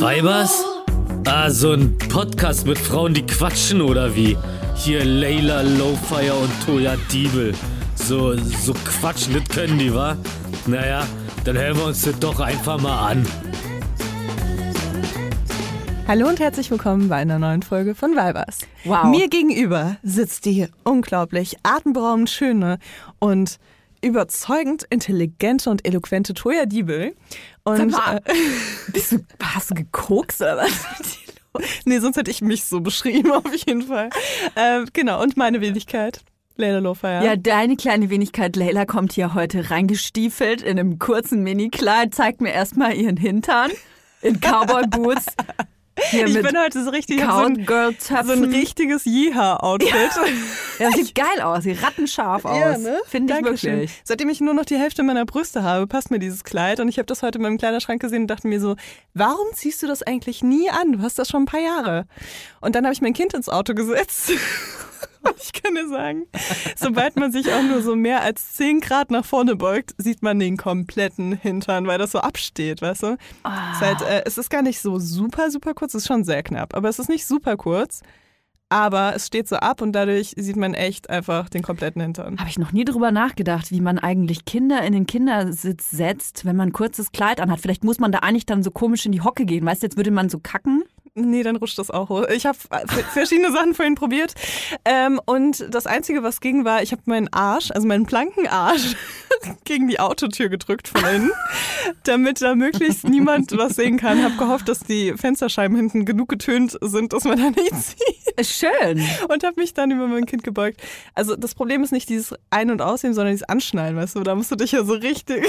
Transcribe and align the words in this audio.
Weibers? 0.00 0.64
Ah, 1.26 1.50
so 1.50 1.72
ein 1.72 1.98
Podcast 1.98 2.66
mit 2.66 2.78
Frauen, 2.78 3.12
die 3.12 3.26
quatschen 3.26 3.82
oder 3.82 4.16
wie? 4.16 4.34
Hier 4.74 5.04
Layla 5.04 5.60
Lowfire 5.60 6.32
und 6.36 6.50
Toya 6.64 6.96
Diebel. 7.12 7.52
So, 7.96 8.34
so 8.34 8.72
quatschen, 8.72 9.34
das 9.34 9.44
können 9.54 9.78
die, 9.78 9.94
wa? 9.94 10.16
Naja, 10.66 11.06
dann 11.44 11.58
hören 11.58 11.76
wir 11.76 11.84
uns 11.84 12.00
das 12.00 12.18
doch 12.18 12.40
einfach 12.40 12.80
mal 12.80 13.10
an. 13.10 13.26
Hallo 16.08 16.28
und 16.28 16.40
herzlich 16.40 16.70
willkommen 16.70 17.10
bei 17.10 17.16
einer 17.16 17.38
neuen 17.38 17.62
Folge 17.62 17.94
von 17.94 18.16
Weibers. 18.16 18.60
Wow. 18.84 19.04
Mir 19.04 19.28
gegenüber 19.28 19.98
sitzt 20.02 20.46
die 20.46 20.68
unglaublich 20.82 21.58
atemberaubend 21.62 22.30
schöne 22.30 22.78
und 23.18 23.58
überzeugend 24.02 24.86
intelligente 24.88 25.68
und 25.68 25.86
eloquente 25.86 26.34
Toya 26.34 26.64
Diebel. 26.64 27.14
Und 27.78 27.92
mal, 27.92 28.20
äh, 28.24 28.32
Bist 28.92 29.12
du, 29.12 29.18
hast 29.42 29.70
du 29.70 29.74
gekokst 29.74 30.40
oder 30.40 30.58
was? 30.58 31.18
nee, 31.84 31.98
sonst 31.98 32.16
hätte 32.16 32.30
ich 32.30 32.42
mich 32.42 32.64
so 32.64 32.80
beschrieben 32.80 33.32
auf 33.32 33.54
jeden 33.54 33.82
Fall. 33.82 34.10
Äh, 34.54 34.84
genau, 34.92 35.22
und 35.22 35.36
meine 35.36 35.60
Wenigkeit. 35.60 36.20
Leila 36.56 36.78
Lofeyer. 36.78 37.24
Ja, 37.24 37.36
deine 37.36 37.76
kleine 37.76 38.10
Wenigkeit 38.10 38.54
Leila 38.54 38.84
kommt 38.84 39.12
hier 39.12 39.34
heute 39.34 39.70
reingestiefelt 39.70 40.62
in 40.62 40.78
einem 40.78 40.98
kurzen 40.98 41.42
Minikleid, 41.42 42.14
zeigt 42.14 42.40
mir 42.40 42.52
erstmal 42.52 42.94
ihren 42.94 43.16
Hintern 43.16 43.70
in 44.20 44.40
Cowboy 44.40 44.86
Boots. 44.86 45.26
Hier 46.10 46.26
ich 46.26 46.42
bin 46.42 46.58
heute 46.58 46.82
so 46.82 46.90
richtig 46.90 47.20
so 47.20 47.26
ein, 47.26 47.66
so 47.66 48.32
ein 48.32 48.44
richtiges 48.44 49.04
Yeehaw-Outfit. 49.04 50.10
Ja, 50.78 50.90
sieht 50.92 51.14
geil 51.14 51.40
aus, 51.42 51.64
sieht 51.64 51.82
rattenscharf 51.82 52.44
aus. 52.44 52.78
Finde 53.06 53.34
ich 53.34 53.40
Dankeschön. 53.40 53.72
wirklich. 53.72 54.00
Seitdem 54.04 54.28
ich 54.28 54.40
nur 54.40 54.54
noch 54.54 54.64
die 54.64 54.76
Hälfte 54.76 55.02
meiner 55.02 55.24
Brüste 55.24 55.62
habe, 55.62 55.86
passt 55.86 56.10
mir 56.10 56.18
dieses 56.18 56.44
Kleid. 56.44 56.80
Und 56.80 56.88
ich 56.88 56.98
habe 56.98 57.06
das 57.06 57.22
heute 57.22 57.38
in 57.38 57.42
meinem 57.42 57.58
Kleiderschrank 57.58 58.00
gesehen 58.00 58.22
und 58.22 58.28
dachte 58.28 58.48
mir 58.48 58.60
so, 58.60 58.76
warum 59.14 59.46
ziehst 59.54 59.82
du 59.82 59.86
das 59.86 60.02
eigentlich 60.02 60.42
nie 60.42 60.70
an? 60.70 60.92
Du 60.92 61.02
hast 61.02 61.18
das 61.18 61.28
schon 61.28 61.42
ein 61.42 61.46
paar 61.46 61.60
Jahre. 61.60 62.06
Und 62.60 62.74
dann 62.74 62.84
habe 62.84 62.94
ich 62.94 63.00
mein 63.00 63.12
Kind 63.12 63.34
ins 63.34 63.48
Auto 63.48 63.74
gesetzt. 63.74 64.32
Und 65.22 65.36
ich 65.36 65.52
kann 65.52 65.74
dir 65.74 65.88
sagen, 65.88 66.26
sobald 66.76 67.16
man 67.16 67.32
sich 67.32 67.52
auch 67.52 67.62
nur 67.62 67.82
so 67.82 67.94
mehr 67.94 68.22
als 68.22 68.54
10 68.54 68.80
Grad 68.80 69.10
nach 69.10 69.24
vorne 69.24 69.56
beugt, 69.56 69.94
sieht 69.98 70.22
man 70.22 70.38
den 70.38 70.56
kompletten 70.56 71.32
Hintern, 71.32 71.86
weil 71.86 71.98
das 71.98 72.12
so 72.12 72.18
absteht, 72.20 72.82
weißt 72.82 73.02
du? 73.02 73.06
Es, 73.44 73.76
ist 73.76 73.80
halt, 73.80 74.02
äh, 74.02 74.22
es 74.24 74.38
ist 74.38 74.50
gar 74.50 74.62
nicht 74.62 74.80
so 74.80 74.98
super, 74.98 75.50
super 75.50 75.74
kurz, 75.74 75.94
es 75.94 76.02
ist 76.02 76.08
schon 76.08 76.24
sehr 76.24 76.42
knapp, 76.42 76.74
aber 76.74 76.88
es 76.88 76.98
ist 76.98 77.08
nicht 77.08 77.26
super 77.26 77.56
kurz. 77.56 78.00
Aber 78.72 79.16
es 79.16 79.26
steht 79.26 79.48
so 79.48 79.56
ab 79.56 79.82
und 79.82 79.92
dadurch 79.92 80.32
sieht 80.36 80.54
man 80.54 80.74
echt 80.74 81.10
einfach 81.10 81.48
den 81.48 81.62
kompletten 81.62 82.00
Hintern. 82.00 82.38
Habe 82.38 82.48
ich 82.48 82.56
noch 82.56 82.70
nie 82.70 82.84
drüber 82.84 83.10
nachgedacht, 83.10 83.72
wie 83.72 83.80
man 83.80 83.98
eigentlich 83.98 84.44
Kinder 84.44 84.80
in 84.82 84.92
den 84.92 85.06
Kindersitz 85.06 85.90
setzt, 85.90 86.44
wenn 86.44 86.54
man 86.54 86.68
ein 86.68 86.72
kurzes 86.72 87.10
Kleid 87.10 87.40
anhat. 87.40 87.60
Vielleicht 87.60 87.82
muss 87.82 87.98
man 87.98 88.12
da 88.12 88.20
eigentlich 88.20 88.46
dann 88.46 88.62
so 88.62 88.70
komisch 88.70 89.04
in 89.04 89.10
die 89.10 89.22
Hocke 89.22 89.44
gehen. 89.44 89.66
Weißt 89.66 89.82
du, 89.82 89.86
jetzt 89.86 89.96
würde 89.96 90.12
man 90.12 90.28
so 90.28 90.38
kacken. 90.38 90.84
Nee, 91.14 91.42
dann 91.42 91.56
rutscht 91.56 91.78
das 91.78 91.90
auch 91.90 92.08
hoch. 92.08 92.24
Ich 92.28 92.46
habe 92.46 92.56
verschiedene 93.12 93.50
Sachen 93.50 93.74
vorhin 93.74 93.96
probiert. 93.96 94.34
Ähm, 94.84 95.20
und 95.26 95.66
das 95.74 95.86
Einzige, 95.86 96.22
was 96.22 96.40
ging, 96.40 96.64
war, 96.64 96.82
ich 96.82 96.92
habe 96.92 97.02
meinen 97.06 97.28
Arsch, 97.32 97.70
also 97.72 97.86
meinen 97.86 98.06
blanken 98.06 98.46
Arsch, 98.46 98.94
gegen 99.64 99.88
die 99.88 99.98
Autotür 99.98 100.48
gedrückt 100.48 100.88
von 100.88 101.04
innen, 101.04 101.32
damit 102.04 102.40
da 102.40 102.54
möglichst 102.54 103.08
niemand 103.08 103.56
was 103.56 103.74
sehen 103.74 103.96
kann. 103.96 104.22
Habe 104.22 104.36
gehofft, 104.36 104.68
dass 104.68 104.80
die 104.80 105.14
Fensterscheiben 105.16 105.76
hinten 105.76 106.04
genug 106.04 106.28
getönt 106.28 106.78
sind, 106.80 107.12
dass 107.12 107.24
man 107.24 107.38
da 107.38 107.50
nicht 107.50 107.74
sieht. 107.74 108.46
Schön. 108.46 109.04
Und 109.28 109.42
habe 109.42 109.60
mich 109.60 109.74
dann 109.74 109.90
über 109.90 110.06
mein 110.06 110.26
Kind 110.26 110.44
gebeugt. 110.44 110.80
Also 111.14 111.34
das 111.34 111.54
Problem 111.54 111.82
ist 111.82 111.90
nicht 111.92 112.08
dieses 112.08 112.34
Ein- 112.50 112.70
und 112.70 112.82
Ausheben, 112.82 113.14
sondern 113.14 113.32
dieses 113.32 113.48
Anschnallen, 113.48 113.96
weißt 113.96 114.14
du? 114.14 114.20
Da 114.20 114.34
musst 114.34 114.50
du 114.50 114.56
dich 114.56 114.72
ja 114.72 114.84
so 114.84 114.94
richtig... 114.94 115.44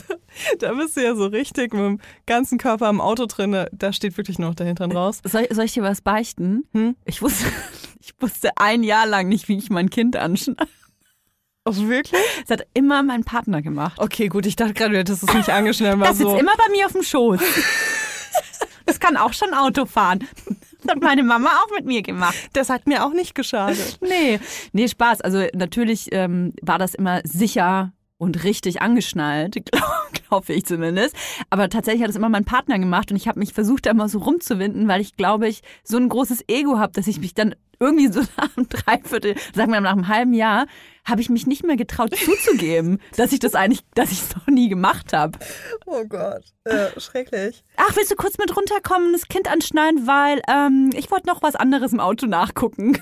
Da 0.58 0.74
bist 0.74 0.96
du 0.96 1.02
ja 1.02 1.14
so 1.14 1.26
richtig 1.26 1.72
mit 1.72 1.82
dem 1.82 2.00
ganzen 2.26 2.58
Körper 2.58 2.88
am 2.88 3.00
Auto 3.00 3.26
drin. 3.26 3.66
Da 3.72 3.92
steht 3.92 4.16
wirklich 4.18 4.38
noch 4.38 4.54
der 4.54 4.66
Hintern 4.66 4.92
raus. 4.92 5.20
Soll, 5.24 5.46
soll 5.50 5.64
ich 5.64 5.72
dir 5.72 5.82
was 5.82 6.02
beichten? 6.02 6.68
Hm? 6.72 6.94
Ich, 7.06 7.22
wusste, 7.22 7.46
ich 8.00 8.12
wusste 8.20 8.50
ein 8.56 8.82
Jahr 8.82 9.06
lang 9.06 9.28
nicht, 9.28 9.48
wie 9.48 9.56
ich 9.56 9.70
mein 9.70 9.88
Kind 9.88 10.16
anschneide. 10.16 10.68
Oh, 11.64 11.74
wirklich? 11.74 12.22
Das 12.46 12.58
hat 12.58 12.66
immer 12.74 13.02
mein 13.02 13.24
Partner 13.24 13.60
gemacht. 13.60 13.98
Okay, 13.98 14.28
gut, 14.28 14.46
ich 14.46 14.54
dachte 14.54 14.74
gerade, 14.74 14.92
du 14.92 14.98
hättest 14.98 15.24
es 15.24 15.34
nicht 15.34 15.48
angeschnallt. 15.48 16.00
Das 16.00 16.18
sitzt 16.18 16.30
so. 16.30 16.36
immer 16.36 16.54
bei 16.56 16.70
mir 16.70 16.86
auf 16.86 16.92
dem 16.92 17.02
Schoß. 17.02 17.40
Das 18.88 19.00
kann 19.00 19.16
auch 19.16 19.32
schon 19.32 19.52
Auto 19.52 19.84
fahren. 19.84 20.20
Das 20.84 20.94
hat 20.94 21.02
meine 21.02 21.24
Mama 21.24 21.48
auch 21.48 21.74
mit 21.74 21.86
mir 21.86 22.02
gemacht. 22.02 22.36
Das 22.52 22.70
hat 22.70 22.86
mir 22.86 23.04
auch 23.04 23.12
nicht 23.12 23.34
geschadet. 23.34 23.98
Nee, 24.00 24.38
nee, 24.72 24.86
Spaß. 24.86 25.22
Also 25.22 25.44
natürlich 25.54 26.08
ähm, 26.12 26.52
war 26.62 26.78
das 26.78 26.94
immer 26.94 27.20
sicher 27.24 27.92
und 28.18 28.44
richtig 28.44 28.82
angeschnallt, 28.82 29.56
glaube 30.28 30.52
ich 30.52 30.64
zumindest. 30.64 31.16
Aber 31.50 31.68
tatsächlich 31.68 32.02
hat 32.02 32.10
es 32.10 32.16
immer 32.16 32.28
mein 32.28 32.44
Partner 32.44 32.78
gemacht 32.78 33.10
und 33.10 33.16
ich 33.16 33.28
habe 33.28 33.38
mich 33.38 33.52
versucht, 33.52 33.86
da 33.86 33.90
immer 33.90 34.08
so 34.08 34.18
rumzuwinden, 34.18 34.88
weil 34.88 35.00
ich 35.00 35.16
glaube, 35.16 35.48
ich 35.48 35.62
so 35.84 35.96
ein 35.96 36.08
großes 36.08 36.44
Ego 36.48 36.78
habe, 36.78 36.92
dass 36.92 37.06
ich 37.06 37.20
mich 37.20 37.34
dann 37.34 37.54
irgendwie 37.78 38.10
so 38.10 38.20
nach 38.36 38.56
einem 38.56 38.68
Dreiviertel, 38.68 39.34
sagen 39.54 39.72
wir 39.72 39.80
mal 39.80 39.82
nach 39.82 39.92
einem 39.92 40.08
halben 40.08 40.32
Jahr, 40.32 40.66
habe 41.04 41.20
ich 41.20 41.28
mich 41.28 41.46
nicht 41.46 41.64
mehr 41.64 41.76
getraut 41.76 42.16
zuzugeben, 42.16 43.00
dass 43.16 43.32
ich 43.32 43.38
das 43.38 43.54
eigentlich, 43.54 43.84
dass 43.94 44.12
ich 44.12 44.22
es 44.22 44.34
noch 44.34 44.46
nie 44.46 44.68
gemacht 44.68 45.12
habe. 45.12 45.38
Oh 45.84 46.04
Gott, 46.04 46.44
äh, 46.64 46.98
schrecklich. 46.98 47.62
Ach, 47.76 47.94
willst 47.94 48.10
du 48.10 48.16
kurz 48.16 48.38
mit 48.38 48.56
runterkommen, 48.56 49.12
das 49.12 49.28
Kind 49.28 49.50
anschneiden, 49.50 50.06
weil 50.06 50.40
ähm, 50.48 50.90
ich 50.94 51.10
wollte 51.10 51.26
noch 51.26 51.42
was 51.42 51.54
anderes 51.54 51.92
im 51.92 52.00
Auto 52.00 52.26
nachgucken. 52.26 52.98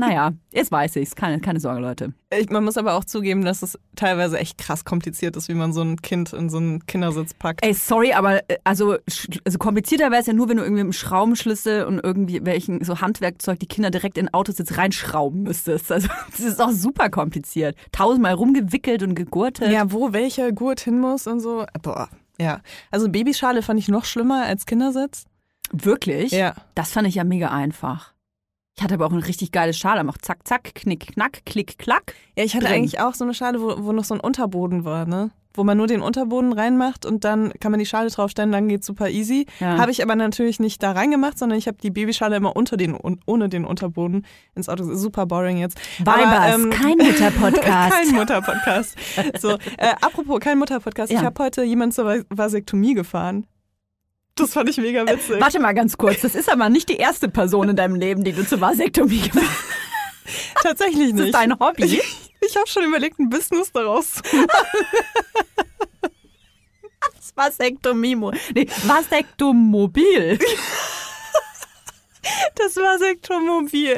Naja, 0.00 0.32
jetzt 0.52 0.72
weiß 0.72 0.96
ich's. 0.96 1.14
Keine, 1.14 1.40
keine 1.40 1.60
Sorge, 1.60 1.80
Leute. 1.80 2.12
Ich, 2.36 2.50
man 2.50 2.64
muss 2.64 2.76
aber 2.76 2.94
auch 2.94 3.04
zugeben, 3.04 3.44
dass 3.44 3.62
es 3.62 3.78
teilweise 3.96 4.38
echt 4.38 4.58
krass 4.58 4.84
kompliziert 4.84 5.36
ist, 5.36 5.48
wie 5.48 5.54
man 5.54 5.72
so 5.72 5.82
ein 5.82 6.00
Kind 6.00 6.32
in 6.32 6.48
so 6.48 6.58
einen 6.58 6.86
Kindersitz 6.86 7.34
packt. 7.34 7.64
Ey, 7.64 7.74
sorry, 7.74 8.12
aber 8.12 8.48
äh, 8.50 8.58
also, 8.64 8.96
also 9.44 9.58
komplizierter 9.58 10.10
wäre 10.10 10.20
es 10.20 10.26
ja 10.26 10.32
nur, 10.32 10.48
wenn 10.48 10.56
du 10.56 10.62
irgendwie 10.62 10.82
mit 10.82 10.86
einem 10.86 10.92
Schraubenschlüssel 10.92 11.84
und 11.84 12.00
irgendwie 12.02 12.44
welchen 12.44 12.84
so 12.84 13.00
Handwerkzeug 13.00 13.58
die 13.58 13.66
Kinder 13.66 13.90
direkt 13.90 14.18
in 14.18 14.26
den 14.26 14.34
Autositz 14.34 14.76
reinschrauben 14.76 15.42
müsstest. 15.42 15.92
Also 15.92 16.08
das 16.30 16.40
ist 16.40 16.60
auch 16.60 16.72
super 16.72 17.10
kompliziert. 17.10 17.76
Tausendmal 17.92 18.34
rumgewickelt 18.34 19.02
und 19.02 19.14
gegurtet. 19.14 19.70
Ja, 19.70 19.92
wo 19.92 20.12
welcher 20.12 20.52
Gurt 20.52 20.80
hin 20.80 20.98
muss 20.98 21.26
und 21.26 21.40
so. 21.40 21.66
Boah, 21.82 22.08
ja. 22.40 22.60
Also 22.90 23.08
Babyschale 23.08 23.62
fand 23.62 23.78
ich 23.78 23.88
noch 23.88 24.04
schlimmer 24.04 24.44
als 24.46 24.66
Kindersitz. 24.66 25.26
Wirklich? 25.72 26.32
Ja. 26.32 26.54
Das 26.74 26.92
fand 26.92 27.06
ich 27.06 27.14
ja 27.16 27.24
mega 27.24 27.50
einfach. 27.50 28.14
Ich 28.80 28.84
hatte 28.84 28.94
aber 28.94 29.04
auch 29.04 29.12
ein 29.12 29.18
richtig 29.18 29.52
geiles 29.52 29.76
Schal. 29.76 30.02
Macht 30.04 30.24
zack, 30.24 30.38
zack, 30.48 30.74
knick, 30.74 31.08
knack, 31.12 31.42
klick, 31.44 31.76
klack. 31.78 32.14
Ja, 32.34 32.44
ich 32.44 32.54
hatte 32.54 32.64
Drin. 32.64 32.76
eigentlich 32.76 32.98
auch 32.98 33.12
so 33.12 33.24
eine 33.24 33.34
Schale, 33.34 33.60
wo, 33.60 33.74
wo 33.84 33.92
noch 33.92 34.04
so 34.04 34.14
ein 34.14 34.20
Unterboden 34.20 34.86
war, 34.86 35.04
ne? 35.04 35.32
Wo 35.52 35.64
man 35.64 35.76
nur 35.76 35.86
den 35.86 36.00
Unterboden 36.00 36.54
reinmacht 36.54 37.04
und 37.04 37.24
dann 37.24 37.52
kann 37.60 37.72
man 37.72 37.78
die 37.78 37.84
Schale 37.84 38.08
draufstellen, 38.08 38.50
dann 38.52 38.68
geht's 38.68 38.86
super 38.86 39.10
easy. 39.10 39.44
Ja. 39.58 39.76
Habe 39.76 39.90
ich 39.90 40.02
aber 40.02 40.16
natürlich 40.16 40.60
nicht 40.60 40.82
da 40.82 40.92
reingemacht, 40.92 41.38
sondern 41.38 41.58
ich 41.58 41.66
habe 41.68 41.76
die 41.82 41.90
Babyschale 41.90 42.36
immer 42.36 42.56
unter 42.56 42.78
den 42.78 42.96
ohne 43.26 43.50
den 43.50 43.66
Unterboden 43.66 44.24
ins 44.54 44.70
Auto. 44.70 44.94
Super 44.94 45.26
boring 45.26 45.58
jetzt. 45.58 45.78
Weibers, 46.02 46.54
ähm, 46.54 46.70
kein 46.70 46.96
Mutterpodcast. 46.96 47.92
kein 47.94 48.14
Mutterpodcast. 48.14 48.96
So, 49.40 49.50
äh, 49.76 49.88
apropos 50.00 50.40
kein 50.40 50.58
Mutterpodcast. 50.58 51.12
Ich 51.12 51.18
Ja. 51.18 51.24
habe 51.26 51.44
heute 51.44 51.64
jemanden 51.64 51.92
zur 51.92 52.06
Vas- 52.06 52.24
Vasektomie 52.30 52.94
gefahren. 52.94 53.46
Das 54.40 54.52
fand 54.54 54.68
ich 54.68 54.76
mega 54.78 55.06
witzig. 55.06 55.40
Warte 55.40 55.60
mal 55.60 55.72
ganz 55.72 55.96
kurz. 55.96 56.20
Das 56.22 56.34
ist 56.34 56.50
aber 56.50 56.68
nicht 56.68 56.88
die 56.88 56.96
erste 56.96 57.28
Person 57.28 57.68
in 57.68 57.76
deinem 57.76 57.94
Leben, 57.96 58.24
die 58.24 58.32
du 58.32 58.46
zur 58.46 58.60
Vasektomie 58.60 59.20
gemacht 59.20 59.46
hast. 60.54 60.62
Tatsächlich 60.62 61.10
Das 61.10 61.14
nicht. 61.18 61.26
ist 61.26 61.34
dein 61.34 61.58
Hobby. 61.58 61.84
Ich, 61.84 62.02
ich 62.40 62.56
habe 62.56 62.66
schon 62.66 62.84
überlegt, 62.84 63.18
ein 63.18 63.28
Business 63.30 63.70
daraus 63.72 64.14
zu 64.14 64.36
machen. 64.36 64.86
Das 67.16 67.32
Vasektomie. 67.34 68.16
Nee, 68.54 68.66
Vasektomobil. 68.84 70.38
Das 72.54 72.76
Vasektomobil. 72.76 73.96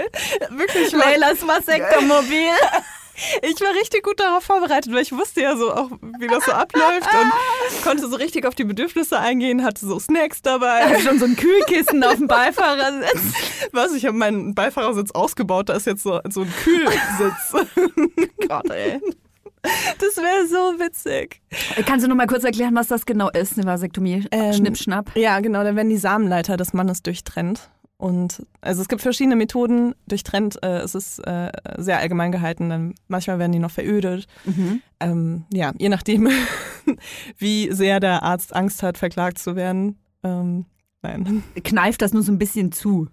Wirklich, 0.50 0.92
Leylas 0.92 1.47
Vasektomobil. 1.47 2.50
ich 3.42 3.60
war 3.60 3.74
richtig 3.74 4.02
gut 4.02 4.18
darauf 4.18 4.44
vorbereitet, 4.44 4.92
weil 4.92 5.02
ich 5.02 5.12
wusste 5.12 5.42
ja 5.42 5.56
so 5.56 5.72
auch, 5.72 5.90
wie 6.18 6.26
das 6.26 6.44
so 6.44 6.53
abläuft 6.53 7.09
und 7.12 7.82
konnte 7.82 8.09
so 8.09 8.16
richtig 8.16 8.47
auf 8.47 8.54
die 8.54 8.64
Bedürfnisse 8.64 9.18
eingehen, 9.18 9.64
hatte 9.64 9.86
so 9.86 9.98
Snacks 9.98 10.42
dabei. 10.42 10.98
Schon 11.00 11.18
so 11.18 11.26
ein 11.26 11.36
Kühlkissen 11.36 12.03
auf 12.04 12.16
dem 12.16 12.26
Beifahrersitz. 12.26 13.34
Was, 13.72 13.94
ich 13.94 14.06
habe 14.06 14.16
meinen 14.16 14.54
Beifahrersitz 14.54 15.10
ausgebaut, 15.12 15.68
da 15.68 15.74
ist 15.74 15.86
jetzt 15.86 16.03
so, 16.03 16.20
so 16.30 16.42
ein 16.42 16.53
Kühlsitz. 16.62 17.53
Gott, 18.48 18.70
ey. 18.70 19.00
Das 19.62 20.16
wäre 20.16 20.47
so 20.48 20.80
witzig. 20.80 21.41
Kannst 21.86 22.04
du 22.04 22.08
noch 22.08 22.16
mal 22.16 22.26
kurz 22.26 22.42
erklären, 22.42 22.74
was 22.74 22.88
das 22.88 23.06
genau 23.06 23.30
ist, 23.30 23.56
eine 23.56 23.66
Vasektomie? 23.66 24.26
Ähm, 24.32 24.53
Schnipp, 24.54 24.76
schnapp. 24.76 25.16
Ja, 25.16 25.38
genau, 25.41 25.62
da 25.62 25.76
werden 25.76 25.91
die 25.91 25.98
Samenleiter 25.98 26.56
des 26.56 26.72
Mannes 26.72 27.03
durchtrennt. 27.03 27.70
Und 28.03 28.45
also 28.60 28.83
es 28.83 28.89
gibt 28.89 29.01
verschiedene 29.01 29.37
Methoden 29.37 29.95
durchtrennt. 30.09 30.60
Äh, 30.65 30.78
es 30.78 30.97
ist 30.97 31.21
äh, 31.21 31.53
sehr 31.77 32.01
allgemein 32.01 32.33
gehalten. 32.33 32.69
Dann 32.69 32.95
manchmal 33.07 33.39
werden 33.39 33.53
die 33.53 33.60
noch 33.60 33.71
verödet. 33.71 34.27
Mhm. 34.45 34.83
Ähm, 34.99 35.45
ja, 35.53 35.71
je 35.78 35.89
nachdem, 35.89 36.28
wie 37.39 37.72
sehr 37.72 38.01
der 38.01 38.25
Arzt 38.25 38.57
Angst 38.57 38.83
hat, 38.83 38.99
verklagt 38.99 39.39
zu 39.39 39.54
werden. 39.54 40.01
Ähm, 40.25 40.65
nein. 41.03 41.45
Kneift 41.63 42.03
das 42.03 42.13
nur 42.13 42.25
so 42.25 42.33
ein 42.33 42.41
bisschen 42.41 42.72
zu. 42.72 43.07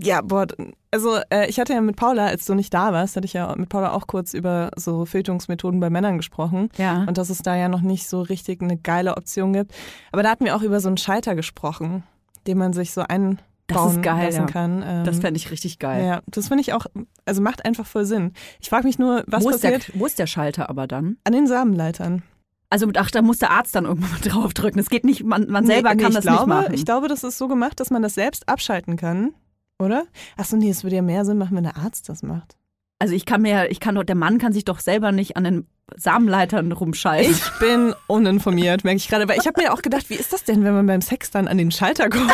Ja, 0.00 0.22
boah, 0.22 0.46
also 0.90 1.18
äh, 1.28 1.50
ich 1.50 1.60
hatte 1.60 1.74
ja 1.74 1.82
mit 1.82 1.96
Paula, 1.96 2.24
als 2.24 2.46
du 2.46 2.54
nicht 2.54 2.72
da 2.72 2.94
warst, 2.94 3.16
hatte 3.16 3.26
ich 3.26 3.34
ja 3.34 3.54
mit 3.54 3.68
Paula 3.68 3.92
auch 3.92 4.06
kurz 4.06 4.32
über 4.32 4.70
so 4.76 5.04
Filterungsmethoden 5.04 5.78
bei 5.78 5.90
Männern 5.90 6.16
gesprochen. 6.16 6.70
Ja. 6.78 7.04
Und 7.06 7.18
dass 7.18 7.28
es 7.28 7.42
da 7.42 7.54
ja 7.54 7.68
noch 7.68 7.82
nicht 7.82 8.08
so 8.08 8.22
richtig 8.22 8.62
eine 8.62 8.78
geile 8.78 9.18
Option 9.18 9.52
gibt. 9.52 9.74
Aber 10.10 10.22
da 10.22 10.30
hatten 10.30 10.46
wir 10.46 10.56
auch 10.56 10.62
über 10.62 10.80
so 10.80 10.88
einen 10.88 10.96
Schalter 10.96 11.34
gesprochen, 11.34 12.02
den 12.46 12.56
man 12.56 12.72
sich 12.72 12.94
so 12.94 13.02
einbauen 13.02 13.42
Das 13.68 13.92
ist 13.92 14.02
geil, 14.02 14.26
lassen 14.26 14.40
ja. 14.40 14.46
kann. 14.46 14.82
Ähm, 14.84 15.04
Das 15.04 15.20
fände 15.20 15.36
ich 15.38 15.50
richtig 15.50 15.78
geil. 15.78 16.04
ja, 16.04 16.22
das 16.26 16.48
finde 16.48 16.62
ich 16.62 16.72
auch, 16.72 16.86
also 17.26 17.42
macht 17.42 17.64
einfach 17.64 17.86
voll 17.86 18.04
Sinn. 18.04 18.32
Ich 18.60 18.68
frage 18.70 18.86
mich 18.86 18.98
nur, 18.98 19.24
was 19.26 19.44
wo, 19.44 19.50
ist 19.50 19.62
der, 19.62 19.72
passiert 19.72 19.98
wo 19.98 20.06
ist 20.06 20.18
der 20.18 20.26
Schalter 20.26 20.68
aber 20.70 20.86
dann? 20.86 21.18
an 21.24 21.32
den 21.32 21.46
Samenleitern? 21.46 22.22
Also 22.70 22.86
ach, 22.96 23.10
da 23.10 23.22
muss 23.22 23.38
der 23.38 23.50
Arzt 23.50 23.74
dann 23.74 23.84
irgendwann 23.86 24.20
draufdrücken. 24.22 24.78
Das 24.78 24.90
geht 24.90 25.04
nicht, 25.04 25.24
man, 25.24 25.48
man 25.50 25.64
selber 25.66 25.94
Nee, 25.94 26.02
kann 26.02 26.10
nee, 26.12 26.16
das 26.16 26.24
ich 26.24 26.30
glaube, 26.30 26.50
nicht 26.50 26.62
machen. 26.62 26.74
Ich 26.74 26.84
glaube, 26.84 27.08
das 27.08 27.24
ist 27.24 27.38
so 27.38 27.48
gemacht, 27.48 27.80
dass 27.80 27.90
man 27.90 28.02
das 28.02 28.14
selbst 28.14 28.48
abschalten 28.48 28.96
kann, 28.96 29.32
oder? 29.78 30.04
Achso, 30.36 30.56
nee, 30.56 30.70
es 30.70 30.82
würde 30.82 30.96
ja 30.96 31.02
mehr 31.02 31.24
Sinn 31.24 31.38
machen, 31.38 31.56
wenn 31.56 31.64
der 31.64 31.76
Arzt 31.76 32.08
das 32.08 32.22
macht. 32.22 32.56
also 32.98 33.14
ich 33.14 33.24
kann 33.26 33.42
mir, 33.42 33.70
ich 33.70 33.80
kann 33.80 33.94
doch, 33.94 34.04
der 34.04 34.16
Mann 34.16 34.38
kann 34.38 34.52
sich 34.52 34.64
doch 34.64 34.80
selber 34.80 35.12
nicht 35.12 35.36
an 35.36 35.44
den 35.44 35.66
Samenleitern 35.96 36.72
rumschalten. 36.72 37.30
Ich 37.32 37.50
bin 37.60 37.94
uninformiert, 38.06 38.84
merke 38.84 38.98
ich 38.98 39.08
gerade. 39.08 39.24
Aber 39.24 39.36
ich 39.36 39.46
habe 39.46 39.60
mir 39.60 39.72
auch 39.72 39.82
gedacht, 39.82 40.10
wie 40.10 40.14
ist 40.14 40.32
das 40.32 40.44
denn, 40.44 40.64
wenn 40.64 40.74
man 40.74 40.86
beim 40.86 41.00
Sex 41.00 41.30
dann 41.30 41.48
an 41.48 41.58
den 41.58 41.70
Schalter 41.70 42.08
kommt? 42.10 42.30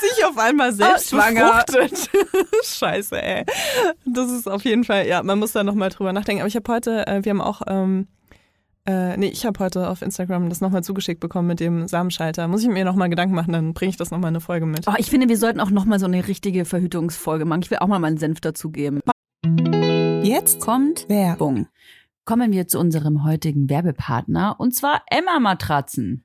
sich 0.00 0.24
auf 0.24 0.38
einmal 0.38 0.72
selbst 0.72 1.12
Ah, 1.14 1.22
schwanger. 1.22 1.64
befruchtet. 1.66 2.10
Scheiße, 2.64 3.22
ey. 3.22 3.44
Das 4.06 4.30
ist 4.30 4.48
auf 4.48 4.64
jeden 4.64 4.84
Fall, 4.84 5.06
ja, 5.06 5.22
man 5.22 5.38
muss 5.38 5.52
da 5.52 5.62
nochmal 5.64 5.90
drüber 5.90 6.12
nachdenken. 6.12 6.40
Aber 6.42 6.48
ich 6.48 6.56
habe 6.56 6.72
heute, 6.72 7.06
äh, 7.06 7.24
wir 7.24 7.30
haben 7.30 7.40
auch, 7.42 7.62
ähm, 7.66 8.06
äh, 8.86 9.16
nee, 9.18 9.28
ich 9.28 9.44
habe 9.44 9.58
heute 9.62 9.88
auf 9.90 10.00
Instagram 10.02 10.48
das 10.48 10.60
nochmal 10.62 10.82
zugeschickt 10.82 11.20
bekommen 11.20 11.48
mit 11.48 11.60
dem 11.60 11.86
Samenschalter. 11.86 12.48
Muss 12.48 12.62
ich 12.62 12.68
mir 12.68 12.84
nochmal 12.84 13.10
Gedanken 13.10 13.34
machen, 13.34 13.52
dann 13.52 13.74
bringe 13.74 13.90
ich 13.90 13.96
das 13.98 14.10
nochmal 14.10 14.28
eine 14.28 14.40
Folge 14.40 14.64
mit. 14.66 14.86
Oh, 14.88 14.94
ich 14.96 15.10
finde, 15.10 15.28
wir 15.28 15.36
sollten 15.36 15.60
auch 15.60 15.70
nochmal 15.70 15.98
so 15.98 16.06
eine 16.06 16.26
richtige 16.26 16.64
Verhütungsfolge 16.64 17.44
machen. 17.44 17.60
Ich 17.62 17.70
will 17.70 17.78
auch 17.78 17.86
mal 17.88 17.98
meinen 17.98 18.16
Senf 18.18 18.40
dazugeben. 18.40 19.00
Jetzt 20.22 20.60
Kommt 20.60 21.04
wer? 21.08 21.28
Werbung. 21.28 21.66
Kommen 22.30 22.52
wir 22.52 22.68
zu 22.68 22.78
unserem 22.78 23.24
heutigen 23.24 23.68
Werbepartner 23.68 24.54
und 24.60 24.72
zwar 24.72 25.02
Emma 25.10 25.40
Matratzen. 25.40 26.24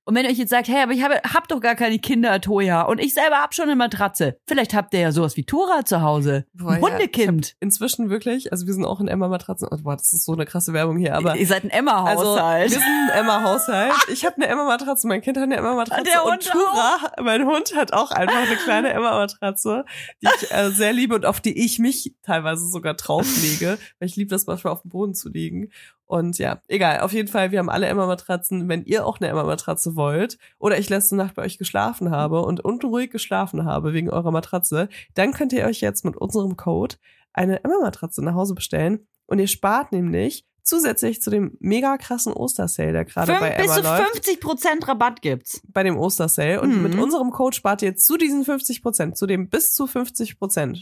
Und 0.03 0.15
wenn 0.15 0.25
ihr 0.25 0.31
euch 0.31 0.37
jetzt 0.37 0.49
sagt, 0.49 0.67
hey, 0.67 0.81
aber 0.81 0.93
ich 0.93 1.03
habe 1.03 1.15
hab 1.33 1.47
doch 1.47 1.59
gar 1.59 1.75
keine 1.75 1.99
Kinder, 1.99 2.41
Toja, 2.41 2.81
und 2.81 2.99
ich 2.99 3.13
selber 3.13 3.37
hab 3.37 3.53
schon 3.53 3.65
eine 3.65 3.75
Matratze. 3.75 4.37
Vielleicht 4.47 4.73
habt 4.73 4.93
ihr 4.93 4.99
ja 4.99 5.11
sowas 5.11 5.37
wie 5.37 5.43
Tora 5.43 5.85
zu 5.85 6.01
Hause. 6.01 6.45
Boah, 6.53 6.71
Ein 6.71 6.81
ja, 6.81 6.89
Hundekind. 6.89 7.55
Inzwischen 7.59 8.09
wirklich, 8.09 8.51
also 8.51 8.65
wir 8.65 8.73
sind 8.73 8.83
auch 8.85 8.99
in 8.99 9.07
Emma-Matratzen. 9.07 9.67
Oh, 9.69 9.77
boah, 9.77 9.95
das 9.95 10.11
ist 10.11 10.25
so 10.25 10.33
eine 10.33 10.45
krasse 10.45 10.73
Werbung 10.73 10.97
hier, 10.97 11.15
aber 11.15 11.35
ihr 11.35 11.45
seid 11.45 11.63
ein 11.63 11.71
Also, 11.71 11.79
Emma-Haushalt. 11.79 12.71
wir 12.71 12.79
sind 12.79 12.87
ein 12.87 13.19
Emma-Haushalt. 13.19 13.93
Ich 14.11 14.25
habe 14.25 14.35
eine 14.37 14.47
Emma-Matratze, 14.47 15.07
mein 15.07 15.21
Kind 15.21 15.37
hat 15.37 15.43
eine 15.43 15.55
Emma-Matratze. 15.55 16.03
Der 16.03 16.25
und 16.25 16.31
Hund 16.31 16.49
Tura, 16.51 17.11
mein 17.23 17.45
Hund, 17.45 17.75
hat 17.75 17.93
auch 17.93 18.11
einfach 18.11 18.35
eine 18.41 18.55
kleine 18.55 18.89
Emma-Matratze, 18.93 19.85
die 20.21 20.27
ich 20.41 20.51
äh, 20.51 20.71
sehr 20.71 20.93
liebe 20.93 21.15
und 21.15 21.25
auf 21.25 21.39
die 21.39 21.63
ich 21.63 21.79
mich 21.79 22.15
teilweise 22.23 22.67
sogar 22.69 22.95
drauflege, 22.95 23.77
weil 23.99 24.09
ich 24.09 24.15
liebe 24.15 24.29
das 24.29 24.47
manchmal 24.47 24.73
auf 24.73 24.81
dem 24.81 24.89
Boden 24.89 25.13
zu 25.13 25.29
liegen. 25.29 25.69
Und 26.11 26.37
ja, 26.39 26.59
egal, 26.67 26.99
auf 26.99 27.13
jeden 27.13 27.29
Fall, 27.29 27.51
wir 27.51 27.59
haben 27.59 27.69
alle 27.69 27.87
Emma-Matratzen. 27.87 28.67
Wenn 28.67 28.83
ihr 28.83 29.05
auch 29.05 29.21
eine 29.21 29.29
Emma-Matratze 29.29 29.95
wollt 29.95 30.37
oder 30.59 30.77
ich 30.77 30.89
letzte 30.89 31.15
Nacht 31.15 31.35
bei 31.35 31.43
euch 31.43 31.57
geschlafen 31.57 32.11
habe 32.11 32.41
und 32.41 32.59
unruhig 32.65 33.11
geschlafen 33.11 33.63
habe 33.65 33.93
wegen 33.93 34.09
eurer 34.09 34.31
Matratze, 34.31 34.89
dann 35.13 35.31
könnt 35.31 35.53
ihr 35.53 35.65
euch 35.65 35.79
jetzt 35.79 36.03
mit 36.03 36.17
unserem 36.17 36.57
Code 36.57 36.95
eine 37.31 37.63
Emma-Matratze 37.63 38.21
nach 38.23 38.35
Hause 38.35 38.55
bestellen. 38.55 39.07
Und 39.25 39.39
ihr 39.39 39.47
spart 39.47 39.93
nämlich 39.93 40.45
zusätzlich 40.63 41.21
zu 41.23 41.31
dem 41.31 41.57
mega 41.59 41.97
krassen 41.97 42.33
Ostersale, 42.33 42.91
der 42.91 43.05
gerade 43.05 43.31
bei 43.39 43.51
Fünf, 43.55 43.57
bis 43.57 43.65
Emma 43.65 43.75
zu 43.75 43.81
läuft, 43.81 44.11
50 44.11 44.39
Prozent 44.41 44.87
Rabatt 44.87 45.21
gibt's. 45.21 45.61
bei 45.67 45.81
dem 45.83 45.97
Ostersale. 45.97 46.61
Und 46.61 46.75
Mhm. 46.75 46.83
mit 46.83 46.95
unserem 46.99 47.31
Code 47.31 47.55
spart 47.55 47.81
ihr 47.81 47.95
zu 47.95 48.15
diesen 48.17 48.45
50 48.45 48.83
Prozent, 48.83 49.17
zu 49.17 49.25
dem 49.25 49.49
bis 49.49 49.73
zu 49.73 49.87
50 49.87 50.37
Prozent, 50.37 50.77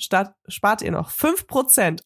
spart 0.47 0.81
ihr 0.81 0.91
noch 0.91 1.11
5 1.11 1.47
Prozent 1.47 2.03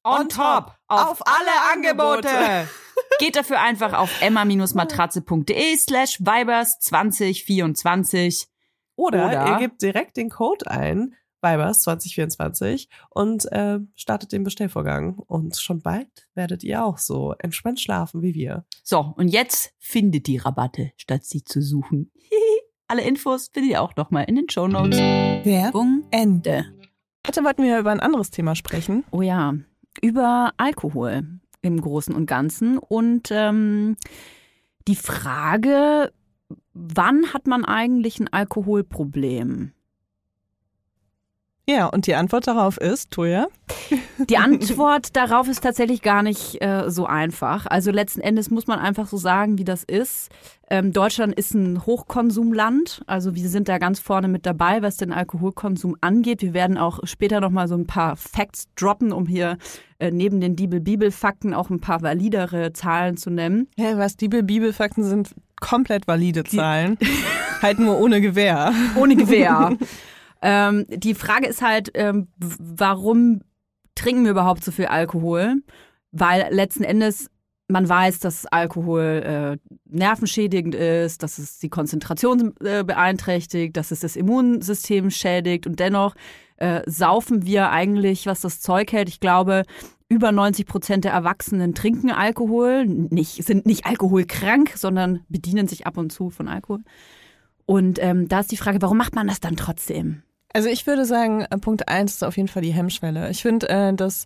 auf, 0.88 1.20
alle 1.26 1.74
Angebote. 1.74 2.28
Geht 3.20 3.36
dafür 3.36 3.62
einfach 3.62 3.94
auf 3.94 4.22
emma-matratze.de 4.22 5.78
slash 5.78 6.20
vibers 6.20 6.80
2024. 6.80 8.48
Oder, 8.96 9.28
Oder- 9.28 9.48
ihr 9.48 9.58
gebt 9.58 9.82
direkt 9.82 10.18
den 10.18 10.30
Code 10.30 10.70
ein, 10.70 11.16
Vibers 11.42 11.82
2024 11.82 12.88
und 13.10 13.52
äh, 13.52 13.80
startet 13.96 14.32
den 14.32 14.44
Bestellvorgang. 14.44 15.16
Und 15.18 15.58
schon 15.58 15.82
bald 15.82 16.08
werdet 16.36 16.64
ihr 16.64 16.86
auch 16.86 16.98
so 16.98 17.34
entspannt 17.40 17.82
schlafen 17.82 18.22
wie 18.22 18.34
wir. 18.34 18.66
So, 18.84 19.14
und 19.18 19.28
jetzt 19.28 19.74
findet 19.80 20.28
die 20.28 20.38
Rabatte, 20.38 20.92
statt 20.96 21.26
sie 21.26 21.44
zu 21.44 21.62
suchen. 21.62 22.12
Alle 22.88 23.02
Infos 23.02 23.50
findet 23.54 23.72
ihr 23.72 23.82
auch 23.82 23.96
nochmal 23.96 24.26
in 24.26 24.36
den 24.36 24.50
Shownotes. 24.50 24.98
Werbung 25.00 26.04
Ende. 26.12 26.50
Ende. 26.52 26.74
Heute 27.28 27.44
wollten 27.44 27.64
wir 27.64 27.80
über 27.80 27.92
ein 27.92 28.00
anderes 28.02 28.32
Thema 28.32 28.56
sprechen. 28.56 29.04
Oh 29.12 29.22
ja, 29.22 29.54
über 30.02 30.54
Alkohol 30.58 31.40
im 31.64 31.82
Großen 31.82 32.14
und 32.14 32.28
Ganzen. 32.28 32.78
Und 32.78 33.30
ähm, 33.32 33.96
die 34.88 34.96
Frage, 34.96 36.12
wann 36.74 37.34
hat 37.34 37.48
man 37.48 37.66
eigentlich 37.66 38.20
ein 38.20 38.32
Alkoholproblem? 38.32 39.72
Ja, 41.68 41.86
und 41.88 42.08
die 42.08 42.16
Antwort 42.16 42.48
darauf 42.48 42.78
ist, 42.78 43.12
Toja, 43.12 43.48
Die 44.30 44.38
Antwort 44.38 45.10
darauf 45.16 45.48
ist 45.48 45.64
tatsächlich 45.64 46.02
gar 46.02 46.22
nicht 46.22 46.62
äh, 46.62 46.90
so 46.90 47.06
einfach. 47.06 47.66
Also 47.68 47.90
letzten 47.92 48.20
Endes 48.20 48.50
muss 48.50 48.68
man 48.68 48.80
einfach 48.80 49.08
so 49.08 49.16
sagen, 49.16 49.58
wie 49.58 49.64
das 49.64 49.86
ist. 49.86 50.30
Ähm, 50.70 50.92
Deutschland 50.92 51.34
ist 51.36 51.54
ein 51.54 51.86
Hochkonsumland. 51.86 53.04
Also 53.08 53.36
wir 53.36 53.48
sind 53.48 53.70
da 53.70 53.78
ganz 53.78 54.02
vorne 54.02 54.28
mit 54.28 54.46
dabei, 54.46 54.82
was 54.82 54.98
den 54.98 55.14
Alkoholkonsum 55.14 55.96
angeht. 56.02 56.42
Wir 56.42 56.54
werden 56.54 56.78
auch 56.78 57.00
später 57.04 57.40
nochmal 57.40 57.70
so 57.70 57.76
ein 57.76 57.88
paar 57.88 58.18
Facts 58.18 58.68
droppen, 58.76 59.14
um 59.14 59.26
hier 59.26 59.58
äh, 60.00 60.12
neben 60.12 60.42
den 60.42 60.58
Bibel-Bibel-Fakten 60.58 61.54
auch 61.54 61.70
ein 61.70 61.80
paar 61.80 62.02
validere 62.02 62.74
Zahlen 62.74 63.16
zu 63.16 63.30
nennen. 63.30 63.70
ja, 63.78 63.98
was 63.98 64.18
die 64.18 64.28
Bibelfakten 64.28 65.06
sind, 65.06 65.34
komplett 65.62 66.10
valide 66.10 66.44
Zahlen. 66.44 66.98
halt 67.62 67.80
nur 67.80 68.00
ohne 68.00 68.20
Gewehr. 68.20 68.74
Ohne 68.98 69.16
Gewehr. 69.16 69.78
ähm, 70.44 70.86
die 70.90 71.16
Frage 71.16 71.48
ist 71.48 71.62
halt, 71.62 71.92
ähm, 71.96 72.28
warum 72.38 73.42
trinken 73.96 74.24
wir 74.24 74.32
überhaupt 74.32 74.64
so 74.64 74.72
viel 74.72 74.86
Alkohol? 74.86 75.56
Weil 76.12 76.54
letzten 76.54 76.84
Endes 76.84 77.30
man 77.70 77.88
weiß, 77.88 78.20
dass 78.20 78.46
Alkohol 78.46 79.58
äh, 79.62 79.76
nervenschädigend 79.86 80.76
ist, 80.76 81.24
dass 81.24 81.40
es 81.40 81.60
die 81.60 81.70
Konzentration 81.70 82.54
äh, 82.60 82.84
beeinträchtigt, 82.84 83.78
dass 83.78 83.92
es 83.92 84.02
das 84.02 84.16
Immunsystem 84.16 85.10
schädigt 85.10 85.66
und 85.66 85.80
dennoch 85.80 86.16
äh, 86.58 86.82
saufen 86.86 87.46
wir 87.46 87.72
eigentlich, 87.72 88.26
was 88.26 88.42
das 88.42 88.60
Zeug 88.60 88.92
hält. 88.92 89.10
Ich 89.10 89.20
glaube, 89.20 89.64
über 90.10 90.32
90 90.32 90.66
Prozent 90.66 91.06
der 91.06 91.14
Erwachsenen 91.14 91.74
trinken 91.74 92.12
Alkohol, 92.12 92.86
nicht, 92.86 93.44
sind 93.44 93.66
nicht 93.66 93.86
alkoholkrank, 93.86 94.74
sondern 94.76 95.22
bedienen 95.30 95.68
sich 95.68 95.88
ab 95.88 95.98
und 95.98 96.12
zu 96.12 96.30
von 96.30 96.48
Alkohol. 96.48 96.84
Und 97.66 97.98
ähm, 98.02 98.28
da 98.28 98.42
ist 98.42 98.52
die 98.52 98.58
Frage, 98.58 98.82
warum 98.82 98.98
macht 98.98 99.16
man 99.16 99.28
das 99.28 99.40
dann 99.40 99.56
trotzdem? 99.56 100.22
Also 100.54 100.70
ich 100.70 100.86
würde 100.86 101.06
sagen, 101.06 101.42
äh, 101.42 101.58
Punkt 101.58 101.90
eins 101.90 102.14
ist 102.14 102.24
auf 102.24 102.38
jeden 102.38 102.48
Fall 102.48 102.62
die 102.62 102.74
Hemmschwelle. 102.74 103.30
Ich 103.32 103.42
finde, 103.42 103.70
äh, 103.70 103.94
dass 103.94 104.26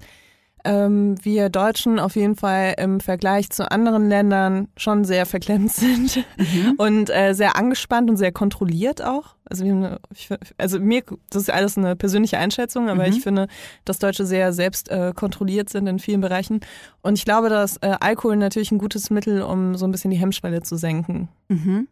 ähm, 0.65 1.15
wir 1.23 1.49
Deutschen 1.49 1.97
auf 1.99 2.17
jeden 2.17 2.35
Fall 2.35 2.75
im 2.77 2.99
Vergleich 2.99 3.49
zu 3.49 3.71
anderen 3.71 4.09
Ländern 4.09 4.67
schon 4.75 5.05
sehr 5.05 5.25
verklemmt 5.25 5.71
sind 5.73 6.17
mhm. 6.37 6.73
und 6.77 7.09
äh, 7.09 7.33
sehr 7.33 7.55
angespannt 7.55 8.09
und 8.09 8.17
sehr 8.17 8.33
kontrolliert 8.33 9.01
auch. 9.01 9.35
Also, 9.49 9.63
wir, 9.63 9.99
ich, 10.13 10.29
also 10.57 10.79
mir, 10.79 11.03
das 11.29 11.43
ist 11.43 11.49
alles 11.49 11.77
eine 11.77 11.95
persönliche 11.95 12.37
Einschätzung, 12.37 12.89
aber 12.89 13.07
mhm. 13.07 13.13
ich 13.13 13.23
finde, 13.23 13.47
dass 13.85 13.99
Deutsche 13.99 14.25
sehr 14.25 14.51
selbst 14.51 14.89
äh, 14.89 15.13
kontrolliert 15.15 15.69
sind 15.69 15.87
in 15.87 15.99
vielen 15.99 16.19
Bereichen. 16.19 16.59
Und 17.01 17.17
ich 17.17 17.23
glaube, 17.23 17.47
dass 17.47 17.77
äh, 17.77 17.95
Alkohol 18.01 18.35
natürlich 18.35 18.71
ein 18.71 18.79
gutes 18.79 19.09
Mittel, 19.09 19.41
um 19.41 19.75
so 19.75 19.85
ein 19.87 19.91
bisschen 19.91 20.11
die 20.11 20.17
Hemmschwelle 20.17 20.63
zu 20.63 20.75
senken. 20.75 21.29
Mhm. 21.47 21.87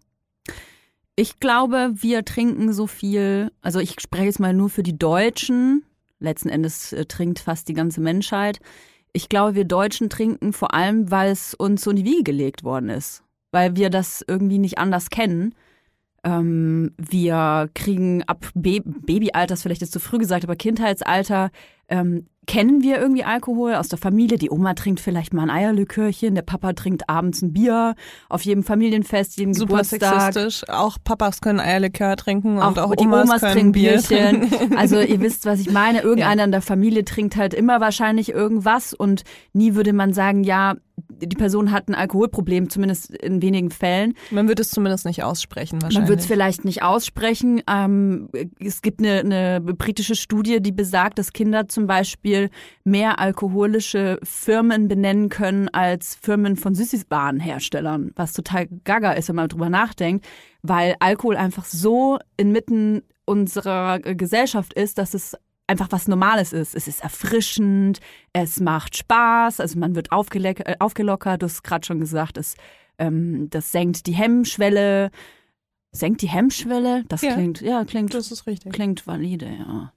Ich 1.15 1.39
glaube, 1.39 1.91
wir 1.95 2.25
trinken 2.25 2.73
so 2.73 2.87
viel, 2.87 3.51
also 3.61 3.79
ich 3.79 3.99
spreche 4.01 4.25
jetzt 4.25 4.39
mal 4.39 4.53
nur 4.53 4.69
für 4.69 4.83
die 4.83 4.97
Deutschen, 4.97 5.85
letzten 6.19 6.49
Endes 6.49 6.91
äh, 6.91 7.05
trinkt 7.05 7.39
fast 7.39 7.69
die 7.69 7.73
ganze 7.73 8.01
Menschheit. 8.01 8.59
Ich 9.13 9.29
glaube, 9.29 9.55
wir 9.55 9.63
Deutschen 9.63 10.09
trinken 10.09 10.51
vor 10.51 10.73
allem, 10.73 11.09
weil 11.09 11.31
es 11.31 11.53
uns 11.53 11.83
so 11.83 11.91
in 11.91 11.95
die 11.97 12.05
Wiege 12.05 12.23
gelegt 12.23 12.65
worden 12.65 12.89
ist, 12.89 13.23
weil 13.51 13.77
wir 13.77 13.89
das 13.89 14.25
irgendwie 14.27 14.57
nicht 14.57 14.77
anders 14.77 15.09
kennen. 15.09 15.55
Ähm, 16.25 16.91
wir 16.97 17.69
kriegen 17.73 18.23
ab 18.23 18.47
Ba- 18.53 18.81
Babyalter, 18.83 19.53
ist 19.53 19.61
vielleicht 19.61 19.81
jetzt 19.81 19.93
zu 19.93 20.01
früh 20.01 20.17
gesagt, 20.17 20.43
aber 20.43 20.57
Kindheitsalter 20.57 21.49
ähm, 21.87 22.27
kennen 22.45 22.81
wir 22.83 22.99
irgendwie 22.99 23.23
Alkohol 23.23 23.75
aus 23.75 23.87
der 23.87 23.97
Familie. 23.97 24.37
Die 24.37 24.49
Oma 24.49 24.73
trinkt 24.73 24.99
vielleicht 24.99 25.33
mal 25.33 25.43
ein 25.43 25.49
Eierlikörchen, 25.49 26.35
der 26.35 26.41
Papa 26.41 26.73
trinkt 26.73 27.09
abends 27.09 27.41
ein 27.41 27.53
Bier 27.53 27.95
auf 28.29 28.41
jedem 28.43 28.63
Familienfest, 28.63 29.37
jedem 29.37 29.53
Super 29.53 29.81
Geburtstag. 29.81 30.33
sexistisch. 30.33 30.69
Auch 30.69 30.97
Papas 31.03 31.41
können 31.41 31.59
Eierlikör 31.59 32.15
trinken 32.15 32.57
und 32.57 32.79
auch, 32.79 32.95
die 32.95 33.05
Omas, 33.05 33.29
Omas 33.29 33.41
können 33.41 33.53
trinken 33.53 33.71
Bier 33.71 33.91
Bierchen. 33.91 34.49
trinken. 34.49 34.77
Also 34.77 34.99
ihr 34.99 35.19
wisst, 35.21 35.45
was 35.45 35.59
ich 35.59 35.71
meine. 35.71 36.01
Irgendeiner 36.05 36.43
in 36.43 36.51
der 36.51 36.61
Familie 36.61 37.03
trinkt 37.05 37.35
halt 37.35 37.53
immer 37.53 37.81
wahrscheinlich 37.81 38.29
irgendwas 38.29 38.93
und 38.93 39.23
nie 39.53 39.75
würde 39.75 39.93
man 39.93 40.13
sagen, 40.13 40.43
ja, 40.43 40.75
die 41.09 41.35
Person 41.35 41.71
hat 41.71 41.89
ein 41.89 41.95
Alkoholproblem, 41.95 42.69
zumindest 42.69 43.11
in 43.11 43.41
wenigen 43.41 43.69
Fällen. 43.69 44.13
Man 44.31 44.47
wird 44.47 44.59
es 44.59 44.69
zumindest 44.69 45.05
nicht 45.05 45.23
aussprechen 45.23 45.81
wahrscheinlich. 45.81 45.99
Man 45.99 46.07
wird 46.07 46.19
es 46.21 46.25
vielleicht 46.25 46.65
nicht 46.65 46.83
aussprechen. 46.83 47.61
Ähm, 47.69 48.29
es 48.59 48.81
gibt 48.81 48.99
eine, 48.99 49.19
eine 49.19 49.61
britische 49.61 50.15
Studie, 50.15 50.61
die 50.61 50.71
besagt, 50.71 51.19
dass 51.19 51.33
Kinder 51.33 51.67
zum 51.67 51.87
Beispiel 51.87 52.34
mehr 52.83 53.19
alkoholische 53.19 54.19
Firmen 54.23 54.87
benennen 54.87 55.29
können 55.29 55.69
als 55.69 56.15
Firmen 56.15 56.55
von 56.55 56.75
Süßigwarenherstellern, 56.75 58.11
was 58.15 58.33
total 58.33 58.67
gaga 58.83 59.13
ist, 59.13 59.29
wenn 59.29 59.35
man 59.35 59.49
drüber 59.49 59.69
nachdenkt, 59.69 60.25
weil 60.61 60.95
Alkohol 60.99 61.37
einfach 61.37 61.65
so 61.65 62.19
inmitten 62.37 63.03
unserer 63.25 63.99
Gesellschaft 63.99 64.73
ist, 64.73 64.97
dass 64.97 65.13
es 65.13 65.35
einfach 65.67 65.87
was 65.91 66.07
Normales 66.07 66.53
ist. 66.53 66.75
Es 66.75 66.87
ist 66.87 67.01
erfrischend, 67.03 67.99
es 68.33 68.59
macht 68.59 68.97
Spaß, 68.97 69.59
also 69.59 69.79
man 69.79 69.95
wird 69.95 70.09
äh, 70.11 70.75
aufgelockert, 70.79 71.41
du 71.41 71.45
hast 71.45 71.63
gerade 71.63 71.85
schon 71.85 71.99
gesagt, 71.99 72.37
es, 72.37 72.55
ähm, 72.99 73.49
das 73.49 73.71
senkt 73.71 74.05
die 74.07 74.13
Hemmschwelle. 74.13 75.11
Senkt 75.95 76.21
die 76.21 76.27
Hemmschwelle? 76.27 77.03
Das 77.07 77.21
Ja. 77.21 77.33
klingt, 77.33 77.61
ja, 77.61 77.85
klingt, 77.85 78.13
Das 78.13 78.31
ist 78.31 78.45
richtig. 78.47 78.73
klingt 78.73 79.07
valide, 79.07 79.47
ja. 79.47 79.91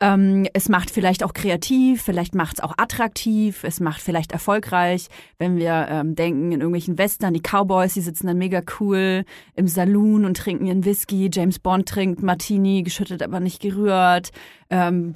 Ähm, 0.00 0.46
es 0.54 0.68
macht 0.68 0.90
vielleicht 0.90 1.22
auch 1.22 1.34
kreativ, 1.34 2.02
vielleicht 2.02 2.34
macht 2.34 2.58
es 2.58 2.64
auch 2.64 2.74
attraktiv, 2.78 3.62
es 3.64 3.78
macht 3.78 4.00
vielleicht 4.00 4.32
erfolgreich, 4.32 5.08
wenn 5.38 5.56
wir 5.56 5.86
ähm, 5.90 6.14
denken 6.14 6.46
in 6.52 6.60
irgendwelchen 6.60 6.96
Western, 6.98 7.34
die 7.34 7.40
Cowboys, 7.42 7.94
die 7.94 8.00
sitzen 8.00 8.26
dann 8.26 8.38
mega 8.38 8.62
cool 8.80 9.24
im 9.54 9.68
Saloon 9.68 10.24
und 10.24 10.36
trinken 10.36 10.66
ihren 10.66 10.84
Whisky, 10.84 11.28
James 11.32 11.58
Bond 11.58 11.88
trinkt 11.88 12.22
Martini, 12.22 12.82
geschüttet 12.82 13.22
aber 13.22 13.38
nicht 13.40 13.60
gerührt, 13.60 14.30
ähm, 14.70 15.12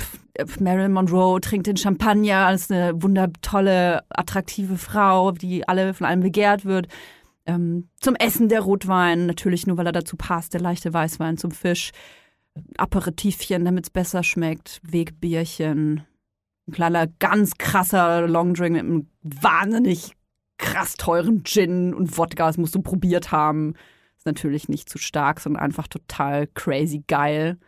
Marilyn 0.61 0.93
Monroe 0.93 1.41
trinkt 1.41 1.67
den 1.67 1.79
Champagner, 1.79 2.53
ist 2.53 2.71
eine 2.71 3.03
wundertolle, 3.03 4.03
attraktive 4.11 4.77
Frau, 4.77 5.33
die 5.33 5.67
alle 5.67 5.95
von 5.95 6.07
allen 6.07 6.21
begehrt 6.21 6.67
wird. 6.67 6.89
Ähm, 7.47 7.89
zum 8.01 8.17
Essen 8.17 8.49
der 8.49 8.61
Rotwein, 8.61 9.27
natürlich 9.27 9.67
nur, 9.67 9.77
weil 9.77 9.87
er 9.87 9.93
dazu 9.93 10.17
passt, 10.17 10.53
der 10.55 10.61
leichte 10.61 10.93
Weißwein 10.93 11.39
zum 11.39 11.51
Fisch. 11.53 11.93
Aperitivchen, 12.79 13.65
damit 13.65 13.85
es 13.87 13.91
besser 13.91 14.23
schmeckt, 14.23 14.81
Wegbierchen, 14.83 16.05
ein 16.67 16.73
kleiner, 16.73 17.07
ganz 17.19 17.53
krasser 17.59 18.27
Longdrink 18.27 18.73
mit 18.73 18.83
einem 18.83 19.07
wahnsinnig 19.23 20.13
krass 20.59 20.95
teuren 20.95 21.45
Gin 21.45 21.93
und 21.95 22.17
Wodka, 22.17 22.47
das 22.47 22.57
musst 22.57 22.75
du 22.75 22.81
probiert 22.81 23.31
haben. 23.31 23.75
Ist 24.17 24.27
natürlich 24.27 24.69
nicht 24.69 24.89
zu 24.89 24.99
stark, 24.99 25.41
sondern 25.41 25.63
einfach 25.63 25.87
total 25.87 26.47
crazy 26.49 27.05
geil. 27.07 27.59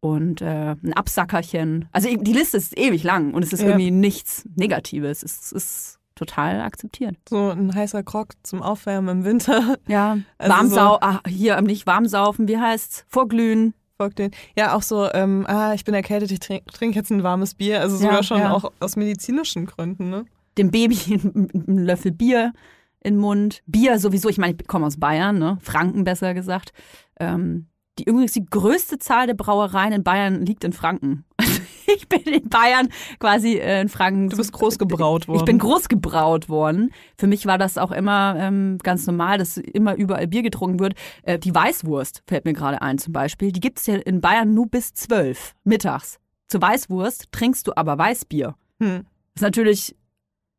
Und 0.00 0.40
äh, 0.40 0.76
ein 0.82 0.92
Absackerchen. 0.94 1.88
Also 1.92 2.08
die 2.14 2.32
Liste 2.32 2.56
ist 2.56 2.76
ewig 2.78 3.02
lang 3.02 3.34
und 3.34 3.42
es 3.42 3.52
ist 3.52 3.60
Ja. 3.60 3.68
irgendwie 3.68 3.90
nichts 3.90 4.48
Negatives. 4.56 5.22
Es 5.22 5.52
ist 5.52 5.98
total 6.16 6.60
akzeptiert. 6.60 7.14
So 7.28 7.50
ein 7.50 7.72
heißer 7.74 8.02
Krog 8.02 8.30
zum 8.42 8.60
Aufwärmen 8.62 9.18
im 9.20 9.24
Winter. 9.24 9.76
Ja, 9.86 10.18
Also 10.38 10.52
Warmsau, 10.52 10.92
so- 10.94 10.98
ah, 11.00 11.20
hier 11.28 11.60
nicht 11.60 11.86
warmsaufen, 11.86 12.48
wie 12.48 12.58
heißt's? 12.58 13.04
Vorglühen. 13.08 13.74
Den. 14.18 14.30
Ja, 14.58 14.74
auch 14.74 14.82
so, 14.82 15.10
ähm, 15.14 15.46
ah, 15.48 15.72
ich 15.72 15.84
bin 15.84 15.94
erkältet, 15.94 16.30
ich 16.30 16.40
trinke 16.40 16.70
trink 16.70 16.94
jetzt 16.94 17.10
ein 17.10 17.22
warmes 17.22 17.54
Bier. 17.54 17.80
Also 17.80 17.96
Ja, 17.96 18.02
sogar 18.02 18.22
schon 18.24 18.40
ja. 18.40 18.52
auch 18.52 18.70
aus 18.78 18.94
medizinischen 18.96 19.64
Gründen, 19.64 20.10
ne? 20.10 20.26
dem 20.58 20.70
Baby 20.70 20.98
einen 21.24 21.78
Löffel 21.86 22.12
Bier 22.12 22.52
in 23.00 23.14
den 23.14 23.20
Mund. 23.20 23.62
Bier 23.66 23.98
sowieso, 23.98 24.28
ich 24.28 24.36
meine, 24.36 24.54
ich 24.60 24.66
komme 24.66 24.84
aus 24.84 24.98
Bayern, 25.00 25.38
ne? 25.38 25.56
Franken 25.62 26.04
besser 26.04 26.34
gesagt. 26.34 26.74
Ähm, 27.18 27.68
die 27.98 28.04
übrigens 28.04 28.32
die 28.32 28.44
größte 28.44 28.98
Zahl 28.98 29.26
der 29.26 29.34
Brauereien 29.34 29.92
in 29.92 30.02
Bayern 30.02 30.44
liegt 30.44 30.64
in 30.64 30.72
Franken. 30.72 31.24
Also 31.86 32.00
ich 32.00 32.08
bin 32.08 32.22
in 32.22 32.48
Bayern 32.48 32.88
quasi 33.20 33.58
äh, 33.58 33.80
in 33.80 33.88
Franken. 33.88 34.28
Du 34.28 34.36
bist 34.36 34.52
groß 34.52 34.76
gebraut 34.76 35.28
worden. 35.28 35.38
Ich 35.38 35.44
bin 35.44 35.58
groß 35.58 35.88
gebraut 35.88 36.48
worden. 36.48 36.90
Für 37.16 37.28
mich 37.28 37.46
war 37.46 37.58
das 37.58 37.78
auch 37.78 37.92
immer 37.92 38.34
ähm, 38.38 38.78
ganz 38.82 39.06
normal, 39.06 39.38
dass 39.38 39.56
immer 39.56 39.94
überall 39.94 40.26
Bier 40.26 40.42
getrunken 40.42 40.80
wird. 40.80 40.94
Äh, 41.22 41.38
die 41.38 41.54
Weißwurst 41.54 42.24
fällt 42.26 42.44
mir 42.44 42.54
gerade 42.54 42.82
ein 42.82 42.98
zum 42.98 43.12
Beispiel. 43.12 43.52
Die 43.52 43.60
gibt's 43.60 43.86
ja 43.86 43.94
in 43.94 44.20
Bayern 44.20 44.52
nur 44.52 44.66
bis 44.66 44.94
zwölf 44.94 45.54
mittags. 45.62 46.18
Zur 46.48 46.60
Weißwurst 46.60 47.30
trinkst 47.30 47.68
du 47.68 47.72
aber 47.76 47.96
Weißbier. 47.96 48.56
Hm. 48.80 49.04
Das 49.34 49.36
ist 49.36 49.42
natürlich, 49.42 49.96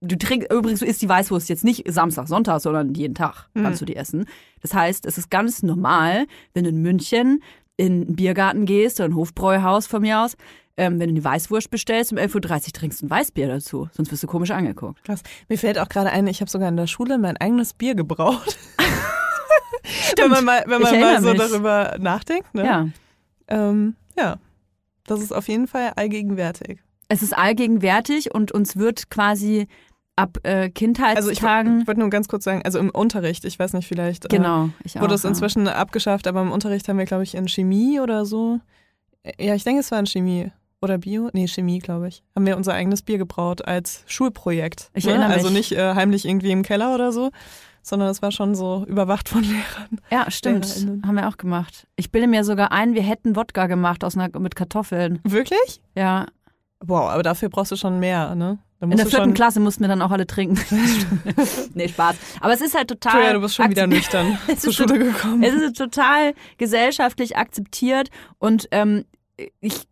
du 0.01 0.17
trinkst, 0.17 0.51
übrigens, 0.51 0.79
du 0.79 0.85
isst 0.85 1.01
die 1.01 1.09
Weißwurst 1.09 1.49
jetzt 1.49 1.63
nicht 1.63 1.91
Samstag, 1.91 2.27
Sonntag, 2.27 2.61
sondern 2.61 2.93
jeden 2.93 3.15
Tag 3.15 3.49
kannst 3.53 3.81
du 3.81 3.85
die 3.85 3.95
essen. 3.95 4.25
Das 4.61 4.73
heißt, 4.73 5.05
es 5.05 5.17
ist 5.17 5.29
ganz 5.29 5.63
normal, 5.63 6.27
wenn 6.53 6.63
du 6.63 6.69
in 6.69 6.81
München 6.81 7.41
in 7.77 8.03
einen 8.03 8.15
Biergarten 8.15 8.65
gehst 8.65 8.99
oder 8.99 9.09
ein 9.09 9.15
Hofbräuhaus 9.15 9.87
von 9.87 10.01
mir 10.01 10.21
aus, 10.21 10.35
ähm, 10.77 10.99
wenn 10.99 11.09
du 11.09 11.15
die 11.15 11.23
Weißwurst 11.23 11.69
bestellst, 11.69 12.11
um 12.11 12.17
11.30 12.17 12.67
Uhr 12.67 12.73
trinkst 12.73 13.01
du 13.01 13.07
ein 13.07 13.09
Weißbier 13.09 13.47
dazu, 13.47 13.89
sonst 13.91 14.11
wirst 14.11 14.23
du 14.23 14.27
komisch 14.27 14.51
angeguckt. 14.51 15.03
Krass. 15.03 15.21
Mir 15.47 15.57
fällt 15.57 15.79
auch 15.79 15.89
gerade 15.89 16.11
ein, 16.11 16.27
ich 16.27 16.41
habe 16.41 16.49
sogar 16.49 16.69
in 16.69 16.77
der 16.77 16.87
Schule 16.87 17.17
mein 17.17 17.37
eigenes 17.37 17.73
Bier 17.73 17.95
gebraut. 17.95 18.57
wenn 20.17 20.29
man 20.29 20.45
mal, 20.45 20.63
wenn 20.67 20.81
man 20.81 20.99
mal 20.99 21.21
so 21.21 21.29
mich. 21.29 21.39
darüber 21.39 21.97
nachdenkt. 21.99 22.53
Ne? 22.53 22.65
Ja. 22.65 22.87
Ähm, 23.47 23.95
ja. 24.17 24.37
Das 25.05 25.21
ist 25.21 25.33
auf 25.33 25.47
jeden 25.47 25.67
Fall 25.67 25.93
allgegenwärtig. 25.95 26.79
Es 27.09 27.23
ist 27.23 27.35
allgegenwärtig 27.35 28.33
und 28.33 28.51
uns 28.51 28.75
wird 28.75 29.09
quasi 29.09 29.67
ab 30.17 30.37
äh, 30.43 30.49
Also 30.49 30.67
ich, 30.67 30.73
Kindheitstagen. 30.73 31.81
ich 31.81 31.87
wollte 31.87 31.99
nur 32.01 32.09
ganz 32.09 32.27
kurz 32.27 32.43
sagen, 32.43 32.61
also 32.65 32.79
im 32.79 32.89
Unterricht, 32.89 33.45
ich 33.45 33.57
weiß 33.57 33.73
nicht, 33.73 33.87
vielleicht 33.87 34.25
äh, 34.25 34.27
genau, 34.29 34.69
ich 34.83 34.97
auch. 34.97 35.01
wurde 35.03 35.13
es 35.15 35.23
ja. 35.23 35.29
inzwischen 35.29 35.67
abgeschafft, 35.67 36.27
aber 36.27 36.41
im 36.41 36.51
Unterricht 36.51 36.89
haben 36.89 36.97
wir, 36.97 37.05
glaube 37.05 37.23
ich, 37.23 37.35
in 37.35 37.47
Chemie 37.47 37.99
oder 37.99 38.25
so. 38.25 38.59
Ja, 39.39 39.55
ich 39.55 39.63
denke, 39.63 39.79
es 39.81 39.91
war 39.91 39.99
in 39.99 40.07
Chemie. 40.07 40.51
Oder 40.81 40.99
Bio? 40.99 41.29
Nee, 41.33 41.47
Chemie, 41.47 41.79
glaube 41.79 42.07
ich. 42.07 42.23
Haben 42.35 42.45
wir 42.45 42.55
unser 42.55 42.73
eigenes 42.73 43.01
Bier 43.01 43.17
gebraut 43.17 43.67
als 43.67 44.03
Schulprojekt. 44.05 44.91
Ich 44.93 45.05
ne? 45.05 45.11
erinnere 45.11 45.33
Also 45.33 45.47
mich. 45.47 45.71
nicht 45.71 45.71
äh, 45.71 45.95
heimlich 45.95 46.23
irgendwie 46.25 46.51
im 46.51 46.61
Keller 46.61 46.93
oder 46.93 47.11
so, 47.11 47.31
sondern 47.81 48.09
es 48.09 48.21
war 48.21 48.31
schon 48.31 48.53
so 48.53 48.85
überwacht 48.87 49.27
von 49.27 49.41
Lehrern. 49.43 49.99
Ja, 50.11 50.29
stimmt. 50.29 50.65
LehrerInnen. 50.67 51.07
Haben 51.07 51.15
wir 51.15 51.27
auch 51.27 51.37
gemacht. 51.37 51.87
Ich 51.95 52.11
bilde 52.11 52.27
mir 52.27 52.43
sogar 52.43 52.71
ein, 52.71 52.93
wir 52.93 53.01
hätten 53.01 53.35
Wodka 53.35 53.65
gemacht 53.65 54.03
aus 54.03 54.15
einer, 54.15 54.29
mit 54.39 54.55
Kartoffeln. 54.55 55.19
Wirklich? 55.23 55.81
Ja. 55.95 56.27
Wow, 56.79 57.09
aber 57.09 57.23
dafür 57.23 57.49
brauchst 57.49 57.71
du 57.71 57.75
schon 57.75 57.99
mehr, 57.99 58.35
ne? 58.35 58.59
In 58.79 58.91
der 58.91 59.07
vierten 59.07 59.33
Klasse 59.33 59.59
mussten 59.59 59.83
wir 59.83 59.87
dann 59.87 60.01
auch 60.01 60.11
alle 60.11 60.27
trinken. 60.27 60.59
nee, 61.73 61.87
Spaß. 61.87 62.15
Aber 62.41 62.53
es 62.53 62.61
ist 62.61 62.75
halt 62.75 62.89
total. 62.89 63.15
Julia, 63.15 63.33
du 63.33 63.41
bist 63.41 63.55
schon 63.55 63.69
wieder 63.69 63.87
nüchtern 63.87 64.37
Es 64.47 64.59
zur 64.59 64.69
ist 64.69 64.75
Schule 64.75 64.99
gekommen. 64.99 65.43
Es 65.43 65.53
ist 65.53 65.77
total 65.77 66.33
gesellschaftlich 66.57 67.37
akzeptiert 67.37 68.09
und 68.37 68.67
ähm, 68.71 69.05
ich, 69.61 69.87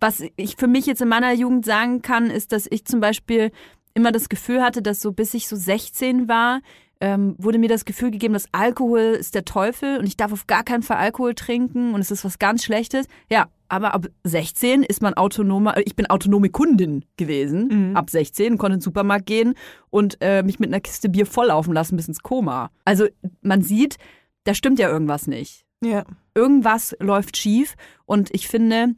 was 0.00 0.22
ich 0.36 0.56
für 0.56 0.66
mich 0.66 0.86
jetzt 0.86 1.02
in 1.02 1.08
meiner 1.08 1.32
Jugend 1.32 1.64
sagen 1.64 2.02
kann, 2.02 2.30
ist, 2.30 2.52
dass 2.52 2.66
ich 2.70 2.84
zum 2.86 3.00
Beispiel 3.00 3.52
immer 3.94 4.12
das 4.12 4.28
Gefühl 4.28 4.62
hatte, 4.62 4.82
dass 4.82 5.00
so 5.00 5.12
bis 5.12 5.34
ich 5.34 5.46
so 5.46 5.56
16 5.56 6.28
war, 6.28 6.60
ähm, 7.00 7.34
wurde 7.36 7.58
mir 7.58 7.68
das 7.68 7.84
Gefühl 7.84 8.10
gegeben, 8.10 8.32
dass 8.32 8.46
Alkohol 8.52 9.16
ist 9.18 9.34
der 9.34 9.44
Teufel 9.44 9.98
und 9.98 10.06
ich 10.06 10.16
darf 10.16 10.32
auf 10.32 10.46
gar 10.46 10.62
keinen 10.62 10.82
Fall 10.82 10.98
Alkohol 10.98 11.34
trinken 11.34 11.94
und 11.94 12.00
es 12.00 12.10
ist 12.10 12.24
was 12.24 12.38
ganz 12.38 12.64
Schlechtes. 12.64 13.06
Ja, 13.28 13.48
aber 13.72 13.94
ab 13.94 14.06
16 14.24 14.82
ist 14.82 15.00
man 15.00 15.14
autonomer, 15.14 15.76
ich 15.84 15.96
bin 15.96 16.06
autonome 16.10 16.50
Kundin 16.50 17.04
gewesen, 17.16 17.88
Mhm. 17.90 17.96
ab 17.96 18.10
16, 18.10 18.58
konnte 18.58 18.74
in 18.74 18.78
den 18.80 18.84
Supermarkt 18.84 19.24
gehen 19.26 19.54
und 19.88 20.18
äh, 20.20 20.42
mich 20.42 20.58
mit 20.60 20.68
einer 20.68 20.80
Kiste 20.80 21.08
Bier 21.08 21.24
volllaufen 21.26 21.72
lassen 21.72 21.96
bis 21.96 22.06
ins 22.06 22.20
Koma. 22.20 22.70
Also 22.84 23.06
man 23.40 23.62
sieht, 23.62 23.96
da 24.44 24.54
stimmt 24.54 24.78
ja 24.78 24.88
irgendwas 24.90 25.26
nicht. 25.26 25.64
Ja. 25.82 26.04
Irgendwas 26.34 26.94
läuft 27.00 27.36
schief 27.38 27.74
und 28.04 28.28
ich 28.34 28.46
finde, 28.46 28.94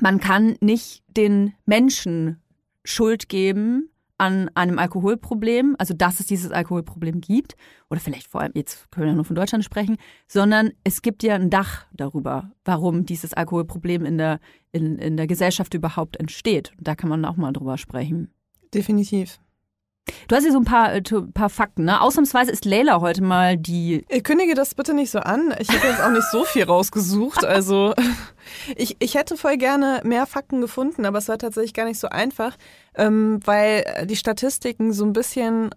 man 0.00 0.18
kann 0.18 0.56
nicht 0.60 1.02
den 1.16 1.52
Menschen 1.66 2.40
Schuld 2.84 3.28
geben 3.28 3.90
an 4.18 4.50
einem 4.54 4.78
Alkoholproblem, 4.78 5.76
also 5.78 5.94
dass 5.94 6.20
es 6.20 6.26
dieses 6.26 6.50
Alkoholproblem 6.50 7.20
gibt, 7.20 7.56
oder 7.90 8.00
vielleicht 8.00 8.28
vor 8.28 8.40
allem, 8.40 8.52
jetzt 8.54 8.90
können 8.90 9.06
wir 9.06 9.14
nur 9.14 9.24
von 9.24 9.36
Deutschland 9.36 9.64
sprechen, 9.64 9.96
sondern 10.26 10.70
es 10.84 11.02
gibt 11.02 11.22
ja 11.22 11.34
ein 11.34 11.50
Dach 11.50 11.86
darüber, 11.92 12.50
warum 12.64 13.04
dieses 13.04 13.34
Alkoholproblem 13.34 14.04
in 14.04 14.18
der, 14.18 14.40
in, 14.72 14.98
in 14.98 15.16
der 15.16 15.26
Gesellschaft 15.26 15.74
überhaupt 15.74 16.16
entsteht. 16.16 16.72
Da 16.80 16.94
kann 16.94 17.10
man 17.10 17.24
auch 17.24 17.36
mal 17.36 17.52
drüber 17.52 17.78
sprechen. 17.78 18.30
Definitiv. 18.72 19.38
Du 20.28 20.34
hast 20.34 20.42
hier 20.42 20.52
so 20.52 20.58
ein 20.58 20.64
paar, 20.64 20.94
äh, 20.94 21.02
paar 21.34 21.50
Fakten, 21.50 21.84
ne? 21.84 22.00
Ausnahmsweise 22.00 22.50
ist 22.50 22.64
Leila 22.64 23.00
heute 23.00 23.22
mal 23.22 23.56
die 23.56 24.04
Ihr 24.10 24.22
kündige 24.22 24.54
das 24.54 24.74
bitte 24.74 24.94
nicht 24.94 25.10
so 25.10 25.18
an. 25.18 25.54
Ich 25.58 25.68
habe 25.68 25.86
jetzt 25.86 26.00
auch 26.00 26.10
nicht 26.10 26.30
so 26.30 26.44
viel 26.44 26.64
rausgesucht. 26.64 27.44
Also 27.44 27.94
ich, 28.76 28.96
ich 28.98 29.14
hätte 29.14 29.36
voll 29.36 29.56
gerne 29.56 30.00
mehr 30.04 30.26
Fakten 30.26 30.60
gefunden, 30.60 31.06
aber 31.06 31.18
es 31.18 31.28
war 31.28 31.38
tatsächlich 31.38 31.74
gar 31.74 31.84
nicht 31.84 32.00
so 32.00 32.08
einfach, 32.08 32.56
ähm, 32.94 33.40
weil 33.44 34.06
die 34.06 34.16
Statistiken 34.16 34.92
so 34.92 35.04
ein 35.04 35.12
bisschen 35.12 35.70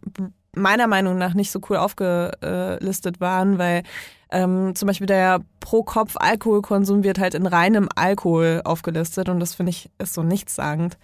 meiner 0.56 0.88
Meinung 0.88 1.18
nach 1.18 1.34
nicht 1.34 1.52
so 1.52 1.60
cool 1.70 1.78
aufgelistet 1.78 3.22
waren, 3.22 3.58
weil 3.58 3.84
ähm, 4.32 4.76
zum 4.76 4.88
Beispiel 4.88 5.08
der 5.08 5.42
pro 5.60 5.84
Kopf 5.84 6.16
Alkoholkonsum 6.16 7.04
wird 7.04 7.20
halt 7.20 7.34
in 7.34 7.48
reinem 7.48 7.90
Alkohol 7.96 8.62
aufgelistet 8.64 9.28
und 9.28 9.40
das 9.40 9.56
finde 9.56 9.72
ich 9.72 9.90
ist 9.98 10.14
so 10.14 10.22
nichtssagend. 10.22 10.98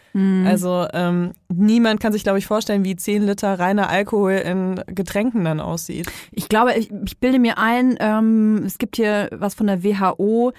Also 0.45 0.87
ähm, 0.93 1.31
niemand 1.49 1.99
kann 1.99 2.13
sich, 2.13 2.23
glaube 2.23 2.37
ich, 2.37 2.45
vorstellen, 2.45 2.83
wie 2.83 2.95
10 2.95 3.23
Liter 3.23 3.57
reiner 3.57 3.89
Alkohol 3.89 4.33
in 4.33 4.81
Getränken 4.87 5.43
dann 5.43 5.59
aussieht. 5.59 6.07
Ich 6.31 6.49
glaube, 6.49 6.73
ich, 6.75 6.91
ich 7.05 7.19
bilde 7.19 7.39
mir 7.39 7.57
ein, 7.57 7.95
ähm, 7.99 8.63
es 8.65 8.77
gibt 8.77 8.95
hier 8.95 9.29
was 9.31 9.55
von 9.55 9.67
der 9.67 9.83
WHO. 9.83 10.53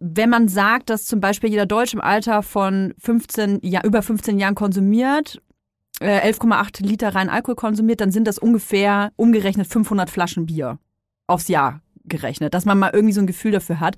Wenn 0.00 0.30
man 0.30 0.48
sagt, 0.48 0.90
dass 0.90 1.04
zum 1.04 1.20
Beispiel 1.20 1.50
jeder 1.50 1.66
Deutsche 1.66 1.96
im 1.96 2.02
Alter 2.02 2.42
von 2.42 2.94
15, 2.98 3.60
ja, 3.62 3.82
über 3.84 4.02
15 4.02 4.38
Jahren 4.38 4.54
konsumiert, 4.54 5.40
äh, 6.00 6.20
11,8 6.30 6.82
Liter 6.82 7.14
rein 7.14 7.28
Alkohol 7.28 7.56
konsumiert, 7.56 8.00
dann 8.00 8.10
sind 8.10 8.26
das 8.26 8.38
ungefähr 8.38 9.12
umgerechnet 9.16 9.66
500 9.66 10.08
Flaschen 10.08 10.46
Bier 10.46 10.78
aufs 11.28 11.48
Jahr 11.48 11.80
gerechnet, 12.08 12.54
dass 12.54 12.64
man 12.64 12.78
mal 12.78 12.90
irgendwie 12.92 13.12
so 13.12 13.20
ein 13.20 13.26
Gefühl 13.26 13.52
dafür 13.52 13.80
hat. 13.80 13.96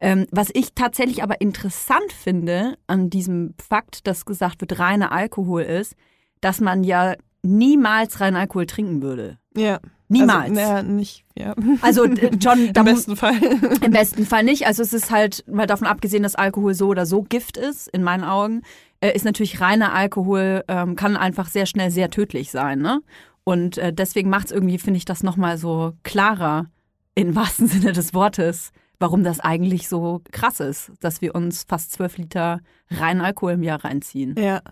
Ähm, 0.00 0.26
was 0.30 0.50
ich 0.52 0.74
tatsächlich 0.74 1.22
aber 1.22 1.40
interessant 1.40 2.12
finde 2.12 2.76
an 2.86 3.10
diesem 3.10 3.54
Fakt, 3.58 4.06
dass 4.06 4.26
gesagt 4.26 4.60
wird, 4.60 4.78
reiner 4.78 5.10
Alkohol 5.10 5.62
ist, 5.62 5.96
dass 6.40 6.60
man 6.60 6.84
ja 6.84 7.14
niemals 7.42 8.20
reinen 8.20 8.36
Alkohol 8.36 8.66
trinken 8.66 9.02
würde. 9.02 9.38
Ja. 9.56 9.80
Niemals. 10.08 10.50
Also, 10.50 10.54
naja, 10.54 10.82
nicht, 10.84 11.24
ja. 11.36 11.54
Also 11.80 12.04
äh, 12.04 12.30
John, 12.38 12.66
Im 12.76 12.84
besten 12.84 13.16
Fall. 13.16 13.34
im 13.82 13.90
besten 13.90 14.24
Fall 14.24 14.44
nicht. 14.44 14.66
Also 14.66 14.82
es 14.82 14.92
ist 14.92 15.10
halt 15.10 15.44
mal 15.48 15.66
davon 15.66 15.88
abgesehen, 15.88 16.22
dass 16.22 16.36
Alkohol 16.36 16.74
so 16.74 16.86
oder 16.88 17.06
so 17.06 17.22
Gift 17.22 17.56
ist, 17.56 17.88
in 17.88 18.04
meinen 18.04 18.22
Augen, 18.22 18.62
äh, 19.00 19.12
ist 19.12 19.24
natürlich 19.24 19.60
reiner 19.60 19.92
Alkohol, 19.92 20.62
ähm, 20.68 20.94
kann 20.94 21.16
einfach 21.16 21.48
sehr 21.48 21.66
schnell 21.66 21.90
sehr 21.90 22.10
tödlich 22.10 22.52
sein. 22.52 22.78
Ne? 22.78 23.00
Und 23.48 23.78
äh, 23.78 23.92
deswegen 23.92 24.28
macht 24.28 24.46
es 24.46 24.52
irgendwie, 24.52 24.78
finde 24.78 24.98
ich, 24.98 25.04
das 25.04 25.22
nochmal 25.22 25.56
so 25.56 25.92
klarer, 26.02 26.66
im 27.14 27.36
wahrsten 27.36 27.68
Sinne 27.68 27.92
des 27.92 28.12
Wortes, 28.12 28.72
warum 28.98 29.22
das 29.22 29.38
eigentlich 29.38 29.88
so 29.88 30.20
krass 30.32 30.58
ist, 30.58 30.90
dass 31.00 31.20
wir 31.20 31.34
uns 31.34 31.62
fast 31.62 31.92
zwölf 31.92 32.18
Liter 32.18 32.60
reinen 32.90 33.20
Alkohol 33.20 33.52
im 33.52 33.62
Jahr 33.62 33.84
reinziehen. 33.84 34.34
Ja. 34.36 34.62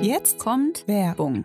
Jetzt 0.00 0.38
Kommt 0.38 0.86
Werbung. 0.86 1.44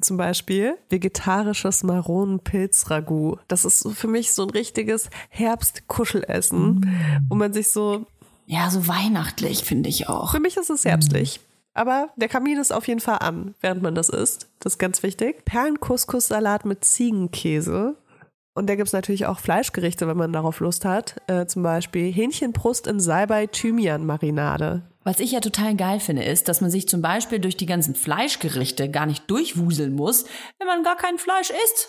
zum 0.00 0.16
Beispiel 0.16 0.76
vegetarisches 0.90 1.82
Maronenpilz-Ragout. 1.84 3.38
Das 3.48 3.64
ist 3.64 3.88
für 3.94 4.08
mich 4.08 4.32
so 4.32 4.42
ein 4.42 4.50
richtiges 4.50 5.08
Herbst-Kuschelessen, 5.30 6.88
wo 7.28 7.34
man 7.34 7.52
sich 7.52 7.68
so, 7.68 8.06
Ja, 8.46 8.70
so 8.70 8.86
weihnachtlich 8.88 9.64
finde 9.64 9.88
ich 9.88 10.08
auch. 10.08 10.32
für 10.32 10.40
mich 10.40 10.56
ist 10.56 10.70
es 10.70 10.84
herbstlich. 10.84 11.40
Aber 11.76 12.10
der 12.16 12.28
Kamin 12.28 12.58
ist 12.58 12.72
auf 12.72 12.86
jeden 12.86 13.00
Fall 13.00 13.18
an, 13.18 13.54
während 13.60 13.82
man 13.82 13.96
das 13.96 14.08
isst. 14.08 14.48
Das 14.60 14.74
ist 14.74 14.78
ganz 14.78 15.02
wichtig. 15.02 15.44
Perlenkuskussalat 15.44 16.64
mit 16.64 16.84
Ziegenkäse. 16.84 17.96
Und 18.54 18.68
da 18.68 18.76
gibt's 18.76 18.92
natürlich 18.92 19.26
auch 19.26 19.40
Fleischgerichte, 19.40 20.06
wenn 20.06 20.16
man 20.16 20.32
darauf 20.32 20.60
Lust 20.60 20.84
hat. 20.84 21.16
Äh, 21.26 21.46
zum 21.46 21.64
Beispiel 21.64 22.12
Hähnchenbrust 22.12 22.86
in 22.86 23.00
Salbei-Thymian-Marinade. 23.00 24.82
Was 25.02 25.20
ich 25.20 25.32
ja 25.32 25.40
total 25.40 25.74
geil 25.76 26.00
finde, 26.00 26.22
ist, 26.24 26.48
dass 26.48 26.60
man 26.60 26.70
sich 26.70 26.88
zum 26.88 27.02
Beispiel 27.02 27.40
durch 27.40 27.56
die 27.56 27.66
ganzen 27.66 27.94
Fleischgerichte 27.94 28.90
gar 28.90 29.06
nicht 29.06 29.28
durchwuseln 29.28 29.94
muss, 29.94 30.24
wenn 30.58 30.68
man 30.68 30.84
gar 30.84 30.96
kein 30.96 31.18
Fleisch 31.18 31.50
isst. 31.50 31.88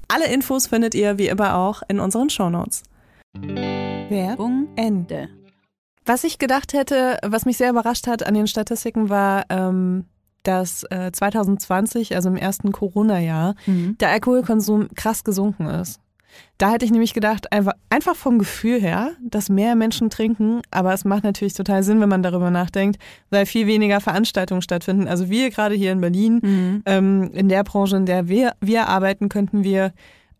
Alle 0.13 0.25
Infos 0.33 0.67
findet 0.67 0.93
ihr 0.93 1.17
wie 1.17 1.27
immer 1.29 1.55
auch 1.55 1.83
in 1.87 1.99
unseren 2.01 2.29
Shownotes. 2.29 2.83
Werbung 4.09 4.67
Ende. 4.75 5.29
Was 6.05 6.23
ich 6.25 6.37
gedacht 6.37 6.73
hätte, 6.73 7.17
was 7.23 7.45
mich 7.45 7.57
sehr 7.57 7.69
überrascht 7.69 8.07
hat 8.07 8.25
an 8.25 8.33
den 8.33 8.47
Statistiken, 8.47 9.09
war, 9.09 9.45
ähm, 9.49 10.05
dass 10.43 10.83
äh, 10.89 11.11
2020, 11.13 12.15
also 12.15 12.29
im 12.29 12.35
ersten 12.35 12.71
Corona-Jahr, 12.71 13.55
Mhm. 13.67 13.97
der 13.99 14.09
Alkoholkonsum 14.09 14.89
krass 14.95 15.23
gesunken 15.23 15.67
ist. 15.67 15.99
Da 16.57 16.71
hätte 16.71 16.85
ich 16.85 16.91
nämlich 16.91 17.13
gedacht, 17.13 17.51
einfach, 17.51 17.73
einfach 17.89 18.15
vom 18.15 18.37
Gefühl 18.39 18.79
her, 18.79 19.11
dass 19.21 19.49
mehr 19.49 19.75
Menschen 19.75 20.09
trinken, 20.09 20.61
aber 20.71 20.93
es 20.93 21.05
macht 21.05 21.23
natürlich 21.23 21.53
total 21.53 21.83
Sinn, 21.83 21.99
wenn 22.01 22.09
man 22.09 22.23
darüber 22.23 22.51
nachdenkt, 22.51 22.99
weil 23.29 23.45
viel 23.45 23.67
weniger 23.67 23.99
Veranstaltungen 23.99 24.61
stattfinden. 24.61 25.07
Also 25.07 25.29
wir 25.29 25.49
gerade 25.49 25.75
hier 25.75 25.91
in 25.91 26.01
Berlin, 26.01 26.39
Mhm. 26.43 26.83
ähm, 26.85 27.31
in 27.33 27.49
der 27.49 27.63
Branche, 27.63 27.97
in 27.97 28.05
der 28.05 28.27
wir, 28.27 28.53
wir 28.61 28.87
arbeiten, 28.87 29.27
könnten 29.29 29.63
wir 29.63 29.91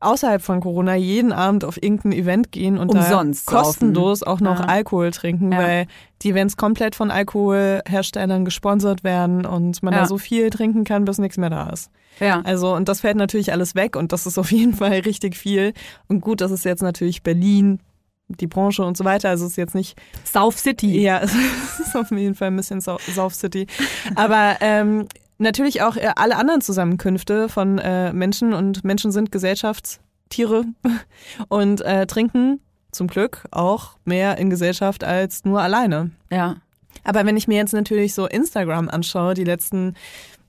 außerhalb 0.01 0.41
von 0.41 0.59
Corona 0.61 0.95
jeden 0.95 1.31
Abend 1.31 1.63
auf 1.63 1.81
irgendein 1.81 2.11
Event 2.13 2.51
gehen 2.51 2.77
und 2.77 2.89
Umsonst 2.89 3.47
da 3.51 3.57
kostenlos 3.57 4.23
auch 4.23 4.39
noch 4.39 4.59
Ja. 4.59 4.65
Alkohol 4.65 5.11
trinken, 5.11 5.51
Ja. 5.51 5.59
weil 5.59 5.87
die 6.23 6.31
Events 6.31 6.57
komplett 6.57 6.95
von 6.95 7.11
Alkoholherstellern 7.11 8.45
gesponsert 8.45 9.03
werden 9.03 9.45
und 9.45 9.81
man 9.83 9.93
Ja. 9.93 10.01
da 10.01 10.05
so 10.07 10.17
viel 10.17 10.49
trinken 10.49 10.83
kann, 10.83 11.05
bis 11.05 11.17
nichts 11.17 11.37
mehr 11.37 11.49
da 11.49 11.69
ist. 11.69 11.89
Ja. 12.19 12.41
Also, 12.41 12.73
und 12.75 12.89
das 12.89 13.01
fällt 13.01 13.17
natürlich 13.17 13.51
alles 13.51 13.75
weg 13.75 13.95
und 13.95 14.11
das 14.11 14.25
ist 14.25 14.37
auf 14.37 14.51
jeden 14.51 14.73
Fall 14.73 14.99
richtig 14.99 15.37
viel. 15.37 15.73
Und 16.07 16.21
gut, 16.21 16.41
das 16.41 16.51
ist 16.51 16.65
jetzt 16.65 16.81
natürlich 16.83 17.23
Berlin, 17.23 17.79
die 18.27 18.47
Branche 18.47 18.83
und 18.83 18.95
so 18.97 19.03
weiter. 19.03 19.29
Also 19.29 19.45
es 19.45 19.51
ist 19.51 19.57
jetzt 19.57 19.75
nicht, 19.75 19.99
South 20.25 20.57
City. 20.57 21.01
ja, 21.01 21.19
es 21.23 21.33
ist 21.79 21.95
auf 21.95 22.11
jeden 22.11 22.35
Fall 22.35 22.47
ein 22.47 22.55
bisschen 22.55 22.79
South 22.81 23.33
City. 23.35 23.67
Aber 24.15 24.55
ähm, 24.61 25.05
natürlich 25.41 25.81
auch 25.81 25.95
äh, 25.95 26.11
alle 26.15 26.37
anderen 26.37 26.61
Zusammenkünfte 26.61 27.49
von 27.49 27.77
äh, 27.79 28.13
Menschen 28.13 28.53
und 28.53 28.83
Menschen 28.83 29.11
sind 29.11 29.31
Gesellschaftstiere 29.31 30.65
und 31.49 31.81
äh, 31.81 32.07
trinken 32.07 32.61
zum 32.91 33.07
Glück 33.07 33.43
auch 33.51 33.97
mehr 34.05 34.37
in 34.37 34.49
Gesellschaft 34.49 35.03
als 35.03 35.45
nur 35.45 35.61
alleine. 35.61 36.11
Ja. 36.29 36.57
Aber 37.03 37.25
wenn 37.25 37.37
ich 37.37 37.47
mir 37.47 37.57
jetzt 37.57 37.73
natürlich 37.73 38.13
so 38.13 38.27
Instagram 38.27 38.89
anschaue, 38.89 39.33
die 39.33 39.45
letzten 39.45 39.95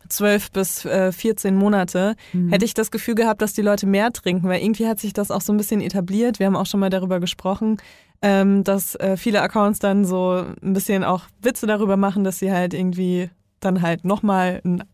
zwölf 0.08 0.50
bis 0.50 0.84
äh, 0.84 1.12
14 1.12 1.56
Monate, 1.56 2.16
hätte 2.50 2.64
ich 2.64 2.74
das 2.74 2.90
Gefühl 2.90 3.14
gehabt, 3.14 3.40
dass 3.40 3.54
die 3.54 3.62
Leute 3.62 3.86
mehr 3.86 4.12
trinken, 4.12 4.48
weil 4.48 4.62
irgendwie 4.62 4.86
hat 4.86 5.00
sich 5.00 5.12
das 5.12 5.30
auch 5.30 5.40
so 5.40 5.52
ein 5.52 5.56
bisschen 5.56 5.80
etabliert. 5.80 6.38
Wir 6.38 6.46
haben 6.46 6.56
auch 6.56 6.66
schon 6.66 6.80
mal 6.80 6.90
darüber 6.90 7.18
gesprochen, 7.18 7.78
ähm, 8.20 8.62
dass 8.64 8.94
äh, 8.96 9.16
viele 9.16 9.40
Accounts 9.40 9.78
dann 9.78 10.04
so 10.04 10.44
ein 10.62 10.72
bisschen 10.74 11.02
auch 11.04 11.22
Witze 11.40 11.66
darüber 11.66 11.96
machen, 11.96 12.24
dass 12.24 12.38
sie 12.38 12.52
halt 12.52 12.74
irgendwie 12.74 13.30
dann 13.64 13.82
halt 13.82 14.04
nochmal 14.04 14.60
ein 14.64 14.84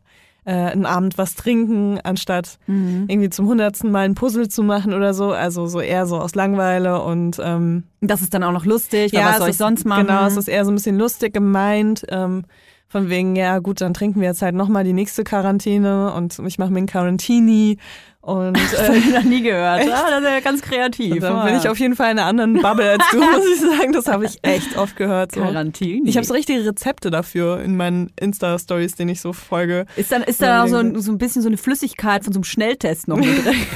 äh, 0.45 0.53
einen 0.53 0.87
Abend 0.87 1.19
was 1.19 1.35
trinken, 1.35 2.01
anstatt 2.03 2.59
irgendwie 2.67 3.29
zum 3.29 3.47
hundertsten 3.49 3.91
Mal 3.91 4.07
ein 4.07 4.15
Puzzle 4.15 4.49
zu 4.49 4.63
machen 4.63 4.95
oder 4.95 5.13
so. 5.13 5.33
Also 5.33 5.67
so 5.67 5.79
eher 5.81 6.07
so 6.07 6.19
aus 6.19 6.35
Langeweile 6.35 7.03
und 7.03 7.39
ähm, 7.43 7.85
Das 8.01 8.23
ist 8.23 8.33
dann 8.33 8.43
auch 8.43 8.53
noch 8.53 8.65
lustig, 8.65 9.13
weil 9.13 9.21
was 9.25 9.39
soll 9.39 9.51
ich 9.51 9.57
sonst 9.59 9.85
machen? 9.85 10.07
Genau, 10.07 10.25
es 10.27 10.37
ist 10.39 10.49
eher 10.49 10.65
so 10.65 10.71
ein 10.71 10.75
bisschen 10.77 10.97
lustig 10.99 11.35
gemeint. 11.35 12.07
Ähm, 12.09 12.45
von 12.89 13.11
wegen, 13.11 13.37
ja 13.37 13.59
gut, 13.59 13.83
dann 13.83 13.93
trinken 13.93 14.21
wir 14.21 14.29
jetzt 14.29 14.41
halt 14.41 14.55
nochmal 14.55 14.83
die 14.83 14.95
nächste 14.95 15.23
Quarantäne 15.23 16.13
und 16.15 16.39
ich 16.47 16.59
mache 16.59 16.71
mir 16.71 16.79
einen 16.79 16.87
Quarantini. 16.87 17.77
Und 18.21 18.57
das 18.73 18.75
äh, 18.75 18.87
habe 18.87 18.97
ich 18.97 19.13
noch 19.13 19.23
nie 19.23 19.43
gehört. 19.43 19.83
Ah, 19.83 20.11
das 20.11 20.23
ist 20.23 20.29
ja 20.29 20.41
ganz 20.41 20.63
kreativ. 20.63 21.21
dann 21.21 21.47
bin 21.47 21.57
ich 21.57 21.69
auf 21.69 21.79
jeden 21.79 21.97
Fall 21.97 22.11
in 22.13 22.19
einer 22.19 22.27
anderen 22.27 22.61
Bubble 22.61 22.91
als 22.91 23.05
du, 23.11 23.19
muss 23.21 23.47
ich 23.47 23.61
sagen. 23.61 23.93
Das 23.93 24.07
habe 24.07 24.25
ich 24.25 24.39
echt 24.43 24.77
oft 24.77 24.97
gehört. 24.97 25.33
So. 25.33 25.41
Quarantine. 25.41 26.09
Ich 26.09 26.17
habe 26.17 26.27
so 26.27 26.35
richtige 26.35 26.65
Rezepte 26.65 27.11
dafür 27.11 27.61
in 27.61 27.77
meinen 27.77 28.11
Insta-Stories, 28.21 28.97
denen 28.97 29.11
ich 29.11 29.21
so 29.21 29.33
folge. 29.33 29.87
Ist 29.97 30.11
dann 30.11 30.23
ist 30.23 30.43
da 30.43 30.65
auch 30.65 30.69
so 30.69 30.77
ein, 30.77 31.01
so 31.01 31.13
ein 31.13 31.19
bisschen 31.19 31.43
so 31.43 31.49
eine 31.49 31.57
Flüssigkeit 31.57 32.25
von 32.25 32.33
so 32.33 32.39
einem 32.39 32.45
Schnelltest 32.45 33.09
noch 33.09 33.17
mit 33.19 33.45
drin? 33.45 33.55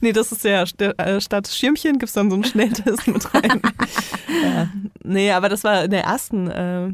Nee, 0.00 0.12
das 0.12 0.30
ist 0.30 0.44
ja 0.44 0.62
äh, 0.62 1.20
statt 1.20 1.48
Schirmchen 1.48 1.98
gibt's 1.98 2.12
dann 2.12 2.30
so 2.30 2.36
einen 2.36 2.44
Schnelltest 2.44 3.08
mit 3.08 3.34
rein. 3.34 3.60
ja. 4.44 4.68
Nee, 5.02 5.32
aber 5.32 5.48
das 5.48 5.64
war 5.64 5.84
in 5.84 5.90
der 5.90 6.04
ersten, 6.04 6.48
äh, 6.48 6.92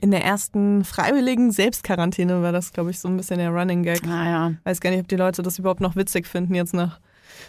in 0.00 0.10
der 0.10 0.24
ersten 0.24 0.84
freiwilligen 0.84 1.52
Selbstquarantäne 1.52 2.42
war 2.42 2.52
das, 2.52 2.72
glaube 2.72 2.90
ich, 2.90 2.98
so 2.98 3.08
ein 3.08 3.16
bisschen 3.16 3.38
der 3.38 3.50
Running 3.50 3.82
Gag. 3.82 4.04
Naja. 4.06 4.54
Weiß 4.64 4.80
gar 4.80 4.90
nicht, 4.90 5.00
ob 5.00 5.08
die 5.08 5.16
Leute 5.16 5.42
das 5.42 5.58
überhaupt 5.58 5.80
noch 5.80 5.96
witzig 5.96 6.26
finden 6.26 6.54
jetzt 6.54 6.74
nach 6.74 6.98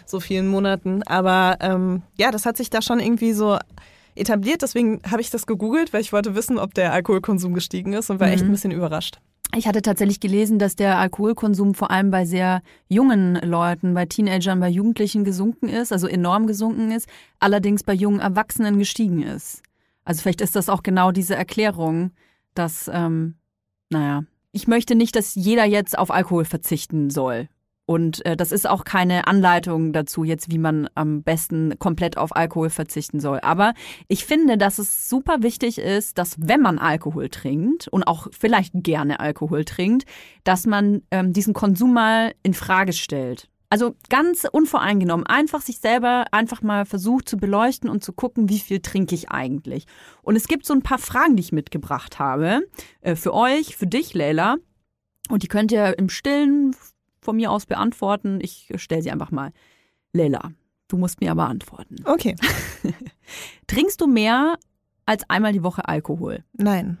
so 0.04 0.20
vielen 0.20 0.48
Monaten. 0.48 1.02
Aber 1.04 1.56
ähm, 1.60 2.02
ja, 2.18 2.30
das 2.30 2.46
hat 2.46 2.56
sich 2.56 2.70
da 2.70 2.82
schon 2.82 3.00
irgendwie 3.00 3.32
so 3.32 3.58
etabliert. 4.14 4.62
Deswegen 4.62 5.00
habe 5.10 5.22
ich 5.22 5.30
das 5.30 5.46
gegoogelt, 5.46 5.92
weil 5.92 6.00
ich 6.00 6.12
wollte 6.12 6.34
wissen, 6.34 6.58
ob 6.58 6.74
der 6.74 6.92
Alkoholkonsum 6.92 7.54
gestiegen 7.54 7.92
ist 7.92 8.10
und 8.10 8.20
war 8.20 8.28
echt 8.28 8.44
ein 8.44 8.50
bisschen 8.50 8.72
überrascht. 8.72 9.20
Ich 9.56 9.68
hatte 9.68 9.82
tatsächlich 9.82 10.18
gelesen, 10.18 10.58
dass 10.58 10.74
der 10.74 10.98
Alkoholkonsum 10.98 11.74
vor 11.74 11.90
allem 11.90 12.10
bei 12.10 12.24
sehr 12.24 12.60
jungen 12.88 13.36
Leuten, 13.36 13.94
bei 13.94 14.04
Teenagern, 14.04 14.58
bei 14.58 14.68
Jugendlichen 14.68 15.22
gesunken 15.22 15.68
ist, 15.68 15.92
also 15.92 16.08
enorm 16.08 16.48
gesunken 16.48 16.90
ist, 16.90 17.08
allerdings 17.38 17.84
bei 17.84 17.92
jungen 17.92 18.18
Erwachsenen 18.18 18.78
gestiegen 18.78 19.22
ist. 19.22 19.62
Also 20.04 20.22
vielleicht 20.22 20.40
ist 20.40 20.56
das 20.56 20.68
auch 20.68 20.82
genau 20.82 21.12
diese 21.12 21.36
Erklärung, 21.36 22.10
dass, 22.54 22.90
ähm, 22.92 23.36
naja, 23.90 24.24
ich 24.52 24.68
möchte 24.68 24.94
nicht, 24.94 25.16
dass 25.16 25.34
jeder 25.34 25.64
jetzt 25.64 25.98
auf 25.98 26.10
Alkohol 26.10 26.44
verzichten 26.44 27.10
soll. 27.10 27.48
Und 27.86 28.24
äh, 28.24 28.36
das 28.36 28.50
ist 28.50 28.68
auch 28.68 28.84
keine 28.84 29.26
Anleitung 29.26 29.92
dazu, 29.92 30.24
jetzt 30.24 30.50
wie 30.50 30.58
man 30.58 30.88
am 30.94 31.22
besten 31.22 31.78
komplett 31.78 32.16
auf 32.16 32.34
Alkohol 32.34 32.70
verzichten 32.70 33.20
soll. 33.20 33.40
Aber 33.40 33.74
ich 34.08 34.24
finde, 34.24 34.56
dass 34.56 34.78
es 34.78 35.10
super 35.10 35.42
wichtig 35.42 35.78
ist, 35.78 36.16
dass 36.16 36.36
wenn 36.38 36.62
man 36.62 36.78
Alkohol 36.78 37.28
trinkt 37.28 37.88
und 37.88 38.04
auch 38.04 38.28
vielleicht 38.32 38.72
gerne 38.74 39.20
Alkohol 39.20 39.64
trinkt, 39.64 40.06
dass 40.44 40.66
man 40.66 41.02
ähm, 41.10 41.32
diesen 41.34 41.52
Konsum 41.52 41.92
mal 41.92 42.32
in 42.42 42.54
Frage 42.54 42.94
stellt. 42.94 43.50
Also 43.74 43.96
ganz 44.08 44.46
unvoreingenommen, 44.52 45.26
einfach 45.26 45.60
sich 45.60 45.78
selber 45.78 46.26
einfach 46.30 46.62
mal 46.62 46.84
versucht 46.84 47.28
zu 47.28 47.36
beleuchten 47.36 47.90
und 47.90 48.04
zu 48.04 48.12
gucken, 48.12 48.48
wie 48.48 48.60
viel 48.60 48.78
trinke 48.78 49.16
ich 49.16 49.32
eigentlich. 49.32 49.86
Und 50.22 50.36
es 50.36 50.46
gibt 50.46 50.64
so 50.64 50.72
ein 50.74 50.82
paar 50.82 50.98
Fragen, 50.98 51.34
die 51.34 51.40
ich 51.40 51.50
mitgebracht 51.50 52.20
habe, 52.20 52.60
äh, 53.00 53.16
für 53.16 53.34
euch, 53.34 53.76
für 53.76 53.88
dich, 53.88 54.14
Leila. 54.14 54.58
Und 55.28 55.42
die 55.42 55.48
könnt 55.48 55.72
ihr 55.72 55.98
im 55.98 56.08
Stillen 56.08 56.76
von 57.20 57.34
mir 57.34 57.50
aus 57.50 57.66
beantworten. 57.66 58.38
Ich 58.40 58.70
stelle 58.76 59.02
sie 59.02 59.10
einfach 59.10 59.32
mal. 59.32 59.50
Leila, 60.12 60.52
du 60.86 60.96
musst 60.96 61.20
mir 61.20 61.32
aber 61.32 61.48
antworten. 61.48 61.96
Okay. 62.04 62.36
Trinkst 63.66 64.00
du 64.00 64.06
mehr 64.06 64.56
als 65.04 65.28
einmal 65.28 65.52
die 65.52 65.64
Woche 65.64 65.88
Alkohol? 65.88 66.44
Nein. 66.52 66.98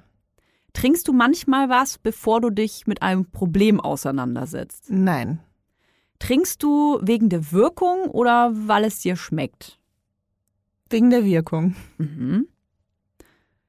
Trinkst 0.72 1.06
du 1.06 1.12
manchmal 1.12 1.68
was, 1.68 1.98
bevor 1.98 2.40
du 2.40 2.50
dich 2.50 2.88
mit 2.88 3.00
einem 3.00 3.30
Problem 3.30 3.78
auseinandersetzt? 3.78 4.86
Nein. 4.88 5.38
Trinkst 6.18 6.62
du 6.62 6.98
wegen 7.02 7.28
der 7.28 7.52
Wirkung 7.52 8.04
oder 8.10 8.50
weil 8.54 8.84
es 8.84 9.00
dir 9.00 9.16
schmeckt? 9.16 9.78
Wegen 10.90 11.10
der 11.10 11.24
Wirkung. 11.24 11.74
Mhm. 11.98 12.46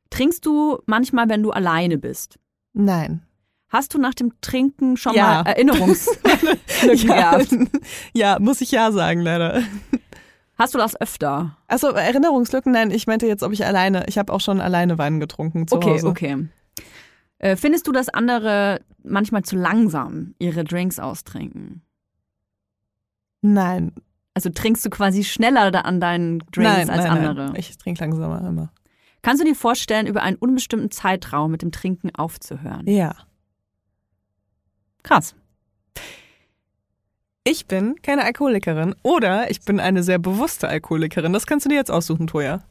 Trinkst 0.09 0.45
du 0.45 0.79
manchmal, 0.85 1.27
wenn 1.29 1.43
du 1.43 1.51
alleine 1.51 1.97
bist? 1.97 2.39
Nein. 2.73 3.21
Hast 3.67 3.93
du 3.93 3.97
nach 3.97 4.13
dem 4.13 4.31
Trinken 4.41 4.95
schon 4.95 5.13
Ja. 5.15 5.41
mal 5.43 5.49
Erinnerungslücken 5.49 6.57
ja. 7.07 7.37
gehabt? 7.37 7.55
ja, 8.13 8.37
muss 8.39 8.61
ich 8.61 8.71
ja 8.71 8.91
sagen, 8.91 9.21
leider. 9.21 9.63
Hast 10.57 10.73
du 10.73 10.77
das 10.77 10.99
öfter? 11.01 11.57
Also 11.67 11.87
Erinnerungslücken, 11.89 12.71
nein, 12.71 12.91
ich 12.91 13.07
meinte 13.07 13.27
jetzt, 13.27 13.43
ob 13.43 13.51
ich 13.51 13.65
alleine, 13.65 14.05
ich 14.07 14.17
habe 14.17 14.31
auch 14.31 14.39
schon 14.39 14.61
alleine 14.61 14.97
Wein 14.97 15.19
getrunken 15.19 15.67
zu 15.67 15.75
Okay, 15.75 15.93
Hause. 15.95 16.07
okay. 16.07 16.47
Äh, 17.39 17.57
findest 17.57 17.87
du, 17.87 17.91
dass 17.91 18.07
andere 18.07 18.79
manchmal 19.03 19.43
zu 19.43 19.57
langsam 19.57 20.35
ihre 20.39 20.63
Drinks 20.63 20.99
austrinken? 20.99 21.81
Nein, 23.53 23.91
Also 24.33 24.49
trinkst 24.49 24.83
du 24.85 24.89
quasi 24.89 25.23
schneller 25.23 25.69
da 25.71 25.81
an 25.81 25.99
deinen 25.99 26.39
Drinks 26.39 26.57
nein, 26.57 26.89
als 26.89 27.05
nein, 27.05 27.11
andere? 27.11 27.45
Nein. 27.47 27.55
Ich 27.57 27.77
trinke 27.77 28.01
langsamer 28.01 28.45
immer. 28.47 28.71
Kannst 29.21 29.41
du 29.41 29.47
dir 29.47 29.55
vorstellen, 29.55 30.07
über 30.07 30.23
einen 30.23 30.37
unbestimmten 30.37 30.91
Zeitraum 30.91 31.51
mit 31.51 31.61
dem 31.61 31.71
Trinken 31.71 32.13
aufzuhören? 32.15 32.87
Ja. 32.87 33.15
Krass. 35.03 35.35
Ich 37.43 37.67
bin 37.67 38.01
keine 38.01 38.23
Alkoholikerin 38.23 38.95
oder 39.03 39.51
ich 39.51 39.61
bin 39.61 39.79
eine 39.79 40.01
sehr 40.01 40.17
bewusste 40.17 40.67
Alkoholikerin. 40.67 41.31
Das 41.31 41.45
kannst 41.45 41.65
du 41.65 41.69
dir 41.69 41.75
jetzt 41.75 41.91
aussuchen, 41.91 42.25
Toja. 42.25 42.63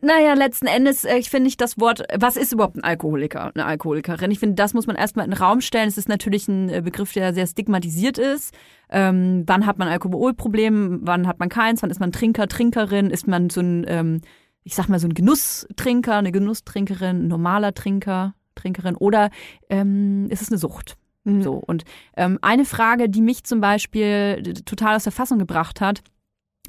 Naja, 0.00 0.34
letzten 0.34 0.66
Endes, 0.66 1.04
äh, 1.04 1.16
ich 1.16 1.30
finde 1.30 1.48
ich 1.48 1.56
das 1.56 1.80
Wort, 1.80 2.04
was 2.14 2.36
ist 2.36 2.52
überhaupt 2.52 2.76
ein 2.76 2.84
Alkoholiker, 2.84 3.50
eine 3.54 3.64
Alkoholikerin? 3.64 4.30
Ich 4.30 4.38
finde, 4.38 4.54
das 4.54 4.72
muss 4.72 4.86
man 4.86 4.94
erstmal 4.96 5.24
in 5.24 5.32
den 5.32 5.38
Raum 5.38 5.60
stellen. 5.60 5.88
Es 5.88 5.98
ist 5.98 6.08
natürlich 6.08 6.46
ein 6.46 6.68
äh, 6.68 6.80
Begriff, 6.80 7.12
der 7.12 7.34
sehr 7.34 7.46
stigmatisiert 7.46 8.18
ist. 8.18 8.54
Ähm, 8.94 9.42
wann 9.46 9.66
hat 9.66 9.76
man 9.76 9.88
Alkoholproblem, 9.88 11.00
wann 11.02 11.26
hat 11.26 11.40
man 11.40 11.48
keins, 11.48 11.82
wann 11.82 11.90
ist 11.90 11.98
man 11.98 12.12
Trinker, 12.12 12.46
Trinkerin, 12.46 13.10
ist 13.10 13.26
man 13.26 13.50
so 13.50 13.60
ein, 13.60 13.84
ähm, 13.88 14.20
ich 14.62 14.76
sag 14.76 14.88
mal, 14.88 15.00
so 15.00 15.08
ein 15.08 15.14
Genusstrinker, 15.14 16.14
eine 16.14 16.30
Genusstrinkerin, 16.30 17.24
ein 17.24 17.26
normaler 17.26 17.74
Trinker, 17.74 18.34
Trinkerin 18.54 18.94
oder 18.94 19.30
ähm, 19.68 20.28
ist 20.30 20.42
es 20.42 20.50
eine 20.50 20.58
Sucht? 20.58 20.96
Mhm. 21.24 21.42
So. 21.42 21.54
Und 21.54 21.82
ähm, 22.16 22.38
eine 22.40 22.64
Frage, 22.64 23.08
die 23.08 23.20
mich 23.20 23.42
zum 23.42 23.60
Beispiel 23.60 24.54
total 24.64 24.94
aus 24.94 25.02
der 25.02 25.12
Fassung 25.12 25.40
gebracht 25.40 25.80
hat, 25.80 26.04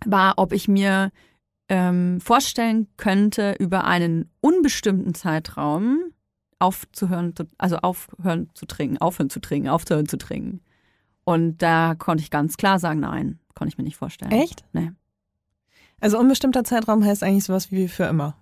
war, 0.03 0.33
ob 0.37 0.51
ich 0.51 0.67
mir 0.67 1.11
ähm, 1.69 2.19
vorstellen 2.21 2.87
könnte, 2.97 3.53
über 3.59 3.83
einen 3.83 4.31
unbestimmten 4.41 5.13
Zeitraum 5.13 5.99
aufzuhören, 6.57 7.35
zu, 7.35 7.43
also 7.59 7.77
aufhören 7.77 8.49
zu 8.55 8.65
trinken, 8.65 8.97
aufhören 8.97 9.29
zu 9.29 9.39
trinken, 9.39 9.69
aufzuhören 9.69 10.07
zu 10.07 10.17
trinken. 10.17 10.61
Und 11.25 11.57
da 11.57 11.95
konnte 11.95 12.23
ich 12.23 12.31
ganz 12.31 12.55
klar 12.55 12.79
sagen, 12.79 13.01
nein, 13.01 13.39
konnte 13.55 13.69
ich 13.69 13.77
mir 13.77 13.83
nicht 13.83 13.97
vorstellen. 13.97 14.31
Echt? 14.31 14.63
Nee. 14.73 14.91
Also 15.99 16.19
unbestimmter 16.19 16.63
Zeitraum 16.63 17.03
heißt 17.03 17.23
eigentlich 17.23 17.43
sowas 17.43 17.71
wie 17.71 17.87
für 17.87 18.05
immer. 18.05 18.35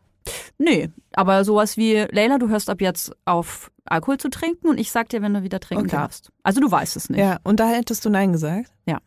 Nee, 0.57 0.89
aber 1.13 1.43
sowas 1.43 1.75
wie, 1.77 1.95
Leila, 2.11 2.37
du 2.37 2.49
hörst 2.49 2.69
ab 2.69 2.81
jetzt 2.81 3.13
auf, 3.25 3.71
Alkohol 3.85 4.17
zu 4.17 4.29
trinken 4.29 4.67
und 4.67 4.79
ich 4.79 4.91
sag 4.91 5.09
dir, 5.09 5.21
wenn 5.21 5.33
du 5.33 5.43
wieder 5.43 5.59
trinken 5.59 5.85
Okay. 5.85 5.95
darfst. 5.95 6.31
Also 6.43 6.61
du 6.61 6.71
weißt 6.71 6.95
es 6.95 7.09
nicht. 7.09 7.19
Ja, 7.19 7.39
und 7.43 7.59
da 7.59 7.67
hättest 7.67 8.05
du 8.05 8.09
Nein 8.09 8.31
gesagt? 8.31 8.71
Ja. 8.85 8.99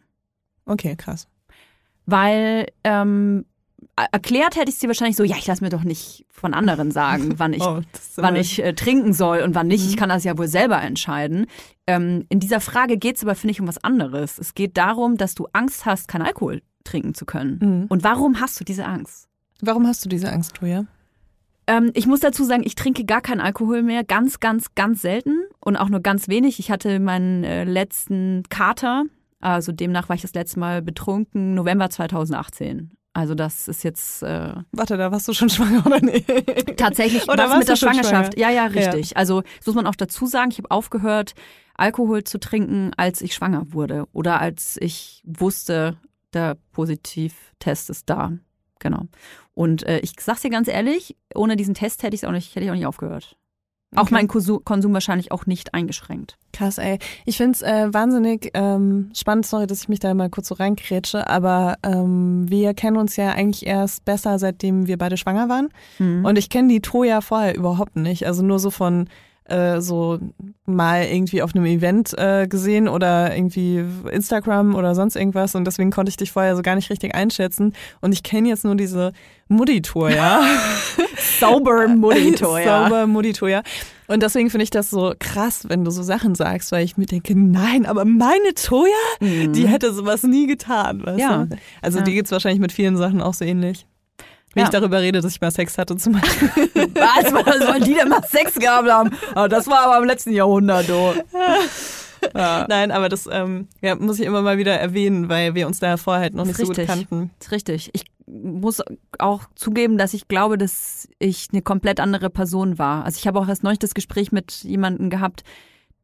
Okay, 0.66 0.96
krass. 0.96 1.28
Weil 2.04 2.66
ähm, 2.84 3.46
erklärt 3.96 4.56
hätte 4.56 4.70
ich 4.70 4.76
sie 4.76 4.86
wahrscheinlich 4.86 5.16
so, 5.16 5.24
ja, 5.24 5.36
ich 5.36 5.46
lass 5.46 5.60
mir 5.60 5.70
doch 5.70 5.84
nicht 5.84 6.26
von 6.30 6.54
anderen 6.54 6.90
sagen, 6.90 7.38
wann 7.38 7.52
ich 7.52 7.62
oh, 7.66 7.80
wann 8.16 8.36
ich 8.36 8.62
äh, 8.62 8.74
trinken 8.74 9.12
soll 9.12 9.40
und 9.40 9.54
wann 9.54 9.66
nicht. 9.66 9.84
Mhm. 9.84 9.90
Ich 9.90 9.96
kann 9.96 10.08
das 10.08 10.24
ja 10.24 10.36
wohl 10.38 10.48
selber 10.48 10.80
entscheiden. 10.82 11.46
Ähm, 11.86 12.26
in 12.28 12.40
dieser 12.40 12.60
Frage 12.60 12.98
geht 12.98 13.16
es 13.16 13.22
aber, 13.22 13.34
finde 13.34 13.52
ich, 13.52 13.60
um 13.60 13.68
was 13.68 13.82
anderes. 13.82 14.38
Es 14.38 14.54
geht 14.54 14.76
darum, 14.76 15.16
dass 15.16 15.34
du 15.34 15.46
Angst 15.52 15.86
hast, 15.86 16.08
keinen 16.08 16.22
Alkohol 16.22 16.62
trinken 16.84 17.14
zu 17.14 17.24
können. 17.24 17.58
Mhm. 17.60 17.86
Und 17.88 18.04
warum 18.04 18.40
hast 18.40 18.58
du 18.60 18.64
diese 18.64 18.84
Angst? 18.84 19.28
Warum 19.60 19.86
hast 19.86 20.04
du 20.04 20.08
diese 20.08 20.30
Angst, 20.30 20.54
Toja? 20.54 20.86
Ähm, 21.66 21.90
ich 21.94 22.06
muss 22.06 22.20
dazu 22.20 22.44
sagen, 22.44 22.62
ich 22.64 22.74
trinke 22.74 23.04
gar 23.04 23.20
keinen 23.20 23.40
Alkohol 23.40 23.82
mehr, 23.82 24.04
ganz, 24.04 24.40
ganz, 24.40 24.74
ganz 24.74 25.02
selten 25.02 25.44
und 25.60 25.76
auch 25.76 25.88
nur 25.88 26.00
ganz 26.00 26.28
wenig. 26.28 26.58
Ich 26.58 26.70
hatte 26.70 27.00
meinen 27.00 27.44
äh, 27.44 27.64
letzten 27.64 28.44
Kater, 28.48 29.04
also 29.40 29.72
demnach 29.72 30.08
war 30.08 30.16
ich 30.16 30.22
das 30.22 30.34
letzte 30.34 30.60
Mal 30.60 30.82
betrunken, 30.82 31.54
November 31.54 31.90
2018. 31.90 32.92
Also 33.16 33.34
das 33.34 33.66
ist 33.66 33.82
jetzt 33.82 34.22
äh, 34.22 34.52
Warte, 34.72 34.98
da 34.98 35.10
warst 35.10 35.26
du 35.26 35.32
schon 35.32 35.48
schwanger 35.48 35.86
oder 35.86 36.00
nicht? 36.00 36.26
Tatsächlich 36.76 37.26
Oder 37.30 37.48
was 37.48 37.60
mit 37.60 37.68
der 37.68 37.76
Schwangerschaft. 37.76 38.34
schwanger? 38.34 38.36
Ja, 38.36 38.50
ja, 38.50 38.66
richtig. 38.66 39.16
Also 39.16 39.40
das 39.56 39.66
muss 39.66 39.74
man 39.74 39.86
auch 39.86 39.94
dazu 39.94 40.26
sagen, 40.26 40.50
ich 40.50 40.58
habe 40.58 40.70
aufgehört, 40.70 41.32
Alkohol 41.76 42.24
zu 42.24 42.38
trinken, 42.38 42.90
als 42.98 43.22
ich 43.22 43.32
schwanger 43.32 43.72
wurde 43.72 44.04
oder 44.12 44.38
als 44.38 44.76
ich 44.82 45.22
wusste, 45.24 45.96
der 46.34 46.58
Positivtest 46.72 47.88
ist 47.88 48.10
da. 48.10 48.32
Genau. 48.80 49.04
Und 49.54 49.84
äh, 49.84 50.00
ich 50.00 50.12
sag's 50.20 50.42
dir 50.42 50.50
ganz 50.50 50.68
ehrlich, 50.68 51.16
ohne 51.34 51.56
diesen 51.56 51.72
Test 51.72 52.02
hätte 52.02 52.14
ich 52.14 52.26
auch 52.26 52.32
nicht, 52.32 52.54
hätte 52.54 52.66
ich 52.66 52.70
auch 52.70 52.74
nicht 52.74 52.84
aufgehört. 52.84 53.38
Auch 53.96 54.02
Okay. 54.02 54.14
meinen 54.14 54.28
Konsum, 54.28 54.64
Konsum 54.64 54.92
wahrscheinlich 54.94 55.32
auch 55.32 55.46
nicht 55.46 55.74
eingeschränkt. 55.74 56.36
Krass, 56.52 56.78
ey. 56.78 56.98
Ich 57.24 57.36
find's 57.36 57.62
äh, 57.62 57.92
wahnsinnig 57.92 58.50
ähm, 58.54 59.10
spannend, 59.14 59.46
sorry, 59.46 59.66
dass 59.66 59.82
ich 59.82 59.88
mich 59.88 60.00
da 60.00 60.14
mal 60.14 60.30
kurz 60.30 60.48
so 60.48 60.54
reinkrätsche, 60.54 61.28
aber 61.28 61.76
ähm, 61.82 62.46
wir 62.48 62.72
kennen 62.74 62.96
uns 62.96 63.16
ja 63.16 63.30
eigentlich 63.32 63.66
erst 63.66 64.04
besser, 64.04 64.38
seitdem 64.38 64.86
wir 64.86 64.96
beide 64.98 65.16
schwanger 65.16 65.48
waren. 65.48 65.68
Mhm. 65.98 66.24
Und 66.24 66.38
ich 66.38 66.48
kenne 66.48 66.68
die 66.68 66.80
Toja 66.80 67.20
vorher 67.20 67.56
überhaupt 67.56 67.96
nicht. 67.96 68.26
Also 68.26 68.42
nur 68.42 68.58
so 68.58 68.70
von 68.70 69.08
äh, 69.48 69.80
so 69.80 70.18
mal 70.64 71.04
irgendwie 71.04 71.42
auf 71.42 71.54
einem 71.54 71.64
Event 71.66 72.12
äh, 72.18 72.46
gesehen 72.48 72.88
oder 72.88 73.34
irgendwie 73.36 73.84
Instagram 74.10 74.74
oder 74.74 74.94
sonst 74.94 75.14
irgendwas 75.16 75.54
und 75.54 75.64
deswegen 75.64 75.90
konnte 75.90 76.10
ich 76.10 76.16
dich 76.16 76.32
vorher 76.32 76.56
so 76.56 76.62
gar 76.62 76.74
nicht 76.74 76.90
richtig 76.90 77.14
einschätzen. 77.14 77.72
Und 78.00 78.12
ich 78.12 78.22
kenne 78.22 78.48
jetzt 78.48 78.64
nur 78.64 78.74
diese 78.74 79.12
Mutti-Toja. 79.48 80.40
Sauber 81.40 81.88
Monitor, 81.88 82.58
ja. 82.60 82.82
Sauber 82.84 83.06
Mutti-Toja. 83.06 83.62
Und 84.08 84.22
deswegen 84.22 84.50
finde 84.50 84.64
ich 84.64 84.70
das 84.70 84.90
so 84.90 85.14
krass, 85.18 85.64
wenn 85.68 85.84
du 85.84 85.90
so 85.90 86.02
Sachen 86.02 86.34
sagst, 86.34 86.70
weil 86.72 86.84
ich 86.84 86.96
mir 86.96 87.06
denke, 87.06 87.34
nein, 87.36 87.86
aber 87.86 88.04
meine 88.04 88.54
Toja, 88.54 88.92
Mhm. 89.20 89.52
die 89.52 89.66
hätte 89.68 89.92
sowas 89.92 90.22
nie 90.22 90.46
getan. 90.46 91.04
Weißt 91.04 91.18
Ja. 91.20 91.44
Du? 91.44 91.56
Also 91.82 91.98
Ja. 91.98 92.04
dir 92.04 92.14
geht's 92.14 92.30
wahrscheinlich 92.30 92.60
mit 92.60 92.72
vielen 92.72 92.96
Sachen 92.96 93.20
auch 93.20 93.34
so 93.34 93.44
ähnlich. 93.44 93.86
Wenn 94.56 94.62
Ja. 94.62 94.68
ich 94.68 94.70
darüber 94.72 95.02
rede, 95.02 95.20
dass 95.20 95.30
ich 95.32 95.40
mal 95.42 95.50
Sex 95.50 95.76
hatte 95.76 95.96
zum 95.96 96.14
Beispiel. 96.14 96.48
Was, 96.94 97.30
was 97.30 97.58
sollen 97.66 97.84
die 97.84 97.92
denn 97.92 98.08
mal 98.08 98.22
Sex 98.26 98.54
gehabt 98.54 98.88
haben? 98.90 99.10
Ah, 99.34 99.48
das 99.48 99.66
war 99.66 99.80
aber 99.82 99.98
im 99.98 100.04
letzten 100.04 100.32
Jahrhundert, 100.32 100.88
du. 100.88 101.12
Nein, 102.34 102.90
aber 102.90 103.10
das 103.10 103.28
ähm, 103.30 103.68
ja, 103.82 103.94
muss 103.94 104.18
ich 104.18 104.24
immer 104.26 104.40
mal 104.40 104.56
wieder 104.56 104.72
erwähnen, 104.80 105.28
weil 105.28 105.54
wir 105.54 105.66
uns 105.66 105.78
da 105.78 105.98
vorher 105.98 106.22
halt 106.22 106.34
noch 106.34 106.44
nicht 106.46 106.52
Ist 106.52 106.60
so 106.62 106.66
gut 106.68 106.78
richtig. 106.78 106.86
kannten. 106.88 107.30
ist 107.38 107.52
richtig. 107.52 107.90
Ich 107.92 108.04
muss 108.26 108.82
auch 109.18 109.42
zugeben, 109.54 109.98
dass 109.98 110.14
ich 110.14 110.26
glaube, 110.26 110.56
dass 110.58 111.06
ich 111.18 111.48
eine 111.52 111.60
komplett 111.62 112.00
andere 112.00 112.30
Person 112.30 112.78
war. 112.78 113.04
Also 113.04 113.18
ich 113.18 113.26
habe 113.26 113.38
auch 113.38 113.48
erst 113.48 113.62
neulich 113.62 113.78
das 113.78 113.92
Gespräch 113.94 114.32
mit 114.32 114.52
jemandem 114.64 115.10
gehabt, 115.10 115.44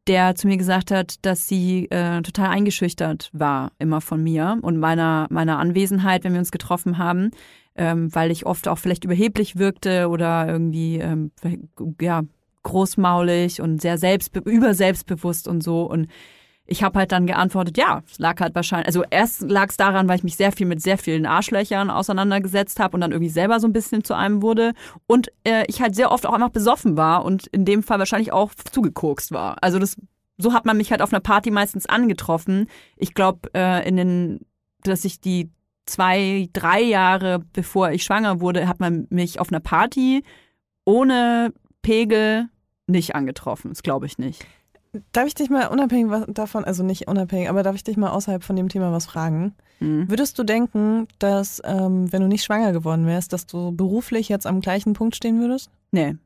der 0.06 0.34
zu 0.34 0.48
mir 0.48 0.56
gesagt 0.56 0.90
hat, 0.90 1.24
dass 1.24 1.48
sie 1.48 1.88
äh, 1.90 2.22
total 2.22 2.50
eingeschüchtert 2.50 3.30
war 3.32 3.72
immer 3.78 4.00
von 4.00 4.22
mir 4.22 4.58
und 4.62 4.78
meiner 4.78 5.26
meiner 5.30 5.58
Anwesenheit, 5.58 6.24
wenn 6.24 6.32
wir 6.32 6.40
uns 6.40 6.50
getroffen 6.50 6.98
haben, 6.98 7.30
ähm, 7.76 8.14
weil 8.14 8.30
ich 8.30 8.46
oft 8.46 8.68
auch 8.68 8.78
vielleicht 8.78 9.04
überheblich 9.04 9.56
wirkte 9.56 10.08
oder 10.08 10.48
irgendwie 10.48 10.98
ähm, 10.98 11.30
ja 12.00 12.22
großmaulig 12.62 13.60
und 13.60 13.80
sehr 13.80 13.98
selbstbe 13.98 14.40
überselbstbewusst 14.50 15.48
und 15.48 15.62
so. 15.62 15.82
Und 15.82 16.08
ich 16.66 16.82
habe 16.82 16.98
halt 16.98 17.12
dann 17.12 17.26
geantwortet, 17.26 17.76
ja, 17.76 18.02
es 18.10 18.18
lag 18.18 18.40
halt 18.40 18.54
wahrscheinlich, 18.54 18.86
also 18.86 19.04
erst 19.10 19.42
lag 19.42 19.68
es 19.68 19.76
daran, 19.76 20.08
weil 20.08 20.16
ich 20.16 20.24
mich 20.24 20.36
sehr 20.36 20.52
viel 20.52 20.66
mit 20.66 20.80
sehr 20.80 20.96
vielen 20.96 21.26
Arschlöchern 21.26 21.90
auseinandergesetzt 21.90 22.78
habe 22.78 22.96
und 22.96 23.00
dann 23.00 23.10
irgendwie 23.10 23.30
selber 23.30 23.58
so 23.60 23.66
ein 23.66 23.72
bisschen 23.72 24.04
zu 24.04 24.14
einem 24.14 24.42
wurde 24.42 24.72
und 25.06 25.28
äh, 25.44 25.64
ich 25.66 25.82
halt 25.82 25.94
sehr 25.96 26.12
oft 26.12 26.24
auch 26.26 26.32
einfach 26.32 26.50
besoffen 26.50 26.96
war 26.96 27.24
und 27.24 27.46
in 27.48 27.64
dem 27.64 27.82
Fall 27.82 27.98
wahrscheinlich 27.98 28.32
auch 28.32 28.54
zugekokst 28.54 29.32
war. 29.32 29.56
Also 29.60 29.78
das, 29.78 29.96
so 30.38 30.52
hat 30.52 30.64
man 30.64 30.76
mich 30.76 30.90
halt 30.90 31.02
auf 31.02 31.12
einer 31.12 31.20
Party 31.20 31.50
meistens 31.50 31.86
angetroffen. 31.86 32.68
Ich 32.96 33.14
glaube, 33.14 33.50
äh, 33.54 33.86
in 33.86 33.96
den, 33.96 34.40
dass 34.84 35.04
ich 35.04 35.20
die 35.20 35.50
zwei, 35.86 36.48
drei 36.52 36.80
Jahre 36.80 37.40
bevor 37.52 37.90
ich 37.90 38.04
schwanger 38.04 38.40
wurde, 38.40 38.68
hat 38.68 38.78
man 38.78 39.08
mich 39.10 39.40
auf 39.40 39.50
einer 39.50 39.60
Party 39.60 40.22
ohne 40.84 41.52
Pegel 41.82 42.48
nicht 42.86 43.14
angetroffen. 43.16 43.70
Das 43.70 43.82
glaube 43.82 44.06
ich 44.06 44.18
nicht. 44.18 44.46
Darf 45.12 45.26
ich 45.26 45.34
dich 45.34 45.48
mal 45.48 45.68
unabhängig 45.68 46.12
davon, 46.28 46.64
also 46.64 46.82
nicht 46.82 47.08
unabhängig, 47.08 47.48
aber 47.48 47.62
darf 47.62 47.74
ich 47.74 47.84
dich 47.84 47.96
mal 47.96 48.10
außerhalb 48.10 48.44
von 48.44 48.56
dem 48.56 48.68
Thema 48.68 48.92
was 48.92 49.06
fragen? 49.06 49.54
Hm. 49.78 50.08
Würdest 50.10 50.38
du 50.38 50.44
denken, 50.44 51.08
dass, 51.18 51.62
ähm, 51.64 52.12
wenn 52.12 52.20
du 52.20 52.28
nicht 52.28 52.44
schwanger 52.44 52.72
geworden 52.72 53.06
wärst, 53.06 53.32
dass 53.32 53.46
du 53.46 53.72
beruflich 53.72 54.28
jetzt 54.28 54.46
am 54.46 54.60
gleichen 54.60 54.92
Punkt 54.92 55.16
stehen 55.16 55.40
würdest? 55.40 55.70
Nee, 55.92 56.16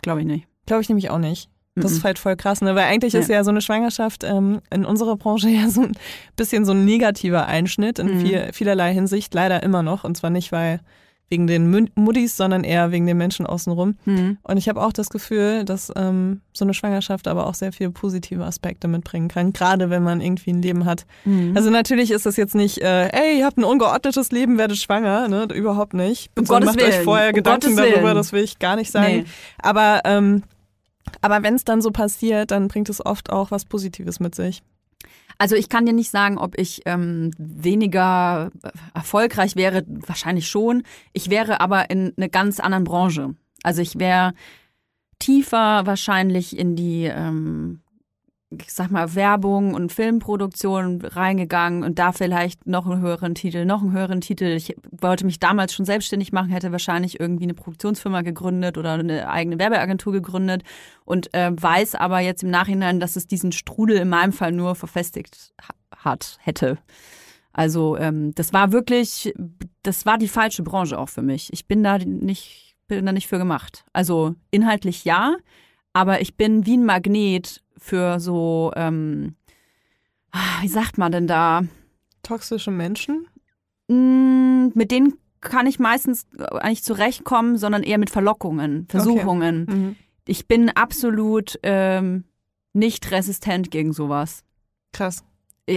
glaube 0.00 0.20
ich 0.20 0.26
nicht. 0.26 0.46
Glaube 0.64 0.80
ich 0.82 0.88
nämlich 0.88 1.10
auch 1.10 1.18
nicht. 1.18 1.50
Das 1.74 1.90
Mhm. 1.92 1.96
ist 1.98 2.04
halt 2.04 2.18
voll 2.18 2.36
krass, 2.36 2.62
ne? 2.62 2.74
Weil 2.74 2.84
eigentlich 2.86 3.12
Ja. 3.12 3.20
ist 3.20 3.28
ja 3.28 3.44
so 3.44 3.50
eine 3.50 3.60
Schwangerschaft 3.60 4.24
ähm, 4.24 4.62
in 4.72 4.86
unserer 4.86 5.16
Branche 5.16 5.48
ja 5.50 5.68
so 5.68 5.82
ein 5.82 5.92
bisschen 6.36 6.64
so 6.64 6.72
ein 6.72 6.86
negativer 6.86 7.44
Einschnitt 7.46 7.98
in 7.98 8.14
Mhm. 8.14 8.20
viel, 8.20 8.48
vielerlei 8.54 8.94
Hinsicht, 8.94 9.34
leider 9.34 9.62
immer 9.62 9.82
noch. 9.82 10.04
Und 10.04 10.16
zwar 10.16 10.30
nicht, 10.30 10.52
weil 10.52 10.80
wegen 11.28 11.46
den 11.46 11.90
Muttis, 11.96 12.36
sondern 12.36 12.62
eher 12.62 12.92
wegen 12.92 13.06
den 13.06 13.16
Menschen 13.16 13.46
außenrum. 13.46 13.96
Hm. 14.04 14.38
Und 14.42 14.56
ich 14.56 14.68
habe 14.68 14.80
auch 14.80 14.92
das 14.92 15.10
Gefühl, 15.10 15.64
dass 15.64 15.92
ähm, 15.96 16.40
so 16.52 16.64
eine 16.64 16.72
Schwangerschaft 16.72 17.26
aber 17.26 17.46
auch 17.46 17.54
sehr 17.54 17.72
viele 17.72 17.90
positive 17.90 18.44
Aspekte 18.44 18.86
mitbringen 18.86 19.28
kann, 19.28 19.52
gerade 19.52 19.90
wenn 19.90 20.04
man 20.04 20.20
irgendwie 20.20 20.52
ein 20.52 20.62
Leben 20.62 20.84
hat. 20.84 21.04
Mhm. 21.24 21.52
Also 21.56 21.70
natürlich 21.70 22.12
ist 22.12 22.26
das 22.26 22.36
jetzt 22.36 22.54
nicht, 22.54 22.78
äh, 22.78 23.08
ey, 23.08 23.38
ihr 23.38 23.46
habt 23.46 23.58
ein 23.58 23.64
ungeordnetes 23.64 24.30
Leben, 24.30 24.56
werdet 24.56 24.78
schwanger, 24.78 25.26
ne? 25.28 25.48
Überhaupt 25.52 25.94
nicht. 25.94 26.30
Um 26.38 26.44
Gottes 26.44 26.66
macht 26.66 26.82
euch 26.82 26.92
Willen, 26.92 27.04
vorher 27.04 27.28
um 27.30 27.34
Gedanken 27.34 27.76
darüber, 27.76 28.14
das 28.14 28.32
will 28.32 28.44
ich 28.44 28.58
gar 28.58 28.76
nicht 28.76 28.92
sagen. 28.92 29.16
Nee. 29.16 29.24
Aber 29.60 30.02
ähm, 30.04 30.42
Aber 31.20 31.42
wenn 31.42 31.54
es 31.54 31.64
dann 31.64 31.82
so 31.82 31.90
passiert, 31.90 32.50
dann 32.50 32.68
bringt 32.68 32.88
es 32.88 33.04
oft 33.04 33.30
auch 33.30 33.50
was 33.50 33.64
Positives 33.64 34.20
mit 34.20 34.34
sich. 34.34 34.62
Also 35.38 35.54
ich 35.56 35.68
kann 35.68 35.86
dir 35.86 35.92
nicht 35.92 36.10
sagen, 36.10 36.38
ob 36.38 36.58
ich 36.58 36.82
ähm, 36.86 37.30
weniger 37.38 38.50
erfolgreich 38.94 39.56
wäre, 39.56 39.84
wahrscheinlich 39.86 40.48
schon. 40.48 40.82
Ich 41.12 41.30
wäre 41.30 41.60
aber 41.60 41.90
in 41.90 42.12
einer 42.16 42.28
ganz 42.28 42.60
anderen 42.60 42.84
Branche. 42.84 43.34
Also 43.62 43.82
ich 43.82 43.98
wäre 43.98 44.32
tiefer 45.18 45.86
wahrscheinlich 45.86 46.58
in 46.58 46.76
die, 46.76 47.04
ähm, 47.04 47.82
ich 48.50 48.72
sag 48.72 48.90
mal, 48.90 49.14
Werbung 49.16 49.74
und 49.74 49.92
Filmproduktion 49.92 51.02
reingegangen 51.02 51.82
und 51.82 51.98
da 51.98 52.12
vielleicht 52.12 52.66
noch 52.66 52.86
einen 52.86 53.00
höheren 53.00 53.34
Titel, 53.34 53.64
noch 53.64 53.82
einen 53.82 53.92
höheren 53.92 54.20
Titel. 54.20 54.44
Ich 54.44 54.76
wollte 54.92 55.26
mich 55.26 55.40
damals 55.40 55.74
schon 55.74 55.84
selbstständig 55.84 56.32
machen, 56.32 56.50
hätte 56.50 56.70
wahrscheinlich 56.70 57.18
irgendwie 57.18 57.44
eine 57.44 57.54
Produktionsfirma 57.54 58.22
gegründet 58.22 58.78
oder 58.78 58.92
eine 58.92 59.28
eigene 59.28 59.58
Werbeagentur 59.58 60.12
gegründet 60.12 60.62
und 61.04 61.34
äh, 61.34 61.50
weiß 61.60 61.96
aber 61.96 62.20
jetzt 62.20 62.44
im 62.44 62.50
Nachhinein, 62.50 63.00
dass 63.00 63.16
es 63.16 63.26
diesen 63.26 63.50
Strudel 63.50 63.96
in 63.96 64.08
meinem 64.08 64.32
Fall 64.32 64.52
nur 64.52 64.76
verfestigt 64.76 65.52
hat, 65.96 66.38
hätte. 66.40 66.78
Also 67.52 67.96
ähm, 67.96 68.32
das 68.34 68.52
war 68.52 68.70
wirklich, 68.70 69.34
das 69.82 70.06
war 70.06 70.18
die 70.18 70.28
falsche 70.28 70.62
Branche 70.62 70.98
auch 70.98 71.08
für 71.08 71.22
mich. 71.22 71.52
Ich 71.52 71.66
bin 71.66 71.82
da 71.82 71.98
nicht, 71.98 72.76
bin 72.86 73.04
da 73.06 73.12
nicht 73.12 73.26
für 73.26 73.38
gemacht. 73.38 73.84
Also 73.92 74.34
inhaltlich 74.52 75.04
ja, 75.04 75.36
aber 75.92 76.20
ich 76.20 76.36
bin 76.36 76.66
wie 76.66 76.76
ein 76.76 76.84
Magnet 76.84 77.62
für 77.78 78.20
so, 78.20 78.72
ähm, 78.76 79.36
ah, 80.32 80.60
wie 80.62 80.68
sagt 80.68 80.98
man 80.98 81.12
denn 81.12 81.26
da? 81.26 81.62
Toxische 82.22 82.70
Menschen? 82.70 83.26
Mm, 83.88 84.68
mit 84.74 84.90
denen 84.90 85.14
kann 85.40 85.66
ich 85.66 85.78
meistens 85.78 86.26
eigentlich 86.38 86.82
zurechtkommen, 86.82 87.56
sondern 87.56 87.82
eher 87.82 87.98
mit 87.98 88.10
Verlockungen, 88.10 88.86
Versuchungen. 88.88 89.62
Okay. 89.68 89.76
Mhm. 89.76 89.96
Ich 90.26 90.48
bin 90.48 90.70
absolut 90.70 91.58
ähm, 91.62 92.24
nicht 92.72 93.10
resistent 93.12 93.70
gegen 93.70 93.92
sowas. 93.92 94.42
Krass. 94.92 95.24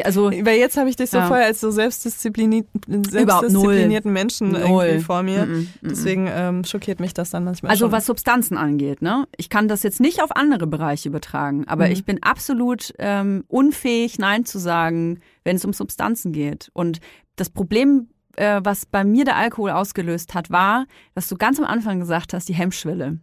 Also 0.06 0.30
Weil 0.32 0.60
jetzt 0.60 0.78
habe 0.78 0.88
ich 0.90 0.96
dich 0.98 1.10
so 1.10 1.18
Ja. 1.18 1.28
voll 1.28 1.40
als 1.40 1.60
so 1.62 1.72
selbstdisziplinierten 1.72 4.14
Menschen 4.14 4.52
Null. 4.52 4.62
irgendwie 4.86 5.04
vor 5.04 5.24
mir. 5.24 5.46
mm, 5.46 5.50
mm, 5.52 5.68
mm. 5.82 5.90
Deswegen 5.90 6.28
ähm, 6.32 6.64
schockiert 6.64 7.00
mich 7.00 7.14
das 7.14 7.30
dann 7.32 7.44
manchmal 7.44 7.72
Also 7.72 7.86
schon. 7.86 7.92
was 7.92 8.06
Substanzen 8.06 8.58
angeht, 8.58 9.02
ne? 9.02 9.28
Ich 9.38 9.50
kann 9.50 9.68
das 9.68 9.84
jetzt 9.84 10.00
nicht 10.00 10.22
auf 10.24 10.36
andere 10.36 10.68
Bereiche 10.68 11.10
übertragen, 11.10 11.68
aber 11.68 11.86
Mhm. 11.88 11.92
ich 11.92 12.06
bin 12.06 12.22
absolut 12.24 12.94
ähm, 13.00 13.44
unfähig, 13.48 14.20
Nein 14.20 14.46
zu 14.46 14.60
sagen, 14.60 15.20
wenn 15.44 15.56
es 15.56 15.66
um 15.66 15.74
Substanzen 15.74 16.32
geht. 16.34 16.70
Und 16.74 17.00
das 17.36 17.50
Problem, 17.50 18.10
äh, 18.36 18.62
was 18.64 18.86
bei 18.86 19.04
mir 19.04 19.26
der 19.26 19.38
Alkohol 19.38 19.72
ausgelöst 19.72 20.34
hat, 20.36 20.50
war, 20.52 20.86
dass 21.16 21.30
du 21.30 21.36
ganz 21.36 21.58
am 21.60 21.66
Anfang 21.66 22.00
gesagt 22.00 22.34
hast, 22.34 22.48
die 22.50 22.54
Hemmschwelle. 22.54 23.20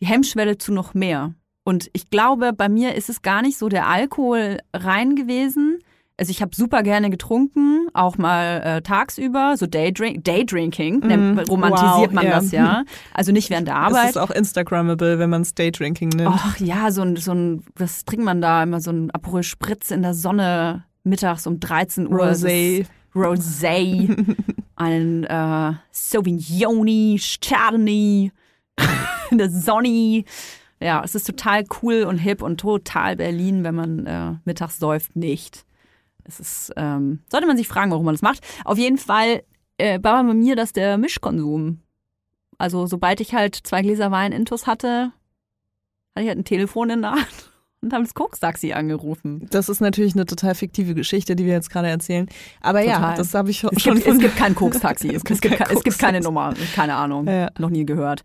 Die 0.00 0.06
Hemmschwelle 0.06 0.58
zu 0.58 0.72
noch 0.72 0.92
mehr. 0.94 1.34
Und 1.64 1.88
ich 1.92 2.10
glaube, 2.10 2.52
bei 2.52 2.68
mir 2.68 2.94
ist 2.94 3.08
es 3.10 3.22
gar 3.22 3.42
nicht 3.42 3.58
so 3.58 3.68
der 3.68 3.86
Alkohol 3.86 4.58
rein 4.74 5.14
gewesen. 5.14 5.78
Also 6.20 6.30
ich 6.32 6.42
habe 6.42 6.54
super 6.54 6.82
gerne 6.82 7.08
getrunken, 7.08 7.88
auch 7.94 8.18
mal 8.18 8.60
äh, 8.62 8.82
tagsüber, 8.82 9.56
so 9.56 9.66
Daydrink, 9.66 10.22
Daydrinking, 10.22 10.98
nennt- 11.00 11.48
romantisiert 11.48 12.08
Wow, 12.08 12.12
man 12.12 12.24
ja. 12.26 12.30
das 12.32 12.50
ja. 12.52 12.84
Also 13.14 13.32
nicht 13.32 13.48
während 13.48 13.66
der 13.68 13.74
es 13.76 13.80
Arbeit. 13.80 14.10
ist 14.10 14.16
auch 14.18 14.30
Instagrammable, 14.30 15.18
wenn 15.18 15.30
man 15.30 15.46
Daydrinking 15.54 16.10
nennt. 16.10 16.28
Ach 16.30 16.58
ja, 16.58 16.90
so 16.90 17.00
ein, 17.00 17.16
so 17.16 17.32
ein, 17.32 17.64
was 17.74 18.04
trinkt 18.04 18.26
man 18.26 18.42
da 18.42 18.62
immer? 18.62 18.82
So 18.82 18.90
ein 18.92 19.10
Aperol 19.12 19.42
Spritz 19.42 19.90
in 19.90 20.02
der 20.02 20.12
Sonne 20.12 20.84
mittags 21.04 21.46
um 21.46 21.58
13 21.58 22.06
Uhr. 22.06 22.20
Rosé. 22.20 22.84
Rosé. 23.14 24.14
ein 24.76 25.24
äh, 25.24 25.72
Sauvignoni, 25.90 27.18
Chardonnay 27.42 28.30
in 29.30 29.38
der 29.38 29.48
Sonne. 29.48 30.24
Ja, 30.82 31.02
es 31.02 31.14
ist 31.14 31.26
total 31.26 31.64
cool 31.82 32.02
und 32.02 32.18
hip 32.18 32.42
und 32.42 32.60
total 32.60 33.16
Berlin, 33.16 33.64
wenn 33.64 33.74
man 33.74 34.06
äh, 34.06 34.32
mittags 34.44 34.78
säuft, 34.78 35.16
nicht. 35.16 35.64
Es 36.30 36.38
ist, 36.40 36.72
ähm, 36.76 37.20
sollte 37.28 37.46
man 37.46 37.56
sich 37.56 37.66
fragen, 37.66 37.90
warum 37.90 38.04
man 38.04 38.14
das 38.14 38.22
macht. 38.22 38.40
Auf 38.64 38.78
jeden 38.78 38.98
Fall 38.98 39.42
äh, 39.78 39.98
war 40.02 40.22
bei 40.22 40.34
mir 40.34 40.54
das 40.54 40.72
der 40.72 40.96
Mischkonsum. 40.96 41.80
Also 42.58 42.86
sobald 42.86 43.20
ich 43.20 43.34
halt 43.34 43.56
zwei 43.56 43.82
Gläser 43.82 44.10
Wein 44.10 44.32
intus 44.32 44.66
hatte, 44.66 45.12
hatte 46.14 46.22
ich 46.22 46.28
halt 46.28 46.38
ein 46.38 46.44
Telefon 46.44 46.90
in 46.90 47.02
der 47.02 47.12
Hand 47.12 47.50
und 47.80 47.92
habe 47.92 48.04
das 48.04 48.14
Koks-Taxi 48.14 48.72
angerufen. 48.74 49.46
Das 49.50 49.68
ist 49.68 49.80
natürlich 49.80 50.14
eine 50.14 50.26
total 50.26 50.54
fiktive 50.54 50.94
Geschichte, 50.94 51.34
die 51.34 51.46
wir 51.46 51.54
jetzt 51.54 51.70
gerade 51.70 51.88
erzählen. 51.88 52.28
Aber 52.60 52.82
ja, 52.82 52.96
Total. 52.96 53.16
das 53.16 53.34
habe 53.34 53.50
ich 53.50 53.64
Es 53.64 53.82
schon 53.82 53.94
gibt, 53.94 54.06
von 54.06 54.16
es 54.16 54.22
gibt 54.22 54.36
kein 54.36 54.54
Koks-Taxi. 54.54 55.08
Es, 55.08 55.22
Es 55.28 55.40
gibt 55.40 55.58
gibt, 55.58 55.70
es 55.72 55.82
gibt 55.82 55.98
keine. 55.98 56.20
Nummer. 56.20 56.54
Keine 56.74 56.94
Ahnung. 56.94 57.26
Ja, 57.26 57.32
ja. 57.32 57.50
Noch 57.58 57.70
nie 57.70 57.86
gehört. 57.86 58.22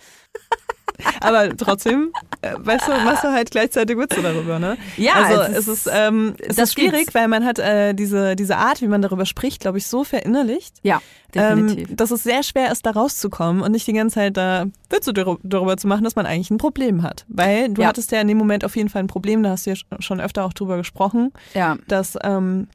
Aber 1.21 1.55
trotzdem, 1.57 2.11
äh, 2.41 2.53
weißt 2.57 2.87
du, 2.87 2.91
machst 3.03 3.23
du 3.23 3.31
halt 3.31 3.51
gleichzeitig 3.51 3.97
Witze 3.97 4.21
darüber, 4.21 4.59
ne? 4.59 4.77
Ja, 4.97 5.13
also 5.15 5.41
es 5.41 5.57
es 5.59 5.67
ist- 5.67 5.89
ähm, 5.91 6.35
es 6.39 6.57
ist 6.57 6.73
schwierig, 6.73 7.13
weil 7.13 7.27
man 7.27 7.45
hat 7.45 7.59
äh, 7.59 7.93
diese, 7.93 8.35
diese 8.35 8.57
Art, 8.57 8.81
wie 8.81 8.87
man 8.87 9.01
darüber 9.01 9.25
spricht, 9.25 9.61
glaube 9.61 9.77
ich, 9.77 9.87
so 9.87 10.03
verinnerlicht, 10.03 10.75
Ja, 10.83 11.01
definitiv. 11.33 11.89
ähm, 11.89 11.95
dass 11.97 12.11
es 12.11 12.23
sehr 12.23 12.43
schwer 12.43 12.71
ist, 12.71 12.85
da 12.85 12.91
rauszukommen 12.91 13.61
und 13.61 13.71
nicht 13.71 13.87
die 13.87 13.93
ganze 13.93 14.15
Zeit 14.15 14.37
da 14.37 14.65
Witze 14.89 15.13
dar- 15.13 15.37
darüber 15.43 15.77
zu 15.77 15.87
machen, 15.87 16.03
dass 16.03 16.15
man 16.15 16.25
eigentlich 16.25 16.51
ein 16.51 16.57
Problem 16.57 17.03
hat. 17.03 17.25
Weil 17.27 17.69
du 17.73 17.81
Ja. 17.81 17.87
hattest 17.89 18.11
ja 18.11 18.21
in 18.21 18.27
dem 18.27 18.37
Moment 18.37 18.63
auf 18.65 18.75
jeden 18.75 18.89
Fall 18.89 19.03
ein 19.03 19.07
Problem, 19.07 19.43
da 19.43 19.51
hast 19.51 19.65
du 19.65 19.71
ja 19.71 19.75
sch- 19.75 20.01
schon 20.01 20.19
öfter 20.21 20.45
auch 20.45 20.53
drüber 20.53 20.77
gesprochen, 20.77 21.31
ja. 21.53 21.77
dass 21.87 22.17
ähm, 22.23 22.67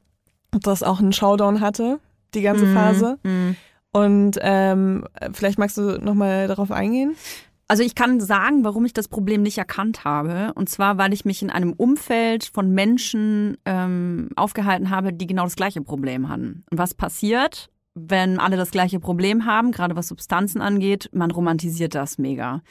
das 0.51 0.83
auch 0.83 0.99
einen 0.99 1.13
Showdown 1.13 1.61
hatte, 1.61 1.99
die 2.33 2.41
ganze 2.41 2.65
Mhm, 2.65 2.73
Phase. 2.73 3.17
mhm. 3.23 3.55
Und 3.93 4.37
ähm, 4.41 5.05
vielleicht 5.33 5.59
magst 5.59 5.75
du 5.77 5.97
nochmal 6.01 6.47
darauf 6.47 6.71
eingehen? 6.71 7.15
Also 7.71 7.83
ich 7.83 7.95
kann 7.95 8.19
sagen, 8.19 8.65
warum 8.65 8.83
ich 8.83 8.91
das 8.91 9.07
Problem 9.07 9.43
nicht 9.43 9.57
erkannt 9.57 10.03
habe. 10.03 10.51
Und 10.55 10.67
zwar, 10.67 10.97
weil 10.97 11.13
ich 11.13 11.23
mich 11.23 11.41
in 11.41 11.49
einem 11.49 11.71
Umfeld 11.71 12.43
von 12.43 12.71
Menschen 12.71 13.55
ähm, 13.63 14.27
aufgehalten 14.35 14.89
habe, 14.89 15.13
die 15.13 15.25
genau 15.25 15.45
das 15.45 15.55
gleiche 15.55 15.79
Problem 15.79 16.27
hatten. 16.27 16.65
Und 16.69 16.77
was 16.77 16.93
passiert, 16.93 17.69
wenn 17.93 18.41
alle 18.41 18.57
das 18.57 18.71
gleiche 18.71 18.99
Problem 18.99 19.45
haben, 19.45 19.71
gerade 19.71 19.95
was 19.95 20.09
Substanzen 20.09 20.59
angeht? 20.59 21.09
Man 21.13 21.31
romantisiert 21.31 21.95
das 21.95 22.17
mega. 22.17 22.61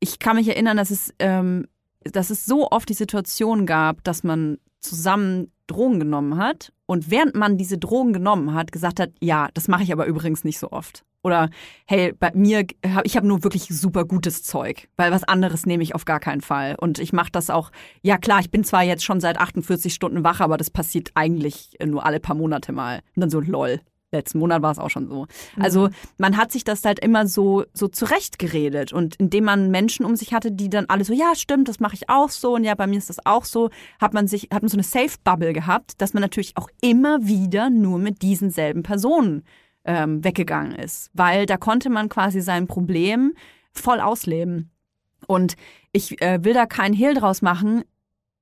Ich 0.00 0.18
kann 0.18 0.36
mich 0.36 0.48
erinnern, 0.48 0.78
dass 0.78 0.90
es, 0.90 1.12
ähm, 1.18 1.66
dass 2.00 2.30
es 2.30 2.46
so 2.46 2.70
oft 2.70 2.88
die 2.88 2.94
Situation 2.94 3.66
gab, 3.66 4.02
dass 4.02 4.24
man 4.24 4.56
zusammen 4.80 5.52
Drogen 5.66 5.98
genommen 5.98 6.38
hat 6.38 6.72
und 6.92 7.10
während 7.10 7.34
man 7.34 7.56
diese 7.56 7.78
Drogen 7.78 8.12
genommen 8.12 8.52
hat, 8.52 8.70
gesagt 8.70 9.00
hat, 9.00 9.12
ja, 9.18 9.48
das 9.54 9.66
mache 9.66 9.82
ich 9.82 9.94
aber 9.94 10.04
übrigens 10.04 10.44
nicht 10.44 10.58
so 10.58 10.72
oft. 10.72 11.06
Oder 11.24 11.48
hey, 11.86 12.12
bei 12.12 12.30
mir, 12.34 12.66
ich 13.04 13.16
habe 13.16 13.26
nur 13.26 13.42
wirklich 13.44 13.68
super 13.68 14.04
gutes 14.04 14.42
Zeug, 14.42 14.88
weil 14.98 15.10
was 15.10 15.24
anderes 15.24 15.64
nehme 15.64 15.82
ich 15.82 15.94
auf 15.94 16.04
gar 16.04 16.20
keinen 16.20 16.42
Fall. 16.42 16.74
Und 16.78 16.98
ich 16.98 17.14
mache 17.14 17.30
das 17.32 17.48
auch, 17.48 17.72
ja 18.02 18.18
klar, 18.18 18.40
ich 18.40 18.50
bin 18.50 18.62
zwar 18.62 18.82
jetzt 18.82 19.04
schon 19.04 19.20
seit 19.20 19.38
48 19.38 19.94
Stunden 19.94 20.22
wach, 20.22 20.40
aber 20.40 20.58
das 20.58 20.68
passiert 20.68 21.12
eigentlich 21.14 21.78
nur 21.82 22.04
alle 22.04 22.20
paar 22.20 22.36
Monate 22.36 22.72
mal. 22.72 23.00
Und 23.16 23.20
dann 23.22 23.30
so, 23.30 23.40
lol. 23.40 23.80
Letzten 24.12 24.40
Monat 24.40 24.60
war 24.60 24.70
es 24.70 24.78
auch 24.78 24.90
schon 24.90 25.08
so. 25.08 25.26
Also 25.58 25.88
man 26.18 26.36
hat 26.36 26.52
sich 26.52 26.64
das 26.64 26.84
halt 26.84 27.00
immer 27.00 27.26
so, 27.26 27.64
so 27.72 27.88
zurechtgeredet. 27.88 28.92
Und 28.92 29.16
indem 29.16 29.44
man 29.44 29.70
Menschen 29.70 30.04
um 30.04 30.16
sich 30.16 30.34
hatte, 30.34 30.52
die 30.52 30.68
dann 30.68 30.84
alle 30.86 31.04
so, 31.04 31.14
ja, 31.14 31.34
stimmt, 31.34 31.68
das 31.68 31.80
mache 31.80 31.94
ich 31.94 32.10
auch 32.10 32.28
so 32.28 32.54
und 32.54 32.64
ja, 32.64 32.74
bei 32.74 32.86
mir 32.86 32.98
ist 32.98 33.08
das 33.08 33.24
auch 33.24 33.46
so, 33.46 33.70
hat 34.00 34.12
man 34.12 34.28
sich, 34.28 34.48
hat 34.52 34.62
man 34.62 34.68
so 34.68 34.76
eine 34.76 34.82
Safe-Bubble 34.82 35.54
gehabt, 35.54 36.00
dass 36.02 36.12
man 36.12 36.20
natürlich 36.20 36.56
auch 36.58 36.68
immer 36.82 37.26
wieder 37.26 37.70
nur 37.70 37.98
mit 37.98 38.20
diesen 38.20 38.50
selben 38.50 38.82
Personen 38.82 39.44
ähm, 39.84 40.22
weggegangen 40.22 40.74
ist. 40.74 41.10
Weil 41.14 41.46
da 41.46 41.56
konnte 41.56 41.88
man 41.88 42.10
quasi 42.10 42.42
sein 42.42 42.66
Problem 42.66 43.32
voll 43.72 44.00
ausleben. 44.00 44.70
Und 45.26 45.54
ich 45.92 46.20
äh, 46.20 46.44
will 46.44 46.52
da 46.52 46.66
keinen 46.66 46.94
Hehl 46.94 47.14
draus 47.14 47.40
machen. 47.40 47.84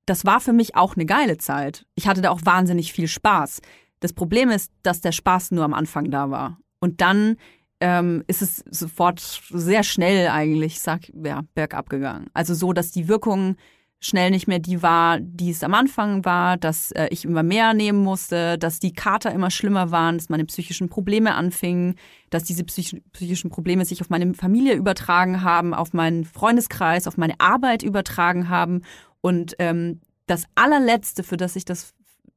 Das 0.05 0.25
war 0.25 0.41
für 0.41 0.53
mich 0.53 0.75
auch 0.75 0.95
eine 0.95 1.05
geile 1.05 1.37
Zeit. 1.37 1.85
Ich 1.95 2.07
hatte 2.07 2.21
da 2.21 2.31
auch 2.31 2.41
wahnsinnig 2.43 2.91
viel 2.91 3.07
Spaß. 3.07 3.61
Das 4.01 4.11
Problem 4.11 4.49
ist, 4.49 4.71
dass 4.83 4.99
der 4.99 5.13
Spaß 5.13 5.51
nur 5.51 5.63
am 5.63 5.73
Anfang 5.73 6.11
da 6.11 6.29
war. 6.29 6.57
Und 6.79 6.99
dann 6.99 7.37
ähm, 7.79 8.23
ist 8.27 8.41
es 8.41 8.63
sofort 8.69 9.19
sehr 9.49 9.83
schnell 9.83 10.27
eigentlich, 10.27 10.81
sag, 10.81 11.11
ja, 11.13 11.43
bergab 11.53 11.89
gegangen. 11.89 12.27
Also 12.33 12.53
so, 12.53 12.73
dass 12.73 12.91
die 12.91 13.07
Wirkung 13.07 13.55
schnell 14.03 14.31
nicht 14.31 14.47
mehr 14.47 14.57
die 14.57 14.81
war, 14.81 15.19
die 15.19 15.51
es 15.51 15.63
am 15.63 15.75
Anfang 15.75 16.25
war, 16.25 16.57
dass 16.57 16.91
äh, 16.91 17.07
ich 17.11 17.23
immer 17.23 17.43
mehr 17.43 17.75
nehmen 17.75 18.01
musste, 18.01 18.57
dass 18.57 18.79
die 18.79 18.93
Kater 18.93 19.31
immer 19.31 19.51
schlimmer 19.51 19.91
waren, 19.91 20.17
dass 20.17 20.29
meine 20.29 20.45
psychischen 20.45 20.89
Probleme 20.89 21.35
anfingen, 21.35 21.95
dass 22.31 22.43
diese 22.43 22.63
psych 22.63 22.99
psychischen 23.13 23.51
Probleme 23.51 23.85
sich 23.85 24.01
auf 24.01 24.09
meine 24.09 24.33
Familie 24.33 24.73
übertragen 24.73 25.43
haben, 25.43 25.75
auf 25.75 25.93
meinen 25.93 26.25
Freundeskreis, 26.25 27.07
auf 27.07 27.17
meine 27.17 27.39
Arbeit 27.39 27.83
übertragen 27.83 28.49
haben. 28.49 28.81
Und 29.21 29.55
ähm, 29.59 30.01
das 30.25 30.45
allerletzte, 30.55 31.21
für 31.21 31.37
das 31.37 31.55
ich 31.55 31.65
das 31.65 31.93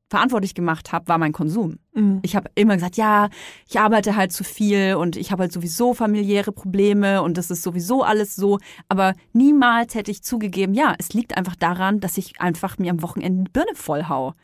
verantwortlich 0.09 0.55
gemacht 0.55 0.93
habe, 0.93 1.09
war 1.09 1.19
mein 1.19 1.33
Konsum. 1.33 1.79
Mhm. 1.95 2.21
Ich 2.23 2.37
habe 2.37 2.51
immer 2.55 2.75
gesagt, 2.75 2.97
ja, 2.97 3.31
ich 3.67 3.81
arbeite 3.81 4.17
halt 4.17 4.33
zu 4.33 4.45
viel 4.45 4.95
und 4.95 5.17
ich 5.17 5.33
habe 5.33 5.43
halt 5.43 5.53
sowieso 5.53 5.95
familiäre 5.95 6.53
Probleme 6.53 7.23
und 7.23 7.39
das 7.39 7.51
ist 7.51 7.63
sowieso 7.63 8.03
alles 8.03 8.37
so. 8.37 8.59
Aber 8.89 9.15
niemals 9.33 9.95
hätte 9.95 10.11
ich 10.11 10.23
zugegeben, 10.23 10.75
ja, 10.75 10.95
es 10.99 11.13
liegt 11.13 11.37
einfach 11.37 11.57
daran, 11.57 12.01
dass 12.01 12.19
ich 12.19 12.41
einfach 12.41 12.79
mir 12.79 12.91
am 12.91 13.03
Wochenende 13.03 13.45
die 13.45 13.51
Birne 13.51 13.75
voll 13.75 14.05
hau. 14.09 14.35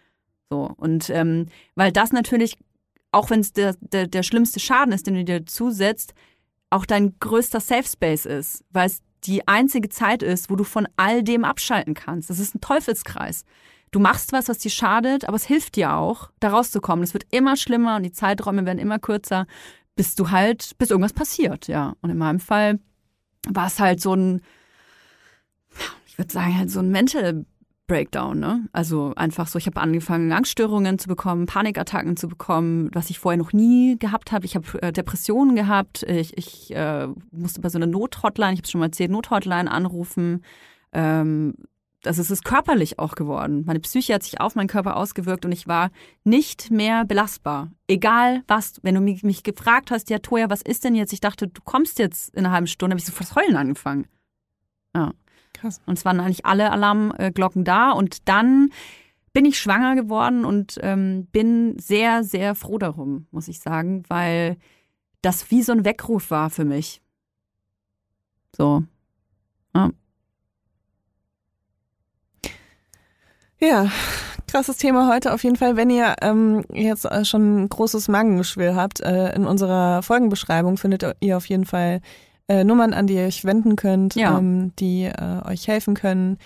So. 0.48 0.72
Und 0.76 1.10
ähm, 1.10 1.46
weil 1.74 1.92
das 1.92 2.12
natürlich, 2.12 2.56
auch 3.12 3.30
wenn 3.30 3.40
es 3.40 3.52
der, 3.52 3.76
der, 3.80 4.06
der 4.06 4.22
schlimmste 4.22 4.60
Schaden 4.60 4.92
ist, 4.92 5.06
den 5.06 5.14
du 5.14 5.24
dir 5.24 5.46
zusetzt, 5.46 6.14
auch 6.70 6.86
dein 6.86 7.16
größter 7.20 7.60
Safe 7.60 7.86
Space 7.86 8.26
ist. 8.26 8.64
Weil 8.70 8.86
es 8.86 9.02
die 9.24 9.46
einzige 9.46 9.88
Zeit 9.88 10.22
ist, 10.22 10.50
wo 10.50 10.56
du 10.56 10.64
von 10.64 10.88
all 10.96 11.22
dem 11.22 11.44
abschalten 11.44 11.94
kannst. 11.94 12.30
Das 12.30 12.38
ist 12.38 12.54
ein 12.54 12.60
Teufelskreis. 12.60 13.44
Du 13.90 13.98
machst 13.98 14.32
was, 14.32 14.48
was 14.48 14.58
dir 14.58 14.70
schadet, 14.70 15.26
aber 15.26 15.36
es 15.36 15.44
hilft 15.44 15.76
dir 15.76 15.94
auch, 15.94 16.30
da 16.38 16.50
rauszukommen. 16.50 17.02
Es 17.02 17.12
wird 17.12 17.26
immer 17.30 17.56
schlimmer 17.56 17.96
und 17.96 18.04
die 18.04 18.12
Zeiträume 18.12 18.64
werden 18.64 18.78
immer 18.78 18.98
kürzer, 18.98 19.46
bis 19.96 20.14
du 20.14 20.30
halt, 20.30 20.78
bis 20.78 20.90
irgendwas 20.90 21.12
passiert, 21.12 21.66
ja. 21.66 21.94
Und 22.00 22.10
in 22.10 22.18
meinem 22.18 22.40
Fall 22.40 22.78
war 23.48 23.66
es 23.66 23.80
halt 23.80 24.00
so 24.00 24.14
ein, 24.14 24.42
ich 26.06 26.18
würde 26.18 26.32
sagen, 26.32 26.56
halt 26.56 26.70
so 26.70 26.80
ein 26.80 26.90
Mental 26.90 27.44
Breakdown, 27.90 28.38
ne? 28.38 28.68
Also 28.72 29.12
einfach 29.16 29.48
so, 29.48 29.58
ich 29.58 29.66
habe 29.66 29.80
angefangen, 29.80 30.30
Angststörungen 30.30 31.00
zu 31.00 31.08
bekommen, 31.08 31.46
Panikattacken 31.46 32.16
zu 32.16 32.28
bekommen, 32.28 32.88
was 32.92 33.10
ich 33.10 33.18
vorher 33.18 33.36
noch 33.36 33.52
nie 33.52 33.98
gehabt 33.98 34.30
habe. 34.30 34.46
Ich 34.46 34.54
habe 34.54 34.80
äh, 34.80 34.92
Depressionen 34.92 35.56
gehabt. 35.56 36.04
Ich, 36.04 36.38
ich 36.38 36.72
äh, 36.72 37.08
musste 37.32 37.60
bei 37.60 37.68
so 37.68 37.78
einer 37.78 37.88
Nothotline, 37.88 38.52
ich 38.52 38.60
habe 38.60 38.68
schon 38.68 38.78
mal 38.78 38.86
erzählt, 38.86 39.10
Nothotline 39.10 39.68
anrufen. 39.68 40.44
Ähm, 40.92 41.54
also 42.04 42.22
es 42.22 42.30
ist 42.30 42.44
körperlich 42.44 42.98
auch 42.98 43.14
geworden. 43.14 43.64
Meine 43.66 43.80
Psyche 43.80 44.14
hat 44.14 44.22
sich 44.22 44.40
auf 44.40 44.54
meinen 44.54 44.68
Körper 44.68 44.96
ausgewirkt 44.96 45.44
und 45.44 45.52
ich 45.52 45.68
war 45.68 45.90
nicht 46.24 46.70
mehr 46.70 47.04
belastbar. 47.04 47.70
Egal 47.88 48.42
was, 48.46 48.80
wenn 48.82 48.94
du 48.94 49.00
mich, 49.00 49.22
mich 49.22 49.42
gefragt 49.42 49.90
hast, 49.90 50.10
ja 50.10 50.18
Toja, 50.18 50.48
was 50.50 50.62
ist 50.62 50.84
denn 50.84 50.94
jetzt? 50.94 51.12
Ich 51.12 51.20
dachte, 51.20 51.48
du 51.48 51.60
kommst 51.64 51.98
jetzt 51.98 52.34
in 52.34 52.46
einer 52.46 52.54
halben 52.54 52.66
Stunde, 52.66 52.94
habe 52.94 53.00
ich 53.00 53.06
sofort 53.06 53.34
heulen 53.34 53.56
angefangen. 53.56 54.06
Ja. 54.94 55.12
Krass. 55.52 55.80
Und 55.86 55.98
es 55.98 56.04
waren 56.04 56.20
eigentlich 56.20 56.46
alle 56.46 56.70
Alarmglocken 56.70 57.64
da. 57.64 57.90
Und 57.90 58.28
dann 58.28 58.70
bin 59.32 59.44
ich 59.44 59.58
schwanger 59.58 59.94
geworden 59.94 60.44
und 60.44 60.78
ähm, 60.82 61.26
bin 61.26 61.78
sehr, 61.78 62.24
sehr 62.24 62.54
froh 62.54 62.78
darum, 62.78 63.26
muss 63.30 63.48
ich 63.48 63.60
sagen, 63.60 64.04
weil 64.08 64.56
das 65.22 65.50
wie 65.50 65.62
so 65.62 65.72
ein 65.72 65.84
Weckruf 65.84 66.30
war 66.30 66.50
für 66.50 66.64
mich. 66.64 67.02
So. 68.56 68.84
Ja. 69.74 69.90
Ja, 73.62 73.90
krasses 74.46 74.78
Thema 74.78 75.12
heute 75.12 75.32
auf 75.34 75.44
jeden 75.44 75.56
Fall. 75.56 75.76
Wenn 75.76 75.90
ihr 75.90 76.14
ähm, 76.22 76.64
jetzt 76.72 77.04
äh, 77.04 77.24
schon 77.24 77.62
ein 77.64 77.68
großes 77.68 78.08
Magengeschwür 78.08 78.74
habt, 78.74 79.00
äh, 79.00 79.34
in 79.34 79.44
unserer 79.44 80.02
Folgenbeschreibung 80.02 80.76
findet 80.76 81.04
ihr 81.20 81.36
auf 81.36 81.46
jeden 81.46 81.66
Fall 81.66 82.00
äh, 82.48 82.64
Nummern, 82.64 82.94
an 82.94 83.06
die 83.06 83.14
ihr 83.14 83.26
euch 83.26 83.44
wenden 83.44 83.76
könnt, 83.76 84.14
Ja. 84.14 84.38
ähm, 84.38 84.72
die 84.78 85.04
äh, 85.04 85.46
euch 85.46 85.68
helfen 85.68 85.94
können, 85.94 86.38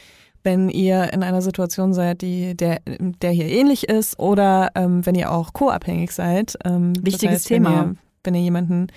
wenn 0.42 0.68
ihr 0.68 1.12
in 1.12 1.22
einer 1.22 1.40
Situation 1.40 1.94
seid, 1.94 2.20
die 2.20 2.54
der, 2.56 2.80
der 2.86 3.30
hier 3.30 3.46
ähnlich 3.46 3.88
ist 3.88 4.18
oder 4.18 4.70
ähm, 4.74 5.06
wenn 5.06 5.14
ihr 5.14 5.30
auch 5.30 5.52
co-abhängig 5.52 6.10
seid. 6.12 6.58
Ähm, 6.64 6.94
das 6.94 7.04
Wichtiges 7.04 7.34
heißt, 7.36 7.50
wenn 7.50 7.64
Thema. 7.64 7.70
Ihr, 7.70 7.96
wenn 8.24 8.34
ihr 8.34 8.42
jemanden 8.42 8.88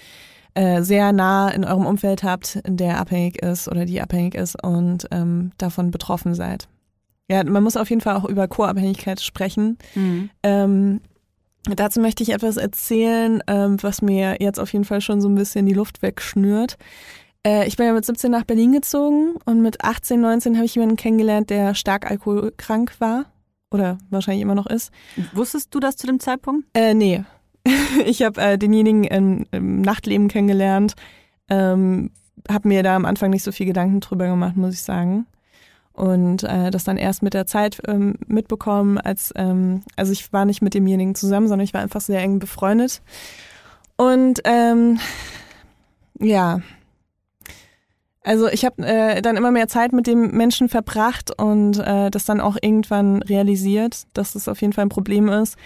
äh, 0.56 0.82
sehr 0.82 1.14
nah 1.14 1.50
in 1.50 1.64
eurem 1.64 1.86
Umfeld 1.86 2.24
habt, 2.24 2.60
der 2.66 3.00
abhängig 3.00 3.42
ist 3.44 3.68
oder 3.70 3.86
die 3.86 4.02
abhängig 4.02 4.34
ist 4.36 4.62
und 4.62 5.08
ähm, 5.12 5.52
davon 5.60 5.92
betroffen 5.92 6.34
seid. 6.34 6.68
Ja, 7.30 7.44
man 7.44 7.64
muss 7.64 7.78
auf 7.78 7.90
jeden 7.90 8.02
Fall 8.02 8.16
auch 8.16 8.26
über 8.26 8.48
Co-Abhängigkeit 8.48 9.20
sprechen. 9.22 9.78
Mhm. 9.96 10.30
Ähm, 10.44 11.02
dazu 11.66 12.00
möchte 12.00 12.24
ich 12.24 12.30
etwas 12.30 12.58
erzählen, 12.58 13.44
ähm, 13.48 13.78
was 13.82 14.02
mir 14.02 14.38
jetzt 14.40 14.60
auf 14.60 14.72
jeden 14.72 14.86
Fall 14.86 15.02
schon 15.02 15.20
so 15.22 15.28
ein 15.28 15.36
bisschen 15.36 15.66
die 15.66 15.74
Luft 15.74 16.02
wegschnürt. 16.02 16.78
Äh, 17.46 17.68
ich 17.68 17.76
bin 17.78 17.86
ja 17.86 17.94
mit 17.94 18.06
17 18.06 18.32
nach 18.32 18.46
Berlin 18.46 18.72
gezogen 18.72 19.36
und 19.46 19.62
mit 19.62 19.84
18, 19.84 20.20
19 20.20 20.56
habe 20.56 20.66
ich 20.66 20.76
jemanden 20.76 20.96
kennengelernt, 20.96 21.50
der 21.50 21.76
stark 21.76 22.10
alkoholkrank 22.10 23.00
war 23.00 23.26
oder 23.72 23.98
wahrscheinlich 24.10 24.42
immer 24.42 24.56
noch 24.56 24.68
ist. 24.68 24.92
Wusstest 25.34 25.74
du 25.74 25.80
das 25.80 25.98
zu 25.98 26.08
dem 26.08 26.20
Zeitpunkt? 26.20 26.68
Äh, 26.74 26.94
nee. 26.94 27.24
Ich 28.06 28.22
habe 28.22 28.40
äh, 28.40 28.58
denjenigen 28.58 29.04
im, 29.04 29.46
im 29.52 29.82
Nachtleben 29.82 30.30
kennengelernt, 30.30 30.94
ähm, 31.50 32.12
habe 32.50 32.68
mir 32.68 32.82
da 32.82 32.96
am 32.96 33.04
Anfang 33.04 33.30
nicht 33.30 33.44
so 33.44 33.52
viel 33.52 33.66
Gedanken 33.66 34.00
drüber 34.00 34.28
gemacht, 34.28 34.56
muss 34.56 34.74
ich 34.74 34.82
sagen. 34.82 35.26
Und 35.98 36.44
äh, 36.44 36.70
das 36.70 36.84
dann 36.84 36.98
erst 36.98 37.24
mit 37.24 37.34
der 37.34 37.48
Zeit 37.48 37.82
ähm, 37.88 38.18
mitbekommen, 38.28 39.00
als 39.00 39.34
ähm, 39.36 39.82
also 39.96 40.12
ich 40.12 40.32
war 40.32 40.46
nicht 40.46 40.62
mit 40.62 40.76
demjenigen 40.76 41.16
zusammen, 41.16 41.48
sondern 41.48 41.64
ich 41.64 41.74
war 41.74 41.82
einfach 41.82 42.02
sehr 42.02 42.22
eng 42.22 42.38
befreundet. 42.38 43.02
Und 43.96 44.42
ähm, 44.44 45.00
ja, 46.20 46.62
also 48.24 48.48
ich 48.48 48.64
habe 48.64 48.86
äh, 48.86 49.24
dann 49.24 49.38
immer 49.38 49.50
mehr 49.50 49.68
Zeit 49.68 49.92
mit 49.92 50.06
dem 50.06 50.38
Menschen 50.38 50.70
verbracht 50.70 51.32
und 51.36 51.80
äh, 51.80 52.12
das 52.12 52.26
dann 52.26 52.42
auch 52.42 52.58
irgendwann 52.62 53.24
realisiert, 53.24 54.04
dass 54.14 54.34
das 54.34 54.48
auf 54.48 54.62
jeden 54.62 54.74
Fall 54.74 54.86
ein 54.86 54.90
Problem 54.90 55.30
ist. 55.30 55.58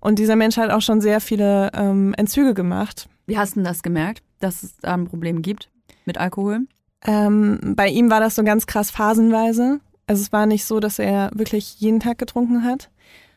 Und 0.00 0.18
dieser 0.18 0.34
Mensch 0.34 0.56
hat 0.56 0.70
auch 0.70 0.80
schon 0.80 1.00
sehr 1.00 1.20
viele 1.20 1.70
ähm, 1.74 2.12
Entzüge 2.16 2.54
gemacht. 2.54 3.08
Wie 3.26 3.38
hast 3.38 3.54
du 3.54 3.62
das 3.62 3.84
gemerkt, 3.84 4.24
dass 4.40 4.64
es 4.64 4.76
da 4.78 4.94
ein 4.94 5.06
Problem 5.06 5.42
gibt 5.42 5.70
mit 6.06 6.18
Alkohol? 6.18 6.62
Ähm, 7.04 7.74
bei 7.76 7.88
ihm 7.88 8.10
war 8.10 8.20
das 8.20 8.34
so 8.34 8.42
ganz 8.42 8.66
krass 8.66 8.90
phasenweise. 8.90 9.80
Also 10.06 10.22
es 10.22 10.32
war 10.32 10.46
nicht 10.46 10.64
so, 10.64 10.80
dass 10.80 10.98
er 10.98 11.30
wirklich 11.34 11.80
jeden 11.80 12.00
Tag 12.00 12.18
getrunken 12.18 12.64
hat, 12.64 12.90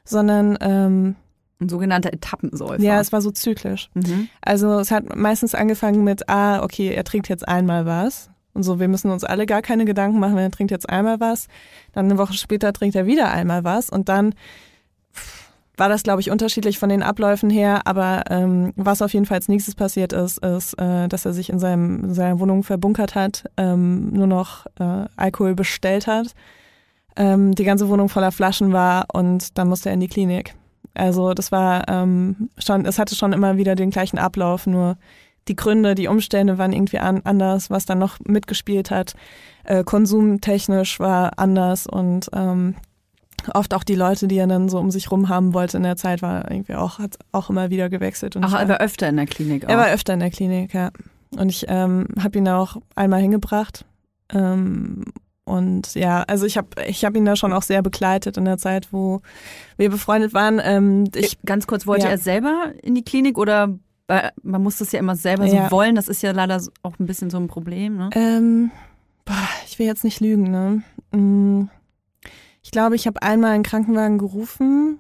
sondern 0.06 0.58
ähm, 0.62 1.16
Ein 1.60 1.70
sogenannter 1.70 2.14
Etappensäufer. 2.14 2.82
ja, 2.82 3.00
es 3.00 3.12
war 3.12 3.22
so 3.22 3.32
zyklisch. 3.32 3.90
mhm. 3.96 4.30
Also 4.42 4.80
es 4.80 4.92
hat 4.92 5.16
meistens 5.16 5.56
angefangen 5.56 6.04
mit, 6.04 6.30
ah, 6.30 6.64
okay, 6.64 6.90
er 6.94 7.04
trinkt 7.04 7.28
jetzt 7.28 7.48
einmal 7.48 7.86
was. 7.86 8.30
Und 8.54 8.64
so, 8.64 8.80
wir 8.80 8.88
müssen 8.88 9.12
uns 9.12 9.24
alle 9.24 9.46
gar 9.46 9.62
keine 9.62 9.86
Gedanken 9.86 10.20
machen, 10.20 10.38
er 10.38 10.52
trinkt 10.52 10.72
jetzt 10.72 10.90
einmal 10.90 11.20
was. 11.20 11.48
Dann 11.94 12.06
eine 12.06 12.18
Woche 12.18 12.34
später 12.34 12.74
trinkt 12.74 12.96
er 12.96 13.06
wieder 13.06 13.32
einmal 13.32 13.64
was. 13.64 13.90
Und 13.90 14.10
dann 14.10 14.34
war 15.80 15.90
das, 15.90 16.04
glaube 16.04 16.22
ich, 16.22 16.30
unterschiedlich 16.30 16.78
von 16.78 16.90
den 16.90 17.02
Abläufen 17.02 17.50
her. 17.50 17.82
Aber 17.86 18.24
ähm, 18.30 18.74
was 18.76 19.02
auf 19.02 19.14
jeden 19.14 19.26
Fall 19.26 19.38
als 19.38 19.48
nächstes 19.48 19.76
passiert 19.76 20.14
ist, 20.14 20.38
ist, 20.40 20.74
äh, 20.74 21.08
dass 21.08 21.26
er 21.26 21.34
sich 21.34 21.50
in, 21.50 21.60
seinem, 21.60 22.04
in 22.04 22.14
seiner 22.14 22.40
Wohnung 22.40 22.64
verbunkert 22.64 23.16
hat, 23.16 23.46
ähm, 23.58 24.12
nur 24.12 24.28
noch 24.28 24.66
äh, 24.80 25.06
Alkohol 25.16 25.56
bestellt 25.56 26.08
hat, 26.08 26.34
ähm, 27.16 27.56
die 27.56 27.64
ganze 27.64 27.90
Wohnung 27.90 28.10
voller 28.10 28.32
Flaschen 28.32 28.74
war 28.74 29.06
und 29.14 29.58
dann 29.58 29.70
musste 29.70 29.90
er 29.90 29.94
in 29.94 30.02
die 30.02 30.08
Klinik. 30.08 30.56
Also 30.94 31.34
das 31.34 31.52
war 31.52 31.88
ähm, 31.88 32.50
schon, 32.58 32.86
es 32.86 33.00
hatte 33.00 33.16
schon 33.16 33.34
immer 33.34 33.58
wieder 33.58 33.76
den 33.76 33.90
gleichen 33.90 34.18
Ablauf, 34.18 34.68
nur 34.68 34.98
die 35.48 35.56
Gründe, 35.56 35.96
die 35.96 36.08
Umstände 36.08 36.58
waren 36.58 36.74
irgendwie 36.74 37.00
an, 37.00 37.22
anders, 37.24 37.70
was 37.70 37.86
dann 37.86 38.00
noch 38.00 38.20
mitgespielt 38.26 38.92
hat. 38.92 39.16
Äh, 39.64 39.84
konsumtechnisch 39.84 41.00
war 41.00 41.34
anders 41.38 41.88
und 41.88 42.30
ähm, 42.34 42.76
oft 43.54 43.74
auch 43.74 43.84
die 43.84 43.96
Leute, 43.96 44.28
die 44.28 44.38
er 44.38 44.48
dann 44.48 44.70
so 44.70 44.80
um 44.80 44.92
sich 44.92 45.12
rum 45.12 45.30
haben 45.30 45.54
wollte 45.54 45.78
in 45.78 45.84
der 45.84 45.96
Zeit, 45.96 46.22
war 46.22 46.50
irgendwie 46.50 46.76
auch, 46.76 47.00
hat 47.00 47.18
auch 47.32 47.50
immer 47.50 47.70
wieder 47.70 47.90
gewechselt. 47.90 48.36
Und 48.36 48.44
Ach, 48.44 48.60
er 48.60 48.68
war 48.70 48.80
öfter 48.82 49.08
in 49.10 49.18
der 49.18 49.26
Klinik 49.26 49.66
auch. 49.66 49.70
er 49.70 49.78
war 49.78 49.88
öfter 49.92 50.14
in 50.14 50.20
der 50.20 50.30
Klinik, 50.32 50.74
ja. 50.74 50.92
Und 51.38 51.50
ich 51.50 51.66
ähm, 51.68 52.08
habe 52.22 52.38
ihn 52.40 52.48
auch 52.48 52.78
einmal 52.96 53.22
hingebracht. 53.22 53.86
Ähm, 54.34 55.06
und 55.46 55.94
ja, 55.96 56.24
also 56.24 56.46
ich 56.46 56.58
habe 56.58 56.68
ich 56.88 57.04
hab 57.06 57.16
ihn 57.16 57.26
da 57.26 57.36
schon 57.36 57.54
auch 57.54 57.64
sehr 57.64 57.82
begleitet 57.82 58.38
in 58.38 58.46
der 58.46 58.58
Zeit, 58.58 58.90
wo 58.92 59.22
wir 59.78 59.90
befreundet 59.90 60.34
waren. 60.34 60.60
Ähm, 60.64 61.06
ich, 61.16 61.40
Ganz 61.46 61.66
kurz, 61.68 61.88
wollte 61.88 62.06
Ja. 62.06 62.12
er 62.12 62.18
selber 62.18 62.72
in 62.84 62.96
die 62.96 63.04
Klinik 63.04 63.38
oder 63.38 63.70
man 64.42 64.64
muss 64.64 64.78
das 64.80 64.92
ja 64.92 64.98
immer 65.00 65.16
selber 65.16 65.46
Ja. 65.46 65.66
so 65.66 65.72
wollen? 65.72 65.94
Das 65.96 66.08
ist 66.08 66.24
ja 66.24 66.32
leider 66.32 66.60
auch 66.82 66.98
ein 67.00 67.06
bisschen 67.06 67.30
so 67.30 67.38
ein 67.38 67.48
Problem, 67.48 67.96
ne? 67.98 68.10
ähm, 68.14 68.72
boah, 69.24 69.36
ich 69.68 69.78
will 69.78 69.86
jetzt 69.86 70.04
nicht 70.04 70.20
lügen, 70.20 70.50
ne? 70.50 70.82
Ich 72.62 72.72
glaube, 72.72 72.96
ich 72.96 73.08
habe 73.08 73.22
einmal 73.22 73.52
einen 73.52 73.64
Krankenwagen 73.64 74.18
gerufen. 74.18 75.00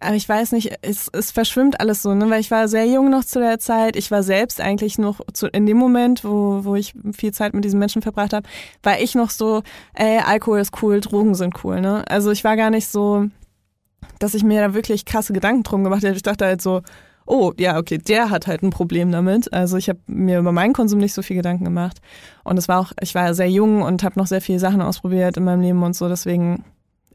Aber 0.00 0.16
ich 0.16 0.28
weiß 0.28 0.52
nicht, 0.52 0.70
es, 0.82 1.08
es 1.12 1.30
verschwimmt 1.30 1.80
alles 1.80 2.02
so, 2.02 2.14
ne? 2.14 2.28
Weil 2.28 2.40
ich 2.40 2.50
war 2.50 2.68
sehr 2.68 2.86
jung 2.86 3.08
noch 3.08 3.24
zu 3.24 3.38
der 3.38 3.58
Zeit. 3.58 3.96
Ich 3.96 4.10
war 4.10 4.22
selbst 4.22 4.60
eigentlich 4.60 4.98
noch 4.98 5.20
zu, 5.32 5.46
in 5.46 5.64
dem 5.64 5.78
Moment, 5.78 6.24
wo, 6.24 6.64
wo 6.64 6.74
ich 6.74 6.92
viel 7.12 7.32
Zeit 7.32 7.54
mit 7.54 7.64
diesen 7.64 7.78
Menschen 7.78 8.02
verbracht 8.02 8.34
habe, 8.34 8.46
war 8.82 9.00
ich 9.00 9.14
noch 9.14 9.30
so, 9.30 9.62
ey, 9.94 10.18
Alkohol 10.18 10.60
ist 10.60 10.82
cool, 10.82 11.00
Drogen 11.00 11.34
sind 11.34 11.64
cool, 11.64 11.80
ne? 11.80 12.04
Also 12.08 12.30
ich 12.32 12.44
war 12.44 12.56
gar 12.56 12.68
nicht 12.68 12.88
so, 12.88 13.28
dass 14.18 14.34
ich 14.34 14.44
mir 14.44 14.60
da 14.60 14.74
wirklich 14.74 15.06
krasse 15.06 15.32
Gedanken 15.32 15.62
drum 15.62 15.84
gemacht 15.84 16.02
hätte. 16.02 16.16
Ich 16.16 16.22
dachte 16.22 16.44
halt 16.44 16.60
so, 16.60 16.82
oh, 17.26 17.52
ja, 17.58 17.78
okay, 17.78 17.98
der 17.98 18.30
hat 18.30 18.46
halt 18.46 18.62
ein 18.62 18.70
Problem 18.70 19.10
damit. 19.10 19.52
Also 19.52 19.76
ich 19.76 19.88
habe 19.88 20.00
mir 20.06 20.38
über 20.38 20.52
meinen 20.52 20.72
Konsum 20.72 20.98
nicht 20.98 21.14
so 21.14 21.22
viel 21.22 21.36
Gedanken 21.36 21.64
gemacht. 21.64 22.00
Und 22.42 22.58
es 22.58 22.68
war 22.68 22.80
auch, 22.80 22.92
ich 23.00 23.14
war 23.14 23.34
sehr 23.34 23.50
jung 23.50 23.82
und 23.82 24.02
habe 24.02 24.18
noch 24.18 24.26
sehr 24.26 24.40
viele 24.40 24.58
Sachen 24.58 24.82
ausprobiert 24.82 25.36
in 25.36 25.44
meinem 25.44 25.62
Leben 25.62 25.82
und 25.82 25.96
so. 25.96 26.08
Deswegen, 26.08 26.64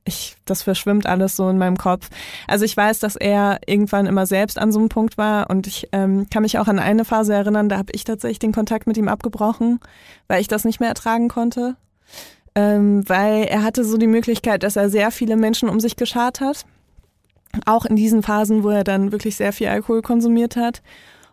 ich, 0.05 0.35
das 0.45 0.63
verschwimmt 0.63 1.05
alles 1.05 1.35
so 1.35 1.49
in 1.49 1.57
meinem 1.57 1.77
Kopf. 1.77 2.09
Also 2.47 2.65
ich 2.65 2.75
weiß, 2.75 2.99
dass 2.99 3.15
er 3.15 3.59
irgendwann 3.67 4.07
immer 4.07 4.25
selbst 4.25 4.57
an 4.57 4.71
so 4.71 4.79
einem 4.79 4.89
Punkt 4.89 5.17
war 5.17 5.49
und 5.49 5.67
ich 5.67 5.87
ähm, 5.91 6.27
kann 6.31 6.43
mich 6.43 6.57
auch 6.57 6.67
an 6.67 6.79
eine 6.79 7.05
Phase 7.05 7.33
erinnern, 7.33 7.69
da 7.69 7.77
habe 7.77 7.91
ich 7.93 8.03
tatsächlich 8.03 8.39
den 8.39 8.53
Kontakt 8.53 8.87
mit 8.87 8.97
ihm 8.97 9.07
abgebrochen, 9.07 9.79
weil 10.27 10.41
ich 10.41 10.47
das 10.47 10.65
nicht 10.65 10.79
mehr 10.79 10.89
ertragen 10.89 11.27
konnte. 11.27 11.75
Ähm, 12.55 13.07
weil 13.07 13.43
er 13.43 13.63
hatte 13.63 13.85
so 13.85 13.97
die 13.97 14.07
Möglichkeit, 14.07 14.63
dass 14.63 14.75
er 14.75 14.89
sehr 14.89 15.11
viele 15.11 15.37
Menschen 15.37 15.69
um 15.69 15.79
sich 15.79 15.95
geschart 15.95 16.41
hat. 16.41 16.65
Auch 17.65 17.85
in 17.85 17.95
diesen 17.95 18.21
Phasen, 18.23 18.63
wo 18.63 18.69
er 18.69 18.83
dann 18.83 19.11
wirklich 19.11 19.35
sehr 19.35 19.53
viel 19.53 19.67
Alkohol 19.67 20.01
konsumiert 20.01 20.55
hat. 20.55 20.81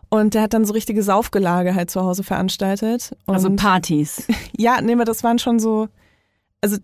Und 0.09 0.33
der 0.33 0.43
hat 0.43 0.53
dann 0.53 0.65
so 0.65 0.73
richtige 0.73 1.03
Saufgelage 1.03 1.75
halt 1.75 1.91
zu 1.91 2.01
Hause 2.01 2.23
veranstaltet. 2.23 3.11
Und 3.25 3.35
Also 3.35 3.49
Partys. 3.55 4.25
ja, 4.57 4.79
nee, 4.81 4.93
aber 4.93 5.05
das 5.05 5.23
waren 5.23 5.37
schon 5.37 5.59
so, 5.59 5.89
also 6.61 6.77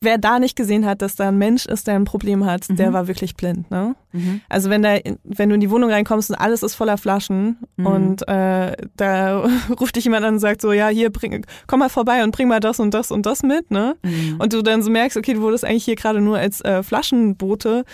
wer 0.00 0.16
da 0.18 0.38
nicht 0.38 0.54
gesehen 0.54 0.86
hat, 0.86 1.02
dass 1.02 1.16
da 1.16 1.28
ein 1.28 1.38
Mensch 1.38 1.66
ist, 1.66 1.88
der 1.88 1.96
ein 1.96 2.04
Problem 2.04 2.44
hat, 2.44 2.66
der 2.68 2.92
war 2.92 3.08
wirklich 3.08 3.34
blind. 3.34 3.68
Ne? 3.70 3.96
Mhm. 4.12 4.40
Also 4.48 4.70
wenn 4.70 4.82
da, 4.82 4.98
wenn 5.24 5.48
du 5.48 5.56
in 5.56 5.60
die 5.60 5.70
Wohnung 5.70 5.90
reinkommst 5.90 6.30
und 6.30 6.36
alles 6.36 6.62
ist 6.62 6.76
voller 6.76 6.98
Flaschen 6.98 7.58
Mhm. 7.76 7.86
und 7.86 8.28
äh, 8.28 8.76
da 8.96 9.44
ruft 9.80 9.96
dich 9.96 10.04
jemand 10.04 10.24
an 10.24 10.34
und 10.34 10.40
sagt 10.40 10.60
so, 10.60 10.72
ja 10.72 10.86
hier 10.86 11.10
bring, 11.10 11.44
komm 11.66 11.80
mal 11.80 11.88
vorbei 11.88 12.22
und 12.22 12.30
bring 12.30 12.46
mal 12.46 12.60
das 12.60 12.78
und 12.78 12.94
das 12.94 13.10
und 13.10 13.26
das 13.26 13.42
mit, 13.42 13.72
ne? 13.72 13.96
Mhm. 14.04 14.36
Und 14.38 14.52
du 14.52 14.62
dann 14.62 14.82
so 14.82 14.90
merkst, 14.90 15.16
okay, 15.16 15.34
du 15.34 15.40
wurdest 15.40 15.64
eigentlich 15.64 15.84
hier 15.84 15.96
gerade 15.96 16.20
nur 16.20 16.38
als 16.38 16.60
äh, 16.60 16.82
Flaschenboote 16.84 17.84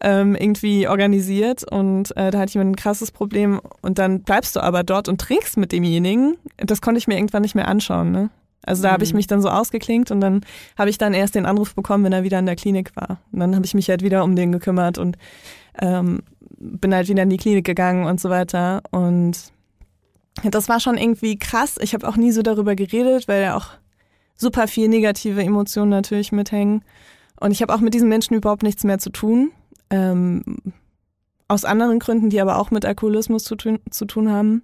ähm, 0.00 0.34
irgendwie 0.34 0.88
organisiert 0.88 1.70
und 1.70 2.16
äh, 2.16 2.30
da 2.30 2.38
hatte 2.40 2.54
jemand 2.54 2.72
ein 2.72 2.76
krasses 2.76 3.10
Problem 3.12 3.60
und 3.80 3.98
dann 3.98 4.20
bleibst 4.22 4.56
du 4.56 4.60
aber 4.60 4.82
dort 4.82 5.08
und 5.08 5.20
trinkst 5.20 5.56
mit 5.56 5.72
demjenigen. 5.72 6.36
Das 6.58 6.80
konnte 6.80 6.98
ich 6.98 7.06
mir 7.06 7.16
irgendwann 7.16 7.42
nicht 7.42 7.54
mehr 7.54 7.68
anschauen, 7.68 8.10
ne? 8.10 8.30
Also 8.66 8.82
da 8.82 8.92
habe 8.92 9.04
ich 9.04 9.12
Mhm. 9.12 9.16
mich 9.18 9.26
dann 9.26 9.42
so 9.42 9.50
ausgeklinkt 9.50 10.10
und 10.10 10.20
dann 10.22 10.40
habe 10.78 10.88
ich 10.88 10.96
dann 10.96 11.12
erst 11.12 11.34
den 11.34 11.44
Anruf 11.44 11.74
bekommen, 11.74 12.02
wenn 12.04 12.14
er 12.14 12.22
wieder 12.24 12.38
in 12.38 12.46
der 12.46 12.56
Klinik 12.56 12.96
war. 12.96 13.20
Und 13.30 13.40
dann 13.40 13.54
habe 13.54 13.66
ich 13.66 13.74
mich 13.74 13.90
halt 13.90 14.02
wieder 14.02 14.24
um 14.24 14.36
den 14.36 14.52
gekümmert 14.52 14.96
und 14.96 15.18
ähm, 15.80 16.22
bin 16.58 16.94
halt 16.94 17.08
wieder 17.08 17.24
in 17.24 17.28
die 17.30 17.36
Klinik 17.36 17.66
gegangen 17.66 18.06
und 18.06 18.20
so 18.20 18.30
weiter. 18.30 18.82
Und 18.90 19.52
das 20.42 20.68
war 20.70 20.80
schon 20.80 20.96
irgendwie 20.96 21.38
krass. 21.38 21.76
Ich 21.80 21.92
habe 21.92 22.08
auch 22.08 22.16
nie 22.16 22.32
so 22.32 22.40
darüber 22.40 22.74
geredet, 22.74 23.28
weil 23.28 23.42
ja 23.42 23.54
auch 23.56 23.66
super 24.34 24.66
viel 24.66 24.88
negative 24.88 25.42
Emotionen 25.42 25.90
natürlich 25.90 26.32
mithängen. 26.32 26.82
Und 27.38 27.50
ich 27.50 27.60
habe 27.60 27.74
auch 27.74 27.80
mit 27.80 27.92
diesen 27.92 28.08
Menschen 28.08 28.34
überhaupt 28.34 28.62
nichts 28.62 28.82
mehr 28.84 28.98
zu 28.98 29.10
tun. 29.10 29.50
Ähm, 29.94 30.42
aus 31.48 31.64
anderen 31.64 31.98
Gründen, 31.98 32.30
die 32.30 32.40
aber 32.40 32.58
auch 32.58 32.70
mit 32.70 32.84
Alkoholismus 32.84 33.44
zu 33.44 33.56
tun, 33.56 33.78
zu 33.90 34.06
tun 34.06 34.30
haben. 34.30 34.62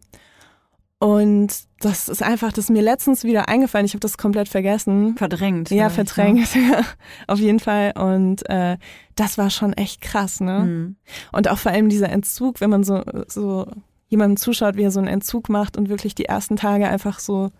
Und 0.98 1.48
das 1.80 2.10
ist 2.10 2.22
einfach, 2.22 2.52
das 2.52 2.64
ist 2.64 2.70
mir 2.70 2.82
letztens 2.82 3.24
wieder 3.24 3.48
eingefallen. 3.48 3.86
Ich 3.86 3.92
habe 3.92 4.00
das 4.00 4.18
komplett 4.18 4.48
vergessen. 4.48 5.16
Verdrängt. 5.16 5.70
Ja, 5.70 5.88
vielleicht, 5.88 6.10
verdrängt, 6.10 6.54
ja, 6.54 6.84
auf 7.26 7.38
jeden 7.38 7.58
Fall. 7.58 7.92
Und 7.96 8.48
äh, 8.50 8.76
das 9.14 9.38
war 9.38 9.48
schon 9.48 9.72
echt 9.72 10.02
krass, 10.02 10.40
ne? 10.40 10.60
Ne? 10.60 10.64
Mhm. 10.64 10.96
Und 11.32 11.48
auch 11.48 11.58
vor 11.58 11.72
allem 11.72 11.88
dieser 11.88 12.10
Entzug, 12.10 12.60
wenn 12.60 12.68
man 12.68 12.84
so, 12.84 13.02
so 13.28 13.66
jemandem 14.08 14.36
zuschaut, 14.36 14.76
wie 14.76 14.82
er 14.82 14.90
so 14.90 15.00
einen 15.00 15.08
Entzug 15.08 15.48
macht 15.48 15.78
und 15.78 15.88
wirklich 15.88 16.14
die 16.14 16.26
ersten 16.26 16.56
Tage 16.56 16.86
einfach 16.88 17.18
so, 17.18 17.50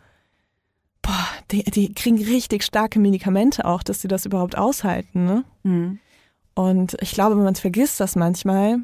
boah, 1.01 1.27
die, 1.51 1.63
die 1.63 1.95
kriegen 1.95 2.23
richtig 2.23 2.63
starke 2.63 2.99
Medikamente 2.99 3.65
auch, 3.65 3.83
dass 3.83 4.03
sie 4.03 4.09
das 4.09 4.27
überhaupt 4.27 4.59
aushalten, 4.59 5.25
ne? 5.25 5.45
Mhm. 5.63 5.99
Und 6.61 6.95
ich 7.01 7.13
glaube, 7.13 7.37
man 7.37 7.55
vergisst 7.55 8.01
das 8.01 8.17
manchmal, 8.17 8.81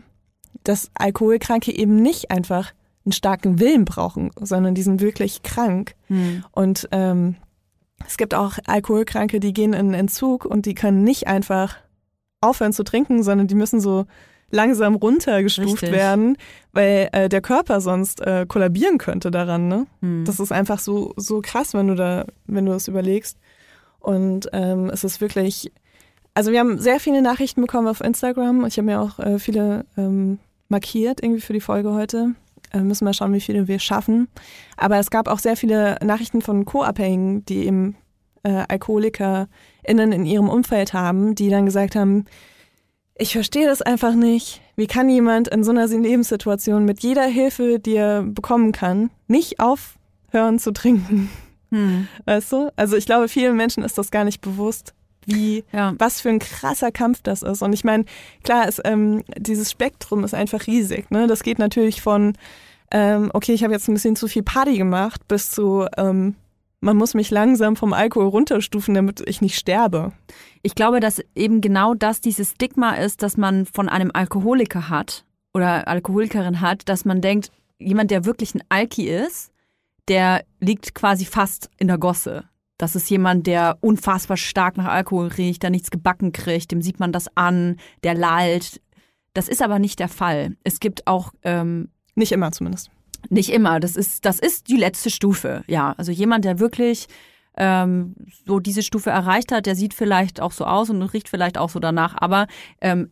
dass 0.65 0.91
Alkoholkranke 0.95 1.77
eben 1.77 1.97
nicht 1.97 2.31
einfach 2.31 2.73
einen 3.05 3.13
starken 3.13 3.61
Willen 3.61 3.85
brauchen, 3.85 4.31
sondern 4.41 4.75
die 4.75 4.83
sind 4.83 5.03
wirklich 5.03 5.43
krank. 5.43 5.95
Mhm. 6.09 6.43
Und 6.53 6.89
ähm, 6.91 7.37
es 8.07 8.17
gibt 8.17 8.35
auch 8.35 8.55
Alkoholkranke, 8.67 9.41
die 9.41 9.53
gehen 9.53 9.75
in 9.75 9.93
Entzug 9.93 10.47
und 10.47 10.65
die 10.65 10.73
können 10.73 11.05
nicht 11.05 11.27
einfach 11.27 11.77
aufhören 12.41 12.73
zu 12.73 12.83
trinken, 12.83 13.23
sondern 13.23 13.47
die 13.47 13.55
müssen 13.55 13.79
so 13.79 14.07
langsam 14.51 14.95
runtergestuft 14.95 15.83
Richtig. 15.83 15.93
werden, 15.93 16.39
weil 16.73 17.11
äh, 17.13 17.29
der 17.29 17.43
Körper 17.43 17.83
sonst 17.83 18.23
äh, 18.23 18.47
kollabieren 18.49 18.97
könnte 18.97 19.31
daran. 19.31 19.69
Ne? 19.69 19.87
Mhm. 20.01 20.25
Das 20.25 20.41
ist 20.41 20.51
einfach 20.51 20.79
so 20.79 21.13
so 21.17 21.43
krass, 21.43 21.75
wenn 21.75 21.89
du 21.89 21.95
da, 21.95 22.25
wenn 22.47 22.65
du 22.65 22.73
das 22.73 22.89
überlegst. 22.89 23.37
Und 23.99 24.49
ähm, 24.55 24.89
es 24.89 25.05
ist 25.05 25.21
wirklich, 25.21 25.73
also 26.37 26.53
wir 26.53 26.61
haben 26.61 26.79
sehr 26.79 27.01
viele 27.01 27.23
Nachrichten 27.23 27.63
bekommen 27.63 27.89
auf 27.89 28.03
Instagram. 28.03 28.67
Ich 28.67 28.77
habe 28.77 28.85
mir 28.85 29.01
auch 29.01 29.19
äh, 29.19 29.39
viele 29.39 29.87
ähm, 29.97 30.39
markiert 30.69 31.23
irgendwie 31.23 31.41
für 31.41 31.55
die 31.55 31.63
Folge 31.63 31.95
heute. 31.95 32.35
Äh, 32.75 32.81
müssen 32.81 33.07
wir 33.07 33.15
schauen, 33.15 33.33
wie 33.33 33.41
viele 33.41 33.69
wir 33.69 33.79
schaffen. 33.79 34.29
Aber 34.77 34.99
es 34.99 35.09
gab 35.09 35.29
auch 35.29 35.39
sehr 35.39 35.57
viele 35.57 35.97
Nachrichten 36.05 36.43
von 36.43 36.67
Co-Abhängigen, 36.67 37.47
die 37.47 37.65
eben 37.65 37.97
äh, 38.43 38.65
AlkoholikerInnen 38.69 40.13
in 40.13 40.27
ihrem 40.27 40.51
Umfeld 40.51 40.93
haben, 40.93 41.35
die 41.35 41.49
dann 41.49 41.65
gesagt 41.65 41.97
haben, 41.97 42.27
ich 43.15 43.33
verstehe 43.33 43.67
das 43.67 43.81
einfach 43.81 44.15
nicht. 44.15 44.61
Wie 44.77 44.87
kann 44.87 45.09
jemand 45.09 45.49
in 45.49 45.65
so 45.65 45.71
einer 45.71 45.87
Lebenssituation 45.87 46.85
mit 46.85 47.01
jeder 47.03 47.25
Hilfe, 47.25 47.79
die 47.79 47.95
er 47.95 48.23
bekommen 48.23 48.73
kann, 48.73 49.09
nicht 49.27 49.59
aufhören 49.59 50.59
zu 50.59 50.75
trinken? 50.75 51.31
Mhm. 51.71 52.09
Weißt 52.27 52.53
du? 52.53 52.71
Also 52.77 52.97
ich 52.97 53.07
glaube, 53.07 53.29
vielen 53.29 53.57
Menschen 53.57 53.83
ist 53.83 53.97
das 53.97 54.11
gar 54.11 54.25
nicht 54.25 54.41
bewusst, 54.41 54.95
wie 55.27 55.65
Ja. 55.73 55.95
was 55.99 56.21
für 56.21 56.29
ein 56.31 56.39
krasser 56.39 56.91
Kampf 56.93 57.21
das 57.23 57.43
ist. 57.43 57.63
Und 57.63 57.73
ich 57.73 57.85
meine, 57.85 58.05
klar, 58.43 58.67
ist, 58.69 58.81
ähm, 58.85 59.23
dieses 59.37 59.71
Spektrum 59.71 60.25
ist 60.25 60.35
einfach 60.35 60.67
riesig. 60.67 61.11
Ne? 61.11 61.27
Das 61.27 61.43
geht 61.43 61.59
natürlich 61.59 62.01
von, 62.01 62.35
ähm, 62.91 63.31
okay, 63.35 63.53
ich 63.53 63.65
habe 63.65 63.73
jetzt 63.75 63.89
ein 63.89 63.95
bisschen 63.95 64.17
zu 64.17 64.29
viel 64.29 64.43
Party 64.43 64.79
gemacht, 64.79 65.27
bis 65.29 65.51
zu, 65.51 65.87
ähm, 65.97 66.37
man 66.81 66.97
muss 66.97 67.15
mich 67.15 67.31
langsam 67.31 67.75
vom 67.75 67.93
Alkohol 67.93 68.29
runterstufen, 68.29 68.95
damit 68.95 69.23
ich 69.29 69.41
nicht 69.41 69.57
sterbe. 69.59 70.13
Ich 70.63 70.75
glaube, 70.75 71.01
dass 71.01 71.21
eben 71.35 71.61
genau 71.61 71.95
das 71.95 72.21
dieses 72.21 72.51
Stigma 72.53 72.93
ist, 72.95 73.23
dass 73.23 73.37
man 73.37 73.67
von 73.67 73.89
einem 73.89 74.11
Alkoholiker 74.15 74.89
hat 74.89 75.25
oder 75.53 75.89
Alkoholikerin 75.89 76.61
hat, 76.61 76.89
dass 76.89 77.05
man 77.05 77.21
denkt, 77.21 77.51
jemand, 77.79 78.11
der 78.11 78.25
wirklich 78.25 78.55
ein 78.55 78.63
Alki 78.69 79.09
ist, 79.09 79.51
der 80.09 80.45
liegt 80.61 80.95
quasi 80.95 81.25
fast 81.25 81.71
in 81.79 81.89
der 81.89 81.99
Gosse. 81.99 82.45
Das 82.79 82.95
ist 82.95 83.09
jemand, 83.09 83.47
der 83.47 83.79
unfassbar 83.81 84.37
stark 84.37 84.77
nach 84.77 84.87
Alkohol 84.87 85.29
riecht, 85.29 85.63
der 85.63 85.71
nichts 85.71 85.91
gebacken 85.91 86.33
kriegt, 86.33 86.71
dem 86.73 86.83
sieht 86.83 87.01
man 87.01 87.13
das 87.13 87.35
an, 87.37 87.77
der 88.05 88.15
lallt. 88.15 88.81
Das 89.33 89.49
ist 89.49 89.63
aber 89.63 89.79
nicht 89.79 89.99
der 89.99 90.09
Fall. 90.09 90.57
Es 90.65 90.81
gibt 90.81 91.07
auch 91.07 91.33
ähm, 91.43 91.89
Nicht 92.15 92.33
immer 92.33 92.53
zumindest. 92.53 92.91
nicht 93.31 93.51
immer. 93.51 93.81
Das 93.81 93.97
ist, 93.97 94.25
das 94.25 94.39
ist 94.39 94.69
die 94.69 94.77
letzte 94.77 95.11
Stufe. 95.11 95.65
Ja, 95.67 95.95
also 95.97 96.13
jemand, 96.13 96.45
der 96.45 96.59
wirklich 96.59 97.07
ähm, 97.57 98.15
so 98.45 98.61
diese 98.61 98.83
Stufe 98.83 99.11
erreicht 99.11 99.53
hat, 99.53 99.67
der 99.67 99.77
sieht 99.77 99.95
vielleicht 99.95 100.41
auch 100.41 100.53
so 100.53 100.65
aus 100.65 100.91
und 100.91 101.03
riecht 101.03 101.29
vielleicht 101.29 101.59
auch 101.59 101.71
so 101.71 101.81
danach. 101.81 102.15
Aber 102.19 102.47
ähm, 102.81 103.11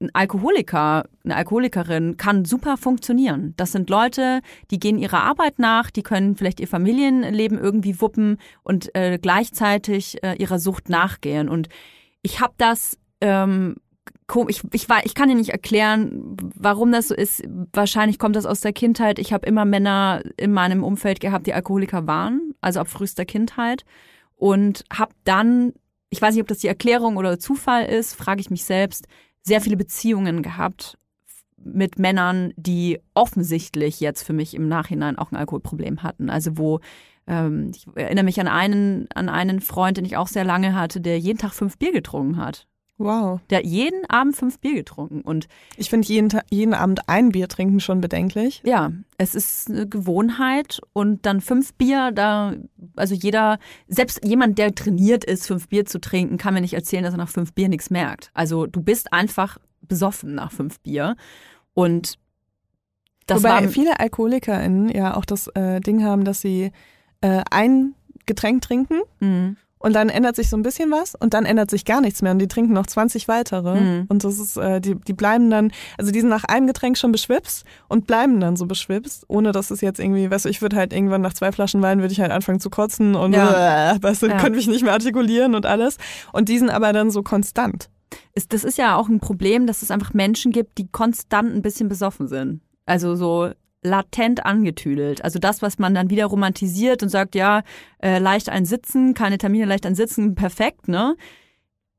ein 0.00 0.10
Alkoholiker, 0.14 1.04
eine 1.24 1.36
Alkoholikerin 1.36 2.16
kann 2.16 2.44
super 2.44 2.76
funktionieren. 2.76 3.54
Das 3.56 3.72
sind 3.72 3.90
Leute, 3.90 4.40
die 4.70 4.78
gehen 4.78 4.98
ihrer 4.98 5.22
Arbeit 5.22 5.58
nach, 5.58 5.90
die 5.90 6.02
können 6.02 6.36
vielleicht 6.36 6.58
ihr 6.60 6.68
Familienleben 6.68 7.58
irgendwie 7.58 8.00
wuppen 8.00 8.38
und 8.62 8.94
äh, 8.94 9.18
gleichzeitig 9.20 10.22
äh, 10.22 10.34
ihrer 10.36 10.58
Sucht 10.58 10.88
nachgehen. 10.88 11.48
Und 11.48 11.68
ich 12.22 12.40
habe 12.40 12.54
das 12.56 12.98
ähm, 13.20 13.76
ich, 14.48 14.62
ich, 14.72 14.86
ich 15.04 15.14
kann 15.14 15.28
dir 15.28 15.34
nicht 15.34 15.50
erklären, 15.50 16.36
warum 16.54 16.92
das 16.92 17.08
so 17.08 17.14
ist. 17.14 17.42
Wahrscheinlich 17.72 18.18
kommt 18.18 18.36
das 18.36 18.46
aus 18.46 18.60
der 18.60 18.72
Kindheit. 18.72 19.18
Ich 19.18 19.32
habe 19.32 19.46
immer 19.46 19.64
Männer 19.64 20.22
in 20.36 20.52
meinem 20.52 20.84
Umfeld 20.84 21.20
gehabt, 21.20 21.46
die 21.46 21.54
Alkoholiker 21.54 22.06
waren, 22.06 22.54
also 22.60 22.80
ab 22.80 22.88
frühester 22.88 23.24
Kindheit. 23.24 23.84
Und 24.36 24.84
habe 24.92 25.12
dann, 25.24 25.72
ich 26.10 26.22
weiß 26.22 26.34
nicht, 26.34 26.42
ob 26.42 26.48
das 26.48 26.58
die 26.58 26.68
Erklärung 26.68 27.16
oder 27.16 27.38
Zufall 27.38 27.84
ist, 27.86 28.14
frage 28.14 28.40
ich 28.40 28.50
mich 28.50 28.64
selbst, 28.64 29.06
sehr 29.42 29.60
viele 29.60 29.76
Beziehungen 29.76 30.42
gehabt 30.42 30.98
mit 31.56 31.98
Männern, 31.98 32.52
die 32.56 33.00
offensichtlich 33.14 34.00
jetzt 34.00 34.22
für 34.22 34.32
mich 34.32 34.54
im 34.54 34.68
Nachhinein 34.68 35.18
auch 35.18 35.30
ein 35.30 35.36
Alkoholproblem 35.36 36.02
hatten. 36.02 36.30
Also 36.30 36.56
wo 36.56 36.80
ähm, 37.26 37.72
ich 37.74 37.86
erinnere 37.94 38.24
mich 38.24 38.40
an 38.40 38.48
einen, 38.48 39.08
an 39.14 39.28
einen 39.28 39.60
Freund, 39.60 39.96
den 39.96 40.04
ich 40.04 40.16
auch 40.16 40.28
sehr 40.28 40.44
lange 40.44 40.74
hatte, 40.74 41.00
der 41.00 41.18
jeden 41.18 41.38
Tag 41.38 41.52
fünf 41.52 41.78
Bier 41.78 41.92
getrunken 41.92 42.36
hat. 42.38 42.66
Wow. 43.00 43.40
Der 43.48 43.58
hat 43.58 43.64
jeden 43.64 44.04
Abend 44.10 44.36
fünf 44.36 44.58
Bier 44.58 44.74
getrunken. 44.74 45.22
Und 45.22 45.48
Ich 45.78 45.88
finde 45.88 46.06
jeden, 46.06 46.28
jeden 46.50 46.74
Abend 46.74 47.08
ein 47.08 47.30
Bier 47.30 47.48
trinken 47.48 47.80
schon 47.80 48.00
bedenklich. 48.02 48.60
ja, 48.64 48.92
es 49.16 49.34
ist 49.34 49.68
eine 49.70 49.88
Gewohnheit 49.88 50.80
und 50.92 51.24
dann 51.26 51.40
fünf 51.40 51.72
Bier, 51.74 52.10
da, 52.12 52.54
also 52.96 53.14
jeder, 53.14 53.58
selbst 53.88 54.24
jemand, 54.24 54.58
der 54.58 54.74
trainiert 54.74 55.24
ist, 55.24 55.46
fünf 55.46 55.68
Bier 55.68 55.86
zu 55.86 55.98
trinken, 56.00 56.36
kann 56.36 56.54
mir 56.54 56.60
nicht 56.60 56.74
erzählen, 56.74 57.02
dass 57.02 57.14
er 57.14 57.18
nach 57.18 57.28
fünf 57.30 57.52
Bier 57.54 57.68
nichts 57.68 57.90
merkt. 57.90 58.30
Also 58.34 58.66
du 58.66 58.82
bist 58.82 59.12
einfach 59.12 59.58
besoffen 59.82 60.34
nach 60.34 60.52
fünf 60.52 60.78
Bier. 60.80 61.16
Und 61.74 62.18
das 63.26 63.42
Wobei 63.42 63.62
war 63.62 63.68
viele 63.68 63.98
AlkoholikerInnen 63.98 64.88
ja 64.90 65.16
auch 65.16 65.24
das 65.24 65.48
äh, 65.54 65.80
Ding 65.80 66.04
haben, 66.04 66.24
dass 66.24 66.40
sie 66.40 66.70
äh, 67.22 67.42
ein 67.50 67.94
Getränk 68.26 68.62
trinken 68.62 69.00
Mhm. 69.20 69.56
Und 69.80 69.94
dann 69.94 70.08
ändert 70.08 70.36
sich 70.36 70.48
so 70.48 70.56
ein 70.56 70.62
bisschen 70.62 70.90
was 70.92 71.16
und 71.16 71.34
dann 71.34 71.44
ändert 71.44 71.70
sich 71.70 71.84
gar 71.84 72.00
nichts 72.00 72.22
mehr 72.22 72.30
und 72.30 72.38
die 72.38 72.46
trinken 72.46 72.72
noch 72.74 72.86
20 72.86 73.26
weitere 73.26 73.80
Mhm. 73.80 74.04
und 74.08 74.22
das 74.22 74.38
ist, 74.38 74.56
äh, 74.56 74.80
die, 74.80 74.94
die 74.94 75.12
bleiben 75.12 75.50
dann, 75.50 75.72
also 75.98 76.12
die 76.12 76.20
sind 76.20 76.28
nach 76.28 76.44
einem 76.44 76.68
Getränk 76.68 76.96
schon 76.96 77.10
beschwipst 77.10 77.64
und 77.88 78.06
bleiben 78.06 78.38
dann 78.38 78.56
so 78.56 78.66
beschwipst, 78.66 79.24
ohne 79.26 79.50
dass 79.52 79.70
es 79.72 79.80
jetzt 79.80 79.98
irgendwie, 79.98 80.30
weißt 80.30 80.44
du, 80.44 80.48
ich 80.48 80.62
würde 80.62 80.76
halt 80.76 80.92
irgendwann 80.92 81.22
nach 81.22 81.34
zwei 81.34 81.50
Flaschen 81.50 81.82
Wein 81.82 82.00
würde 82.00 82.12
ich 82.12 82.20
halt 82.20 82.30
anfangen 82.30 82.60
zu 82.60 82.70
kotzen 82.70 83.14
und 83.16 83.32
Ja. 83.32 83.94
äh, 83.94 83.98
weißt 84.02 84.22
du, 84.22 84.26
Ja. 84.28 84.36
könnte 84.38 84.56
mich 84.58 84.68
nicht 84.68 84.84
mehr 84.84 84.92
artikulieren 84.92 85.54
und 85.56 85.66
alles 85.66 85.96
und 86.32 86.48
die 86.48 86.58
sind 86.58 86.70
aber 86.70 86.92
dann 86.92 87.10
so 87.10 87.22
konstant. 87.22 87.88
ist, 88.34 88.52
das 88.52 88.64
ist 88.64 88.76
ja 88.78 88.96
auch 88.96 89.08
ein 89.08 89.20
Problem, 89.20 89.66
dass 89.66 89.82
es 89.82 89.90
einfach 89.90 90.12
Menschen 90.14 90.52
gibt, 90.52 90.78
die 90.78 90.88
konstant 90.88 91.54
ein 91.54 91.62
bisschen 91.62 91.88
besoffen 91.88 92.28
sind. 92.28 92.60
Also 92.86 93.14
so 93.14 93.50
latent 93.82 94.44
angetüdelt. 94.44 95.24
Also 95.24 95.38
das, 95.38 95.62
was 95.62 95.78
man 95.78 95.94
dann 95.94 96.10
wieder 96.10 96.26
romantisiert 96.26 97.02
und 97.02 97.08
sagt, 97.08 97.34
ja, 97.34 97.62
äh, 98.02 98.18
leicht 98.18 98.48
ein 98.48 98.64
Sitzen, 98.64 99.14
keine 99.14 99.38
Termine, 99.38 99.64
leicht 99.64 99.86
ein 99.86 99.94
Sitzen, 99.94 100.34
perfekt, 100.34 100.88
ne? 100.88 101.16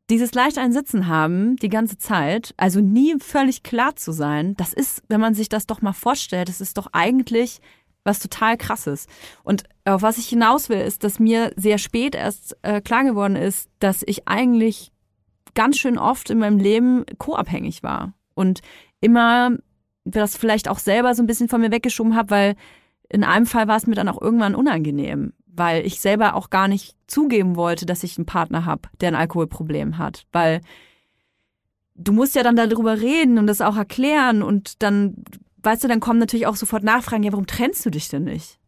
Dieses 0.10 0.34
leicht 0.34 0.58
ein 0.58 0.74
Sitzen 0.74 1.08
haben 1.08 1.56
die 1.56 1.70
ganze 1.70 1.98
Zeit, 1.98 2.54
also 2.58 2.82
nie 2.82 3.16
völlig 3.20 3.64
klar 3.64 3.96
zu 3.96 4.12
sein, 4.12 4.56
das 4.58 4.74
ist, 4.74 5.04
wenn 5.08 5.22
man 5.22 5.34
sich 5.34 5.48
das 5.48 5.68
doch 5.68 5.82
mal 5.82 5.94
vorstellt, 5.94 6.50
das 6.50 6.60
ist 6.60 6.78
doch 6.78 6.88
eigentlich 6.92 7.62
was 8.04 8.20
total 8.20 8.58
krass 8.58 8.88
ist. 8.88 9.10
Und 9.44 9.64
auf 9.86 10.02
was 10.02 10.18
ich 10.18 10.28
hinaus 10.28 10.70
will, 10.70 10.80
ist, 10.80 11.04
dass 11.04 11.20
mir 11.20 11.54
sehr 11.56 11.78
spät 11.78 12.16
erst 12.16 12.58
äh, 12.64 12.82
klar 12.82 13.04
geworden 13.04 13.36
ist, 13.36 13.70
dass 13.80 14.04
ich 14.06 14.28
eigentlich 14.28 14.92
ganz 15.54 15.78
schön 15.78 15.98
oft 15.98 16.30
in 16.30 16.40
meinem 16.40 16.60
Leben 16.60 17.06
co-abhängig 17.18 17.84
war 17.84 18.14
und 18.34 18.62
immer 19.02 19.58
das 20.04 20.36
vielleicht 20.36 20.68
auch 20.68 20.80
selber 20.80 21.14
so 21.16 21.24
ein 21.24 21.28
bisschen 21.28 21.50
von 21.50 21.62
mir 21.62 21.72
weggeschoben 21.72 22.16
habe, 22.16 22.30
weil 22.32 22.56
in 23.10 23.24
einem 23.24 23.46
Fall 23.46 23.68
war 23.68 23.78
es 23.78 23.88
mir 23.88 23.96
dann 23.96 24.08
auch 24.08 24.22
irgendwann 24.22 24.56
unangenehm, 24.56 25.34
weil 25.48 25.86
ich 25.86 26.00
selber 26.00 26.36
auch 26.36 26.50
gar 26.50 26.68
nicht 26.68 26.96
zugeben 27.08 27.56
wollte, 27.56 27.86
dass 27.86 28.04
ich 28.04 28.18
einen 28.18 28.26
Partner 28.26 28.66
habe, 28.66 28.90
der 29.02 29.10
ein 29.10 29.16
Alkoholproblem 29.16 29.98
hat, 29.98 30.26
weil 30.32 30.62
du 31.96 32.14
musst 32.14 32.36
ja 32.36 32.44
dann 32.44 32.56
darüber 32.56 33.00
reden 33.00 33.38
und 33.38 33.48
das 33.48 33.62
auch 33.62 33.76
erklären 33.76 34.44
und 34.44 34.82
dann, 34.82 35.24
weißt 35.64 35.84
du, 35.84 35.88
dann 35.88 36.00
kommen 36.00 36.20
natürlich 36.20 36.48
auch 36.48 36.56
sofort 36.56 36.84
Nachfragen, 36.84 37.24
ja, 37.24 37.32
warum 37.32 37.48
trennst 37.48 37.86
du 37.86 37.90
dich 37.90 38.10
denn 38.10 38.24
nicht? 38.24 38.60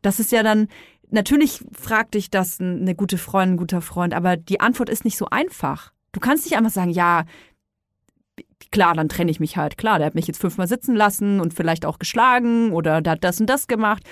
Das 0.00 0.18
ist 0.18 0.32
ja 0.32 0.42
dann, 0.42 0.68
natürlich 1.10 1.64
fragt 1.72 2.14
dich 2.14 2.30
das 2.30 2.60
eine 2.60 2.94
gute 2.94 3.18
Freundin, 3.18 3.54
ein 3.54 3.58
guter 3.58 3.82
Freund, 3.82 4.14
aber 4.14 4.36
die 4.36 4.60
Antwort 4.60 4.88
ist 4.88 5.04
nicht 5.04 5.18
so 5.18 5.26
einfach. 5.26 5.92
Du 6.12 6.20
kannst 6.20 6.44
nicht 6.44 6.56
einfach 6.56 6.72
sagen, 6.72 6.90
ja, 6.90 7.24
klar, 8.70 8.94
dann 8.94 9.08
trenne 9.08 9.30
ich 9.30 9.40
mich 9.40 9.56
halt. 9.56 9.76
Klar, 9.76 9.98
der 9.98 10.06
hat 10.06 10.14
mich 10.14 10.26
jetzt 10.26 10.40
fünfmal 10.40 10.68
sitzen 10.68 10.94
lassen 10.94 11.40
und 11.40 11.54
vielleicht 11.54 11.84
auch 11.84 11.98
geschlagen 11.98 12.72
oder 12.72 13.00
der 13.00 13.12
hat 13.12 13.24
das 13.24 13.40
und 13.40 13.48
das 13.48 13.66
gemacht. 13.66 14.02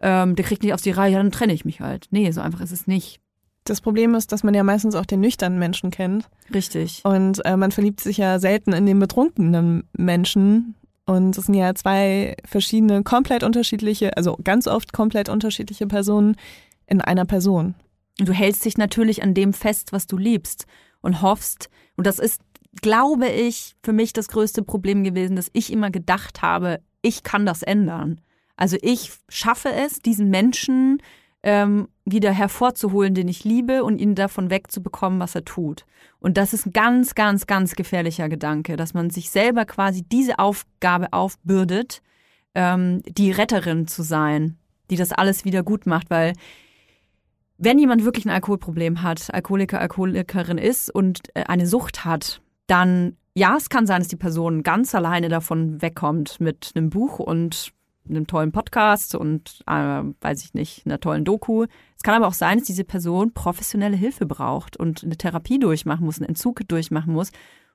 Ähm, 0.00 0.36
der 0.36 0.44
kriegt 0.44 0.62
nicht 0.62 0.74
auf 0.74 0.82
die 0.82 0.90
Reihe, 0.90 1.16
dann 1.16 1.32
trenne 1.32 1.52
ich 1.52 1.64
mich 1.64 1.80
halt. 1.80 2.06
Nee, 2.10 2.30
so 2.30 2.40
einfach 2.40 2.60
ist 2.60 2.72
es 2.72 2.86
nicht. 2.86 3.20
Das 3.64 3.80
Problem 3.80 4.14
ist, 4.14 4.30
dass 4.30 4.44
man 4.44 4.54
ja 4.54 4.62
meistens 4.62 4.94
auch 4.94 5.06
den 5.06 5.20
nüchternen 5.20 5.58
Menschen 5.58 5.90
kennt. 5.90 6.28
Richtig. 6.54 7.00
Und 7.04 7.44
äh, 7.44 7.56
man 7.56 7.72
verliebt 7.72 8.00
sich 8.00 8.18
ja 8.18 8.38
selten 8.38 8.72
in 8.72 8.86
den 8.86 8.98
betrunkenen 8.98 9.88
Menschen. 9.92 10.76
Und 11.04 11.36
es 11.36 11.46
sind 11.46 11.54
ja 11.54 11.74
zwei 11.74 12.36
verschiedene, 12.44 13.02
komplett 13.02 13.42
unterschiedliche, 13.42 14.16
also 14.16 14.38
ganz 14.42 14.68
oft 14.68 14.92
komplett 14.92 15.28
unterschiedliche 15.28 15.86
Personen 15.86 16.36
in 16.86 17.00
einer 17.00 17.24
Person. 17.24 17.74
Du 18.18 18.32
hältst 18.32 18.64
dich 18.64 18.78
natürlich 18.78 19.22
an 19.22 19.34
dem 19.34 19.52
fest, 19.52 19.92
was 19.92 20.06
du 20.06 20.16
liebst 20.16 20.66
und 21.00 21.22
hoffst. 21.22 21.68
Und 21.96 22.06
das 22.06 22.18
ist, 22.18 22.40
glaube 22.82 23.28
ich, 23.28 23.76
für 23.82 23.92
mich 23.92 24.12
das 24.12 24.28
größte 24.28 24.62
Problem 24.62 25.04
gewesen, 25.04 25.36
dass 25.36 25.50
ich 25.52 25.72
immer 25.72 25.90
gedacht 25.90 26.42
habe, 26.42 26.80
ich 27.02 27.22
kann 27.22 27.46
das 27.46 27.62
ändern. 27.62 28.20
Also 28.56 28.76
ich 28.80 29.12
schaffe 29.28 29.70
es, 29.72 30.00
diesen 30.00 30.30
Menschen 30.30 31.02
ähm, 31.42 31.88
wieder 32.04 32.32
hervorzuholen, 32.32 33.14
den 33.14 33.28
ich 33.28 33.44
liebe 33.44 33.84
und 33.84 33.98
ihn 33.98 34.14
davon 34.14 34.50
wegzubekommen, 34.50 35.20
was 35.20 35.34
er 35.34 35.44
tut. 35.44 35.84
Und 36.18 36.38
das 36.38 36.52
ist 36.52 36.66
ein 36.66 36.72
ganz, 36.72 37.14
ganz, 37.14 37.46
ganz 37.46 37.76
gefährlicher 37.76 38.28
Gedanke, 38.28 38.76
dass 38.76 38.94
man 38.94 39.10
sich 39.10 39.30
selber 39.30 39.64
quasi 39.64 40.02
diese 40.02 40.38
Aufgabe 40.38 41.12
aufbürdet, 41.12 42.02
ähm, 42.54 43.02
die 43.06 43.30
Retterin 43.30 43.86
zu 43.86 44.02
sein, 44.02 44.58
die 44.90 44.96
das 44.96 45.12
alles 45.12 45.44
wieder 45.44 45.62
gut 45.62 45.86
macht, 45.86 46.10
weil 46.10 46.32
wenn 47.58 47.78
jemand 47.78 48.04
wirklich 48.04 48.26
ein 48.26 48.30
Alkoholproblem 48.30 49.02
hat, 49.02 49.32
Alkoholiker, 49.32 49.80
Alkoholikerin 49.80 50.58
ist 50.58 50.94
und 50.94 51.20
äh, 51.34 51.44
eine 51.44 51.66
Sucht 51.66 52.04
hat, 52.04 52.42
dann 52.66 53.16
ja, 53.36 53.54
es 53.54 53.68
kann 53.68 53.86
sein, 53.86 54.00
dass 54.00 54.08
die 54.08 54.16
Person 54.16 54.62
ganz 54.62 54.94
alleine 54.94 55.28
davon 55.28 55.82
wegkommt 55.82 56.40
mit 56.40 56.72
einem 56.74 56.88
Buch 56.88 57.18
und 57.18 57.74
einem 58.08 58.26
tollen 58.26 58.50
Podcast 58.50 59.14
und, 59.14 59.62
äh, 59.66 60.02
weiß 60.20 60.42
ich 60.42 60.54
nicht, 60.54 60.86
einer 60.86 61.00
tollen 61.00 61.26
Doku. 61.26 61.66
Es 61.96 62.02
kann 62.02 62.14
aber 62.14 62.28
auch 62.28 62.32
sein, 62.32 62.58
dass 62.58 62.66
diese 62.66 62.84
Person 62.84 63.34
professionelle 63.34 63.96
Hilfe 63.96 64.24
braucht 64.24 64.78
und 64.78 65.04
eine 65.04 65.18
Therapie 65.18 65.58
durchmachen 65.58 66.06
muss, 66.06 66.18
einen 66.18 66.30
Entzug 66.30 66.66
durchmachen 66.66 67.12
muss. 67.12 67.30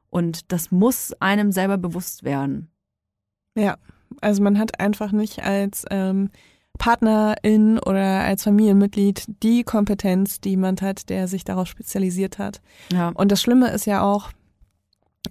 Und 0.10 0.52
das 0.52 0.72
muss 0.72 1.14
einem 1.20 1.52
selber 1.52 1.78
bewusst 1.78 2.24
werden. 2.24 2.72
Ja, 3.56 3.78
also 4.20 4.42
man 4.42 4.58
hat 4.58 4.80
einfach 4.80 5.12
nicht 5.12 5.44
als 5.44 5.86
ähm, 5.92 6.32
Partnerin 6.80 7.78
oder 7.78 8.22
als 8.22 8.44
Familienmitglied 8.44 9.26
die 9.44 9.64
Kompetenz, 9.64 10.42
die 10.42 10.52
jemand 10.52 10.82
hat, 10.82 11.10
der 11.10 11.28
sich 11.28 11.44
darauf 11.44 11.68
spezialisiert 11.68 12.40
hat. 12.40 12.62
Ja. 12.92 13.10
Und 13.10 13.32
das 13.32 13.42
Schlimme 13.42 13.70
ist 13.70 13.86
ja 13.86 14.02
auch, 14.02 14.32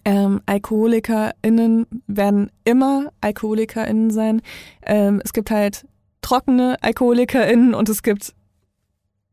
ähm, 0.05 0.41
AlkoholikerInnen 0.47 1.87
werden 2.07 2.51
immer 2.65 3.13
AlkoholikerInnen 3.21 4.11
sein. 4.11 4.43
Ähm, 4.85 5.21
es 5.25 5.33
gibt 5.33 5.51
halt 5.51 5.87
trockene 6.23 6.77
AlkoholikerInnen 6.83 7.75
und 7.75 7.89
es 7.89 8.03
gibt 8.03 8.35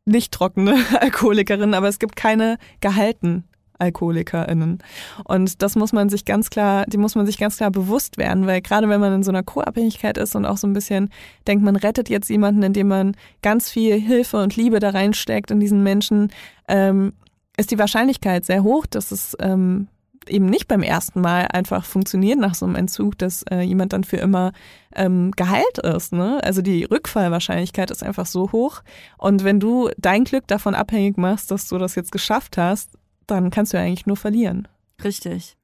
nicht 0.05 0.31
trockene 0.31 0.75
AlkoholikerInnen, 0.99 1.73
aber 1.73 1.87
es 1.87 1.99
gibt 1.99 2.15
keine 2.15 2.57
gehalten 2.81 3.43
AlkoholikerInnen. 3.79 4.79
Und 5.23 5.61
das 5.61 5.75
muss 5.75 5.93
man 5.93 6.09
sich 6.09 6.25
ganz 6.25 6.49
klar, 6.49 6.85
die 6.87 6.97
muss 6.97 7.15
man 7.15 7.25
sich 7.25 7.37
ganz 7.37 7.57
klar 7.57 7.69
bewusst 7.69 8.17
werden, 8.17 8.47
weil 8.47 8.61
gerade 8.61 8.89
wenn 8.89 8.99
man 8.99 9.13
in 9.13 9.23
so 9.23 9.29
einer 9.31 9.43
Co-Abhängigkeit 9.43 10.17
ist 10.17 10.35
und 10.35 10.45
auch 10.45 10.57
so 10.57 10.65
ein 10.65 10.73
bisschen 10.73 11.11
denkt, 11.47 11.63
man 11.63 11.75
rettet 11.75 12.09
jetzt 12.09 12.29
jemanden, 12.29 12.63
indem 12.63 12.87
man 12.87 13.15
ganz 13.41 13.69
viel 13.69 13.99
Hilfe 13.99 14.41
und 14.41 14.55
Liebe 14.55 14.79
da 14.79 14.89
reinsteckt 14.89 15.51
in 15.51 15.59
diesen 15.59 15.83
Menschen, 15.83 16.31
ähm, 16.67 17.13
ist 17.57 17.71
die 17.71 17.79
Wahrscheinlichkeit 17.79 18.45
sehr 18.45 18.63
hoch, 18.63 18.85
dass 18.87 19.11
es 19.11 19.35
ähm, 19.39 19.87
eben 20.29 20.45
nicht 20.45 20.67
beim 20.67 20.81
ersten 20.81 21.21
Mal 21.21 21.47
einfach 21.51 21.85
funktioniert 21.85 22.39
nach 22.39 22.55
so 22.55 22.65
einem 22.65 22.75
Entzug, 22.75 23.17
dass 23.17 23.43
äh, 23.43 23.61
jemand 23.61 23.93
dann 23.93 24.03
für 24.03 24.17
immer 24.17 24.51
ähm, 24.95 25.31
geheilt 25.31 25.77
ist. 25.79 26.13
Ne? 26.13 26.39
Also 26.43 26.61
die 26.61 26.83
Rückfallwahrscheinlichkeit 26.83 27.91
ist 27.91 28.03
einfach 28.03 28.25
so 28.25 28.51
hoch. 28.51 28.81
Und 29.17 29.43
wenn 29.43 29.59
du 29.59 29.89
dein 29.97 30.23
Glück 30.23 30.47
davon 30.47 30.75
abhängig 30.75 31.17
machst, 31.17 31.51
dass 31.51 31.67
du 31.67 31.77
das 31.77 31.95
jetzt 31.95 32.11
geschafft 32.11 32.57
hast, 32.57 32.97
dann 33.25 33.49
kannst 33.49 33.73
du 33.73 33.77
ja 33.77 33.83
eigentlich 33.83 34.05
nur 34.05 34.17
verlieren. 34.17 34.67
Richtig. 35.03 35.57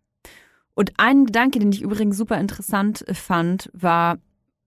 Und 0.75 0.93
ein 0.97 1.25
Gedanke, 1.25 1.59
den 1.59 1.71
ich 1.71 1.81
übrigens 1.81 2.17
super 2.17 2.39
interessant 2.39 3.05
fand, 3.13 3.69
war, 3.73 4.17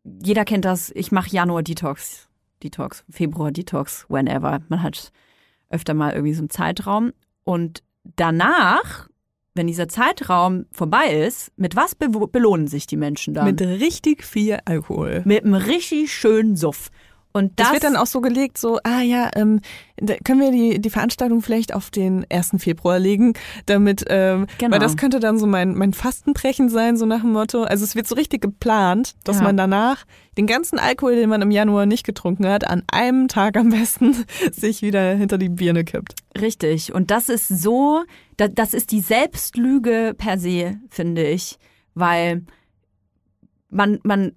jeder 0.05 0.44
kennt 0.44 0.64
das, 0.64 0.90
ich 0.94 1.11
mache 1.11 1.30
Januar 1.30 1.62
Detox, 1.62 2.28
Detox, 2.62 3.05
Februar 3.11 3.51
Detox, 3.51 4.07
whenever. 4.09 4.61
Man 4.68 4.82
hat 4.82 5.12
öfter 5.68 5.94
mal 5.94 6.12
irgendwie 6.12 6.34
so 6.34 6.42
einen 6.42 6.51
Zeitraum. 6.51 7.12
Und 7.44 7.82
danach 8.05 9.09
wenn 9.57 9.66
dieser 9.66 9.88
Zeitraum 9.88 10.66
vorbei 10.70 11.09
ist, 11.09 11.52
mit 11.57 11.76
was 11.76 11.94
be 11.94 12.09
belohnen 12.09 12.68
sich 12.68 12.86
die 12.86 12.96
Menschen 12.96 13.34
dann? 13.34 13.46
Mit 13.46 13.61
richtig 13.61 14.24
viel 14.24 14.59
Alkohol. 14.64 15.22
Mit 15.24 15.44
einem 15.44 15.54
richtig 15.54 16.12
schönen 16.12 16.57
Suff. 16.57 16.90
Und 17.37 17.53
das, 17.61 17.66
das, 17.66 17.72
wird 17.74 17.84
dann 17.84 17.97
auch 17.97 18.07
so 18.07 18.20
gelegt, 18.20 18.57
so, 18.57 18.78
ah 18.82 19.01
ja, 19.03 19.30
ähm, 19.37 19.61
können 20.24 20.41
wir 20.41 20.51
die, 20.51 20.80
die 20.80 20.91
Veranstaltung 20.91 21.43
vielleicht 21.43 21.74
auf 21.74 21.91
den 21.91 22.24
1. 22.30 22.53
Februar 22.59 22.99
legen, 22.99 23.34
damit, 23.66 24.05
ähm, 24.09 24.47
Genau. 24.59 24.72
weil 24.72 24.80
das 24.80 24.97
könnte 24.97 25.20
dann 25.20 25.39
so 25.39 25.47
mein, 25.47 25.74
mein 25.74 25.93
Fastenbrechen 25.93 26.68
sein, 26.70 26.97
so 26.97 27.05
nach 27.05 27.20
dem 27.20 27.32
Motto. 27.32 27.62
Also 27.64 27.84
es 27.84 27.95
wird 27.95 28.07
so 28.07 28.14
richtig 28.14 28.41
geplant, 28.41 29.14
dass 29.24 29.37
Ja. 29.37 29.43
man 29.43 29.57
danach 29.57 30.05
den 30.39 30.47
ganzen 30.47 30.78
Alkohol, 30.78 31.16
den 31.16 31.28
man 31.28 31.43
im 31.43 31.51
Januar 31.51 31.84
nicht 31.87 32.05
getrunken 32.05 32.47
hat, 32.47 32.66
an 32.66 32.82
einem 32.91 33.28
Tag 33.28 33.57
am 33.59 33.68
besten 33.70 34.14
sich 34.53 34.80
wieder 34.82 35.14
hinter 35.14 35.37
die 35.39 35.49
Birne 35.51 35.84
kippt. 35.84 36.14
Richtig. 36.41 36.95
Und 36.95 37.11
das 37.11 37.28
ist 37.28 37.49
so, 37.49 38.03
da- 38.39 38.49
das 38.49 38.72
ist 38.74 38.93
die 38.93 39.01
Selbstlüge 39.01 40.14
per 40.16 40.39
se, 40.39 40.76
finde 40.91 41.26
ich, 41.26 41.59
weil 41.95 42.45
man, 43.68 43.99
man, 44.05 44.32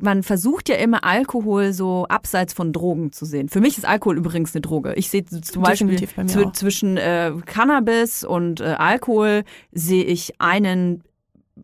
man 0.00 0.22
versucht 0.22 0.68
ja 0.68 0.76
immer 0.76 1.04
Alkohol 1.04 1.72
so 1.72 2.06
abseits 2.08 2.52
von 2.52 2.72
Drogen 2.72 3.12
zu 3.12 3.24
sehen. 3.24 3.48
Für 3.48 3.60
mich 3.60 3.78
ist 3.78 3.84
Alkohol 3.86 4.16
übrigens 4.18 4.54
eine 4.54 4.62
Droge. 4.62 4.94
Ich 4.94 5.10
sehe 5.10 5.24
zum 5.24 5.62
Beispiel 5.62 6.06
bei 6.16 6.24
zw 6.24 6.52
zwischen 6.52 6.96
äh, 6.96 7.32
Cannabis 7.46 8.24
und 8.24 8.60
äh, 8.60 8.64
Alkohol 8.78 9.44
sehe 9.72 10.04
ich 10.04 10.32
einen 10.40 11.02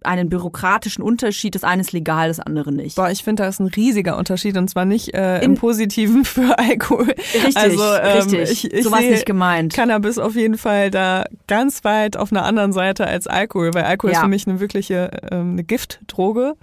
einen 0.05 0.29
bürokratischen 0.29 1.03
Unterschied. 1.03 1.55
Das 1.55 1.65
eine 1.65 1.81
ist 1.81 1.93
legal, 1.93 2.29
das 2.29 2.39
andere 2.39 2.71
nicht. 2.71 2.97
Boah, 2.97 3.11
ich 3.11 3.25
finde, 3.25 3.45
da 3.45 3.49
ist 3.49 3.61
ein 3.61 3.67
riesiger 3.69 4.19
Unterschied 4.19 4.59
und 4.59 4.69
zwar 4.69 4.85
nicht 4.85 5.15
äh, 5.15 5.39
im 5.39 5.53
In- 5.53 5.57
Positiven 5.57 6.27
für 6.27 6.59
Alkohol. 6.59 7.07
Richtig, 7.07 7.57
also, 7.57 7.83
ähm, 7.83 8.17
richtig. 8.19 8.41
Ich, 8.65 8.73
ich 8.75 8.85
so 8.85 8.93
war 8.93 9.01
nicht 9.01 9.25
gemeint. 9.25 9.73
Cannabis 9.73 10.19
auf 10.19 10.35
jeden 10.35 10.59
Fall 10.59 10.91
da 10.91 11.25
ganz 11.47 11.83
weit 11.85 12.19
auf 12.19 12.31
einer 12.31 12.45
anderen 12.45 12.75
Seite 12.75 13.07
als 13.07 13.27
Alkohol, 13.27 13.73
weil 13.73 13.85
Alkohol 13.85 14.11
Ja. 14.13 14.19
ist 14.19 14.23
für 14.25 14.29
mich 14.29 14.47
eine 14.47 14.61
wirkliche 14.61 15.11
ähm, 15.31 15.53
eine 15.53 15.65
Giftdroge 15.65 16.57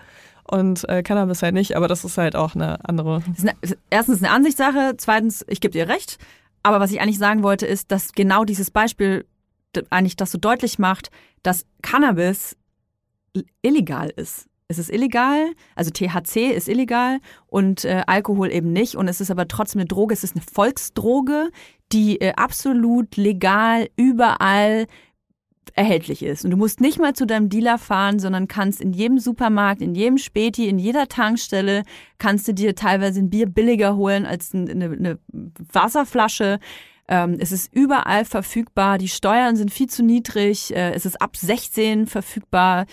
und 0.50 0.88
äh, 0.90 1.04
Cannabis 1.04 1.42
halt 1.42 1.54
nicht, 1.54 1.76
aber 1.76 1.88
das 1.88 2.04
ist 2.04 2.18
halt 2.18 2.36
auch 2.36 2.56
eine 2.56 2.88
andere. 2.88 3.24
Eine, 3.40 3.54
erstens 3.90 4.22
eine 4.22 4.32
Ansichtssache, 4.32 4.96
zweitens, 4.98 5.46
ich 5.48 5.62
gebe 5.62 5.72
dir 5.72 5.88
recht. 5.88 6.18
Aber 6.64 6.80
was 6.80 6.92
ich 6.92 7.02
eigentlich 7.02 7.18
sagen 7.18 7.44
wollte, 7.44 7.66
ist, 7.66 7.92
dass 7.92 8.14
genau 8.14 8.46
dieses 8.46 8.72
Beispiel 8.72 9.26
eigentlich 9.90 10.16
das 10.16 10.32
so 10.32 10.38
deutlich 10.38 10.80
macht, 10.80 11.10
dass 11.42 11.66
Cannabis 11.82 12.56
illegal 13.62 14.10
ist. 14.16 14.48
Es 14.70 14.78
ist 14.80 14.90
illegal, 14.90 15.52
also 15.76 15.92
THC 15.92 16.52
ist 16.52 16.70
illegal 16.70 17.20
und 17.48 17.86
äh, 17.86 18.04
Alkohol 18.08 18.52
eben 18.52 18.72
nicht. 18.72 18.96
Und 18.96 19.08
es 19.08 19.22
ist 19.22 19.30
aber 19.30 19.48
trotzdem 19.48 19.82
eine 19.82 19.88
Droge, 19.88 20.14
es 20.14 20.24
ist 20.24 20.36
eine 20.36 20.44
Volksdroge, 20.44 21.50
die 21.92 22.20
äh, 22.22 22.34
absolut 22.36 23.18
legal 23.18 23.90
überall 23.98 24.88
erhältlich 25.76 26.22
ist. 26.24 26.46
Und 26.46 26.52
du 26.52 26.58
musst 26.58 26.82
nicht 26.82 27.00
mal 27.00 27.14
zu 27.14 27.26
deinem 27.26 27.50
Dealer 27.50 27.78
fahren, 27.78 28.20
sondern 28.20 28.48
kannst 28.48 28.80
in 28.82 28.94
jedem 28.94 29.18
Supermarkt, 29.20 29.82
in 29.82 29.96
jedem 29.96 30.18
Späti, 30.18 30.68
in 30.68 30.78
jeder 30.80 31.08
Tankstelle, 31.08 31.84
kannst 32.20 32.48
du 32.48 32.54
dir 32.54 32.76
teilweise 32.76 33.20
ein 33.20 33.30
Bier 33.30 33.48
billiger 33.48 33.96
holen 33.96 34.26
als 34.26 34.54
ein- 34.54 34.70
eine, 34.70 34.86
eine 34.86 35.20
Wasserflasche. 35.72 36.60
Ähm, 37.08 37.38
es 37.40 37.52
ist 37.52 37.74
überall 37.74 38.26
verfügbar. 38.26 38.98
Die 38.98 39.08
Steuern 39.10 39.56
sind 39.56 39.72
viel 39.72 39.88
zu 39.88 40.04
niedrig. 40.04 40.74
Äh, 40.76 40.92
es 40.94 41.06
ist 41.06 41.22
ab 41.22 41.36
16 41.36 42.08
verfügbar. 42.08 42.86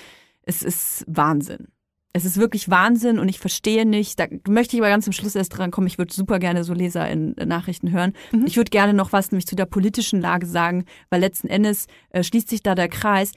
Es 0.43 0.63
ist 0.63 1.05
Wahnsinn. 1.07 1.69
Es 2.13 2.25
ist 2.25 2.39
wirklich 2.39 2.69
Wahnsinn 2.69 3.19
und 3.21 3.29
ich 3.29 3.39
verstehe 3.39 3.87
nicht, 3.87 4.19
da 4.19 4.27
möchte 4.49 4.75
ich 4.75 4.83
aber 4.83 4.91
ganz 4.91 5.05
zum 5.05 5.13
Schluss 5.13 5.37
erst 5.37 5.57
dran 5.57 5.71
kommen, 5.71 5.87
ich 5.87 5.99
würde 5.99 6.13
super 6.13 6.41
gerne 6.41 6.65
so 6.65 6.75
Leser 6.75 7.09
in 7.09 7.37
äh, 7.39 7.47
Nachrichten 7.47 7.93
hören. 7.93 8.15
Ich 8.47 8.57
würde 8.57 8.71
gerne 8.71 8.95
noch 8.95 9.13
was 9.13 9.31
nämlich 9.31 9.47
zu 9.47 9.55
der 9.55 9.67
politischen 9.67 10.21
Lage 10.21 10.47
sagen, 10.47 10.85
weil 11.09 11.21
letzten 11.21 11.47
Endes 11.47 11.87
äh, 12.11 12.25
schließt 12.25 12.49
sich 12.49 12.63
da 12.63 12.75
der 12.75 12.89
Kreis. 12.89 13.33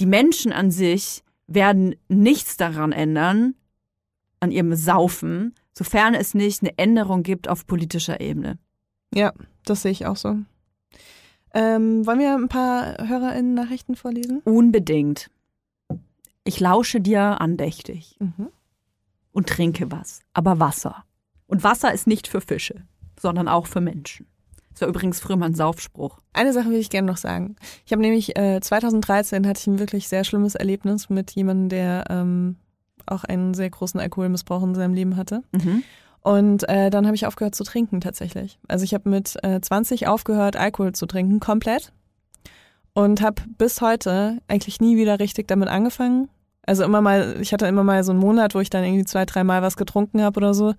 Die 0.00 0.06
Menschen 0.06 0.52
an 0.52 0.72
sich 0.72 1.22
werden 1.46 1.94
nichts 2.08 2.56
daran 2.56 2.92
ändern, 2.92 3.54
an 4.40 4.50
ihrem 4.50 4.74
Saufen, 4.74 5.54
sofern 5.72 6.14
es 6.14 6.34
nicht 6.34 6.62
eine 6.62 6.76
Änderung 6.78 7.22
gibt 7.22 7.48
auf 7.48 7.66
politischer 7.66 8.20
Ebene. 8.20 8.58
Ja, 9.14 9.32
das 9.64 9.82
sehe 9.82 9.92
ich 9.92 10.06
auch 10.06 10.16
so. 10.16 10.36
Ähm, 11.54 12.06
wollen 12.06 12.18
wir 12.18 12.34
ein 12.34 12.48
paar 12.48 13.08
HörerInnen-Nachrichten 13.08 13.94
vorlesen? 13.94 14.42
Unbedingt. 14.44 15.30
Ich 16.46 16.60
lausche 16.60 17.00
dir 17.00 17.40
andächtig 17.40 18.16
Mhm. 18.20 18.48
und 19.32 19.48
trinke 19.48 19.90
was, 19.90 20.20
aber 20.32 20.58
Wasser. 20.60 21.04
Und 21.46 21.62
Wasser 21.64 21.92
ist 21.92 22.06
nicht 22.06 22.28
für 22.28 22.40
Fische, 22.40 22.82
sondern 23.20 23.48
auch 23.48 23.66
für 23.66 23.80
Menschen. 23.80 24.26
Das 24.72 24.82
war 24.82 24.88
übrigens 24.88 25.20
früher 25.20 25.36
mal 25.36 25.46
ein 25.46 25.54
Saufspruch. 25.54 26.18
Eine 26.32 26.52
Sache 26.52 26.68
will 26.70 26.78
ich 26.78 26.90
gerne 26.90 27.06
noch 27.06 27.16
sagen. 27.16 27.56
Ich 27.86 27.92
habe 27.92 28.02
nämlich 28.02 28.36
äh, 28.38 28.60
2013 28.60 29.46
hatte 29.46 29.60
ich 29.60 29.66
ein 29.66 29.78
wirklich 29.78 30.06
sehr 30.08 30.22
schlimmes 30.22 30.54
Erlebnis 30.54 31.08
mit 31.08 31.30
jemandem, 31.32 31.68
der 31.70 32.04
ähm, 32.10 32.56
auch 33.06 33.24
einen 33.24 33.54
sehr 33.54 33.70
großen 33.70 33.98
Alkoholmissbrauch 33.98 34.62
in 34.62 34.74
seinem 34.74 34.92
Leben 34.94 35.16
hatte. 35.16 35.42
Mhm. 35.52 35.82
Und 36.20 36.68
äh, 36.68 36.90
dann 36.90 37.06
habe 37.06 37.14
ich 37.14 37.26
aufgehört 37.26 37.54
zu 37.54 37.64
trinken 37.64 38.00
tatsächlich. 38.00 38.58
Also 38.68 38.84
ich 38.84 38.92
habe 38.94 39.08
mit 39.08 39.36
äh, 39.44 39.60
20 39.60 40.08
aufgehört, 40.08 40.56
Alkohol 40.56 40.92
zu 40.92 41.06
trinken, 41.06 41.40
komplett. 41.40 41.92
Und 42.92 43.20
habe 43.20 43.42
bis 43.58 43.80
heute 43.80 44.42
eigentlich 44.48 44.80
nie 44.80 44.96
wieder 44.96 45.20
richtig 45.20 45.48
damit 45.48 45.68
angefangen. 45.68 46.28
Also 46.66 46.84
immer 46.84 47.00
mal, 47.00 47.36
ich 47.40 47.52
hatte 47.52 47.66
immer 47.66 47.84
mal 47.84 48.02
so 48.04 48.12
einen 48.12 48.20
Monat, 48.20 48.54
wo 48.54 48.60
ich 48.60 48.70
dann 48.70 48.84
irgendwie 48.84 49.04
zwei, 49.04 49.24
dreimal 49.24 49.62
was 49.62 49.76
getrunken 49.76 50.20
habe 50.20 50.38
oder 50.38 50.52
so. 50.52 50.74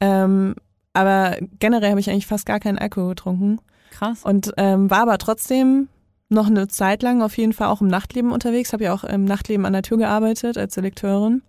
Ähm, 0.00 0.54
aber 0.92 1.36
generell 1.58 1.90
habe 1.90 2.00
ich 2.00 2.08
eigentlich 2.08 2.26
fast 2.26 2.46
gar 2.46 2.60
keinen 2.60 2.78
Alkohol 2.78 3.10
getrunken. 3.10 3.58
Krass. 3.90 4.22
Und 4.22 4.52
ähm, 4.56 4.90
war 4.90 5.00
aber 5.00 5.18
trotzdem 5.18 5.88
noch 6.28 6.46
eine 6.46 6.68
Zeit 6.68 7.02
lang 7.02 7.22
auf 7.22 7.36
jeden 7.36 7.52
Fall 7.52 7.68
auch 7.68 7.80
im 7.80 7.88
Nachtleben 7.88 8.32
unterwegs. 8.32 8.72
Habe 8.72 8.84
ja 8.84 8.94
auch 8.94 9.04
im 9.04 9.24
Nachtleben 9.24 9.66
an 9.66 9.72
der 9.72 9.82
Tür 9.82 9.98
gearbeitet 9.98 10.56
als 10.56 10.74
Selekteurin. 10.74 11.42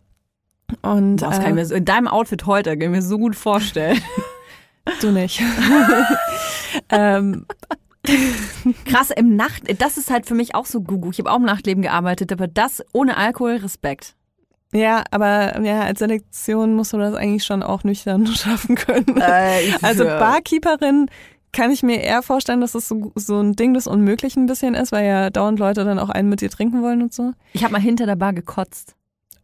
Und 0.82 1.18
Boah, 1.18 1.30
das 1.30 1.40
kann 1.40 1.46
ich 1.46 1.52
äh, 1.52 1.54
mir 1.54 1.66
so, 1.66 1.76
in 1.76 1.86
deinem 1.86 2.08
Outfit 2.08 2.46
heute 2.46 2.72
kann 2.72 2.82
ich 2.82 2.90
mir 2.90 3.02
so 3.02 3.18
gut 3.18 3.36
vorstellen. 3.36 4.02
du 5.02 5.12
nicht. 5.12 5.42
ähm, 6.90 7.46
Krass, 8.86 9.12
im 9.12 9.36
Nacht, 9.36 9.64
das 9.82 9.98
ist 9.98 10.10
halt 10.12 10.26
für 10.26 10.36
mich 10.36 10.56
auch 10.56 10.66
so 10.66 10.82
Gugu. 10.82 11.12
Ich 11.12 11.20
habe 11.20 11.32
auch 11.32 11.38
im 11.38 11.44
Nachtleben 11.46 11.82
gearbeitet, 11.82 12.32
aber 12.32 12.48
das 12.48 12.84
ohne 12.94 13.18
Alkohol, 13.18 13.58
Respekt. 13.58 14.16
ja, 14.74 15.04
aber 15.12 15.62
ja, 15.62 15.82
als 15.82 16.00
Selektion 16.00 16.76
musst 16.76 16.94
du 16.94 16.98
das 16.98 17.14
eigentlich 17.16 17.44
schon 17.46 17.64
auch 17.64 17.84
nüchtern 17.84 18.26
schaffen 18.36 18.76
können. 18.76 19.22
Also 19.82 20.04
Barkeeperin 20.06 21.10
kann 21.54 21.72
ich 21.72 21.82
mir 21.82 22.02
eher 22.02 22.22
vorstellen, 22.22 22.62
dass 22.62 22.74
das 22.74 22.88
so, 22.88 23.12
so 23.16 23.40
ein 23.40 23.54
Ding 23.56 23.74
des 23.74 23.88
Unmöglichen 23.88 24.44
ein 24.44 24.48
bisschen 24.48 24.74
ist, 24.76 24.92
weil 24.92 25.06
ja 25.06 25.30
dauernd 25.30 25.60
Leute 25.60 25.86
dann 25.86 25.98
auch 25.98 26.10
einen 26.10 26.30
mit 26.30 26.42
dir 26.42 26.50
trinken 26.50 26.82
wollen 26.84 27.02
und 27.02 27.14
so. 27.14 27.32
Ich 27.54 27.64
habe 27.64 27.72
mal 27.74 27.82
hinter 27.82 28.06
der 28.06 28.16
Bar 28.18 28.34
gekotzt. 28.34 28.94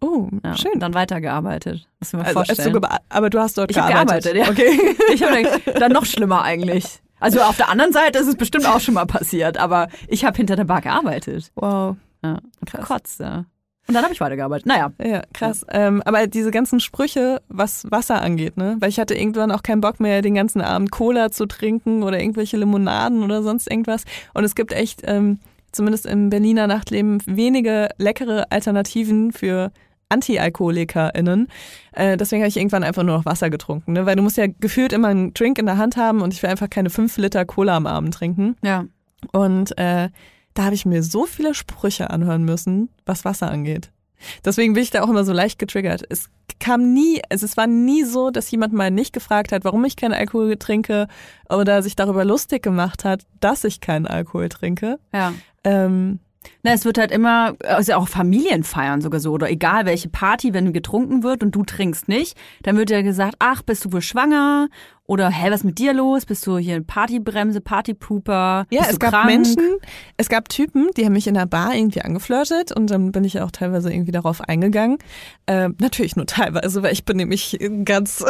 Oh, 0.01 0.27
Ja, 0.43 0.55
schön. 0.57 0.73
Und 0.73 0.79
dann 0.81 0.93
weitergearbeitet. 0.93 1.87
Muss 2.01 2.09
ich 2.09 2.19
mir 2.19 2.25
Also, 2.25 2.39
als 2.41 2.49
du 2.49 2.55
vorstellen. 2.55 2.75
geba- 2.75 2.97
aber 3.07 3.29
du 3.29 3.39
hast 3.39 3.57
dort 3.57 3.71
Ich 3.71 3.77
hab 3.79 3.87
gearbeitet. 3.87 4.33
gearbeitet, 4.33 4.59
ja. 4.59 4.67
Okay. 4.73 4.95
Ich 5.13 5.23
habe 5.23 5.79
dann 5.79 5.93
noch 5.93 6.05
schlimmer 6.05 6.41
eigentlich. 6.43 6.99
Also 7.23 7.41
auf 7.41 7.55
der 7.55 7.69
anderen 7.69 7.93
Seite 7.93 8.19
ist 8.19 8.27
es 8.27 8.35
bestimmt 8.35 8.67
auch 8.67 8.81
schon 8.81 8.95
mal 8.95 9.05
passiert, 9.05 9.57
aber 9.57 9.87
ich 10.09 10.25
habe 10.25 10.35
hinter 10.35 10.57
der 10.57 10.65
Bar 10.65 10.81
gearbeitet. 10.81 11.51
Wow. 11.55 11.95
Ja, 12.21 12.39
und 12.59 12.69
verkotzt, 12.69 13.21
ja. 13.21 13.45
Und 13.87 13.93
dann 13.95 14.03
habe 14.03 14.13
ich 14.13 14.19
weitergearbeitet. 14.19 14.65
Naja, 14.65 14.91
Ja, 15.01 15.23
krass. 15.33 15.65
Ähm, 15.69 16.01
aber 16.05 16.27
diese 16.27 16.51
ganzen 16.51 16.79
Sprüche, 16.79 17.41
was 17.49 17.89
Wasser 17.91 18.21
angeht, 18.21 18.57
ne? 18.57 18.77
Weil 18.79 18.89
ich 18.89 18.99
hatte 18.99 19.13
irgendwann 19.13 19.51
auch 19.51 19.63
keinen 19.63 19.81
Bock 19.81 19.99
mehr, 19.99 20.21
den 20.21 20.35
ganzen 20.35 20.61
Abend 20.61 20.91
Cola 20.91 21.31
zu 21.31 21.45
trinken 21.45 22.03
oder 22.03 22.19
irgendwelche 22.19 22.57
Limonaden 22.57 23.23
oder 23.23 23.41
sonst 23.41 23.69
irgendwas. 23.69 24.03
Und 24.33 24.43
es 24.43 24.55
gibt 24.55 24.73
echt, 24.73 25.01
ähm, 25.05 25.39
zumindest 25.71 26.05
im 26.05 26.29
Berliner 26.29 26.67
Nachtleben, 26.67 27.21
wenige 27.25 27.89
leckere 27.97 28.51
Alternativen 28.51 29.31
für 29.31 29.71
Anti-AlkoholikerInnen. 30.13 31.47
Äh, 31.91 32.17
deswegen 32.17 32.41
habe 32.41 32.49
ich 32.49 32.57
irgendwann 32.57 32.83
einfach 32.83 33.03
nur 33.03 33.17
noch 33.17 33.25
Wasser 33.25 33.49
getrunken, 33.49 33.93
ne? 33.93 34.05
Weil 34.05 34.15
du 34.15 34.23
musst 34.23 34.37
ja 34.37 34.45
gefühlt 34.47 34.93
immer 34.93 35.09
einen 35.09 35.33
Drink 35.33 35.57
in 35.57 35.65
der 35.65 35.77
Hand 35.77 35.97
haben 35.97 36.21
und 36.21 36.33
ich 36.33 36.41
will 36.41 36.49
einfach 36.49 36.69
keine 36.69 36.89
fünf 36.89 37.17
Liter 37.17 37.45
Cola 37.45 37.75
am 37.75 37.87
Abend 37.87 38.13
trinken. 38.13 38.55
ja. 38.61 38.85
Und 39.31 39.77
äh, 39.77 40.09
da 40.53 40.65
habe 40.65 40.75
ich 40.75 40.85
mir 40.85 41.01
so 41.01 41.25
viele 41.25 41.53
Sprüche 41.53 42.09
anhören 42.09 42.43
müssen, 42.43 42.89
was 43.05 43.25
Wasser 43.25 43.49
angeht. 43.49 43.91
Deswegen 44.45 44.73
bin 44.73 44.83
ich 44.83 44.89
da 44.89 45.01
auch 45.03 45.09
immer 45.09 45.23
so 45.23 45.33
leicht 45.33 45.59
getriggert. 45.59 46.03
Es 46.09 46.29
kam 46.59 46.93
nie, 46.93 47.21
also 47.29 47.45
es 47.45 47.57
war 47.57 47.67
nie 47.67 48.03
so, 48.03 48.29
dass 48.29 48.49
jemand 48.51 48.73
mal 48.73 48.91
nicht 48.91 49.13
gefragt 49.13 49.51
hat, 49.51 49.65
warum 49.65 49.83
ich 49.85 49.95
keinen 49.95 50.13
Alkohol 50.13 50.55
trinke 50.57 51.07
oder 51.49 51.81
sich 51.81 51.95
darüber 51.95 52.23
lustig 52.25 52.63
gemacht 52.63 53.03
hat, 53.03 53.23
dass 53.39 53.63
ich 53.63 53.81
keinen 53.81 54.07
Alkohol 54.07 54.49
trinke. 54.49 54.99
Ja. 55.13 55.33
Ähm, 55.63 56.19
Na, 56.63 56.71
es 56.71 56.85
wird 56.85 56.97
halt 56.97 57.11
immer, 57.11 57.55
also 57.63 57.93
auch 57.93 58.07
Familienfeiern 58.07 59.01
sogar 59.01 59.19
so, 59.19 59.31
oder 59.31 59.49
egal 59.49 59.85
welche 59.85 60.09
Party, 60.09 60.53
wenn 60.53 60.73
getrunken 60.73 61.23
wird 61.23 61.43
und 61.43 61.55
du 61.55 61.63
trinkst 61.63 62.07
nicht, 62.07 62.37
dann 62.63 62.77
wird 62.77 62.89
ja 62.89 63.01
gesagt, 63.01 63.35
ach, 63.39 63.61
bist 63.61 63.85
du 63.85 63.91
wohl 63.91 64.01
schwanger? 64.01 64.69
Oder, 65.05 65.29
hä, 65.29 65.47
was 65.49 65.61
ist 65.61 65.63
mit 65.65 65.79
dir 65.79 65.93
los? 65.93 66.25
Bist 66.25 66.47
du 66.47 66.57
hier 66.57 66.81
Partybremse, 66.81 67.59
Partypooper? 67.59 68.65
ja, 68.69 68.83
es 68.83 68.93
du 68.93 68.99
gab 68.99 69.11
krank? 69.11 69.25
Menschen, 69.25 69.77
es 70.15 70.29
gab 70.29 70.47
Typen, 70.47 70.87
die 70.95 71.05
haben 71.05 71.11
mich 71.11 71.27
in 71.27 71.33
der 71.33 71.45
Bar 71.45 71.75
irgendwie 71.75 72.01
angeflirtet 72.01 72.71
und 72.71 72.89
dann 72.89 73.11
bin 73.11 73.25
ich 73.25 73.41
auch 73.41 73.51
teilweise 73.51 73.91
irgendwie 73.91 74.13
darauf 74.13 74.39
eingegangen. 74.41 74.97
Ähm, 75.45 75.75
natürlich 75.79 76.15
nur 76.15 76.25
teilweise, 76.25 76.83
weil 76.83 76.93
ich 76.93 77.03
bin 77.03 77.17
nämlich 77.17 77.59
ganz. 77.83 78.23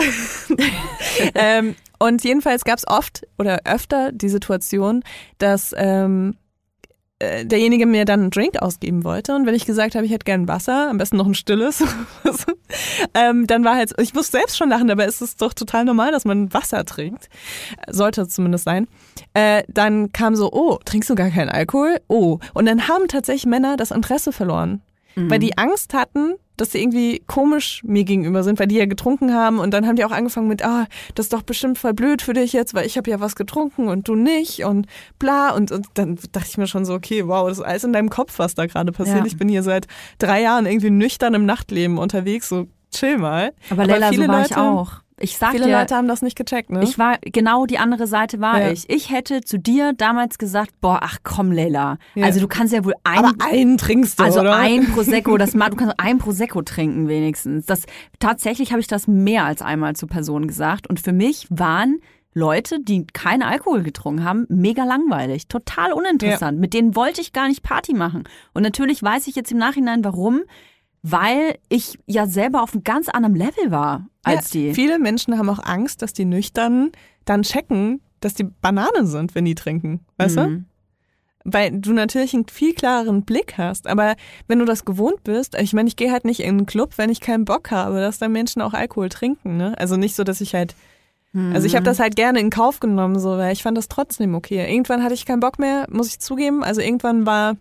ähm, 1.35 1.75
und 1.99 2.23
jedenfalls 2.23 2.63
gab 2.65 2.79
es 2.79 2.87
oft 2.87 3.21
oder 3.37 3.61
öfter 3.65 4.11
die 4.11 4.29
Situation, 4.29 5.03
dass 5.37 5.73
ähm, 5.77 6.33
äh, 6.33 6.42
derjenige 7.45 7.85
mir 7.85 8.05
dann 8.05 8.21
einen 8.21 8.29
Drink 8.31 8.61
ausgeben 8.61 9.03
wollte 9.03 9.35
und 9.35 9.45
wenn 9.45 9.55
ich 9.55 9.65
gesagt 9.65 9.95
habe, 9.95 10.05
ich 10.05 10.11
hätte 10.11 10.25
gern 10.25 10.47
Wasser, 10.47 10.89
am 10.89 10.97
besten 10.97 11.17
noch 11.17 11.25
ein 11.25 11.35
stilles, 11.35 11.83
ähm, 13.13 13.47
dann 13.47 13.63
war 13.63 13.75
halt, 13.75 13.93
ich 13.99 14.13
muss 14.13 14.27
selbst 14.27 14.57
schon 14.57 14.69
lachen, 14.69 14.89
aber 14.89 15.05
es 15.05 15.21
ist 15.21 15.41
doch 15.41 15.53
total 15.53 15.85
normal, 15.85 16.11
dass 16.11 16.25
man 16.25 16.53
Wasser 16.53 16.85
trinkt, 16.85 17.29
sollte 17.89 18.21
es 18.21 18.29
zumindest 18.29 18.65
sein. 18.65 18.87
Äh, 19.33 19.63
dann 19.67 20.11
kam 20.11 20.35
so, 20.35 20.51
oh, 20.51 20.79
trinkst 20.83 21.09
du 21.09 21.15
gar 21.15 21.29
keinen 21.29 21.49
Alkohol? 21.49 21.97
Oh, 22.07 22.39
und 22.53 22.65
dann 22.65 22.87
haben 22.87 23.07
tatsächlich 23.07 23.45
Männer 23.45 23.77
das 23.77 23.91
Interesse 23.91 24.31
verloren, 24.31 24.81
weil 25.15 25.39
die 25.39 25.57
Angst 25.57 25.93
hatten, 25.93 26.35
dass 26.57 26.71
sie 26.71 26.81
irgendwie 26.81 27.23
komisch 27.25 27.81
mir 27.83 28.03
gegenüber 28.03 28.43
sind, 28.43 28.59
weil 28.59 28.67
die 28.67 28.75
ja 28.75 28.85
getrunken 28.85 29.33
haben 29.33 29.59
und 29.59 29.73
dann 29.73 29.87
haben 29.87 29.95
die 29.95 30.05
auch 30.05 30.11
angefangen 30.11 30.47
mit, 30.47 30.63
ah, 30.63 30.85
das 31.15 31.25
ist 31.25 31.33
doch 31.33 31.41
bestimmt 31.41 31.77
voll 31.77 31.93
blöd 31.93 32.21
für 32.21 32.33
dich 32.33 32.53
jetzt, 32.53 32.73
weil 32.73 32.85
ich 32.85 32.97
habe 32.97 33.09
ja 33.09 33.19
was 33.19 33.35
getrunken 33.35 33.87
und 33.87 34.07
du 34.07 34.15
nicht 34.15 34.63
und 34.63 34.87
bla 35.19 35.51
und, 35.51 35.71
und 35.71 35.87
dann 35.95 36.17
dachte 36.31 36.47
ich 36.49 36.57
mir 36.57 36.67
schon 36.67 36.85
so, 36.85 36.93
okay, 36.93 37.27
wow, 37.27 37.47
das 37.47 37.59
ist 37.59 37.63
alles 37.63 37.83
in 37.83 37.93
deinem 37.93 38.09
Kopf, 38.09 38.37
was 38.37 38.55
da 38.55 38.65
gerade 38.65 38.91
passiert. 38.91 39.19
Ja. 39.19 39.25
Ich 39.25 39.37
bin 39.37 39.49
hier 39.49 39.63
seit 39.63 39.87
drei 40.19 40.41
Jahren 40.41 40.65
irgendwie 40.65 40.91
nüchtern 40.91 41.33
im 41.33 41.45
Nachtleben 41.45 41.97
unterwegs, 41.97 42.49
so 42.49 42.67
chill 42.91 43.17
mal. 43.17 43.53
Aber 43.69 43.85
Leila, 43.85 44.09
viele 44.09 44.25
so 44.25 44.31
war 44.31 44.41
Leute, 44.41 44.51
ich 44.51 44.57
auch. 44.57 45.02
Ich 45.19 45.37
sag 45.37 45.51
Viele 45.51 45.65
dir, 45.65 45.77
Leute 45.79 45.95
haben 45.95 46.07
das 46.07 46.21
nicht 46.21 46.35
gecheckt, 46.35 46.69
ne? 46.69 46.83
ich 46.83 46.97
war, 46.97 47.17
genau 47.21 47.65
die 47.65 47.77
andere 47.77 48.07
Seite 48.07 48.39
war 48.41 48.59
Ja. 48.59 48.71
ich. 48.71 48.89
Ich 48.89 49.09
hätte 49.11 49.41
zu 49.41 49.59
dir 49.59 49.93
damals 49.93 50.37
gesagt, 50.37 50.71
boah, 50.81 50.99
ach 51.03 51.17
komm, 51.23 51.51
Leila. 51.51 51.97
Ja. 52.15 52.25
Also 52.25 52.39
du 52.39 52.47
kannst 52.47 52.73
ja 52.73 52.83
wohl 52.83 52.95
ein, 53.03 53.19
aber 53.25 53.33
einen 53.45 53.77
trinkst 53.77 54.19
du, 54.19 54.23
also 54.23 54.39
oder? 54.41 54.55
ein 54.55 54.91
Prosecco, 54.91 55.37
das 55.37 55.53
mal, 55.53 55.69
du 55.69 55.77
kannst 55.77 55.95
ein 55.99 56.17
Prosecco 56.17 56.61
trinken 56.61 57.07
wenigstens. 57.07 57.65
Das, 57.65 57.83
tatsächlich 58.19 58.71
habe 58.71 58.81
ich 58.81 58.87
das 58.87 59.07
mehr 59.07 59.45
als 59.45 59.61
einmal 59.61 59.95
zu 59.95 60.07
Personen 60.07 60.47
gesagt. 60.47 60.87
Und 60.87 60.99
für 60.99 61.13
mich 61.13 61.47
waren 61.49 61.99
Leute, 62.33 62.79
die 62.81 63.05
keinen 63.05 63.43
Alkohol 63.43 63.83
getrunken 63.83 64.23
haben, 64.23 64.45
mega 64.49 64.83
langweilig, 64.83 65.47
total 65.47 65.93
uninteressant. 65.93 66.59
Mit 66.59 66.73
denen 66.73 66.95
wollte 66.95 67.21
ich 67.21 67.31
gar 67.31 67.47
nicht 67.47 67.61
Party 67.61 67.93
machen. 67.93 68.23
Und 68.53 68.63
natürlich 68.63 69.03
weiß 69.03 69.27
ich 69.27 69.35
jetzt 69.35 69.51
im 69.51 69.59
Nachhinein, 69.59 70.03
warum. 70.03 70.41
Weil 71.03 71.57
ich 71.67 71.99
ja 72.07 72.27
selber 72.27 72.63
auf 72.63 72.73
einem 72.73 72.83
ganz 72.83 73.09
anderen 73.09 73.35
Level 73.35 73.71
war 73.71 74.07
als 74.23 74.53
ja, 74.53 74.61
die. 74.61 74.73
Viele 74.73 74.99
Menschen 74.99 75.37
haben 75.37 75.49
auch 75.49 75.59
Angst, 75.61 76.01
dass 76.01 76.13
die 76.13 76.23
Nüchternen 76.25 76.93
dann 77.25 77.43
checken, 77.43 78.01
dass 78.21 78.33
die 78.33 78.45
Banane 78.45 79.05
sind, 79.05 79.35
wenn 79.35 79.43
die 79.43 79.55
trinken. 79.55 79.99
Weißt 80.17 80.37
du? 80.37 80.47
Mhm. 80.47 80.65
Weil 81.43 81.71
du 81.71 81.91
natürlich 81.91 82.33
einen 82.33 82.47
viel 82.47 82.73
klareren 82.73 83.23
Blick 83.23 83.57
hast. 83.57 83.87
Aber 83.87 84.15
wenn 84.47 84.59
du 84.59 84.65
das 84.65 84.85
gewohnt 84.85 85.25
bist, 85.25 85.55
ich 85.59 85.73
meine, 85.73 85.89
ich 85.89 85.97
gehe 85.97 86.09
halt 86.09 86.23
nicht 86.23 86.39
in 86.39 86.49
einen 86.57 86.65
Club, 86.65 86.97
wenn 86.97 87.09
ich 87.09 87.19
keinen 87.19 87.43
Bock 87.43 87.69
habe, 87.69 87.99
dass 87.99 88.19
da 88.19 88.29
Menschen 88.29 88.61
auch 88.61 88.73
Alkohol 88.73 89.09
trinken. 89.09 89.57
Ne? 89.57 89.77
Also 89.77 89.97
nicht 89.97 90.15
so, 90.15 90.23
dass 90.23 90.41
ich 90.41 90.55
halt. 90.55 90.75
Also 91.51 91.65
ich 91.65 91.75
habe 91.75 91.83
das 91.83 91.97
halt 91.99 92.15
gerne 92.15 92.39
in 92.39 92.51
Kauf 92.51 92.79
genommen, 92.79 93.17
so, 93.17 93.39
weil 93.39 93.53
ich 93.53 93.63
fand 93.63 93.75
das 93.75 93.87
trotzdem 93.87 94.35
okay. 94.35 94.71
Irgendwann 94.71 95.01
hatte 95.01 95.15
ich 95.15 95.25
keinen 95.25 95.39
Bock 95.39 95.57
mehr, 95.57 95.87
muss 95.89 96.07
ich 96.09 96.19
zugeben. 96.19 96.63
Also 96.63 96.79
irgendwann 96.79 97.25
war 97.25 97.55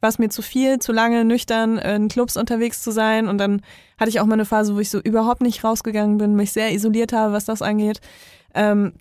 war 0.00 0.08
es 0.08 0.18
mir 0.18 0.28
zu 0.28 0.42
viel, 0.42 0.78
zu 0.78 0.92
lange 0.92 1.24
nüchtern 1.24 1.78
in 1.78 2.08
Clubs 2.08 2.36
unterwegs 2.36 2.82
zu 2.82 2.90
sein. 2.90 3.28
Und 3.28 3.38
dann 3.38 3.62
hatte 3.98 4.10
ich 4.10 4.20
auch 4.20 4.26
mal 4.26 4.34
eine 4.34 4.44
Phase, 4.44 4.74
wo 4.74 4.80
ich 4.80 4.90
so 4.90 5.00
überhaupt 5.00 5.42
nicht 5.42 5.64
rausgegangen 5.64 6.18
bin, 6.18 6.36
mich 6.36 6.52
sehr 6.52 6.72
isoliert 6.72 7.12
habe, 7.12 7.32
was 7.32 7.44
das 7.44 7.62
angeht. 7.62 8.00
Ähm, 8.54 8.94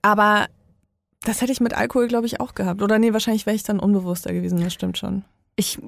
aber 0.00 0.46
das 1.24 1.40
hätte 1.40 1.52
ich 1.52 1.60
mit 1.60 1.74
Alkohol, 1.74 2.08
glaube 2.08 2.26
ich, 2.26 2.40
auch 2.40 2.54
gehabt. 2.54 2.82
Oder 2.82 2.98
nee, 2.98 3.12
wahrscheinlich 3.12 3.46
wäre 3.46 3.56
ich 3.56 3.62
dann 3.62 3.80
unbewusster 3.80 4.32
gewesen, 4.32 4.60
das 4.60 4.72
stimmt 4.72 4.98
schon. 4.98 5.24
Ich 5.56 5.78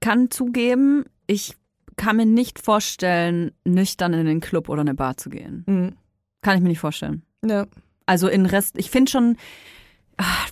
kann 0.00 0.30
zugeben, 0.30 1.04
ich 1.26 1.56
kann 1.96 2.16
mir 2.16 2.26
nicht 2.26 2.58
vorstellen, 2.58 3.52
nüchtern 3.64 4.14
in 4.14 4.26
den 4.26 4.40
Club 4.40 4.68
oder 4.68 4.82
eine 4.82 4.94
Bar 4.94 5.16
zu 5.16 5.30
gehen. 5.30 5.64
Mhm. 5.66 5.96
Kann 6.40 6.56
ich 6.56 6.62
mir 6.62 6.68
nicht 6.68 6.78
vorstellen. 6.78 7.22
Ja. 7.44 7.66
Also 8.06 8.28
in 8.28 8.46
Rest, 8.46 8.78
ich 8.78 8.90
finde 8.90 9.10
schon, 9.10 9.36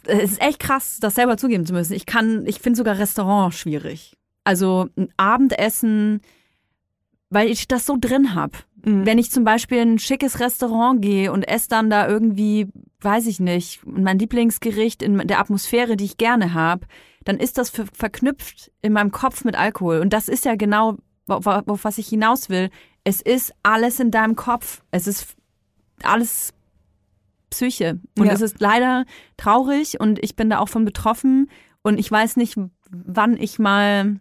es 0.06 0.32
ist 0.32 0.40
echt 0.40 0.60
krass, 0.60 0.98
das 1.00 1.14
selber 1.14 1.36
zugeben 1.36 1.66
zu 1.66 1.72
müssen. 1.72 1.94
Ich 1.94 2.06
kann, 2.06 2.46
ich 2.46 2.60
finde 2.60 2.76
sogar 2.76 2.98
Restaurant 2.98 3.54
schwierig. 3.54 4.16
Also 4.44 4.88
ein 4.96 5.08
Abendessen, 5.16 6.20
weil 7.30 7.50
ich 7.50 7.66
das 7.66 7.86
so 7.86 7.96
drin 8.00 8.34
hab. 8.34 8.64
Mhm. 8.84 9.04
Wenn 9.04 9.18
ich 9.18 9.30
zum 9.30 9.44
Beispiel 9.44 9.78
in 9.78 9.94
ein 9.94 9.98
schickes 9.98 10.38
Restaurant 10.38 11.02
gehe 11.02 11.32
und 11.32 11.42
esse 11.42 11.68
dann 11.68 11.90
da 11.90 12.08
irgendwie, 12.08 12.68
weiß 13.00 13.26
ich 13.26 13.40
nicht, 13.40 13.80
mein 13.84 14.18
Lieblingsgericht 14.18 15.02
in 15.02 15.18
der 15.26 15.40
Atmosphäre, 15.40 15.96
die 15.96 16.04
ich 16.04 16.16
gerne 16.16 16.54
habe, 16.54 16.86
dann 17.24 17.38
ist 17.38 17.58
das 17.58 17.70
ver 17.70 17.86
verknüpft 17.92 18.70
in 18.82 18.92
meinem 18.92 19.10
Kopf 19.10 19.44
mit 19.44 19.56
Alkohol. 19.56 19.98
Und 19.98 20.12
das 20.12 20.28
ist 20.28 20.44
ja 20.44 20.54
genau, 20.54 20.96
auf 21.26 21.84
was 21.84 21.98
ich 21.98 22.06
hinaus 22.06 22.48
will. 22.48 22.70
Es 23.02 23.20
ist 23.20 23.52
alles 23.64 23.98
in 23.98 24.12
deinem 24.12 24.36
Kopf. 24.36 24.82
Es 24.92 25.08
ist 25.08 25.34
alles 26.04 26.52
Psyche. 27.56 27.98
Und 28.18 28.26
Ja. 28.26 28.32
es 28.32 28.40
ist 28.42 28.60
leider 28.60 29.04
traurig 29.36 29.98
und 30.00 30.22
ich 30.22 30.36
bin 30.36 30.50
da 30.50 30.58
auch 30.58 30.68
von 30.68 30.84
betroffen. 30.84 31.50
Und 31.82 31.98
ich 31.98 32.10
weiß 32.10 32.36
nicht, 32.36 32.56
wann 32.90 33.36
ich 33.36 33.58
mal 33.58 34.20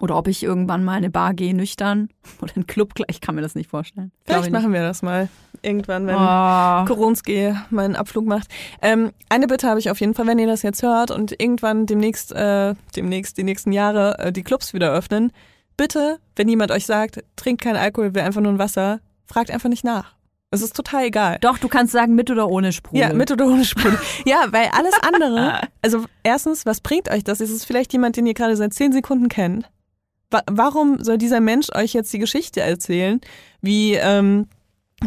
oder 0.00 0.16
ob 0.16 0.28
ich 0.28 0.42
irgendwann 0.42 0.82
mal 0.84 0.92
in 0.92 0.98
eine 0.98 1.10
Bar 1.10 1.34
gehe, 1.34 1.54
nüchtern 1.54 2.08
oder 2.40 2.52
in 2.52 2.62
einen 2.62 2.66
Club. 2.66 2.94
Ich 3.08 3.20
kann 3.20 3.34
mir 3.34 3.42
das 3.42 3.54
nicht 3.54 3.68
vorstellen. 3.70 4.12
Vielleicht 4.24 4.50
machen 4.50 4.72
wir 4.72 4.80
das 4.82 5.02
mal 5.02 5.28
irgendwann, 5.62 6.06
wenn 6.06 6.14
Oh. 6.16 6.84
Koronski 6.86 7.54
mal 7.70 7.84
einen 7.84 7.96
Abflug 7.96 8.24
macht. 8.26 8.48
Ähm, 8.80 9.10
eine 9.28 9.46
Bitte 9.46 9.68
habe 9.68 9.78
ich 9.78 9.90
auf 9.90 10.00
jeden 10.00 10.14
Fall, 10.14 10.26
wenn 10.26 10.38
ihr 10.38 10.46
das 10.46 10.62
jetzt 10.62 10.82
hört 10.82 11.10
und 11.10 11.32
irgendwann 11.38 11.84
demnächst, 11.86 12.32
äh, 12.32 12.74
demnächst 12.96 13.36
die 13.36 13.44
nächsten 13.44 13.72
Jahre 13.72 14.18
äh, 14.18 14.32
die 14.32 14.42
Clubs 14.42 14.72
wieder 14.72 14.90
öffnen. 14.92 15.32
Bitte, 15.76 16.18
wenn 16.36 16.48
jemand 16.48 16.70
euch 16.70 16.86
sagt, 16.86 17.22
trinkt 17.36 17.62
keinen 17.62 17.76
Alkohol, 17.76 18.14
will 18.14 18.22
einfach 18.22 18.40
nur 18.40 18.52
ein 18.52 18.58
Wasser, 18.58 19.00
fragt 19.26 19.50
einfach 19.50 19.68
nicht 19.68 19.84
nach. 19.84 20.14
Es 20.52 20.62
ist 20.62 20.74
total 20.74 21.04
egal. 21.04 21.38
Doch, 21.40 21.58
du 21.58 21.68
kannst 21.68 21.92
sagen 21.92 22.14
mit 22.16 22.30
oder 22.30 22.48
ohne 22.48 22.72
Sprudel. 22.72 23.00
Ja, 23.00 23.12
mit 23.12 23.30
oder 23.30 23.46
ohne 23.46 23.64
Sprudel. 23.64 23.98
ja, 24.24 24.46
weil 24.50 24.68
alles 24.72 24.94
andere, 25.00 25.60
also 25.82 26.04
erstens, 26.24 26.66
was 26.66 26.80
bringt 26.80 27.08
euch 27.10 27.22
das? 27.22 27.40
Ist 27.40 27.50
es 27.50 27.64
vielleicht 27.64 27.92
jemand, 27.92 28.16
den 28.16 28.26
ihr 28.26 28.34
gerade 28.34 28.56
seit 28.56 28.74
zehn 28.74 28.92
Sekunden 28.92 29.28
kennt? 29.28 29.70
Wa 30.30 30.42
warum 30.50 31.02
soll 31.02 31.18
dieser 31.18 31.40
Mensch 31.40 31.68
euch 31.74 31.92
jetzt 31.92 32.12
die 32.12 32.18
Geschichte 32.18 32.60
erzählen, 32.60 33.20
wie 33.60 33.94
ähm, 33.94 34.46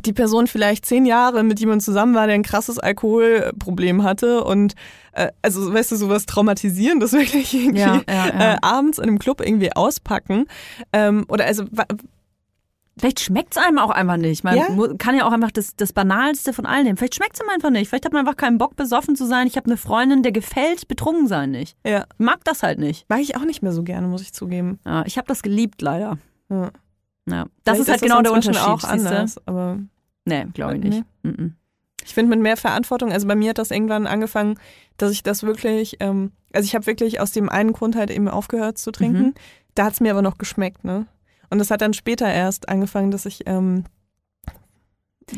die 0.06 0.14
Person 0.14 0.48
vielleicht 0.48 0.86
zehn 0.86 1.06
Jahre 1.06 1.44
mit 1.44 1.60
jemandem 1.60 1.82
zusammen 1.82 2.16
war, 2.16 2.26
der 2.26 2.36
ein 2.36 2.44
krasses 2.44 2.80
Alkoholproblem 2.80 4.04
hatte 4.04 4.44
und 4.44 4.76
äh, 5.12 5.30
also 5.42 5.74
weißt 5.74 5.92
du, 5.92 5.96
sowas 5.98 6.26
traumatisierendes 6.26 7.12
wirklich 7.14 7.54
irgendwie 7.54 7.82
Ja, 7.82 8.02
ja, 8.08 8.28
ja. 8.28 8.54
Äh, 8.54 8.58
abends 8.62 8.98
in 8.98 9.06
einem 9.06 9.20
Club 9.20 9.42
irgendwie 9.42 9.74
auspacken. 9.74 10.46
Ähm, 10.94 11.26
oder 11.28 11.46
also 11.46 11.66
Vielleicht 12.98 13.20
schmeckt's 13.22 13.58
einem 13.58 13.80
auch 13.80 13.90
einfach 13.90 14.18
nicht. 14.18 14.44
Man 14.44 14.56
Ja? 14.56 14.68
kann 15.00 15.16
ja 15.16 15.26
auch 15.26 15.32
einfach 15.32 15.50
das, 15.52 15.76
das 15.76 15.94
Banalste 15.94 16.54
von 16.54 16.66
all 16.68 16.84
dem. 16.84 16.96
Vielleicht 16.96 17.16
schmeckt's 17.16 17.42
einem 17.42 17.50
einfach 17.50 17.72
nicht. 17.72 17.90
Vielleicht 17.90 18.06
hat 18.06 18.14
man 18.14 18.20
einfach 18.20 18.38
keinen 18.38 18.60
Bock, 18.60 18.76
besoffen 18.76 19.16
zu 19.16 19.26
sein. 19.26 19.48
Ich 19.48 19.58
habe 19.58 19.66
eine 19.68 19.78
Freundin, 19.78 20.22
der 20.22 20.32
gefällt 20.32 20.88
betrunken 20.88 21.28
sein 21.28 21.52
nicht. 21.52 21.76
ja, 21.86 22.06
Mag 22.20 22.44
das 22.44 22.62
halt 22.62 22.78
nicht. 22.80 23.10
mag 23.10 23.20
ich 23.20 23.36
auch 23.36 23.46
nicht 23.46 23.64
mehr 23.64 23.72
so 23.72 23.82
gerne, 23.84 24.08
muss 24.08 24.22
ich 24.22 24.32
zugeben. 24.34 24.80
Ja, 24.86 25.04
ich 25.08 25.18
habe 25.18 25.28
das 25.28 25.42
geliebt, 25.42 25.82
leider. 25.82 26.18
Ja. 26.50 26.70
Ja. 27.26 27.46
Das 27.64 27.78
Vielleicht 27.78 27.80
ist 27.82 27.90
halt 27.90 28.02
genau 28.02 28.22
der 28.22 28.34
Unterschied. 28.34 28.62
auch 28.62 28.84
anders, 28.84 29.40
aber 29.48 29.80
Nee, 30.26 30.46
glaube 30.54 30.78
ich 30.78 30.84
nicht. 30.84 31.04
Mhm. 31.24 31.56
Ich 32.06 32.14
finde 32.14 32.30
mit 32.30 32.42
mehr 32.42 32.58
Verantwortung, 32.58 33.12
also 33.12 33.28
bei 33.28 33.36
mir 33.36 33.50
hat 33.52 33.58
das 33.58 33.72
irgendwann 33.72 34.08
angefangen, 34.08 34.60
dass 34.98 35.12
ich 35.12 35.24
das 35.24 35.44
wirklich, 35.44 35.98
ähm, 36.02 36.32
also 36.54 36.66
ich 36.66 36.76
habe 36.76 36.86
wirklich 36.86 37.20
aus 37.22 37.32
dem 37.32 37.50
einen 37.50 37.72
Grund 37.74 37.96
halt 37.96 38.12
eben 38.12 38.28
aufgehört 38.28 38.78
zu 38.78 38.92
trinken. 38.92 39.22
Mhm. 39.24 39.34
Da 39.76 39.86
hat 39.86 39.94
es 39.94 40.00
mir 40.02 40.12
aber 40.12 40.22
noch 40.22 40.38
geschmeckt, 40.38 40.84
ne? 40.84 41.08
Und 41.54 41.60
das 41.60 41.70
hat 41.70 41.82
dann 41.82 41.94
später 41.94 42.28
erst 42.32 42.68
angefangen, 42.68 43.12
dass 43.12 43.28
ich, 43.28 43.44
ähm, 43.46 43.84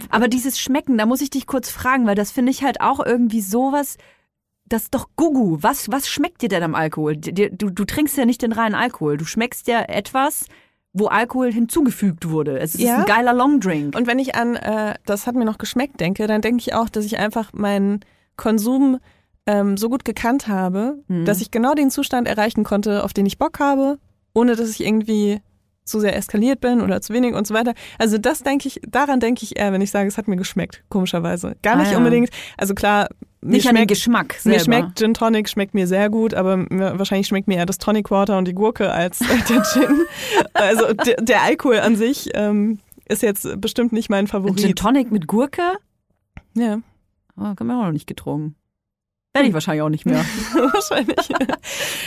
Aber 0.10 0.28
dieses 0.30 0.58
Schmecken, 0.60 0.98
da 0.98 1.06
muss 1.06 1.20
ich 1.22 1.30
dich 1.30 1.46
kurz 1.46 1.70
fragen, 1.70 2.08
weil 2.08 2.16
das 2.16 2.32
finde 2.32 2.52
ich 2.52 2.64
halt 2.64 2.80
auch 2.82 3.06
irgendwie 3.06 3.42
sowas. 3.42 3.98
Das 4.68 4.84
ist 4.84 4.96
doch 4.96 5.10
Gugu. 5.18 5.58
Was, 5.62 5.92
was 5.92 6.08
schmeckt 6.08 6.42
dir 6.42 6.50
denn 6.50 6.64
am 6.64 6.74
Alkohol? 6.74 7.18
Du, 7.18 7.50
du 7.70 7.86
trinkst 7.86 8.18
ja 8.18 8.26
nicht 8.26 8.42
den 8.42 8.52
reinen 8.54 8.74
Alkohol. 8.76 9.18
Du 9.18 9.26
schmeckst 9.26 9.68
ja 9.68 9.82
etwas, 9.82 10.48
wo 10.94 11.08
Alkohol 11.08 11.52
hinzugefügt 11.52 12.30
wurde. 12.30 12.58
Es 12.60 12.74
ist 12.76 12.82
Ja. 12.82 13.00
ein 13.00 13.06
geiler 13.06 13.34
Longdrink. 13.34 13.96
und 13.96 14.08
wenn 14.08 14.18
ich 14.18 14.36
an, 14.36 14.56
äh, 14.56 14.96
das 15.06 15.28
hat 15.28 15.36
mir 15.36 15.46
noch 15.46 15.58
geschmeckt, 15.58 16.00
denke, 16.00 16.26
dann 16.28 16.42
denke 16.42 16.62
ich 16.62 16.74
auch, 16.74 16.88
dass 16.90 17.04
ich 17.06 17.20
einfach 17.20 17.52
meinen 17.54 18.00
Konsum 18.38 19.00
ähm, 19.46 19.76
so 19.78 19.90
gut 19.90 20.06
gekannt 20.06 20.48
habe, 20.48 21.04
Mhm. 21.10 21.26
dass 21.26 21.42
ich 21.42 21.52
genau 21.52 21.76
den 21.76 21.92
Zustand 21.92 22.28
erreichen 22.28 22.64
konnte, 22.64 23.04
auf 23.04 23.12
den 23.14 23.28
ich 23.28 23.38
Bock 23.38 23.60
habe, 23.60 24.00
ohne 24.34 24.56
dass 24.56 24.72
ich 24.72 24.84
irgendwie 24.84 25.42
zu 25.86 26.00
sehr 26.00 26.16
eskaliert 26.16 26.60
bin 26.62 26.82
oder 26.82 27.00
zu 27.02 27.14
wenig 27.14 27.34
und 27.36 27.46
so 27.48 27.54
weiter. 27.54 27.74
Also 28.00 28.18
das 28.18 28.42
denke 28.44 28.68
ich, 28.68 28.82
daran 28.88 29.20
denke 29.20 29.44
ich 29.44 29.58
eher, 29.58 29.72
wenn 29.72 29.82
ich 29.82 29.92
sage, 29.92 30.08
es 30.08 30.18
hat 30.18 30.28
mir 30.28 30.36
geschmeckt, 30.36 30.84
komischerweise. 30.90 31.56
Gar 31.62 31.76
Ah, 31.76 31.78
nicht 31.78 31.92
ja. 31.92 31.98
unbedingt, 31.98 32.30
also 32.58 32.74
klar, 32.74 33.08
mir 33.42 33.52
nicht 33.52 33.68
an 33.70 33.76
den 33.76 33.82
schmeckt, 33.82 33.90
Geschmack 33.90 34.36
mir 34.46 34.60
selber. 34.60 34.64
schmeckt 34.64 34.98
Gin 35.00 35.14
Tonic, 35.14 35.48
schmeckt 35.48 35.74
mir 35.76 35.86
sehr 35.88 36.10
gut, 36.10 36.34
aber 36.34 36.58
mir, 36.58 36.98
wahrscheinlich 36.98 37.28
schmeckt 37.28 37.48
mir 37.48 37.58
eher 37.58 37.68
das 37.68 37.78
Tonic 37.78 38.10
Water 38.10 38.38
und 38.40 38.48
die 38.48 38.54
Gurke 38.56 38.92
als 38.92 39.22
äh, 39.22 39.26
der 39.50 39.64
Gin. 39.64 40.02
also 40.54 40.94
der, 40.94 41.18
der 41.22 41.42
Alkohol 41.44 41.80
an 41.80 41.96
sich 41.96 42.30
ähm, 42.34 42.80
ist 43.08 43.22
jetzt 43.22 43.62
bestimmt 43.62 43.94
nicht 43.94 44.10
mein 44.10 44.26
Favorit. 44.26 44.60
Gin 44.60 44.76
Tonic 44.76 45.12
mit 45.12 45.28
Gurke? 45.28 45.74
ja, 46.56 46.80
Oh, 47.38 47.44
haben 47.44 47.68
wir 47.68 47.78
auch 47.78 47.84
noch 47.86 47.92
nicht 47.92 48.08
getrunken. 48.08 48.56
Werde 49.36 49.50
ich 49.50 49.54
wahrscheinlich 49.54 49.82
auch 49.82 49.90
nicht 49.90 50.06
mehr. 50.06 50.20
wahrscheinlich. 50.54 51.18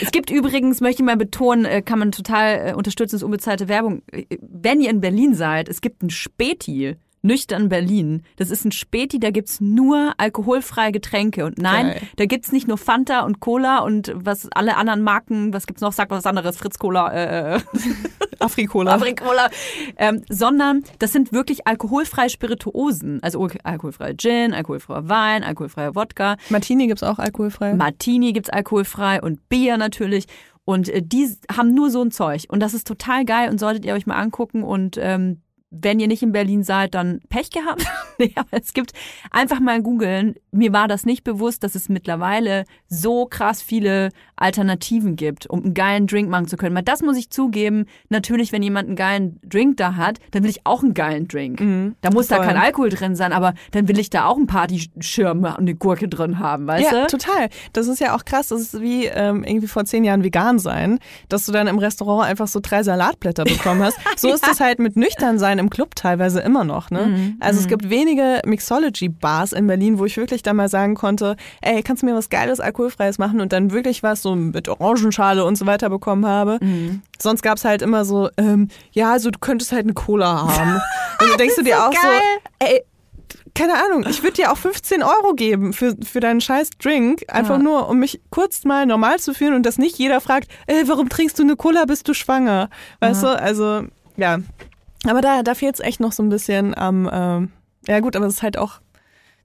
Es 0.01 0.11
gibt 0.11 0.31
übrigens, 0.31 0.81
möchte 0.81 1.03
ich 1.03 1.05
mal 1.05 1.15
betonen, 1.17 1.65
äh, 1.65 1.81
kann 1.83 1.99
man 1.99 2.11
total 2.11 2.69
äh, 2.69 2.73
unterstützen, 2.73 3.17
ist 3.17 3.23
unbezahlte 3.23 3.67
Werbung. 3.67 4.01
Äh, 4.11 4.25
Wenn 4.41 4.81
ihr 4.81 4.89
in 4.89 4.99
Berlin 4.99 5.35
seid, 5.35 5.69
es 5.69 5.81
gibt 5.81 6.01
ein 6.01 6.09
Späti, 6.09 6.95
nüchtern 7.21 7.69
Berlin. 7.69 8.23
Das 8.37 8.49
ist 8.49 8.65
ein 8.65 8.71
Späti, 8.71 9.19
da 9.19 9.31
gibt's 9.31 9.59
nur 9.59 10.13
alkoholfreie 10.17 10.91
Getränke. 10.91 11.45
Und 11.45 11.57
nein, 11.57 11.87
Geil. 11.87 12.01
da 12.17 12.25
gibt's 12.25 12.51
nicht 12.51 12.67
nur 12.67 12.77
Fanta 12.77 13.21
und 13.21 13.39
Cola 13.39 13.79
und 13.79 14.11
was 14.15 14.47
alle 14.53 14.77
anderen 14.77 15.01
Marken, 15.01 15.53
was 15.53 15.67
gibt's 15.67 15.81
noch, 15.81 15.91
sag 15.93 16.09
was 16.11 16.25
anderes, 16.25 16.57
Fritz 16.57 16.77
Cola, 16.79 17.11
äh, 17.55 17.59
Afrikola. 18.39 18.93
Afrikola, 18.95 19.49
ähm, 19.97 20.21
sondern 20.29 20.83
das 20.99 21.11
sind 21.11 21.33
wirklich 21.33 21.67
alkoholfreie 21.67 22.29
Spirituosen. 22.29 23.19
Also 23.21 23.43
al- 23.43 23.51
alkoholfreier 23.63 24.15
Gin, 24.17 24.53
alkoholfreier 24.53 25.09
Wein, 25.09 25.43
alkoholfreier 25.43 25.95
Wodka. 25.95 26.37
Martini 26.49 26.87
gibt's 26.87 27.03
auch 27.03 27.19
alkoholfrei. 27.19 27.73
Martini 27.73 28.31
gibt's 28.33 28.49
alkoholfrei 28.49 29.21
und 29.21 29.49
Bier 29.49 29.77
natürlich. 29.77 30.25
Und 30.65 30.87
äh, 30.89 31.01
die 31.03 31.27
haben 31.51 31.73
nur 31.73 31.89
so 31.89 32.01
ein 32.01 32.11
Zeug. 32.11 32.43
Und 32.47 32.59
das 32.61 32.73
ist 32.73 32.87
total 32.87 33.25
geil 33.25 33.49
und 33.49 33.59
solltet 33.59 33.85
ihr 33.85 33.93
euch 33.93 34.05
mal 34.05 34.15
angucken. 34.17 34.63
Und 34.63 34.97
ähm, 35.01 35.41
wenn 35.71 35.99
ihr 35.99 36.07
nicht 36.07 36.23
in 36.23 36.31
Berlin 36.31 36.63
seid, 36.63 36.95
dann 36.95 37.19
Pech 37.29 37.51
gehabt. 37.51 37.85
nee, 38.17 38.33
aber 38.35 38.61
es 38.61 38.73
gibt 38.73 38.93
einfach 39.31 39.59
mal 39.59 39.81
googeln. 39.81 40.35
Mir 40.51 40.73
war 40.73 40.87
das 40.87 41.05
nicht 41.05 41.23
bewusst, 41.23 41.63
dass 41.63 41.75
es 41.75 41.89
mittlerweile 41.89 42.65
so 42.87 43.25
krass 43.25 43.61
viele 43.61 44.09
Alternativen 44.35 45.15
gibt, 45.15 45.47
um 45.47 45.63
einen 45.63 45.73
geilen 45.73 46.07
Drink 46.07 46.29
machen 46.29 46.47
zu 46.47 46.57
können. 46.57 46.75
Weil 46.75 46.83
das 46.83 47.01
muss 47.01 47.17
ich 47.17 47.29
zugeben. 47.29 47.85
Natürlich, 48.09 48.51
wenn 48.51 48.63
jemand 48.63 48.87
einen 48.87 48.95
geilen 48.95 49.39
Drink 49.43 49.77
da 49.77 49.95
hat, 49.95 50.19
dann 50.31 50.43
will 50.43 50.49
ich 50.49 50.65
auch 50.65 50.81
einen 50.81 50.93
geilen 50.93 51.27
Drink. 51.27 51.59
Da 52.01 52.09
muss 52.11 52.27
da 52.27 52.37
voll. 52.37 52.45
kein 52.45 52.57
Alkohol 52.57 52.89
drin 52.89 53.15
sein, 53.15 53.31
aber 53.31 53.53
dann 53.71 53.87
will 53.87 53.99
ich 53.99 54.09
da 54.09 54.25
auch 54.25 54.37
einen 54.37 54.47
Partyschirm 54.47 55.43
und 55.43 55.59
eine 55.59 55.75
Gurke 55.75 56.07
drin 56.07 56.39
haben, 56.39 56.65
weißt 56.65 56.91
ja, 56.91 57.01
du? 57.01 57.07
total. 57.07 57.49
Das 57.73 57.87
ist 57.87 57.99
ja 57.99 58.15
auch 58.15 58.25
krass. 58.25 58.47
Das 58.47 58.61
ist 58.61 58.81
wie 58.81 59.05
ähm, 59.05 59.43
irgendwie 59.43 59.67
vor 59.67 59.85
zehn 59.85 60.03
Jahren 60.03 60.23
vegan 60.23 60.57
sein, 60.57 60.99
dass 61.27 61.45
du 61.45 61.51
dann 61.51 61.67
im 61.67 61.77
Restaurant 61.77 62.27
einfach 62.27 62.47
so 62.47 62.59
drei 62.59 62.81
Salatblätter 62.81 63.43
bekommen 63.43 63.83
hast. 63.83 63.99
So 64.17 64.33
ist 64.33 64.45
das 64.45 64.59
halt 64.59 64.79
mit 64.79 64.97
nüchtern 64.97 65.39
sein 65.39 65.58
im 65.59 65.69
Club 65.69 65.95
teilweise 65.95 66.39
immer 66.39 66.63
noch. 66.63 66.89
Ne? 66.89 67.05
Mhm, 67.07 67.37
Also 67.39 67.59
es 67.59 67.67
gibt 67.67 67.89
wenige 67.89 68.41
Mixology-Bars 68.45 69.53
in 69.53 69.67
Berlin, 69.67 69.99
wo 69.99 70.05
ich 70.05 70.17
wirklich 70.17 70.41
da 70.43 70.53
mal 70.53 70.69
sagen 70.69 70.95
konnte, 70.95 71.35
ey, 71.61 71.83
kannst 71.83 72.01
du 72.03 72.07
mir 72.07 72.15
was 72.15 72.29
Geiles, 72.29 72.59
Alkoholfreies 72.59 73.17
machen 73.17 73.41
und 73.41 73.53
dann 73.53 73.71
wirklich 73.71 74.01
was 74.03 74.21
so 74.21 74.35
mit 74.35 74.67
Orangenschale 74.69 75.43
und 75.45 75.57
so 75.57 75.65
weiter 75.65 75.89
bekommen 75.89 76.25
habe. 76.25 76.57
Mhm. 76.61 77.01
Sonst 77.21 77.41
gab's 77.43 77.65
halt 77.65 77.81
immer 77.81 78.05
so, 78.05 78.29
ähm, 78.37 78.69
ja, 78.91 79.11
also 79.11 79.29
du 79.31 79.39
könntest 79.39 79.71
halt 79.71 79.83
eine 79.83 79.93
Cola 79.93 80.47
haben. 80.47 80.81
Und 81.21 81.29
dann 81.31 81.37
denkst 81.37 81.55
du 81.57 81.63
dir 81.63 81.85
auch 81.85 81.91
so, 81.91 82.07
ey, 82.59 82.81
keine 83.53 83.73
Ahnung, 83.73 84.05
ich 84.09 84.23
würde 84.23 84.35
dir 84.37 84.51
auch 84.53 84.57
15 84.57 85.03
Euro 85.03 85.33
geben 85.33 85.73
für, 85.73 85.95
für 86.01 86.21
deinen 86.21 86.39
scheiß 86.39 86.69
Drink, 86.81 87.23
einfach 87.27 87.57
Ja. 87.57 87.63
nur, 87.63 87.89
um 87.89 87.99
mich 87.99 88.21
kurz 88.29 88.63
mal 88.63 88.85
normal 88.85 89.19
zu 89.19 89.33
fühlen 89.33 89.53
und 89.53 89.65
dass 89.65 89.77
nicht 89.77 89.97
jeder 89.97 90.21
fragt, 90.21 90.49
ey, 90.67 90.87
warum 90.87 91.09
trinkst 91.09 91.37
du 91.37 91.43
eine 91.43 91.57
Cola, 91.57 91.83
bist 91.85 92.07
du 92.07 92.13
schwanger? 92.13 92.69
Weißt 93.01 93.23
du, 93.23 93.27
also, 93.37 93.83
ja. 94.15 94.37
Aber 95.05 95.21
da, 95.21 95.43
da 95.43 95.55
fehlt 95.55 95.75
es 95.75 95.79
echt 95.79 95.99
noch 95.99 96.11
so 96.11 96.21
ein 96.23 96.29
bisschen 96.29 96.77
am, 96.77 97.09
ähm, 97.11 97.51
ja 97.87 97.99
gut, 98.01 98.15
aber 98.15 98.25
es 98.25 98.35
ist 98.35 98.43
halt 98.43 98.57
auch, 98.57 98.81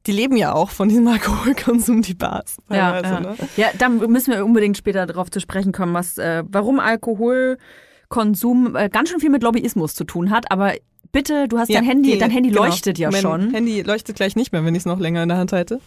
die 0.06 0.12
leben 0.12 0.36
ja 0.36 0.52
auch 0.52 0.70
von 0.70 0.88
diesem 0.88 1.06
Alkoholkonsum, 1.08 2.02
die 2.02 2.14
Bars. 2.14 2.56
Ja, 2.70 3.00
teilweise, 3.00 3.14
ja. 3.14 3.20
Ne? 3.20 3.36
ja, 3.56 3.66
da 3.78 3.88
müssen 3.88 4.32
wir 4.32 4.44
unbedingt 4.44 4.76
später 4.76 5.06
darauf 5.06 5.30
zu 5.30 5.40
sprechen 5.40 5.72
kommen, 5.72 5.94
was, 5.94 6.18
äh, 6.18 6.42
warum 6.48 6.80
Alkoholkonsum 6.80 8.76
äh, 8.76 8.88
ganz 8.88 9.08
schön 9.10 9.20
viel 9.20 9.30
mit 9.30 9.42
Lobbyismus 9.42 9.94
zu 9.94 10.04
tun 10.04 10.30
hat. 10.30 10.50
Aber 10.50 10.72
bitte, 11.12 11.46
du 11.48 11.58
hast 11.58 11.68
dein 11.72 11.84
Ja, 11.84 11.90
Handy, 11.90 12.12
die- 12.12 12.18
dein 12.18 12.30
Handy 12.30 12.50
genau. 12.50 12.64
leuchtet 12.64 12.98
ja 12.98 13.10
mein 13.10 13.22
schon. 13.22 13.50
Handy 13.52 13.82
leuchtet 13.82 14.16
gleich 14.16 14.36
nicht 14.36 14.52
mehr, 14.52 14.64
wenn 14.64 14.74
ich 14.74 14.80
es 14.80 14.86
noch 14.86 14.98
länger 14.98 15.22
in 15.22 15.28
der 15.28 15.38
Hand 15.38 15.52
halte. 15.52 15.80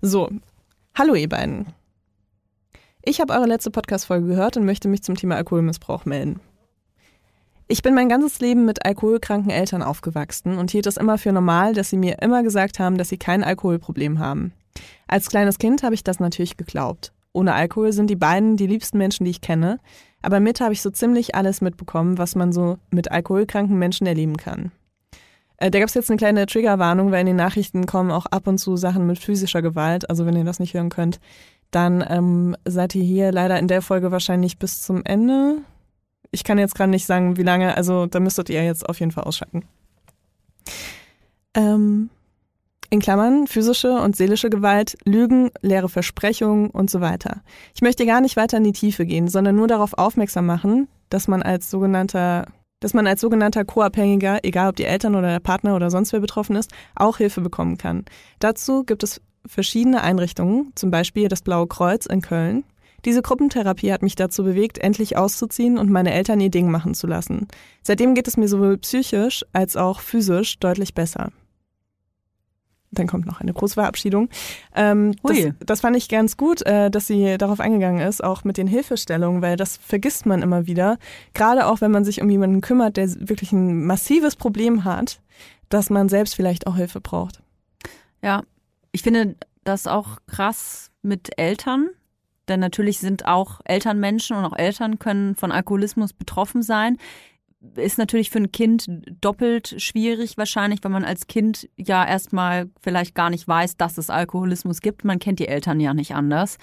So, 0.00 0.30
hallo 0.96 1.14
ihr 1.14 1.28
beiden. 1.28 1.66
Ich 3.02 3.20
habe 3.20 3.32
eure 3.32 3.46
letzte 3.46 3.70
Podcast-Folge 3.70 4.26
gehört 4.26 4.56
und 4.56 4.64
möchte 4.66 4.88
mich 4.88 5.02
zum 5.02 5.14
Thema 5.14 5.36
Alkoholmissbrauch 5.36 6.04
melden. 6.04 6.40
Ich 7.72 7.84
bin 7.84 7.94
mein 7.94 8.08
ganzes 8.08 8.40
Leben 8.40 8.64
mit 8.64 8.84
alkoholkranken 8.84 9.52
Eltern 9.52 9.80
aufgewachsen 9.80 10.58
und 10.58 10.72
hielt 10.72 10.88
es 10.88 10.96
immer 10.96 11.18
für 11.18 11.30
normal, 11.30 11.72
dass 11.72 11.88
sie 11.88 11.96
mir 11.96 12.20
immer 12.20 12.42
gesagt 12.42 12.80
haben, 12.80 12.98
dass 12.98 13.10
sie 13.10 13.16
kein 13.16 13.44
Alkoholproblem 13.44 14.18
haben. 14.18 14.52
Als 15.06 15.28
kleines 15.28 15.56
Kind 15.58 15.84
habe 15.84 15.94
ich 15.94 16.02
das 16.02 16.18
natürlich 16.18 16.56
geglaubt. 16.56 17.12
Ohne 17.32 17.54
Alkohol 17.54 17.92
sind 17.92 18.10
die 18.10 18.16
beiden 18.16 18.56
die 18.56 18.66
liebsten 18.66 18.98
Menschen, 18.98 19.22
die 19.22 19.30
ich 19.30 19.40
kenne, 19.40 19.78
aber 20.20 20.40
mit 20.40 20.60
habe 20.60 20.72
ich 20.72 20.82
so 20.82 20.90
ziemlich 20.90 21.36
alles 21.36 21.60
mitbekommen, 21.60 22.18
was 22.18 22.34
man 22.34 22.50
so 22.50 22.78
mit 22.90 23.12
alkoholkranken 23.12 23.78
Menschen 23.78 24.08
erleben 24.08 24.36
kann. 24.36 24.72
Äh, 25.58 25.70
da 25.70 25.78
gab 25.78 25.86
es 25.86 25.94
jetzt 25.94 26.10
eine 26.10 26.18
kleine 26.18 26.46
Triggerwarnung, 26.46 27.12
weil 27.12 27.20
in 27.20 27.26
den 27.26 27.36
Nachrichten 27.36 27.86
kommen 27.86 28.10
auch 28.10 28.26
ab 28.26 28.48
und 28.48 28.58
zu 28.58 28.76
Sachen 28.76 29.06
mit 29.06 29.20
physischer 29.20 29.62
Gewalt. 29.62 30.10
Also 30.10 30.26
wenn 30.26 30.34
ihr 30.34 30.42
das 30.42 30.58
nicht 30.58 30.74
hören 30.74 30.88
könnt, 30.88 31.20
dann 31.70 32.04
ähm, 32.08 32.56
seid 32.64 32.96
ihr 32.96 33.04
hier 33.04 33.30
leider 33.30 33.60
in 33.60 33.68
der 33.68 33.80
Folge 33.80 34.10
wahrscheinlich 34.10 34.58
bis 34.58 34.82
zum 34.82 35.04
Ende 35.04 35.58
ich 36.30 36.44
kann 36.44 36.58
jetzt 36.58 36.74
gerade 36.74 36.90
nicht 36.90 37.06
sagen, 37.06 37.36
wie 37.36 37.42
lange, 37.42 37.76
also 37.76 38.06
da 38.06 38.20
müsstet 38.20 38.50
ihr 38.50 38.64
jetzt 38.64 38.88
auf 38.88 39.00
jeden 39.00 39.12
Fall 39.12 39.24
ausschalten. 39.24 39.64
Ähm, 41.54 42.10
in 42.90 43.00
Klammern 43.00 43.46
physische 43.46 43.92
und 44.00 44.16
seelische 44.16 44.50
Gewalt, 44.50 44.96
Lügen, 45.04 45.50
leere 45.62 45.88
Versprechungen 45.88 46.70
und 46.70 46.90
so 46.90 47.00
weiter. 47.00 47.42
Ich 47.74 47.82
möchte 47.82 48.06
gar 48.06 48.20
nicht 48.20 48.36
weiter 48.36 48.58
in 48.58 48.64
die 48.64 48.72
Tiefe 48.72 49.06
gehen, 49.06 49.28
sondern 49.28 49.56
nur 49.56 49.68
darauf 49.68 49.94
aufmerksam 49.96 50.46
machen, 50.46 50.88
dass 51.08 51.28
man 51.28 51.42
als 51.42 51.70
sogenannter 51.70 52.46
dass 52.82 52.94
man 52.94 53.06
als 53.06 53.20
sogenannter 53.20 53.66
Co-Abhängiger, 53.66 54.38
egal 54.42 54.70
ob 54.70 54.76
die 54.76 54.86
Eltern 54.86 55.14
oder 55.14 55.28
der 55.28 55.40
Partner 55.40 55.76
oder 55.76 55.90
sonst 55.90 56.14
wer 56.14 56.20
betroffen 56.20 56.56
ist, 56.56 56.72
auch 56.94 57.18
Hilfe 57.18 57.42
bekommen 57.42 57.76
kann. 57.76 58.06
Dazu 58.38 58.84
gibt 58.84 59.02
es 59.02 59.20
verschiedene 59.46 60.02
Einrichtungen, 60.02 60.72
zum 60.74 60.90
Beispiel 60.90 61.28
das 61.28 61.42
Blaue 61.42 61.66
Kreuz 61.66 62.06
in 62.06 62.22
Köln, 62.22 62.64
diese 63.04 63.22
Gruppentherapie 63.22 63.92
hat 63.92 64.02
mich 64.02 64.14
dazu 64.14 64.44
bewegt, 64.44 64.78
endlich 64.78 65.16
auszuziehen 65.16 65.78
und 65.78 65.90
meine 65.90 66.12
Eltern 66.12 66.40
ihr 66.40 66.50
Ding 66.50 66.70
machen 66.70 66.94
zu 66.94 67.06
lassen. 67.06 67.48
Seitdem 67.82 68.14
geht 68.14 68.28
es 68.28 68.36
mir 68.36 68.48
sowohl 68.48 68.78
psychisch 68.78 69.44
als 69.52 69.76
auch 69.76 70.00
physisch 70.00 70.58
deutlich 70.58 70.94
besser. 70.94 71.32
Dann 72.92 73.06
kommt 73.06 73.26
noch 73.26 73.40
eine 73.40 73.52
Großverabschiedung. 73.52 74.28
Ähm, 74.74 75.14
das, 75.22 75.38
das, 75.60 75.80
fand 75.80 75.96
ich 75.96 76.08
ganz 76.08 76.36
gut, 76.36 76.62
äh, 76.62 76.90
dass 76.90 77.06
sie 77.06 77.38
darauf 77.38 77.60
eingegangen 77.60 78.06
ist, 78.06 78.22
auch 78.22 78.42
mit 78.42 78.56
den 78.56 78.66
Hilfestellungen, 78.66 79.42
weil 79.42 79.56
das 79.56 79.76
vergisst 79.76 80.26
man 80.26 80.42
immer 80.42 80.66
wieder. 80.66 80.98
Gerade 81.32 81.66
auch, 81.66 81.80
wenn 81.80 81.92
man 81.92 82.04
sich 82.04 82.20
um 82.20 82.28
jemanden 82.28 82.60
kümmert, 82.60 82.96
der 82.96 83.08
wirklich 83.28 83.52
ein 83.52 83.86
massives 83.86 84.34
Problem 84.34 84.84
hat, 84.84 85.20
dass 85.68 85.88
man 85.88 86.08
selbst 86.08 86.34
vielleicht 86.34 86.66
auch 86.66 86.76
Hilfe 86.76 87.00
braucht. 87.00 87.40
Ja, 88.22 88.42
ich 88.90 89.02
finde 89.02 89.36
das 89.62 89.86
auch 89.86 90.18
krass 90.26 90.90
mit 91.02 91.38
Eltern, 91.38 91.90
denn 92.50 92.60
natürlich 92.60 92.98
sind 92.98 93.26
auch 93.26 93.60
Eltern 93.64 93.98
Menschen 93.98 94.36
und 94.36 94.44
auch 94.44 94.56
Eltern 94.56 94.98
können 94.98 95.34
von 95.36 95.52
Alkoholismus 95.52 96.12
betroffen 96.12 96.62
sein. 96.62 96.98
Ist 97.76 97.98
natürlich 97.98 98.30
für 98.30 98.38
ein 98.38 98.52
Kind 98.52 98.86
doppelt 99.20 99.74
schwierig 99.78 100.36
wahrscheinlich, 100.36 100.80
weil 100.82 100.90
man 100.90 101.04
als 101.04 101.26
Kind 101.26 101.68
ja 101.76 102.06
erstmal 102.06 102.70
vielleicht 102.80 103.14
gar 103.14 103.30
nicht 103.30 103.46
weiß, 103.46 103.76
dass 103.76 103.98
es 103.98 104.10
Alkoholismus 104.10 104.80
gibt. 104.80 105.04
Man 105.04 105.18
kennt 105.18 105.38
die 105.38 105.48
Eltern 105.48 105.78
ja 105.80 105.94
nicht 105.94 106.14
anders. 106.14 106.58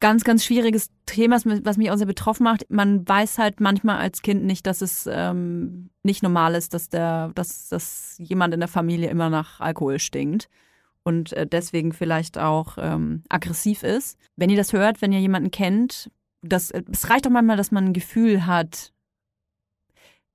Ganz, 0.00 0.24
ganz 0.24 0.44
schwieriges 0.44 0.90
Thema, 1.06 1.38
was 1.44 1.76
mich 1.76 1.90
auch 1.90 1.96
sehr 1.96 2.06
betroffen 2.06 2.44
macht. 2.44 2.66
Man 2.70 3.06
weiß 3.06 3.38
halt 3.38 3.60
manchmal 3.60 3.98
als 3.98 4.22
Kind 4.22 4.44
nicht, 4.44 4.66
dass 4.66 4.80
es 4.80 5.08
ähm, 5.10 5.90
nicht 6.02 6.22
normal 6.22 6.54
ist, 6.54 6.72
dass 6.72 6.88
der, 6.88 7.32
dass, 7.34 7.68
dass 7.68 8.16
jemand 8.18 8.54
in 8.54 8.60
der 8.60 8.68
Familie 8.68 9.10
immer 9.10 9.28
nach 9.28 9.60
Alkohol 9.60 9.98
stinkt 9.98 10.48
und 11.04 11.32
äh, 11.32 11.46
deswegen 11.46 11.92
vielleicht 11.92 12.38
auch 12.38 12.76
ähm, 12.78 13.22
aggressiv 13.28 13.82
ist. 13.82 14.18
Wenn 14.36 14.50
ihr 14.50 14.56
das 14.56 14.72
hört, 14.72 15.00
wenn 15.00 15.12
ihr 15.12 15.20
jemanden 15.20 15.50
kennt, 15.50 16.10
das, 16.42 16.70
äh, 16.70 16.82
es 16.90 17.08
reicht 17.08 17.26
doch 17.26 17.30
manchmal, 17.30 17.56
dass 17.56 17.70
man 17.70 17.86
ein 17.86 17.92
Gefühl 17.92 18.46
hat, 18.46 18.92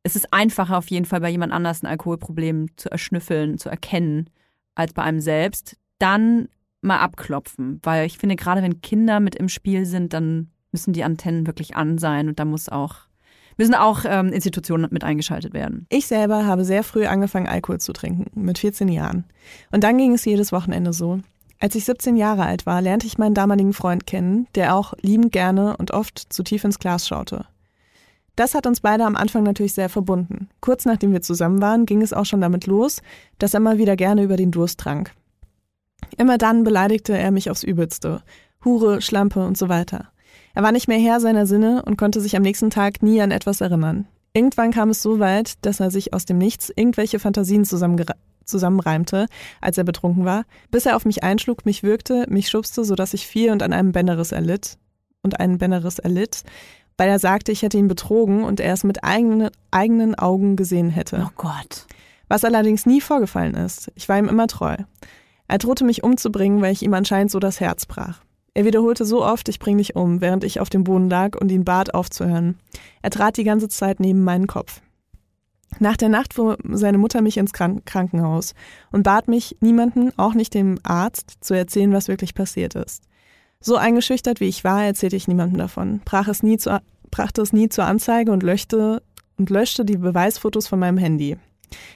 es 0.03 0.15
ist 0.15 0.33
einfacher 0.33 0.77
auf 0.77 0.89
jeden 0.89 1.05
Fall 1.05 1.21
bei 1.21 1.29
jemand 1.29 1.53
anders 1.53 1.81
ein 1.81 1.87
Alkoholproblem 1.87 2.75
zu 2.75 2.91
erschnüffeln, 2.91 3.57
zu 3.57 3.69
erkennen, 3.69 4.29
als 4.75 4.93
bei 4.93 5.03
einem 5.03 5.21
selbst. 5.21 5.77
Dann 5.97 6.49
mal 6.81 6.99
abklopfen, 6.99 7.79
weil 7.83 8.05
ich 8.05 8.17
finde, 8.17 8.35
gerade 8.35 8.61
wenn 8.61 8.81
Kinder 8.81 9.21
mit 9.21 9.35
im 9.35 9.47
Spiel 9.47 9.85
sind, 9.85 10.11
dann 10.11 10.51
müssen 10.73 10.91
die 10.91 11.03
Antennen 11.03 11.47
wirklich 11.47 11.77
an 11.77 11.97
sein 11.97 12.27
und 12.27 12.39
da 12.39 12.45
muss 12.45 12.67
auch 12.67 12.95
müssen 13.57 13.75
auch 13.75 14.01
ähm, 14.05 14.29
Institutionen 14.29 14.87
mit 14.91 15.03
eingeschaltet 15.03 15.53
werden. 15.53 15.85
Ich 15.89 16.07
selber 16.07 16.45
habe 16.45 16.65
sehr 16.65 16.83
früh 16.83 17.05
angefangen, 17.05 17.47
Alkohol 17.47 17.79
zu 17.79 17.93
trinken, 17.93 18.25
mit 18.39 18.59
14 18.59 18.87
Jahren. 18.87 19.25
Und 19.71 19.83
dann 19.83 19.97
ging 19.97 20.13
es 20.13 20.25
jedes 20.25 20.51
Wochenende 20.51 20.93
so. 20.93 21.19
Als 21.59 21.75
ich 21.75 21.85
17 21.85 22.17
Jahre 22.17 22.43
alt 22.43 22.65
war, 22.65 22.81
lernte 22.81 23.07
ich 23.07 23.17
meinen 23.17 23.35
damaligen 23.35 23.73
Freund 23.73 24.05
kennen, 24.05 24.47
der 24.55 24.75
auch 24.75 24.93
liebend 25.01 25.31
gerne 25.31 25.77
und 25.77 25.91
oft 25.91 26.19
zu 26.33 26.43
tief 26.43 26.63
ins 26.63 26.79
Glas 26.79 27.07
schaute. 27.07 27.45
Das 28.35 28.55
hat 28.55 28.65
uns 28.65 28.81
beide 28.81 29.05
am 29.05 29.15
Anfang 29.15 29.43
natürlich 29.43 29.73
sehr 29.73 29.89
verbunden. 29.89 30.49
Kurz 30.59 30.85
nachdem 30.85 31.13
wir 31.13 31.21
zusammen 31.21 31.61
waren, 31.61 31.85
ging 31.85 32.01
es 32.01 32.13
auch 32.13 32.25
schon 32.25 32.41
damit 32.41 32.65
los, 32.65 33.01
dass 33.37 33.53
er 33.53 33.59
mal 33.59 33.77
wieder 33.77 33.95
gerne 33.95 34.23
über 34.23 34.37
den 34.37 34.51
Durst 34.51 34.79
trank. 34.79 35.13
Immer 36.17 36.37
dann 36.37 36.63
beleidigte 36.63 37.17
er 37.17 37.31
mich 37.31 37.49
aufs 37.49 37.63
Übelste. 37.63 38.23
Hure, 38.65 39.01
Schlampe 39.01 39.45
und 39.45 39.57
so 39.57 39.69
weiter. 39.69 40.09
Er 40.53 40.63
war 40.63 40.71
nicht 40.71 40.87
mehr 40.87 40.99
Herr 40.99 41.19
seiner 41.19 41.47
Sinne 41.47 41.83
und 41.83 41.97
konnte 41.97 42.21
sich 42.21 42.35
am 42.35 42.43
nächsten 42.43 42.69
Tag 42.69 43.01
nie 43.01 43.21
an 43.21 43.31
etwas 43.31 43.61
erinnern. 43.61 44.07
Irgendwann 44.33 44.71
kam 44.71 44.89
es 44.89 45.01
so 45.01 45.19
weit, 45.19 45.53
dass 45.65 45.79
er 45.79 45.91
sich 45.91 46.13
aus 46.13 46.25
dem 46.25 46.37
Nichts 46.37 46.71
irgendwelche 46.75 47.19
Fantasien 47.19 47.65
zusammenreimte, 47.65 49.27
als 49.61 49.77
er 49.77 49.83
betrunken 49.83 50.25
war, 50.25 50.45
bis 50.71 50.85
er 50.85 50.95
auf 50.95 51.05
mich 51.05 51.23
einschlug, 51.23 51.65
mich 51.65 51.83
würgte, 51.83 52.25
mich 52.29 52.49
schubste, 52.49 52.83
sodass 52.83 53.13
ich 53.13 53.27
fiel 53.27 53.51
und 53.51 53.61
an 53.63 53.73
einem 53.73 53.91
Bänderriss 53.91 54.31
erlitt 54.31 54.77
und 55.21 55.39
einen 55.39 55.57
Bänderriss 55.57 55.99
erlitt, 55.99 56.43
weil 56.97 57.09
er 57.09 57.19
sagte, 57.19 57.51
ich 57.51 57.61
hätte 57.61 57.77
ihn 57.77 57.87
betrogen 57.87 58.43
und 58.43 58.59
er 58.59 58.73
es 58.73 58.83
mit 58.83 59.03
eigenen, 59.03 59.49
eigenen 59.71 60.15
Augen 60.15 60.55
gesehen 60.55 60.89
hätte. 60.89 61.25
Oh 61.27 61.31
Gott. 61.35 61.87
Was 62.27 62.43
allerdings 62.43 62.85
nie 62.85 63.01
vorgefallen 63.01 63.55
ist. 63.55 63.91
Ich 63.95 64.09
war 64.09 64.17
ihm 64.17 64.29
immer 64.29 64.47
treu. 64.47 64.77
Er 65.47 65.57
drohte 65.57 65.83
mich 65.83 66.03
umzubringen, 66.03 66.61
weil 66.61 66.71
ich 66.71 66.83
ihm 66.83 66.93
anscheinend 66.93 67.31
so 67.31 67.39
das 67.39 67.59
Herz 67.59 67.85
brach. 67.85 68.21
Er 68.55 68.65
wiederholte 68.65 69.05
so 69.05 69.25
oft, 69.25 69.49
ich 69.49 69.59
bring 69.59 69.79
dich 69.79 69.95
um, 69.95 70.21
während 70.21 70.43
ich 70.43 70.59
auf 70.59 70.69
dem 70.69 70.83
Boden 70.83 71.09
lag 71.09 71.39
und 71.39 71.51
ihn 71.51 71.65
bat 71.65 71.93
aufzuhören. 71.93 72.59
Er 73.01 73.09
trat 73.09 73.37
die 73.37 73.43
ganze 73.43 73.67
Zeit 73.67 73.99
neben 73.99 74.23
meinen 74.23 74.45
Kopf. 74.45 74.81
Nach 75.79 75.97
der 75.97 76.09
Nacht 76.09 76.35
fuhr 76.35 76.57
seine 76.71 76.99
Mutter 76.99 77.21
mich 77.21 77.37
ins 77.37 77.51
Krankenhaus 77.51 78.53
und 78.91 79.01
bat 79.01 79.27
mich, 79.27 79.57
niemanden, 79.59 80.11
auch 80.17 80.35
nicht 80.35 80.53
dem 80.53 80.77
Arzt, 80.83 81.37
zu 81.41 81.55
erzählen, 81.55 81.93
was 81.93 82.07
wirklich 82.07 82.35
passiert 82.35 82.75
ist. 82.75 83.03
So 83.59 83.75
eingeschüchtert 83.75 84.39
wie 84.39 84.49
ich 84.49 84.63
war, 84.63 84.83
erzählte 84.83 85.15
ich 85.15 85.27
niemandem 85.27 85.57
davon, 85.57 86.01
brach 86.05 86.27
es 86.27 86.43
nie 86.43 86.57
zu, 86.57 86.79
brachte 87.09 87.41
es 87.41 87.53
nie 87.53 87.69
zur 87.69 87.85
Anzeige 87.85 88.31
und 88.31 88.43
löschte, 88.43 89.01
und 89.37 89.49
löschte 89.49 89.83
die 89.83 89.97
Beweisfotos 89.97 90.67
von 90.67 90.77
meinem 90.77 90.97
Handy. 90.97 91.37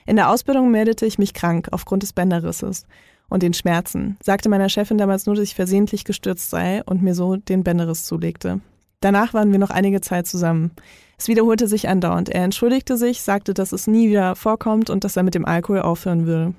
In 0.07 0.15
der 0.15 0.31
Ausbildung 0.31 0.71
meldete 0.71 1.05
ich 1.05 1.19
mich 1.19 1.35
krank 1.35 1.67
aufgrund 1.71 2.01
des 2.01 2.13
Bänderrisses 2.13 2.87
und 3.29 3.43
den 3.43 3.53
Schmerzen, 3.53 4.17
sagte 4.23 4.49
meiner 4.49 4.69
Chefin 4.69 4.97
damals 4.97 5.25
nur, 5.25 5.35
dass 5.35 5.43
ich 5.43 5.55
versehentlich 5.55 6.05
gestürzt 6.05 6.49
sei 6.49 6.83
und 6.83 7.01
mir 7.01 7.13
so 7.13 7.35
den 7.35 7.63
Bänderriss 7.63 8.05
zulegte. 8.05 8.61
Danach 8.99 9.33
waren 9.33 9.51
wir 9.51 9.59
noch 9.59 9.69
einige 9.69 10.01
Zeit 10.01 10.27
zusammen. 10.27 10.71
Es 11.17 11.27
wiederholte 11.27 11.67
sich 11.67 11.87
andauernd. 11.87 12.29
Er 12.29 12.43
entschuldigte 12.43 12.97
sich, 12.97 13.21
sagte, 13.21 13.53
dass 13.53 13.71
es 13.71 13.87
nie 13.87 14.09
wieder 14.09 14.35
vorkommt 14.35 14.89
und 14.89 15.03
dass 15.03 15.17
er 15.17 15.23
mit 15.23 15.35
dem 15.35 15.45
Alkohol 15.45 15.81
aufhören 15.81 16.25
würde. 16.25 16.53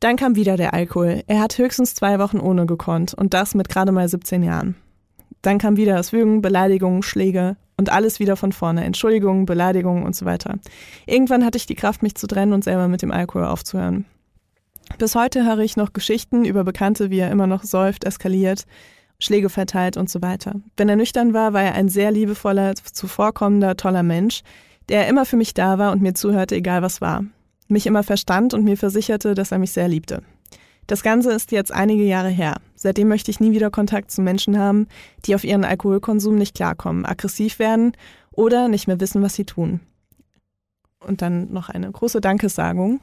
Dann 0.00 0.16
kam 0.16 0.36
wieder 0.36 0.56
der 0.56 0.74
Alkohol. 0.74 1.22
Er 1.26 1.40
hat 1.40 1.56
höchstens 1.56 1.94
zwei 1.94 2.18
Wochen 2.18 2.38
ohne 2.38 2.66
gekonnt 2.66 3.14
und 3.14 3.32
das 3.32 3.54
mit 3.54 3.68
gerade 3.68 3.90
mal 3.90 4.08
17 4.08 4.42
Jahren. 4.42 4.76
Dann 5.42 5.58
kam 5.58 5.76
wieder 5.76 5.94
das 5.96 6.12
Würgen, 6.12 6.42
Beleidigungen, 6.42 7.02
Schläge 7.02 7.56
und 7.76 7.90
alles 7.90 8.20
wieder 8.20 8.36
von 8.36 8.52
vorne. 8.52 8.84
Entschuldigungen, 8.84 9.46
Beleidigungen 9.46 10.04
und 10.04 10.14
so 10.14 10.24
weiter. 10.24 10.58
Irgendwann 11.06 11.44
hatte 11.44 11.58
ich 11.58 11.66
die 11.66 11.74
Kraft, 11.74 12.02
mich 12.02 12.14
zu 12.14 12.26
trennen 12.26 12.52
und 12.52 12.64
selber 12.64 12.88
mit 12.88 13.02
dem 13.02 13.12
Alkohol 13.12 13.44
aufzuhören. 13.44 14.04
Bis 14.98 15.14
heute 15.14 15.44
höre 15.44 15.58
ich 15.58 15.76
noch 15.76 15.92
Geschichten 15.92 16.44
über 16.44 16.64
Bekannte, 16.64 17.10
wie 17.10 17.18
er 17.18 17.30
immer 17.30 17.46
noch 17.46 17.64
säuft, 17.64 18.04
eskaliert, 18.04 18.64
Schläge 19.18 19.48
verteilt 19.48 19.96
und 19.96 20.10
so 20.10 20.22
weiter. 20.22 20.54
Wenn 20.76 20.88
er 20.88 20.96
nüchtern 20.96 21.34
war, 21.34 21.52
war 21.52 21.62
er 21.62 21.74
ein 21.74 21.88
sehr 21.88 22.10
liebevoller, 22.10 22.74
zuvorkommender, 22.74 23.76
toller 23.76 24.02
Mensch, 24.02 24.42
der 24.88 25.08
immer 25.08 25.24
für 25.24 25.36
mich 25.36 25.54
da 25.54 25.78
war 25.78 25.92
und 25.92 26.02
mir 26.02 26.14
zuhörte, 26.14 26.56
egal 26.56 26.82
was 26.82 27.00
war. 27.00 27.24
Mich 27.68 27.86
immer 27.86 28.02
verstand 28.02 28.54
und 28.54 28.64
mir 28.64 28.76
versicherte, 28.76 29.34
dass 29.34 29.52
er 29.52 29.58
mich 29.58 29.72
sehr 29.72 29.88
liebte. 29.88 30.22
Das 30.86 31.02
Ganze 31.02 31.32
ist 31.32 31.50
jetzt 31.50 31.72
einige 31.72 32.04
Jahre 32.04 32.28
her. 32.28 32.56
Seitdem 32.74 33.08
möchte 33.08 33.30
ich 33.30 33.40
nie 33.40 33.52
wieder 33.52 33.70
Kontakt 33.70 34.10
zu 34.10 34.20
Menschen 34.20 34.58
haben, 34.58 34.86
die 35.24 35.34
auf 35.34 35.44
ihren 35.44 35.64
Alkoholkonsum 35.64 36.36
nicht 36.36 36.54
klarkommen, 36.54 37.06
aggressiv 37.06 37.58
werden 37.58 37.92
oder 38.32 38.68
nicht 38.68 38.86
mehr 38.86 39.00
wissen, 39.00 39.22
was 39.22 39.34
sie 39.34 39.44
tun. 39.44 39.80
Und 41.00 41.22
dann 41.22 41.50
noch 41.52 41.70
eine 41.70 41.90
große 41.90 42.20
Dankesagung 42.20 43.00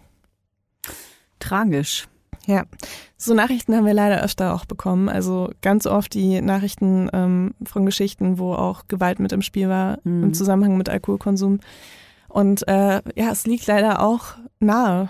Tragisch. 1.41 2.07
Ja, 2.47 2.63
so 3.17 3.33
Nachrichten 3.33 3.75
haben 3.75 3.85
wir 3.85 3.93
leider 3.93 4.23
öfter 4.23 4.55
auch 4.55 4.65
bekommen. 4.65 5.09
Also 5.09 5.51
ganz 5.61 5.85
oft 5.85 6.13
die 6.13 6.41
Nachrichten 6.41 7.09
ähm, 7.13 7.53
von 7.63 7.85
Geschichten, 7.85 8.39
wo 8.39 8.53
auch 8.53 8.87
Gewalt 8.87 9.19
mit 9.19 9.31
im 9.31 9.41
Spiel 9.41 9.69
war 9.69 9.99
mhm. 10.03 10.23
im 10.23 10.33
Zusammenhang 10.33 10.77
mit 10.77 10.89
Alkoholkonsum. 10.89 11.59
Und 12.29 12.67
äh, 12.67 13.01
ja, 13.15 13.31
es 13.31 13.45
liegt 13.45 13.67
leider 13.67 14.01
auch 14.01 14.35
nahe, 14.59 15.09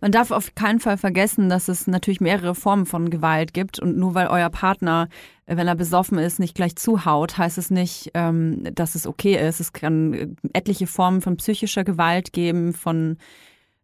Man 0.00 0.12
darf 0.12 0.30
auf 0.30 0.54
keinen 0.54 0.80
Fall 0.80 0.96
vergessen, 0.96 1.48
dass 1.48 1.68
es 1.68 1.86
natürlich 1.86 2.20
mehrere 2.20 2.54
Formen 2.54 2.86
von 2.86 3.10
Gewalt 3.10 3.54
gibt 3.54 3.78
und 3.78 3.96
nur 3.96 4.14
weil 4.14 4.28
euer 4.28 4.50
Partner, 4.50 5.08
äh, 5.46 5.56
wenn 5.56 5.68
er 5.68 5.74
besoffen 5.74 6.18
ist, 6.18 6.38
nicht 6.38 6.54
gleich 6.54 6.76
zuhaut, 6.76 7.38
heißt 7.38 7.58
es 7.58 7.70
nicht, 7.70 8.10
ähm, 8.14 8.62
dass 8.74 8.94
es 8.94 9.06
okay 9.06 9.36
ist. 9.36 9.60
Es 9.60 9.72
kann 9.72 10.14
äh, 10.14 10.28
etliche 10.52 10.86
Formen 10.86 11.20
von 11.20 11.36
psychischer 11.36 11.84
Gewalt 11.84 12.32
geben, 12.32 12.72
von 12.72 13.18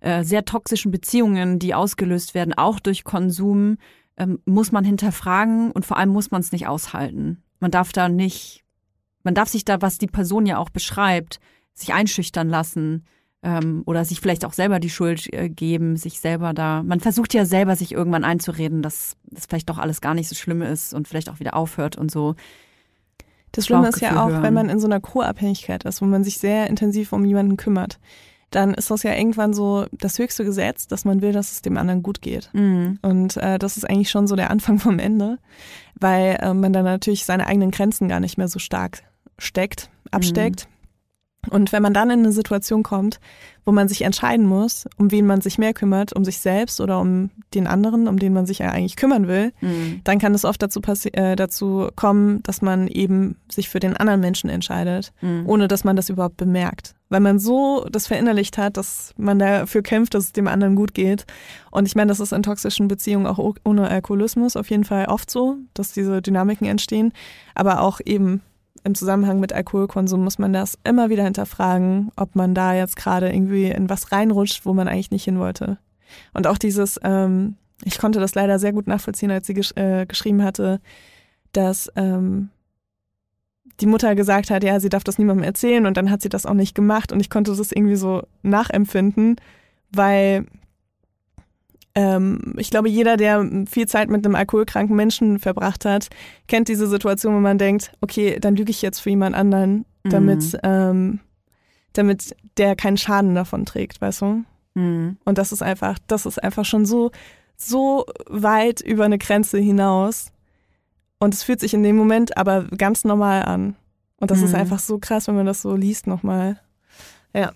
äh, 0.03 0.25
sehr 0.25 0.45
toxischen 0.45 0.91
Beziehungen, 0.91 1.61
die 1.61 1.75
ausgelöst 1.75 2.35
werden, 2.35 2.55
auch 2.55 2.81
durch 2.81 3.05
Konsum, 3.05 3.79
ähm, 4.17 4.41
muss 4.45 4.73
man 4.73 4.85
hinterfragen 4.85 5.71
und 5.71 5.87
vor 5.87 5.97
allem 5.97 6.11
muss 6.11 6.33
man 6.33 6.41
es 6.41 6.51
nicht 6.51 6.67
aushalten. 6.67 7.41
Man 7.61 7.71
darf 7.71 7.93
da 7.93 8.09
nicht, 8.09 8.65
man 9.23 9.35
darf 9.35 9.49
sich 9.49 9.65
da, 9.65 9.81
was 9.81 9.99
die 9.99 10.09
Person 10.09 10.45
ja 10.45 10.59
auch 10.59 10.71
beschreibt, 10.71 11.39
sich 11.73 11.95
einschüchtern 11.95 12.49
lassen 12.49 13.05
ähm, 13.45 13.85
oder 13.87 14.05
sich 14.05 14.21
vielleicht 14.21 14.45
auch 14.45 14.53
selber 14.53 14.81
die 14.81 14.91
Schuld 14.91 15.33
äh, 15.33 15.49
geben, 15.49 15.97
sich 15.97 16.19
selber 16.19 16.53
da. 16.53 16.83
Man 16.83 16.99
versucht 16.99 17.33
ja 17.33 17.45
selber, 17.45 17.77
sich 17.77 17.93
irgendwann 17.93 18.25
einzureden, 18.25 18.83
dass 18.83 19.17
das 19.27 19.47
vielleicht 19.47 19.71
doch 19.71 19.79
alles 19.79 20.01
gar 20.01 20.15
nicht 20.15 20.29
so 20.29 20.35
schlimm 20.35 20.63
ist 20.63 20.95
und 20.95 21.07
vielleicht 21.07 21.31
auch 21.31 21.39
wieder 21.39 21.55
aufhört 21.55 21.97
und 21.97 22.11
so. 22.11 22.35
Das 23.53 23.67
Schlimme 23.67 23.89
ist 23.89 24.01
ja 24.01 24.21
auch, 24.21 24.31
hören. 24.31 24.43
wenn 24.43 24.55
man 24.55 24.69
in 24.69 24.81
so 24.81 24.89
einer 24.89 24.99
Co-Abhängigkeit 25.01 25.85
ist, 25.85 26.03
wo 26.03 26.07
man 26.07 26.25
sich 26.25 26.39
sehr 26.39 26.67
intensiv 26.67 27.13
um 27.13 27.25
jemanden 27.25 27.57
kümmert, 27.57 28.01
dann 28.55 28.75
ist 28.75 28.91
das 28.91 29.03
ja 29.03 29.15
irgendwann 29.15 29.53
so 29.53 29.87
das 29.93 30.19
höchste 30.19 30.45
Gesetz, 30.45 30.87
dass 30.87 31.05
man 31.05 31.23
will, 31.23 31.33
dass 31.33 31.53
es 31.53 31.63
dem 31.63 31.77
anderen 31.77 32.03
gut 32.03 32.23
geht. 32.23 32.51
Mhm. 32.53 32.99
Und 33.03 33.37
äh, 33.39 33.59
das 33.59 33.77
ist 33.77 33.89
eigentlich 33.89 34.11
schon 34.11 34.27
so 34.27 34.37
der 34.37 34.51
Anfang 34.51 34.79
vom 34.79 34.99
Ende, 34.99 35.39
weil 35.99 36.39
äh, 36.41 36.55
man 36.55 36.73
dann 36.73 36.85
natürlich 36.85 37.25
seine 37.25 37.47
eigenen 37.47 37.71
Grenzen 37.71 38.09
gar 38.09 38.21
nicht 38.21 38.39
mehr 38.39 38.49
so 38.49 38.59
stark 38.59 39.03
steckt, 39.39 39.91
absteckt. 40.11 40.69
Und 41.51 41.73
wenn 41.73 41.83
man 41.83 41.93
dann 41.93 42.11
in 42.11 42.21
eine 42.21 42.33
Situation 42.33 42.83
kommt, 42.85 43.19
wo 43.65 43.73
man 43.73 43.89
sich 43.89 44.03
entscheiden 44.03 44.47
muss, 44.47 44.87
um 44.97 45.11
wen 45.11 45.27
man 45.27 45.41
sich 45.41 45.59
mehr 45.59 45.73
kümmert, 45.75 46.13
um 46.13 46.25
sich 46.25 46.39
selbst 46.39 46.81
oder 46.81 47.01
um 47.01 47.31
den 47.55 47.67
anderen, 47.67 48.07
um 48.09 48.19
den 48.19 48.33
man 48.33 48.47
sich 48.47 48.59
ja 48.61 48.71
eigentlich 48.71 48.97
kümmern 48.97 49.27
will, 49.29 49.53
Mhm. 49.61 50.01
dann 50.05 50.19
kann 50.19 50.35
es 50.35 50.45
oft 50.45 50.63
dazu, 50.63 50.81
äh, 51.13 51.35
dazu 51.37 51.89
kommen, 51.97 52.43
dass 52.45 52.63
man 52.63 52.87
eben 52.89 53.37
sich 53.51 53.69
für 53.69 53.81
den 53.81 53.97
anderen 53.97 54.21
Menschen 54.21 54.51
entscheidet, 54.51 55.13
Mhm. 55.21 55.45
ohne 55.49 55.69
dass 55.69 55.85
man 55.85 55.97
das 55.97 56.09
überhaupt 56.09 56.37
bemerkt. 56.37 56.95
Weil 57.09 57.21
man 57.21 57.39
so 57.39 57.87
das 57.91 58.07
verinnerlicht 58.07 58.57
hat, 58.57 58.77
dass 58.77 59.13
man 59.17 59.39
dafür 59.39 59.83
kämpft, 59.83 60.15
dass 60.15 60.25
es 60.27 60.33
dem 60.33 60.49
anderen 60.49 60.77
gut 60.77 60.95
geht. 60.95 61.27
Und 61.71 61.87
ich 61.87 61.95
meine, 61.97 62.09
das 62.09 62.21
ist 62.21 62.33
in 62.33 62.43
toxischen 62.43 62.89
Beziehungen 62.89 63.27
auch 63.27 63.39
ohne 63.65 63.89
Alkoholismus 63.89 64.57
auf 64.57 64.71
jeden 64.71 64.85
Fall 64.85 65.07
oft 65.07 65.31
so, 65.31 65.57
dass 65.75 65.93
diese 65.93 66.23
Dynamiken 66.23 66.67
entstehen. 66.67 67.13
Aber 67.55 67.81
auch 67.83 68.01
eben 68.05 68.41
im 68.85 68.95
Zusammenhang 68.95 69.41
mit 69.41 69.53
Alkoholkonsum 69.53 70.23
muss 70.23 70.39
man 70.39 70.53
das 70.53 70.79
immer 70.85 71.11
wieder 71.11 71.25
hinterfragen, 71.25 72.11
ob 72.17 72.35
man 72.35 72.55
da 72.55 72.75
jetzt 72.75 72.97
gerade 72.97 73.33
irgendwie 73.33 73.67
in 73.67 73.89
was 73.89 74.13
reinrutscht, 74.13 74.67
wo 74.67 74.75
man 74.75 74.89
eigentlich 74.89 75.11
nicht 75.11 75.25
hin 75.25 75.39
wollte. 75.39 75.79
Und 76.35 76.47
auch 76.47 76.59
dieses, 76.59 76.99
ähm, 77.03 77.57
ich 77.85 77.99
konnte 77.99 78.21
das 78.21 78.35
leider 78.35 78.59
sehr 78.59 78.73
gut 78.73 78.87
nachvollziehen, 78.87 79.31
als 79.31 79.47
sie 79.47 79.55
gesch 79.55 79.73
äh, 79.77 80.07
geschrieben 80.07 80.43
hatte, 80.43 80.81
dass 81.53 81.91
ähm, 81.97 82.51
die 83.81 83.87
Mutter 83.87 84.15
gesagt 84.15 84.51
hat, 84.51 84.65
ja, 84.65 84.81
sie 84.81 84.89
darf 84.89 85.05
das 85.05 85.19
niemandem 85.19 85.45
erzählen 85.45 85.87
und 85.87 85.97
dann 85.97 86.11
hat 86.11 86.23
sie 86.23 86.29
das 86.29 86.47
auch 86.47 86.55
nicht 86.55 86.75
gemacht 86.75 87.13
und 87.13 87.21
ich 87.21 87.31
konnte 87.31 87.55
das 87.55 87.73
irgendwie 87.73 87.97
so 87.97 88.23
nachempfinden, 88.43 89.37
weil 89.91 90.47
ähm, 91.95 92.55
ich 92.57 92.71
glaube, 92.71 92.89
jeder, 92.89 93.17
der 93.17 93.47
viel 93.71 93.87
Zeit 93.87 94.09
mit 94.09 94.25
einem 94.25 94.35
alkoholkranken 94.35 94.97
Menschen 94.97 95.39
verbracht 95.39 95.85
hat, 95.85 96.09
kennt 96.49 96.69
diese 96.69 96.87
Situation, 96.87 97.35
wo 97.35 97.41
man 97.41 97.59
denkt, 97.59 97.93
okay, 98.01 98.39
dann 98.41 98.57
lüge 98.57 98.71
ich 98.71 98.83
jetzt 98.83 99.01
für 99.01 99.11
jemand 99.11 99.35
anderen, 99.37 99.85
damit, 100.05 100.43
Mhm. 100.55 100.59
ähm, 100.63 101.21
damit 101.93 102.35
der 102.57 102.77
keinen 102.77 102.97
Schaden 102.97 103.35
davon 103.35 103.67
trägt, 103.67 104.01
weißt 104.01 104.23
du? 104.23 104.45
Mhm. 104.75 105.19
Und 105.25 105.39
das 105.39 105.53
ist 105.53 105.63
einfach, 105.63 105.99
das 106.07 106.25
ist 106.27 106.43
einfach 106.43 106.65
schon 106.65 106.87
so, 106.87 107.11
so 107.57 108.07
weit 108.27 108.81
über 108.81 109.05
eine 109.05 109.19
Grenze 109.19 109.59
hinaus. 109.59 110.33
Und 111.19 111.35
es 111.35 111.43
fühlt 111.45 111.61
sich 111.61 111.75
in 111.75 111.83
dem 111.83 111.97
Moment 111.97 112.37
aber 112.37 112.65
ganz 112.65 113.05
normal 113.05 113.43
an. 113.45 113.77
Und 114.17 114.31
das 114.31 114.41
ist 114.41 114.51
Mhm. 114.53 114.57
einfach 114.61 114.79
so 114.79 114.99
krass, 114.99 115.29
wenn 115.29 115.37
man 115.37 115.47
das 115.47 115.63
so 115.63 115.77
liest 115.77 116.07
nochmal. 116.07 116.59
Ja. 117.35 117.53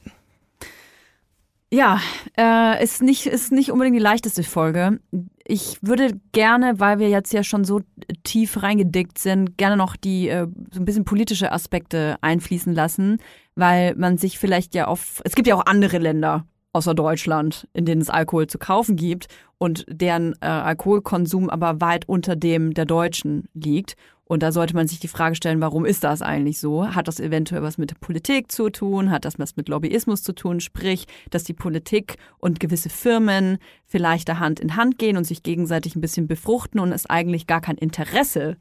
Ja, 1.76 2.00
äh, 2.38 2.82
ist 2.82 3.02
nicht, 3.02 3.26
ist 3.26 3.52
nicht 3.52 3.70
unbedingt 3.70 3.96
die 3.96 4.02
leichteste 4.02 4.42
Folge. 4.42 4.98
Ich 5.44 5.76
würde 5.82 6.18
gerne, 6.32 6.80
weil 6.80 6.98
wir 6.98 7.10
jetzt 7.10 7.34
ja 7.34 7.42
schon 7.42 7.64
so 7.64 7.82
tief 8.24 8.62
reingedickt 8.62 9.18
sind, 9.18 9.58
gerne 9.58 9.76
noch 9.76 9.94
die 9.94 10.30
äh, 10.30 10.46
so 10.72 10.80
ein 10.80 10.86
bisschen 10.86 11.04
politische 11.04 11.52
Aspekte 11.52 12.16
einfließen 12.22 12.72
lassen, 12.72 13.18
weil 13.56 13.94
man 13.94 14.16
sich 14.16 14.38
vielleicht 14.38 14.74
ja 14.74 14.86
auf, 14.86 15.20
es 15.24 15.34
gibt 15.34 15.48
ja 15.48 15.54
auch 15.54 15.66
andere 15.66 15.98
Länder 15.98 16.46
außer 16.72 16.94
Deutschland, 16.94 17.68
in 17.74 17.84
denen 17.84 18.00
es 18.00 18.08
Alkohol 18.08 18.46
zu 18.46 18.56
kaufen 18.56 18.96
gibt 18.96 19.26
und 19.58 19.84
deren 19.86 20.32
äh, 20.40 20.46
Alkoholkonsum 20.46 21.50
aber 21.50 21.82
weit 21.82 22.08
unter 22.08 22.36
dem 22.36 22.72
der 22.72 22.86
Deutschen 22.86 23.50
liegt. 23.52 23.96
Und 24.28 24.42
da 24.42 24.50
sollte 24.50 24.74
man 24.74 24.88
sich 24.88 24.98
die 24.98 25.08
Frage 25.08 25.36
stellen, 25.36 25.60
warum 25.60 25.84
ist 25.84 26.02
das 26.02 26.20
eigentlich 26.20 26.58
so? 26.58 26.94
Hat 26.94 27.06
das 27.06 27.20
eventuell 27.20 27.62
was 27.62 27.78
mit 27.78 27.98
Politik 28.00 28.50
zu 28.50 28.70
tun? 28.70 29.10
Hat 29.10 29.24
das 29.24 29.38
was 29.38 29.56
mit 29.56 29.68
Lobbyismus 29.68 30.24
zu 30.24 30.34
tun? 30.34 30.58
Sprich, 30.58 31.06
dass 31.30 31.44
die 31.44 31.52
Politik 31.52 32.16
und 32.38 32.58
gewisse 32.58 32.88
Firmen 32.88 33.58
vielleicht 33.84 34.28
da 34.28 34.40
Hand 34.40 34.58
in 34.58 34.74
Hand 34.74 34.98
gehen 34.98 35.16
und 35.16 35.24
sich 35.24 35.44
gegenseitig 35.44 35.94
ein 35.94 36.00
bisschen 36.00 36.26
befruchten 36.26 36.80
und 36.80 36.90
es 36.90 37.08
eigentlich 37.08 37.46
gar 37.46 37.60
kein 37.60 37.78
Interesse 37.78 38.56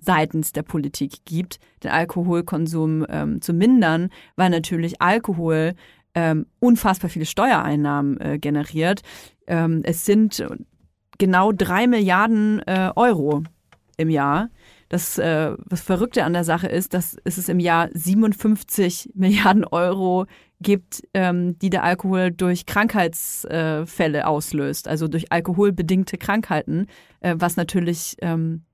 seitens 0.00 0.52
der 0.52 0.62
Politik 0.62 1.24
gibt, 1.24 1.60
den 1.84 1.92
Alkoholkonsum 1.92 3.06
ähm, 3.08 3.40
zu 3.40 3.52
mindern, 3.52 4.10
weil 4.34 4.50
natürlich 4.50 5.00
Alkohol 5.00 5.74
ähm, 6.14 6.46
unfassbar 6.58 7.08
viele 7.08 7.26
Steuereinnahmen 7.26 8.20
äh, 8.20 8.38
generiert. 8.40 9.02
Ähm, 9.46 9.82
es 9.84 10.04
sind 10.04 10.44
genau 11.18 11.52
drei 11.52 11.86
Milliarden 11.86 12.60
äh, 12.66 12.90
Euro 12.96 13.44
im 13.96 14.10
Jahr. 14.10 14.50
Das 14.88 15.18
äh, 15.18 15.52
was 15.58 15.80
Verrückte 15.82 16.24
an 16.24 16.32
der 16.32 16.44
Sache 16.44 16.66
ist, 16.66 16.94
dass 16.94 17.16
es 17.24 17.48
im 17.48 17.60
Jahr 17.60 17.88
57 17.92 19.10
Milliarden 19.14 19.64
Euro 19.64 20.26
gibt, 20.60 21.02
ähm, 21.14 21.58
die 21.58 21.70
der 21.70 21.84
Alkohol 21.84 22.30
durch 22.30 22.66
Krankheitsfälle 22.66 24.18
äh, 24.18 24.22
auslöst, 24.22 24.88
also 24.88 25.06
durch 25.06 25.30
alkoholbedingte 25.30 26.18
Krankheiten, 26.18 26.86
äh, 27.20 27.34
was 27.38 27.56
natürlich 27.56 28.16
ähm, 28.22 28.64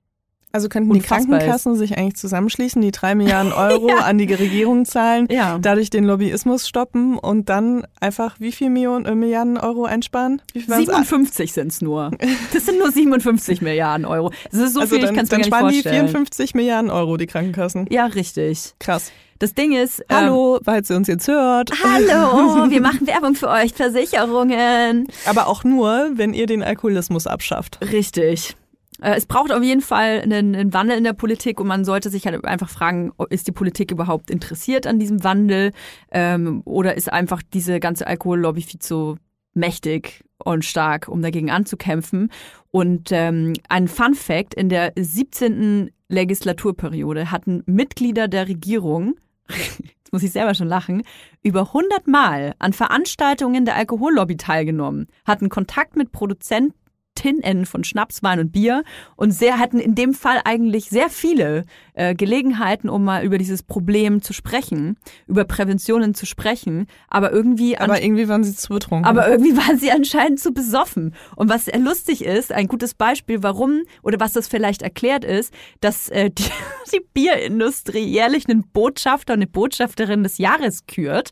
Also 0.55 0.69
könnten 0.69 0.93
Unfassbar 0.93 1.19
die 1.19 1.27
Krankenkassen 1.31 1.75
sich 1.75 1.99
eigentlich 1.99 2.15
zusammenschließen, 2.15 2.81
die 2.81 2.93
drei 2.93 3.17
Milliarden 3.17 3.53
Euro 3.53 3.89
Ja. 3.89 3.97
an 4.05 4.19
die 4.19 4.33
Regierung 4.33 4.85
zahlen, 4.85 5.27
ja 5.29 5.59
dadurch 5.61 5.91
den 5.91 6.05
Lobbyismus 6.05 6.69
stoppen 6.69 7.19
und 7.19 7.49
dann 7.49 7.85
einfach 7.99 8.37
wie 8.39 8.53
viel 8.53 8.71
Millionen, 8.71 9.05
äh, 9.05 9.17
Milliarden 9.17 9.59
Euro 9.59 9.85
einsparen? 9.85 10.41
Wie 10.53 10.61
viel 10.61 10.71
waren's? 10.71 10.87
57 10.87 11.53
sind 11.53 11.73
es 11.73 11.83
nur. 11.83 12.13
Das 12.53 12.67
sind 12.67 12.79
nur 12.79 12.93
57 12.93 13.63
Milliarden 13.63 14.07
Euro. 14.07 14.31
Das 14.53 14.61
ist 14.61 14.75
so 14.75 14.81
also 14.81 14.95
viel, 14.95 14.99
ich 15.01 15.07
dann, 15.07 15.17
kann 15.17 15.25
es 15.25 15.31
mir 15.33 15.39
dann 15.39 15.51
gar 15.51 15.59
sparen 15.59 15.67
nicht 15.67 15.79
die 15.85 15.89
vorstellen. 15.89 16.09
54 16.09 16.55
Milliarden 16.55 16.91
Euro, 16.93 17.17
die 17.17 17.27
Krankenkassen. 17.27 17.87
ja, 17.91 18.07
richtig. 18.07 18.75
Krass. 18.79 19.11
Das 19.41 19.55
Ding 19.55 19.73
ist, 19.73 20.01
ähm, 20.09 20.17
Hallo, 20.17 20.61
falls 20.65 20.89
ihr 20.89 20.97
uns 20.97 21.09
jetzt 21.09 21.27
hört. 21.27 21.73
Hallo, 21.83 22.71
wir 22.71 22.81
machen 22.81 23.09
Werbung 23.09 23.35
für 23.35 23.49
euch, 23.49 23.75
Versicherungen. 23.75 25.09
Aber 25.27 25.49
auch 25.49 25.65
nur, 25.65 26.13
wenn 26.15 26.33
ihr 26.33 26.47
den 26.47 26.63
Alkoholismus 26.63 27.27
abschafft. 27.27 27.81
Richtig. 27.91 28.57
Äh, 29.05 29.15
Es 29.17 29.27
braucht 29.27 29.53
auf 29.53 29.63
jeden 29.63 29.81
Fall 29.83 30.21
einen, 30.23 30.55
einen 30.55 30.73
Wandel 30.73 30.97
in 30.97 31.05
der 31.05 31.13
Politik 31.13 31.61
und 31.61 31.67
man 31.67 31.85
sollte 31.85 32.09
sich 32.11 32.27
halt 32.27 32.45
einfach 32.45 32.69
fragen, 32.71 33.13
ob- 33.19 33.31
ist 33.33 33.47
die 33.47 33.53
Politik 33.53 33.91
überhaupt 33.91 34.31
interessiert 34.31 34.87
an 34.87 34.99
diesem 34.99 35.23
Wandel 35.23 35.73
ähm, 36.11 36.63
oder 36.65 36.97
ist 36.97 37.13
einfach 37.13 37.43
diese 37.43 37.81
ganze 37.81 38.07
Alkohollobby 38.07 38.63
viel 38.63 38.81
zu 38.81 39.17
mächtig 39.55 40.25
und 40.39 40.65
stark, 40.65 41.09
um 41.09 41.23
dagegen 41.23 41.51
anzukämpfen. 41.51 42.31
Und 42.71 43.11
ähm, 43.13 43.53
ein 43.69 43.87
Fun 43.89 44.15
Fact, 44.15 44.55
in 44.55 44.69
der 44.69 44.93
17. 44.99 45.91
Legislaturperiode 46.09 47.31
hatten 47.31 47.63
Mitglieder 47.67 48.27
der 48.29 48.49
Regierung, 48.49 49.15
jetzt 49.49 50.13
muss 50.13 50.23
ich 50.23 50.33
selber 50.33 50.55
schon 50.55 50.67
lachen, 50.69 51.03
über 51.43 51.61
100 51.69 52.07
Mal 52.09 52.55
an 52.59 52.73
Veranstaltungen 52.73 53.65
der 53.65 53.77
Alkohollobby 53.77 54.37
teilgenommen, 54.37 55.07
hatten 55.25 55.49
Kontakt 55.49 55.95
mit 55.97 56.11
Produzentinnen 57.15 57.67
von 57.67 57.85
Schnaps, 57.85 58.23
Wein 58.23 58.41
und 58.41 58.53
Bier 58.53 58.83
und 59.17 59.31
sehr 59.31 59.59
hatten 59.59 59.79
in 59.79 59.95
dem 59.95 60.15
Fall 60.15 60.41
eigentlich 60.45 60.91
sehr 60.91 61.09
viele 61.09 61.65
äh, 61.95 62.15
Gelegenheiten, 62.15 62.89
um 62.89 63.05
mal 63.05 63.25
über 63.25 63.39
dieses 63.39 63.63
Problem 63.63 64.23
zu 64.23 64.33
sprechen, 64.33 64.97
über 65.27 65.45
Präventionen 65.45 66.15
zu 66.15 66.27
sprechen, 66.27 66.87
aber 67.09 67.33
irgendwie 67.33 67.79
Aber 67.79 68.03
irgendwie 68.03 68.29
waren 68.29 68.45
sie 68.45 68.55
zu 68.55 68.69
betrunken. 68.69 69.07
aber 69.07 69.29
irgendwie 69.29 69.57
waren 69.57 69.79
sie 69.79 69.91
anscheinend 69.91 70.41
zu 70.41 70.53
besoffen. 70.53 71.15
Und 71.37 71.49
was 71.49 71.67
sehr 71.67 71.79
lustig 71.79 72.25
ist, 72.25 72.53
ein 72.53 72.69
gutes 72.69 72.95
Beispiel, 72.95 73.43
warum 73.43 73.83
oder 74.03 74.21
was 74.21 74.33
das 74.33 74.49
vielleicht 74.49 74.83
erklärt 74.83 75.25
ist, 75.25 75.53
dass 75.81 76.09
äh, 76.09 76.31
die, 76.39 76.45
die 76.93 77.01
Bierindustrie 77.13 78.05
jährlich 78.05 78.49
einen 78.49 78.65
Botschafter, 78.73 79.35
eine 79.35 79.47
Botschafterin 79.47 80.23
des 80.23 80.39
Jahres 80.39 80.87
kürt. 80.87 81.31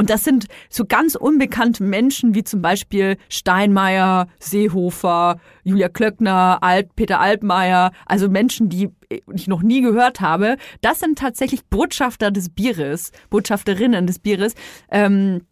Und 0.00 0.08
das 0.08 0.24
sind 0.24 0.46
so 0.70 0.86
ganz 0.86 1.14
unbekannte 1.14 1.82
Menschen 1.82 2.34
wie 2.34 2.42
zum 2.42 2.62
Beispiel 2.62 3.18
Steinmeier, 3.28 4.28
Seehofer, 4.38 5.38
Julia 5.62 5.90
Klöckner, 5.90 6.56
Alt, 6.62 6.96
Peter 6.96 7.20
Altmaier, 7.20 7.92
also 8.06 8.30
Menschen, 8.30 8.70
die 8.70 8.88
ich 9.34 9.46
noch 9.46 9.60
nie 9.60 9.82
gehört 9.82 10.22
habe. 10.22 10.56
Das 10.80 11.00
sind 11.00 11.18
tatsächlich 11.18 11.66
Botschafter 11.66 12.30
des 12.30 12.48
Bieres, 12.48 13.12
Botschafterinnen 13.28 14.06
des 14.06 14.20
Bieres. 14.20 14.54
Ähm, 14.90 15.42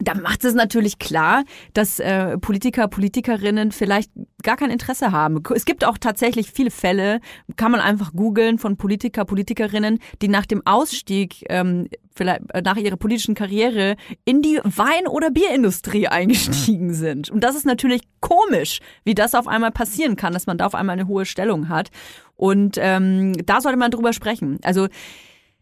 da 0.00 0.14
macht 0.14 0.44
es 0.44 0.54
natürlich 0.54 0.98
klar, 0.98 1.44
dass 1.74 2.00
äh, 2.00 2.38
Politiker, 2.38 2.88
Politikerinnen 2.88 3.70
vielleicht 3.70 4.10
gar 4.42 4.56
kein 4.56 4.70
Interesse 4.70 5.12
haben. 5.12 5.42
Es 5.54 5.66
gibt 5.66 5.84
auch 5.84 5.98
tatsächlich 5.98 6.50
viele 6.50 6.70
Fälle, 6.70 7.20
kann 7.56 7.70
man 7.70 7.80
einfach 7.80 8.12
googeln 8.12 8.58
von 8.58 8.76
Politiker, 8.76 9.24
Politikerinnen, 9.24 9.98
die 10.22 10.28
nach 10.28 10.46
dem 10.46 10.66
Ausstieg, 10.66 11.44
ähm, 11.50 11.88
vielleicht 12.14 12.40
äh, 12.54 12.62
nach 12.62 12.76
ihrer 12.76 12.96
politischen 12.96 13.34
Karriere 13.34 13.96
in 14.24 14.40
die 14.40 14.58
Wein- 14.64 15.06
oder 15.06 15.30
Bierindustrie 15.30 16.08
eingestiegen 16.08 16.94
sind. 16.94 17.30
Und 17.30 17.44
das 17.44 17.54
ist 17.54 17.66
natürlich 17.66 18.02
komisch, 18.20 18.80
wie 19.04 19.14
das 19.14 19.34
auf 19.34 19.46
einmal 19.46 19.70
passieren 19.70 20.16
kann, 20.16 20.32
dass 20.32 20.46
man 20.46 20.56
da 20.56 20.66
auf 20.66 20.74
einmal 20.74 20.94
eine 20.94 21.08
hohe 21.08 21.26
Stellung 21.26 21.68
hat. 21.68 21.90
Und 22.36 22.78
ähm, 22.80 23.34
da 23.44 23.60
sollte 23.60 23.78
man 23.78 23.90
drüber 23.90 24.14
sprechen. 24.14 24.58
Also 24.62 24.88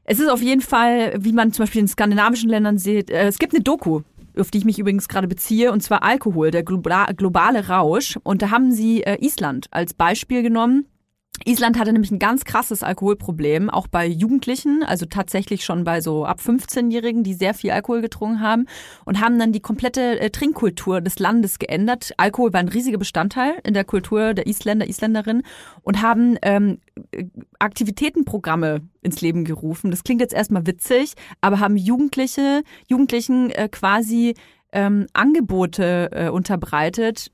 es 0.05 0.20
ist 0.20 0.31
auf 0.31 0.40
jeden 0.40 0.62
Fall, 0.62 1.15
wie 1.19 1.32
man 1.32 1.52
zum 1.52 1.65
Beispiel 1.65 1.81
in 1.81 1.89
skandinavischen 1.89 2.48
Ländern 2.48 2.78
sieht, 2.78 3.10
äh, 3.10 3.27
es 3.27 3.39
gibt 3.39 3.52
eine 3.52 3.65
Doku 3.65 4.02
auf 4.40 4.51
die 4.51 4.59
ich 4.59 4.65
mich 4.65 4.78
übrigens 4.78 5.09
gerade 5.09 5.28
beziehe, 5.28 5.73
und 5.73 5.82
zwar 5.82 6.02
Alkohol, 6.02 6.51
der 6.51 6.62
globale 6.62 7.69
Rausch. 7.69 8.19
Und 8.23 8.43
da 8.43 8.51
haben 8.51 8.73
sie 8.73 9.02
äh, 9.02 9.24
Island 9.24 9.66
als 9.70 9.94
Beispiel 9.94 10.43
genommen. 10.43 10.86
Island 11.44 11.78
hatte 11.78 11.93
nämlich 11.93 12.10
ein 12.10 12.19
ganz 12.19 12.44
krasses 12.44 12.82
Alkoholproblem, 12.82 13.70
auch 13.70 13.86
bei 13.86 14.06
Jugendlichen, 14.06 14.82
also 14.82 15.06
tatsächlich 15.06 15.65
schon 15.65 15.85
bei 15.85 16.01
so 16.01 16.24
ab 16.24 16.40
15-Jährigen, 16.40 17.23
die 17.23 17.35
sehr 17.35 17.55
viel 17.55 17.70
Alkohol 17.70 18.01
getrunken 18.01 18.40
haben 18.40 18.66
und 19.05 19.20
haben 19.20 19.39
dann 19.39 19.52
die 19.52 19.60
komplette 19.60 20.20
äh, 20.20 20.31
Trinkkultur 20.31 21.01
des 21.01 21.19
Landes 21.19 21.59
geändert. 21.59 22.12
Alkohol 22.16 22.52
war 22.52 22.60
ein 22.60 22.69
riesiger 22.69 22.98
Bestandteil 22.98 23.55
in 23.65 23.74
der 23.74 23.85
Kultur 23.85 24.35
der 24.35 24.47
Isländer, 24.47 24.89
Isländerinnen 24.89 25.43
und 25.82 26.02
haben 26.02 26.36
ähm, 26.43 26.78
Aktivitätenprogramme 27.59 28.82
ins 29.02 29.20
Leben 29.20 29.44
gerufen. 29.44 29.90
Das 29.90 30.05
klingt 30.05 30.20
jetzt 30.20 30.35
erstmal 30.35 30.66
witzig, 30.66 31.15
aber 31.40 31.60
haben 31.60 31.77
Jugendliche, 31.77 32.62
Jugendlichen 32.89 33.51
äh, 33.51 33.69
quasi 33.69 34.35
ähm, 34.73 35.06
Angebote 35.12 36.10
äh, 36.12 36.28
unterbreitet, 36.28 37.31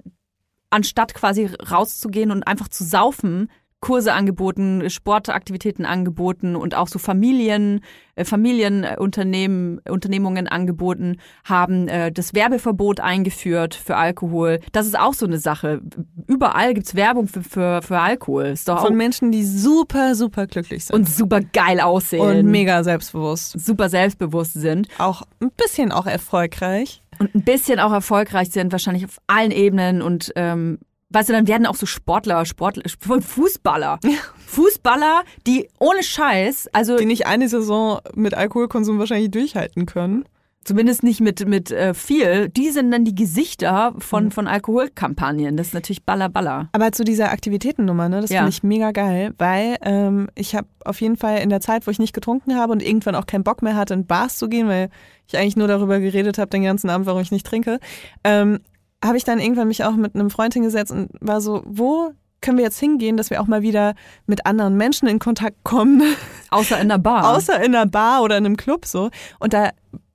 anstatt 0.71 1.15
quasi 1.15 1.47
rauszugehen 1.47 2.31
und 2.31 2.47
einfach 2.47 2.69
zu 2.69 2.85
saufen, 2.85 3.49
Kurse 3.85 4.15
angeboten, 4.15 4.89
Sportaktivitäten 4.89 5.85
angeboten 5.85 6.57
und 6.57 6.75
auch 6.75 6.89
so 6.89 6.99
Familien, 6.99 7.81
äh, 8.15 8.25
Familienunternehmen, 8.25 9.81
Unternehmungen 9.89 10.49
angeboten, 10.49 11.19
haben 11.45 11.89
äh, 11.89 12.11
das 12.11 12.33
Werbeverbot 12.35 13.01
eingeführt 13.01 13.75
für 13.75 13.97
Alkohol. 13.97 14.61
Das 14.73 14.87
ist 14.87 14.99
auch 14.99 15.13
so 15.13 15.27
eine 15.27 15.37
Sache. 15.39 15.83
Überall 16.27 16.73
gibt's 16.73 16.95
Werbung 16.95 17.29
für, 17.29 17.43
für, 17.43 17.83
für 17.83 17.99
Alkohol. 17.99 18.45
Ist 18.47 18.69
doch 18.69 18.81
Von 18.87 18.97
Menschen, 18.97 19.31
die 19.33 19.45
super, 19.45 20.15
super 20.15 20.47
glücklich 20.47 20.87
sind. 20.87 20.97
und 20.97 21.09
super 21.09 21.41
geil 21.43 21.81
aussehen. 21.81 22.21
und 22.23 22.47
mega 22.51 22.83
selbstbewusst. 22.85 23.61
super 23.61 23.91
selbstbewusst 23.91 24.55
sind 24.55 24.89
Auch 24.99 25.23
ein 25.41 25.51
bisschen 25.51 25.93
auch 25.93 26.07
erfolgreich. 26.07 27.03
und 27.19 27.35
ein 27.35 27.43
bisschen 27.43 27.81
auch 27.81 27.93
erfolgreich 27.93 28.51
sind, 28.51 28.73
wahrscheinlich 28.73 29.05
auf 29.05 29.19
allen 29.27 29.51
Ebenen 29.51 30.01
und 30.01 30.33
ähm, 30.37 30.79
weißt 31.15 31.29
du, 31.29 31.33
dann 31.33 31.47
werden 31.49 31.67
auch 31.67 31.77
so 31.77 31.87
Sportler, 31.87 32.45
Sportler, 32.45 32.83
Fußballer. 33.21 33.99
Fußballer, 34.47 35.23
die 35.47 35.69
ohne 35.79 36.03
Scheiß, 36.03 36.69
also 36.73 36.97
Die 36.97 37.07
nicht 37.07 37.27
eine 37.27 37.49
Saison 37.49 38.01
mit 38.15 38.35
Alkoholkonsum 38.35 38.99
wahrscheinlich 38.99 39.31
durchhalten 39.31 39.87
können. 39.87 40.25
zumindest 40.65 41.03
nicht 41.03 41.21
mit, 41.21 41.47
mit 41.47 41.71
äh, 41.71 41.93
viel, 41.93 42.49
die 42.49 42.71
sind 42.71 42.91
dann 42.91 43.05
die 43.05 43.15
Gesichter 43.15 43.95
von, 43.99 44.31
von 44.31 44.47
Alkoholkampagnen. 44.49 45.57
Das 45.59 45.69
ist 45.69 45.75
natürlich 45.75 46.05
Baller 46.05 46.31
Baller. 46.31 46.69
Aber 46.73 46.91
zu 46.93 47.05
dieser 47.05 47.33
Aktivitätennummer, 47.33 48.09
ne, 48.09 48.21
das 48.23 48.31
Ja. 48.31 48.39
finde 48.39 48.51
ich 48.51 48.63
mega 48.63 48.91
geil, 48.93 49.35
weil 49.37 49.77
ähm, 49.83 50.29
ich 50.35 50.55
habe 50.55 50.67
auf 50.85 51.01
jeden 51.03 51.17
Fall 51.19 51.39
in 51.41 51.51
der 51.51 51.61
Zeit, 51.61 51.87
wo 51.87 51.91
ich 51.91 51.99
nicht 51.99 52.15
getrunken 52.15 52.57
habe 52.57 52.73
und 52.73 52.83
irgendwann 52.83 53.15
auch 53.15 53.27
keinen 53.27 53.45
Bock 53.45 53.61
mehr 53.61 53.77
hatte, 53.77 53.93
in 53.95 54.07
Bars 54.07 54.39
zu 54.39 54.49
gehen, 54.49 54.67
weil 54.69 54.89
ich 55.27 55.37
eigentlich 55.37 55.57
nur 55.57 55.69
darüber 55.69 56.01
geredet 56.01 56.39
habe 56.39 56.49
den 56.51 56.63
ganzen 56.65 56.89
Abend, 56.89 57.07
warum 57.07 57.21
ich 57.21 57.31
nicht 57.31 57.47
trinke, 57.47 57.79
ähm, 58.25 58.61
habe 59.05 59.17
ich 59.17 59.25
dann 59.25 59.39
irgendwann 59.39 59.69
mich 59.69 59.85
auch 59.85 59.95
mit 59.95 60.15
einem 60.15 60.31
Freund 60.31 60.55
hingesetzt 60.55 60.91
und 60.91 61.11
war 61.21 61.41
so, 61.41 61.63
wo 61.67 62.13
können 62.41 62.59
wir 62.59 62.65
jetzt 62.65 62.79
hingehen, 62.79 63.17
dass 63.17 63.31
wir 63.31 63.41
auch 63.41 63.47
mal 63.47 63.63
wieder 63.63 63.95
mit 64.27 64.45
anderen 64.45 64.77
Menschen 64.77 65.09
in 65.09 65.19
Kontakt 65.19 65.65
kommen, 65.65 66.03
Außer 66.51 66.79
in 66.79 66.89
der 66.89 66.99
Bar. 66.99 67.25
außer 67.37 67.57
in 67.63 67.75
einer 67.75 67.87
Bar 67.87 68.23
oder 68.23 68.37
in 68.37 68.45
einem 68.45 68.57
Club 68.57 68.85
so. 68.85 69.11
Und 69.39 69.55
da 69.55 69.71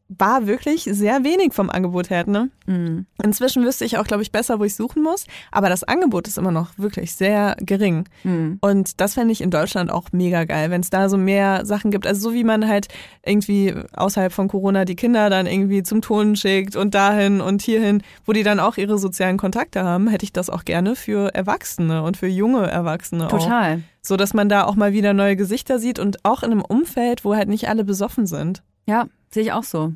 war 0.09 0.47
wirklich 0.47 0.83
sehr 0.83 1.23
wenig 1.23 1.53
vom 1.53 1.69
Angebot 1.69 2.09
her, 2.09 2.27
ne? 2.27 2.49
Mhm. 2.65 3.05
Inzwischen 3.23 3.63
wüsste 3.63 3.85
ich 3.85 3.99
auch, 3.99 4.05
glaube 4.05 4.23
ich, 4.23 4.31
besser, 4.31 4.59
wo 4.59 4.63
ich 4.63 4.75
suchen 4.75 5.03
muss. 5.03 5.25
Aber 5.51 5.69
das 5.69 5.83
Angebot 5.83 6.27
ist 6.27 6.39
immer 6.39 6.51
noch 6.51 6.71
wirklich 6.77 7.15
sehr 7.15 7.55
gering. 7.59 8.05
Mhm. 8.23 8.57
Und 8.59 8.99
das 9.01 9.13
fände 9.13 9.31
ich 9.31 9.41
in 9.41 9.51
Deutschland 9.51 9.91
auch 9.91 10.07
mega 10.11 10.45
geil, 10.45 10.71
wenn 10.71 10.81
es 10.81 10.89
da 10.89 11.09
so 11.09 11.17
mehr 11.17 11.63
Sachen 11.65 11.91
gibt. 11.91 12.07
Also 12.07 12.29
so 12.29 12.33
wie 12.33 12.43
man 12.43 12.67
halt 12.67 12.87
irgendwie 13.23 13.75
außerhalb 13.93 14.33
von 14.33 14.47
Corona 14.47 14.83
die 14.83 14.95
Kinder 14.95 15.29
dann 15.29 15.45
irgendwie 15.45 15.83
zum 15.83 16.01
Turnen 16.01 16.35
schickt 16.35 16.75
und 16.75 16.95
dahin 16.95 17.39
und 17.39 17.61
hierhin, 17.61 18.01
wo 18.25 18.33
die 18.33 18.43
dann 18.43 18.59
auch 18.59 18.77
ihre 18.77 18.97
sozialen 18.97 19.37
Kontakte 19.37 19.83
haben, 19.83 20.07
hätte 20.07 20.23
ich 20.23 20.33
das 20.33 20.49
auch 20.49 20.65
gerne 20.65 20.95
für 20.95 21.35
Erwachsene 21.35 22.01
und 22.01 22.17
für 22.17 22.27
junge 22.27 22.65
Erwachsene 22.65 23.27
auch. 23.27 23.29
Total. 23.29 23.83
So 24.01 24.17
dass 24.17 24.33
man 24.33 24.49
da 24.49 24.63
auch 24.63 24.75
mal 24.75 24.91
wieder 24.91 25.13
neue 25.13 25.35
Gesichter 25.35 25.77
sieht 25.77 25.99
und 25.99 26.25
auch 26.25 26.41
in 26.41 26.51
einem 26.51 26.61
Umfeld, 26.61 27.23
wo 27.23 27.35
halt 27.35 27.47
nicht 27.47 27.69
alle 27.69 27.83
besoffen 27.83 28.25
sind. 28.25 28.63
Ja, 28.87 29.05
sehe 29.31 29.43
ich 29.43 29.51
auch 29.51 29.63
so. 29.63 29.93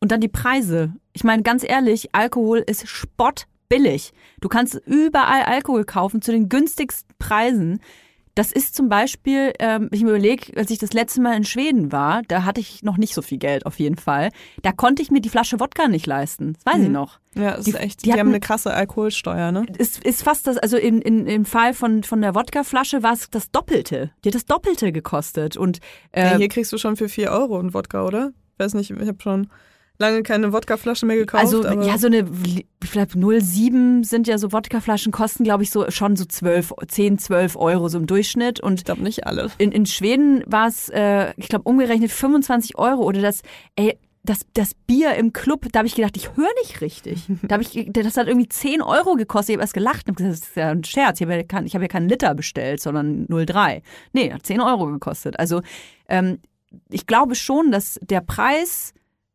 Und 0.00 0.10
dann 0.12 0.20
die 0.20 0.28
Preise. 0.28 0.92
Ich 1.12 1.24
meine, 1.24 1.42
ganz 1.42 1.62
ehrlich, 1.62 2.14
Alkohol 2.14 2.58
ist 2.58 2.88
spottbillig. 2.88 4.12
Du 4.40 4.48
kannst 4.48 4.74
überall 4.86 5.42
Alkohol 5.44 5.84
kaufen 5.84 6.22
zu 6.22 6.32
den 6.32 6.48
günstigsten 6.48 7.14
Preisen. 7.18 7.80
Das 8.34 8.50
ist 8.50 8.74
zum 8.74 8.88
Beispiel, 8.88 9.52
ähm, 9.58 9.90
ich 9.92 10.02
mir 10.02 10.08
überlege, 10.08 10.56
als 10.56 10.70
ich 10.70 10.78
das 10.78 10.94
letzte 10.94 11.20
Mal 11.20 11.36
in 11.36 11.44
Schweden 11.44 11.92
war, 11.92 12.22
da 12.28 12.44
hatte 12.46 12.62
ich 12.62 12.82
noch 12.82 12.96
nicht 12.96 13.12
so 13.14 13.20
viel 13.20 13.36
Geld 13.36 13.66
auf 13.66 13.78
jeden 13.78 13.96
Fall. 13.96 14.30
Da 14.62 14.72
konnte 14.72 15.02
ich 15.02 15.10
mir 15.10 15.20
die 15.20 15.28
Flasche 15.28 15.60
Wodka 15.60 15.86
nicht 15.86 16.06
leisten. 16.06 16.54
Das 16.54 16.64
weiß 16.72 16.80
ich 16.80 16.88
Mhm. 16.88 16.94
noch. 16.94 17.20
Ja, 17.34 17.56
das 17.56 17.66
Die- 17.66 17.72
ist 17.72 17.76
echt. 17.80 18.00
die 18.00 18.06
Die, 18.06 18.12
haben 18.12 18.20
hatten- 18.20 18.28
eine 18.30 18.40
krasse 18.40 18.72
Alkoholsteuer, 18.72 19.52
ne? 19.52 19.66
Es 19.76 19.98
ist 19.98 20.22
fast 20.22 20.46
das, 20.46 20.56
also 20.56 20.78
in, 20.78 21.02
in, 21.02 21.26
im 21.26 21.44
Fall 21.44 21.74
von, 21.74 22.04
von 22.04 22.22
der 22.22 22.34
Wodkaflasche 22.34 23.02
war 23.02 23.12
es 23.12 23.28
das 23.28 23.50
Doppelte. 23.50 24.12
Die 24.24 24.30
hat 24.30 24.34
das 24.34 24.46
Doppelte 24.46 24.92
gekostet. 24.92 25.58
Und 25.58 25.80
äh, 26.12 26.30
Ja, 26.30 26.36
hier 26.38 26.48
kriegst 26.48 26.72
du 26.72 26.78
schon 26.78 26.96
für 26.96 27.10
4 27.10 27.30
Euro 27.30 27.58
einen 27.58 27.74
Wodka, 27.74 28.06
oder? 28.06 28.32
Weiß 28.58 28.74
nicht, 28.74 28.90
ich 28.90 29.08
habe 29.08 29.22
schon 29.22 29.48
lange 29.98 30.22
keine 30.22 30.52
Wodkaflasche 30.52 31.06
mehr 31.06 31.16
gekauft. 31.16 31.42
Also 31.42 31.64
ja, 31.64 31.96
so 31.96 32.08
eine 32.08 32.26
vielleicht 32.82 33.12
0,7 33.12 34.04
sind 34.04 34.26
ja 34.26 34.38
so 34.38 34.52
Wodkaflaschen, 34.52 35.12
kosten 35.12 35.44
glaube 35.44 35.62
ich 35.62 35.70
so 35.70 35.90
schon 35.90 36.16
so 36.16 36.24
12, 36.24 36.72
10, 36.88 37.18
12 37.18 37.56
Euro 37.56 37.88
so 37.88 37.98
im 37.98 38.06
Durchschnitt. 38.06 38.60
Und 38.60 38.80
ich 38.80 38.84
glaube 38.84 39.02
nicht 39.02 39.26
alle. 39.26 39.50
in, 39.58 39.72
in 39.72 39.86
Schweden 39.86 40.42
war 40.46 40.68
es, 40.68 40.88
äh, 40.90 41.32
ich 41.36 41.48
glaube, 41.48 41.68
umgerechnet 41.68 42.10
25 42.10 42.76
Euro 42.78 43.02
oder 43.02 43.20
das, 43.20 43.42
ey, 43.76 43.98
das, 44.24 44.40
das 44.54 44.74
Bier 44.74 45.14
im 45.14 45.32
Club, 45.32 45.66
da 45.72 45.80
habe 45.80 45.88
ich 45.88 45.96
gedacht, 45.96 46.16
ich 46.16 46.36
höre 46.36 46.52
nicht 46.62 46.80
richtig. 46.80 47.24
Da 47.42 47.58
ich, 47.58 47.88
das 47.92 48.16
hat 48.16 48.28
irgendwie 48.28 48.48
10 48.48 48.80
Euro 48.82 49.14
gekostet. 49.14 49.50
Ich 49.50 49.54
habe 49.56 49.62
erst 49.62 49.74
gelacht 49.74 50.08
und 50.08 50.16
gesagt, 50.16 50.32
das 50.32 50.48
ist 50.48 50.56
ja 50.56 50.70
ein 50.70 50.84
Scherz. 50.84 51.20
Ich 51.20 51.26
habe 51.26 51.36
ja, 51.36 51.42
kein, 51.42 51.66
ich 51.66 51.74
hab 51.74 51.82
ja 51.82 51.88
keinen 51.88 52.08
Liter 52.08 52.34
bestellt, 52.34 52.80
sondern 52.80 53.26
0,3. 53.26 53.82
Nee, 54.12 54.32
hat 54.32 54.46
10 54.46 54.60
Euro 54.60 54.86
gekostet. 54.86 55.38
Also 55.38 55.60
ähm, 56.08 56.38
ich 56.90 57.06
glaube 57.06 57.34
schon, 57.34 57.70
dass 57.70 57.98
der 58.02 58.20
Preis 58.20 58.92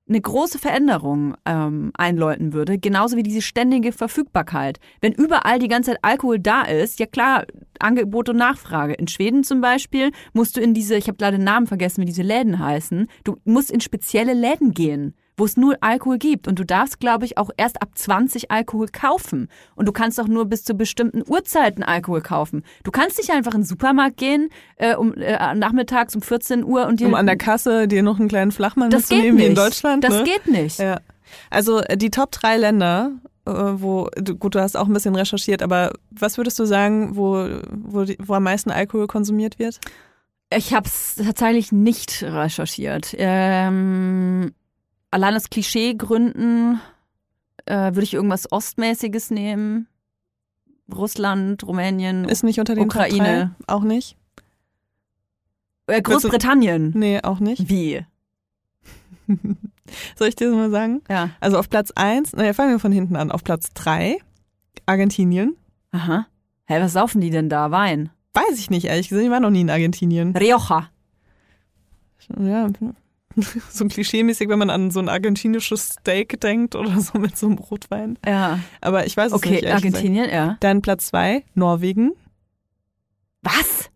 eine 0.10 0.22
große 0.22 0.58
Veränderung 0.58 1.36
ähm, 1.46 1.92
einläuten 1.98 2.54
würde, 2.54 2.78
genauso 2.78 3.18
wie 3.18 3.24
diese 3.24 3.42
ständige 3.42 3.92
Verfügbarkeit. 3.92 4.80
Wenn 5.02 5.12
überall 5.12 5.60
die 5.60 5.68
ganze 5.68 5.92
Zeit 5.92 6.00
Alkohol 6.02 6.40
da 6.40 6.64
ist, 6.64 7.00
ja 7.00 7.06
klar, 7.06 7.46
Angebot 7.80 8.30
und 8.30 8.38
Nachfrage. 8.38 8.94
In 8.94 9.08
Schweden 9.08 9.44
zum 9.44 9.62
Beispiel 9.62 10.12
musst 10.34 10.56
du 10.56 10.62
in 10.62 10.74
diese, 10.74 10.96
ich 10.96 11.08
habe 11.08 11.18
leider 11.20 11.38
den 11.38 11.44
Namen 11.44 11.68
vergessen, 11.68 12.02
wie 12.02 12.06
diese 12.06 12.24
Läden 12.24 12.60
heißen, 12.60 13.08
du 13.24 13.38
musst 13.44 13.70
in 13.70 13.82
spezielle 13.82 14.34
Läden 14.34 14.72
gehen, 14.72 15.14
wo 15.38 15.46
es 15.46 15.56
nur 15.56 15.78
Alkohol 15.82 16.18
gibt. 16.18 16.48
Und 16.48 16.60
du 16.60 16.66
darfst, 16.66 17.00
glaube 17.00 17.26
ich, 17.26 17.38
auch 17.38 17.52
erst 17.56 17.82
ab 17.82 17.90
20 17.96 18.52
Alkohol 18.52 18.88
kaufen. 18.88 19.50
Und 19.76 19.88
du 19.88 19.92
kannst 19.92 20.20
auch 20.20 20.28
nur 20.28 20.46
bis 20.46 20.64
zu 20.64 20.74
bestimmten 20.74 21.24
Uhrzeiten 21.26 21.84
Alkohol 21.84 22.22
kaufen. 22.22 22.64
Du 22.84 22.92
kannst 22.92 23.18
nicht 23.18 23.30
einfach 23.30 23.54
in 23.54 23.62
den 23.62 23.68
Supermarkt 23.68 24.18
gehen, 24.18 24.50
äh, 24.78 24.96
um, 24.96 25.14
äh, 25.14 25.56
nachmittags 25.56 26.16
um 26.16 26.22
14 26.22 26.64
Uhr 26.64 26.88
und 26.88 27.00
dir 27.00 27.08
Um 27.08 27.14
an 27.14 27.28
der 27.28 27.38
Kasse 27.38 27.88
dir 27.88 28.04
noch 28.04 28.20
einen 28.20 28.28
kleinen 28.28 28.52
Flachmann 28.52 28.90
das 28.90 29.08
geht 29.08 29.18
mitzunehmen, 29.20 29.38
nicht. 29.38 29.46
wie 29.46 29.50
in 29.50 29.56
Deutschland. 29.56 30.04
Das 30.04 30.14
ne? 30.14 30.24
geht 30.24 30.48
nicht. 30.48 30.80
Ja. 30.80 31.00
Also 31.50 31.80
äh, 31.82 31.98
die 31.98 32.10
Top 32.10 32.32
drei 32.32 32.58
Länder, 32.58 33.12
äh, 33.46 33.52
wo, 33.52 34.10
du, 34.16 34.36
gut, 34.36 34.56
du 34.56 34.60
hast 34.60 34.76
auch 34.76 34.88
ein 34.88 34.94
bisschen 34.94 35.16
recherchiert, 35.16 35.62
aber 35.62 35.94
was 36.10 36.38
würdest 36.38 36.58
du 36.58 36.66
sagen, 36.66 37.16
wo, 37.16 37.48
wo, 37.70 38.04
die, 38.06 38.18
wo 38.20 38.34
am 38.34 38.44
meisten 38.44 38.72
Alkohol 38.72 39.08
konsumiert 39.08 39.60
wird? 39.60 39.80
Ich 40.50 40.74
habe 40.74 40.88
es 40.88 41.16
tatsächlich 41.16 41.72
nicht 41.72 42.24
recherchiert. 42.24 43.14
Ähm, 43.18 44.54
allein 45.12 45.36
aus 45.36 45.50
Klischeegründen 45.50 46.80
äh, 47.66 47.76
würde 47.94 48.04
ich 48.04 48.14
irgendwas 48.14 48.52
Ostmäßiges 48.52 49.32
nehmen. 49.32 49.88
Russland, 50.94 51.64
Rumänien, 51.66 52.26
Ist 52.26 52.44
nicht 52.44 52.60
unter 52.60 52.76
den 52.76 52.86
Ukraine. 52.86 53.56
Drei? 53.60 53.74
Auch 53.74 53.84
nicht? 53.84 54.18
äh, 55.88 56.02
Großbritannien. 56.02 56.94
Nee, 56.96 57.22
auch 57.24 57.40
nicht. 57.40 57.70
Wie? 57.70 58.06
Soll 60.16 60.28
ich 60.30 60.36
dir 60.36 60.48
das 60.48 60.56
mal 60.56 60.70
sagen? 60.72 61.02
Ja. 61.10 61.30
Also 61.40 61.58
auf 61.60 61.70
Platz 61.70 61.92
eins, 61.96 62.34
naja, 62.34 62.54
fangen 62.54 62.72
wir 62.72 62.80
von 62.80 62.92
hinten 62.92 63.16
an. 63.18 63.32
Auf 63.32 63.44
Platz 63.44 63.74
drei 63.74 64.18
Argentinien. 64.86 65.56
Aha. 65.92 66.28
Hä, 66.66 66.82
was 66.82 66.94
saufen 66.94 67.22
die 67.22 67.30
denn 67.30 67.50
da? 67.50 67.72
Wein? 67.72 68.10
Weiß 68.34 68.60
ich 68.60 68.70
nicht, 68.70 68.86
ehrlich 68.86 69.10
gesagt. 69.10 69.26
Ich 69.26 69.32
war 69.32 69.40
noch 69.40 69.50
nie 69.50 69.62
in 69.62 69.70
Argentinien. 69.70 70.36
Rioja. 70.36 70.90
Ja, 72.40 72.68
so 73.70 73.86
klischeemäßig, 73.86 74.50
wenn 74.50 74.60
man 74.60 74.70
an 74.70 74.92
so 74.92 75.00
ein 75.00 75.10
argentinisches 75.10 75.90
Steak 76.00 76.40
denkt 76.42 76.76
oder 76.76 77.00
so 77.00 77.18
mit 77.20 77.38
so 77.38 77.48
einem 77.48 77.58
Rotwein. 77.58 78.18
Ja. 78.26 78.60
Aber 78.82 79.06
ich 79.06 79.16
weiß 79.16 79.28
es 79.28 79.34
Okay, 79.34 79.52
nicht. 79.52 79.62
gesagt. 79.62 79.86
Argentinien, 79.86 80.30
ja. 80.30 80.58
Dann 80.60 80.82
Platz 80.82 81.08
zwei, 81.08 81.44
Norwegen. 81.54 82.14
Was? 83.42 83.90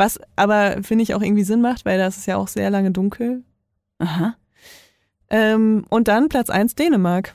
Was 0.00 0.18
aber, 0.34 0.82
finde 0.82 1.02
ich, 1.02 1.14
auch 1.14 1.20
irgendwie 1.20 1.44
Sinn 1.44 1.60
macht, 1.60 1.84
weil 1.84 1.98
das 1.98 2.16
ist 2.16 2.24
ja 2.24 2.38
auch 2.38 2.48
sehr 2.48 2.70
lange 2.70 2.90
dunkel. 2.90 3.44
Aha. 3.98 4.34
Ähm, 5.28 5.84
und 5.90 6.08
dann 6.08 6.30
Platz 6.30 6.48
eins, 6.48 6.74
Dänemark. 6.74 7.34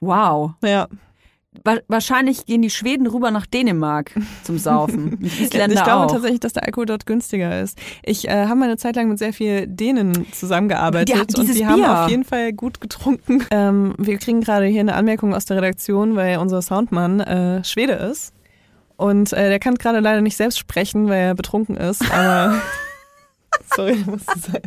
Wow. 0.00 0.52
Ja. 0.64 0.88
Wa 1.64 1.76
wahrscheinlich 1.88 2.46
gehen 2.46 2.62
die 2.62 2.70
Schweden 2.70 3.06
rüber 3.06 3.30
nach 3.30 3.46
Dänemark 3.46 4.12
zum 4.42 4.58
Saufen. 4.58 5.18
Die 5.20 5.26
ich 5.26 5.50
glaube 5.50 5.94
auch. 5.94 6.10
tatsächlich, 6.10 6.40
dass 6.40 6.52
der 6.52 6.64
Alkohol 6.64 6.86
dort 6.86 7.06
günstiger 7.06 7.60
ist. 7.60 7.78
Ich 8.02 8.28
äh, 8.28 8.46
habe 8.46 8.62
eine 8.62 8.76
Zeit 8.76 8.96
lang 8.96 9.08
mit 9.08 9.18
sehr 9.18 9.32
viel 9.32 9.66
Dänen 9.66 10.30
zusammengearbeitet 10.32 11.14
Ja, 11.14 11.22
und 11.22 11.54
die 11.54 11.66
haben 11.66 11.76
Bier. 11.80 12.04
auf 12.04 12.10
jeden 12.10 12.24
Fall 12.24 12.52
gut 12.52 12.80
getrunken. 12.80 13.44
Ähm, 13.56 13.94
wir 13.96 14.18
kriegen 14.18 14.40
gerade 14.40 14.66
hier 14.66 14.80
eine 14.80 14.94
Anmerkung 14.94 15.32
aus 15.32 15.44
der 15.44 15.56
Redaktion, 15.58 16.16
weil 16.16 16.38
unser 16.38 16.60
Soundmann 16.62 17.20
äh, 17.20 17.64
Schwede 17.64 17.92
ist. 17.92 18.32
Und 18.96 19.32
äh, 19.32 19.48
der 19.48 19.58
kann 19.60 19.76
gerade 19.76 20.00
leider 20.00 20.20
nicht 20.20 20.36
selbst 20.36 20.58
sprechen, 20.58 21.08
weil 21.08 21.20
er 21.20 21.34
betrunken 21.34 21.76
ist, 21.76 22.02
aber 22.12 22.54
sorry, 23.74 23.96
musste 24.06 24.38
sein. 24.38 24.62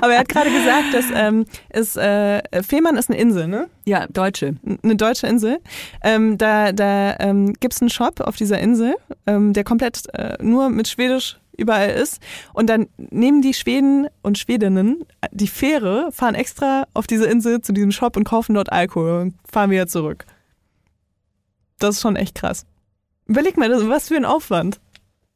Aber 0.00 0.12
er 0.12 0.20
hat 0.20 0.28
gerade 0.28 0.50
gesagt, 0.50 0.92
dass 0.92 1.04
ähm, 1.14 1.44
es, 1.68 1.96
äh, 1.96 2.42
Fehmarn 2.62 2.96
ist 2.96 3.08
eine 3.08 3.18
Insel, 3.18 3.46
ne? 3.46 3.68
Ja, 3.84 4.06
Deutsche. 4.08 4.56
eine 4.82 4.96
deutsche 4.96 5.26
Insel. 5.26 5.58
Ähm, 6.02 6.38
da 6.38 6.72
da 6.72 7.16
ähm, 7.20 7.52
gibt 7.54 7.74
es 7.74 7.80
einen 7.80 7.90
Shop 7.90 8.20
auf 8.20 8.36
dieser 8.36 8.58
Insel, 8.58 8.96
ähm, 9.26 9.52
der 9.52 9.64
komplett 9.64 10.02
äh, 10.14 10.36
nur 10.42 10.70
mit 10.70 10.88
Schwedisch 10.88 11.38
überall 11.56 11.90
ist. 11.90 12.20
Und 12.52 12.68
dann 12.68 12.88
nehmen 12.96 13.42
die 13.42 13.54
Schweden 13.54 14.08
und 14.22 14.38
Schwedinnen 14.38 15.04
die 15.30 15.48
Fähre, 15.48 16.10
fahren 16.12 16.34
extra 16.34 16.86
auf 16.94 17.06
diese 17.06 17.26
Insel 17.26 17.60
zu 17.60 17.72
diesem 17.72 17.92
Shop 17.92 18.16
und 18.16 18.24
kaufen 18.24 18.54
dort 18.54 18.72
Alkohol 18.72 19.22
und 19.22 19.34
fahren 19.50 19.70
wieder 19.70 19.86
zurück. 19.86 20.24
Das 21.78 21.96
ist 21.96 22.02
schon 22.02 22.16
echt 22.16 22.34
krass. 22.34 22.66
Überleg 23.26 23.56
mal, 23.56 23.70
was 23.88 24.08
für 24.08 24.16
ein 24.16 24.24
Aufwand. 24.24 24.80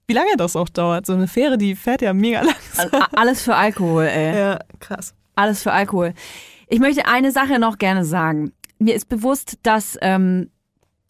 Wie 0.08 0.14
lange 0.14 0.36
das 0.38 0.56
auch 0.56 0.68
dauert. 0.70 1.04
So 1.06 1.12
eine 1.12 1.28
Fähre, 1.28 1.58
die 1.58 1.76
fährt 1.76 2.00
ja 2.02 2.14
mega 2.14 2.40
langsam. 2.78 3.00
A- 3.00 3.08
Alles 3.14 3.42
für 3.42 3.54
Alkohol, 3.54 4.04
ey. 4.04 4.36
Ja, 4.36 4.58
krass. 4.80 5.14
Alles 5.36 5.62
für 5.62 5.70
Alkohol. 5.72 6.14
Ich 6.68 6.80
möchte 6.80 7.06
eine 7.06 7.30
Sache 7.30 7.58
noch 7.58 7.78
gerne 7.78 8.04
sagen. 8.04 8.52
Mir 8.78 8.94
ist 8.94 9.08
bewusst, 9.08 9.58
dass 9.62 9.98
ähm, 10.00 10.50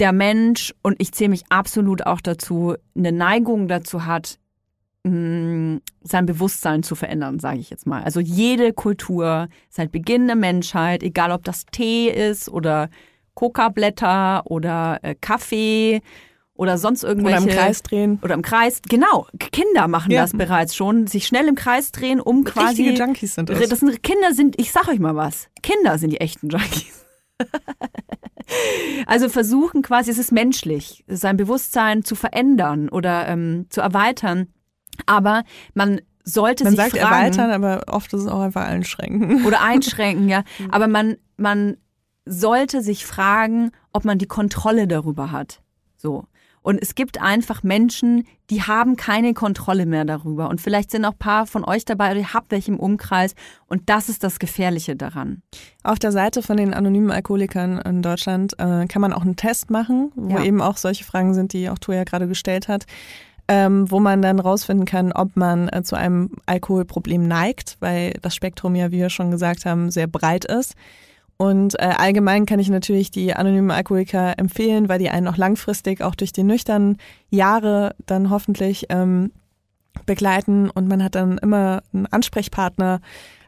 der 0.01 0.13
Mensch, 0.13 0.75
und 0.83 1.01
ich 1.01 1.13
zähle 1.13 1.31
mich 1.31 1.45
absolut 1.49 2.07
auch 2.07 2.21
dazu, 2.21 2.75
eine 2.97 3.13
Neigung 3.13 3.69
dazu 3.69 4.05
hat, 4.05 4.39
mh, 5.05 5.79
sein 6.03 6.27
Bewusstsein 6.27 6.83
zu 6.83 6.95
verändern, 6.97 7.39
sage 7.39 7.59
ich 7.61 7.71
jetzt 7.71 7.87
mal. 7.87 8.03
Also 8.03 8.19
jede 8.21 8.73
Kultur, 8.73 9.49
seit 9.71 9.93
Beginn 9.93 10.27
der 10.27 10.37
Menschheit, 10.37 11.03
egal 11.05 11.31
ob 11.31 11.45
das 11.45 11.67
Tee 11.67 12.09
ist 12.09 12.49
oder 12.49 12.91
Coca-Blätter 13.35 14.43
oder 14.47 14.99
äh, 15.03 15.15
Kaffee 15.21 16.01
oder 16.59 16.77
sonst 16.77 17.05
Oder 17.05 17.13
irgendwelche 17.13 17.49
im 17.49 17.55
Kreis 17.57 17.83
drehen. 17.85 18.19
oder 18.21 18.35
im 18.35 18.43
Kreis. 18.43 18.83
Genau, 18.89 19.29
Kinder 19.39 19.87
machen 19.87 20.11
Ja. 20.11 20.23
das 20.23 20.33
bereits 20.33 20.75
schon, 20.75 21.07
sich 21.07 21.27
schnell 21.27 21.47
im 21.47 21.55
Kreis 21.55 21.93
drehen, 21.93 22.21
um 22.21 22.43
quasi 22.43 22.83
Richtige 22.83 22.99
Junkies 23.05 23.37
sind 23.37 23.49
das. 23.49 23.69
das 23.69 23.79
sind 23.81 24.03
Kinder 24.03 24.35
sind, 24.35 24.61
ich 24.61 24.73
sag 24.73 24.89
euch 24.89 24.99
mal 24.99 25.15
was. 25.15 25.49
Kinder 25.63 25.99
sind 25.99 26.11
die 26.11 26.21
echten 26.21 26.49
Junkies. 26.51 27.07
also 29.07 29.29
versuchen 29.29 29.83
quasi, 29.83 30.11
es 30.11 30.19
ist 30.19 30.33
menschlich, 30.33 31.05
sein 31.07 31.37
Bewusstsein 31.37 32.03
zu 32.03 32.17
verändern 32.17 32.89
oder 32.89 33.29
ähm, 33.29 33.67
zu 33.71 33.81
erweitern. 33.81 34.49
Aber 35.07 35.45
man 35.75 36.01
sollte 36.25 36.65
Man 36.65 36.73
sich 36.73 36.81
sagt 36.81 36.99
fragen, 36.99 37.05
erweitern, 37.15 37.51
aber 37.53 37.85
oft 37.87 38.13
ist 38.13 38.23
es 38.23 38.27
auch 38.27 38.41
einfach 38.41 38.67
einschränken. 38.67 39.45
oder 39.47 39.63
einschränken, 39.63 40.29
ja. 40.29 40.43
Aber 40.73 40.89
man, 40.89 41.19
man 41.37 41.77
sollte 42.27 42.83
sich 42.83 43.07
fragen, 43.07 43.71
ob 43.93 44.05
man 44.05 44.19
die 44.19 44.27
Kontrolle 44.27 44.89
darüber 44.89 45.31
hat. 45.31 45.63
So. 45.97 46.27
Und 46.69 46.83
es 46.83 46.95
gibt 46.95 47.19
einfach 47.19 47.63
Menschen, 47.63 48.27
die 48.51 48.61
haben 48.61 48.97
keine 48.97 49.33
Kontrolle 49.33 49.87
mehr 49.87 50.05
darüber. 50.05 50.51
Und 50.51 50.61
vielleicht 50.61 50.91
sind 50.91 51.07
auch 51.07 51.13
ein 51.13 51.19
paar 51.19 51.47
von 51.47 51.65
euch 51.65 51.87
dabei 51.87 52.11
oder 52.11 52.21
ihr 52.21 52.35
habt 52.35 52.51
welche 52.51 52.71
im 52.71 52.79
Umkreis. 52.79 53.35
Und 53.69 53.89
das 53.89 54.11
ist 54.11 54.23
das 54.23 54.39
Gefährliche 54.39 54.95
daran. 54.95 55.41
Auf 55.83 55.99
der 55.99 56.13
Seite 56.13 56.43
von 56.43 56.59
den 56.59 56.75
anonymen 56.75 57.11
Alkoholikern 57.11 57.79
in 57.79 58.03
Deutschland 58.03 58.53
äh, 58.59 58.85
kann 58.87 59.01
man 59.01 59.15
auch 59.15 59.23
einen 59.23 59.37
Test 59.37 59.71
machen, 59.71 60.13
wo 60.15 60.37
Ja. 60.37 60.45
eben 60.45 60.61
auch 60.61 60.77
solche 60.77 61.05
Fragen 61.05 61.33
sind, 61.33 61.55
die 61.55 61.71
auch 61.71 61.79
Toja 61.79 62.05
gerade 62.05 62.29
gestellt 62.29 62.69
hat, 62.69 62.85
ähm, 63.49 63.91
wo 63.91 63.99
man 63.99 64.21
dann 64.21 64.39
rausfinden 64.39 64.85
kann, 64.85 65.13
ob 65.13 65.37
man 65.37 65.71
äh, 65.71 65.83
zu 65.85 65.97
einem 65.97 66.33
Alkoholproblem 66.45 67.27
neigt, 67.27 67.79
weil 67.81 68.13
das 68.21 68.35
Spektrum 68.35 68.75
ja, 68.75 68.91
wie 68.93 68.99
wir 68.99 69.09
schon 69.09 69.31
gesagt 69.31 69.65
haben, 69.65 69.91
sehr 69.91 70.07
breit 70.07 70.45
ist. 70.45 70.75
Und 71.39 71.79
äh, 71.79 71.95
allgemein 71.97 72.47
kann 72.47 72.59
ich 72.59 72.69
natürlich 72.69 73.13
die 73.13 73.33
anonymen 73.33 73.71
Alkoholiker 73.71 74.39
empfehlen, 74.39 74.89
weil 74.89 74.99
die 74.99 75.09
einen 75.09 75.29
auch 75.29 75.37
langfristig, 75.37 76.03
auch 76.03 76.17
durch 76.17 76.33
die 76.33 76.43
nüchternen 76.43 76.99
Jahre 77.31 77.95
dann 78.07 78.29
hoffentlich 78.29 78.87
ähm, 78.91 79.31
begleiten 80.05 80.69
und 80.69 80.89
man 80.89 81.03
hat 81.03 81.15
dann 81.15 81.39
immer 81.39 81.83
einen 81.93 82.07
Ansprechpartner, 82.07 83.01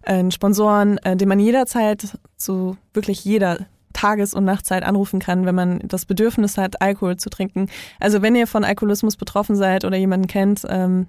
äh, 0.03 0.15
einen 0.15 0.31
Sponsoren, 0.31 0.99
äh, 0.99 1.17
den 1.17 1.29
man 1.29 1.41
jederzeit 1.41 2.17
zu 2.37 2.77
wirklich 2.95 3.25
jeder 3.25 3.67
Tages- 3.93 4.35
und 4.35 4.45
Nachtzeit 4.45 4.85
anrufen 4.85 5.19
kann, 5.19 5.45
wenn 5.45 5.57
man 5.57 5.81
das 5.81 6.07
Bedürfnis 6.07 6.59
hat, 6.59 6.81
Alkohol 6.81 7.17
zu 7.17 7.29
trinken. 7.29 7.69
Also 7.99 8.23
wenn 8.23 8.37
ihr 8.37 8.47
von 8.47 8.63
Alkoholismus 8.63 9.17
betroffen 9.17 9.57
seid 9.57 9.85
oder 9.85 9.97
jemanden 9.97 10.29
kennt, 10.29 10.65
ähm, 10.69 11.09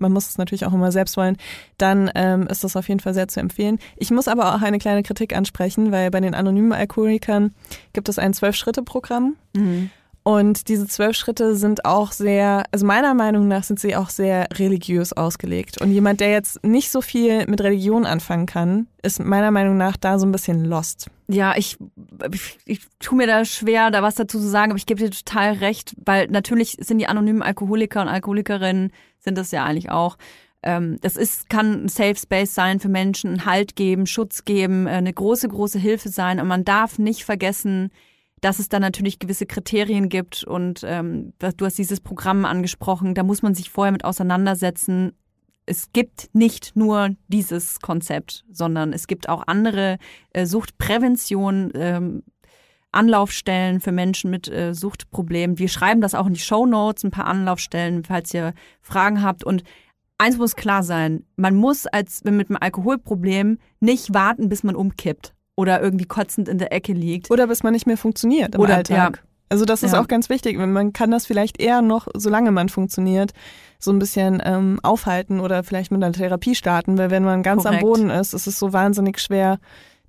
man 0.00 0.12
muss 0.12 0.28
es 0.28 0.38
natürlich 0.38 0.66
auch 0.66 0.72
immer 0.72 0.92
selbst 0.92 1.16
wollen, 1.16 1.36
dann 1.76 2.10
ähm, 2.14 2.46
ist 2.46 2.64
das 2.64 2.76
auf 2.76 2.88
jeden 2.88 3.00
Fall 3.00 3.14
sehr 3.14 3.28
zu 3.28 3.40
empfehlen. 3.40 3.78
Ich 3.96 4.10
muss 4.10 4.28
aber 4.28 4.54
auch 4.54 4.62
eine 4.62 4.78
kleine 4.78 5.02
Kritik 5.02 5.34
ansprechen, 5.34 5.92
weil 5.92 6.10
bei 6.10 6.20
den 6.20 6.34
anonymen 6.34 6.72
Alkoholikern 6.72 7.54
gibt 7.92 8.08
es 8.08 8.18
ein 8.18 8.34
Zwölf-Schritte-Programm. 8.34 9.36
Und 10.28 10.68
diese 10.68 10.86
zwölf 10.86 11.16
Schritte 11.16 11.56
sind 11.56 11.86
auch 11.86 12.12
sehr, 12.12 12.64
also 12.70 12.84
meiner 12.84 13.14
Meinung 13.14 13.48
nach 13.48 13.62
sind 13.62 13.80
sie 13.80 13.96
auch 13.96 14.10
sehr 14.10 14.46
religiös 14.58 15.14
ausgelegt. 15.14 15.80
Und 15.80 15.90
jemand, 15.90 16.20
der 16.20 16.30
jetzt 16.30 16.62
nicht 16.62 16.90
so 16.90 17.00
viel 17.00 17.46
mit 17.46 17.62
Religion 17.62 18.04
anfangen 18.04 18.44
kann, 18.44 18.88
ist 19.02 19.24
meiner 19.24 19.50
Meinung 19.50 19.78
nach 19.78 19.96
da 19.96 20.18
so 20.18 20.26
ein 20.26 20.32
bisschen 20.32 20.66
lost. 20.66 21.08
Ja, 21.28 21.54
ich, 21.56 21.78
ich, 22.30 22.58
ich 22.66 22.80
tue 22.98 23.16
mir 23.16 23.26
da 23.26 23.46
schwer, 23.46 23.90
da 23.90 24.02
was 24.02 24.16
dazu 24.16 24.38
zu 24.38 24.46
sagen, 24.46 24.70
aber 24.70 24.76
ich 24.76 24.84
gebe 24.84 25.02
dir 25.02 25.10
total 25.10 25.54
recht, 25.54 25.94
weil 26.04 26.26
natürlich 26.26 26.76
sind 26.78 26.98
die 26.98 27.06
anonymen 27.06 27.40
Alkoholiker 27.40 28.02
und 28.02 28.08
Alkoholikerinnen, 28.08 28.92
sind 29.20 29.38
das 29.38 29.50
ja 29.50 29.64
eigentlich 29.64 29.90
auch. 29.90 30.18
Ähm, 30.62 30.98
das 31.00 31.16
ist, 31.16 31.48
kann 31.48 31.84
ein 31.84 31.88
Safe 31.88 32.16
Space 32.16 32.54
sein 32.54 32.80
für 32.80 32.90
Menschen, 32.90 33.30
einen 33.30 33.44
Halt 33.46 33.76
geben, 33.76 34.04
Schutz 34.04 34.44
geben, 34.44 34.88
äh, 34.88 34.90
eine 34.90 35.12
große, 35.14 35.48
große 35.48 35.78
Hilfe 35.78 36.10
sein. 36.10 36.38
Und 36.38 36.48
man 36.48 36.66
darf 36.66 36.98
nicht 36.98 37.24
vergessen, 37.24 37.90
dass 38.40 38.58
es 38.58 38.68
da 38.68 38.80
natürlich 38.80 39.18
gewisse 39.18 39.46
Kriterien 39.46 40.08
gibt 40.08 40.44
und 40.44 40.82
ähm, 40.84 41.32
du 41.38 41.64
hast 41.64 41.78
dieses 41.78 42.00
Programm 42.00 42.44
angesprochen, 42.44 43.14
da 43.14 43.22
muss 43.22 43.42
man 43.42 43.54
sich 43.54 43.70
vorher 43.70 43.92
mit 43.92 44.04
auseinandersetzen. 44.04 45.12
Es 45.66 45.92
gibt 45.92 46.30
nicht 46.32 46.76
nur 46.76 47.10
dieses 47.28 47.80
Konzept, 47.80 48.44
sondern 48.50 48.92
es 48.92 49.06
gibt 49.06 49.28
auch 49.28 49.44
andere 49.46 49.98
äh, 50.32 50.46
Suchtprävention, 50.46 51.72
ähm, 51.74 52.22
Anlaufstellen 52.90 53.80
für 53.80 53.92
Menschen 53.92 54.30
mit 54.30 54.48
äh, 54.48 54.72
Suchtproblemen. 54.72 55.58
Wir 55.58 55.68
schreiben 55.68 56.00
das 56.00 56.14
auch 56.14 56.26
in 56.26 56.32
die 56.32 56.40
Show 56.40 56.64
Notes, 56.64 57.04
ein 57.04 57.10
paar 57.10 57.26
Anlaufstellen, 57.26 58.02
falls 58.04 58.32
ihr 58.32 58.54
Fragen 58.80 59.22
habt. 59.22 59.44
Und 59.44 59.62
eins 60.16 60.38
muss 60.38 60.56
klar 60.56 60.82
sein: 60.82 61.26
Man 61.36 61.54
muss 61.54 61.86
als 61.86 62.24
mit 62.24 62.48
einem 62.48 62.58
Alkoholproblem 62.58 63.58
nicht 63.80 64.14
warten, 64.14 64.48
bis 64.48 64.62
man 64.62 64.74
umkippt 64.74 65.34
oder 65.58 65.82
irgendwie 65.82 66.04
kotzend 66.04 66.48
in 66.48 66.58
der 66.58 66.72
Ecke 66.72 66.92
liegt. 66.92 67.32
Oder 67.32 67.48
bis 67.48 67.64
man 67.64 67.72
nicht 67.72 67.84
mehr 67.84 67.96
funktioniert 67.96 68.54
im 68.54 68.60
Oder- 68.60 68.76
Alltag. 68.76 69.16
ja. 69.16 69.22
Also 69.50 69.64
das 69.64 69.82
ist 69.82 69.92
Ja. 69.94 70.00
auch 70.00 70.06
ganz 70.08 70.28
wichtig. 70.28 70.56
Man 70.56 70.92
kann 70.92 71.10
das 71.10 71.26
vielleicht 71.26 71.60
eher 71.60 71.82
noch, 71.82 72.06
solange 72.14 72.52
man 72.52 72.68
funktioniert, 72.68 73.32
so 73.80 73.90
ein 73.90 73.98
bisschen 73.98 74.40
ähm, 74.44 74.78
aufhalten 74.84 75.40
oder 75.40 75.64
vielleicht 75.64 75.90
mit 75.90 76.00
einer 76.04 76.12
Therapie 76.12 76.54
starten, 76.54 76.96
weil 76.98 77.10
wenn 77.10 77.24
man 77.24 77.42
ganz 77.42 77.62
Korrekt. 77.64 77.82
am 77.82 77.88
Boden 77.88 78.10
ist, 78.10 78.34
ist 78.34 78.46
es 78.46 78.58
so 78.58 78.72
wahnsinnig 78.72 79.18
schwer, 79.18 79.58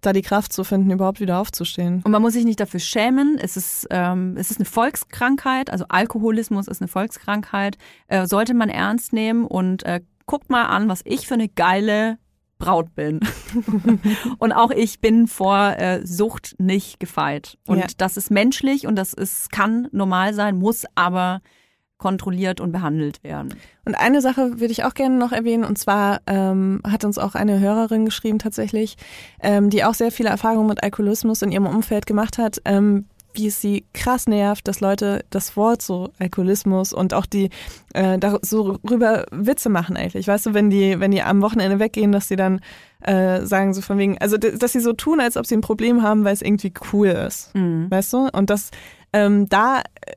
da 0.01 0.13
die 0.13 0.21
Kraft 0.21 0.53
zu 0.53 0.63
finden, 0.63 0.91
überhaupt 0.91 1.19
wieder 1.19 1.39
aufzustehen. 1.39 2.01
Und 2.03 2.11
man 2.11 2.21
muss 2.21 2.33
sich 2.33 2.45
nicht 2.45 2.59
dafür 2.59 2.79
schämen. 2.81 3.39
Es 3.41 3.57
ist, 3.57 3.87
ähm, 3.89 4.35
es 4.37 4.51
ist 4.51 4.57
eine 4.59 4.65
Volkskrankheit, 4.65 5.71
also 5.71 5.85
Alkoholismus 5.87 6.67
ist 6.67 6.81
eine 6.81 6.87
Volkskrankheit. 6.89 7.77
Äh, 8.07 8.27
sollte 8.27 8.53
man 8.53 8.69
ernst 8.69 9.13
nehmen 9.13 9.45
und 9.45 9.83
äh, 9.83 10.01
guckt 10.25 10.49
mal 10.49 10.65
an, 10.65 10.89
was 10.89 11.01
ich 11.05 11.27
für 11.27 11.33
eine 11.35 11.47
geile 11.49 12.17
Braut 12.59 12.93
bin. 12.93 13.21
und 14.37 14.51
auch 14.51 14.69
ich 14.69 14.99
bin 15.01 15.27
vor 15.27 15.75
äh, 15.77 16.05
Sucht 16.05 16.55
nicht 16.59 16.99
gefeit. 16.99 17.57
Und 17.65 17.79
Ja. 17.79 17.85
das 17.97 18.17
ist 18.17 18.29
menschlich 18.29 18.85
und 18.85 18.95
das 18.95 19.13
ist, 19.13 19.51
kann 19.51 19.87
normal 19.91 20.33
sein, 20.33 20.57
muss 20.57 20.85
aber 20.95 21.41
kontrolliert 21.97 22.61
und 22.61 22.71
behandelt 22.71 23.23
werden. 23.23 23.55
Und 23.85 23.95
eine 23.95 24.21
Sache 24.21 24.59
würde 24.59 24.71
ich 24.71 24.83
auch 24.85 24.93
gerne 24.93 25.17
noch 25.17 25.31
erwähnen, 25.33 25.65
und 25.65 25.77
zwar 25.77 26.21
ähm, 26.27 26.81
hat 26.87 27.03
uns 27.03 27.17
auch 27.17 27.35
eine 27.35 27.59
Hörerin 27.59 28.05
geschrieben 28.05 28.39
tatsächlich, 28.39 28.95
ähm, 29.41 29.69
die 29.69 29.83
auch 29.83 29.93
sehr 29.93 30.11
viele 30.11 30.29
Erfahrungen 30.29 30.67
mit 30.67 30.81
Alkoholismus 30.83 31.41
in 31.41 31.51
ihrem 31.51 31.65
Umfeld 31.65 32.05
gemacht 32.05 32.37
hat. 32.37 32.61
Ähm, 32.65 33.05
wie 33.39 33.47
es 33.47 33.61
sie 33.61 33.85
krass 33.93 34.27
nervt, 34.27 34.67
dass 34.67 34.81
Leute 34.81 35.23
das 35.29 35.55
Wort 35.55 35.81
so 35.81 36.11
Alkoholismus 36.19 36.93
und 36.93 37.13
auch 37.13 37.25
die 37.25 37.49
äh, 37.93 38.19
da 38.19 38.37
so 38.41 38.77
rüber 38.89 39.25
Witze 39.31 39.69
machen 39.69 39.95
eigentlich. 39.95 40.27
Weißt 40.27 40.45
du, 40.45 40.53
wenn 40.53 40.69
die, 40.69 40.99
wenn 40.99 41.11
die 41.11 41.21
am 41.21 41.41
Wochenende 41.41 41.79
weggehen, 41.79 42.11
dass 42.11 42.27
sie 42.27 42.35
dann 42.35 42.59
äh, 43.01 43.45
sagen 43.45 43.73
so 43.73 43.81
von 43.81 43.97
wegen, 43.97 44.17
also 44.17 44.37
dass 44.37 44.73
sie 44.73 44.81
so 44.81 44.93
tun, 44.93 45.21
als 45.21 45.37
ob 45.37 45.45
sie 45.45 45.55
ein 45.55 45.61
Problem 45.61 46.03
haben, 46.03 46.25
weil 46.25 46.33
es 46.33 46.41
irgendwie 46.41 46.73
cool 46.91 47.07
ist. 47.07 47.55
Mhm. 47.55 47.89
Weißt 47.89 48.11
du? 48.13 48.29
Und 48.33 48.49
das 48.49 48.71
ähm, 49.13 49.47
da 49.47 49.79
äh, 49.79 50.13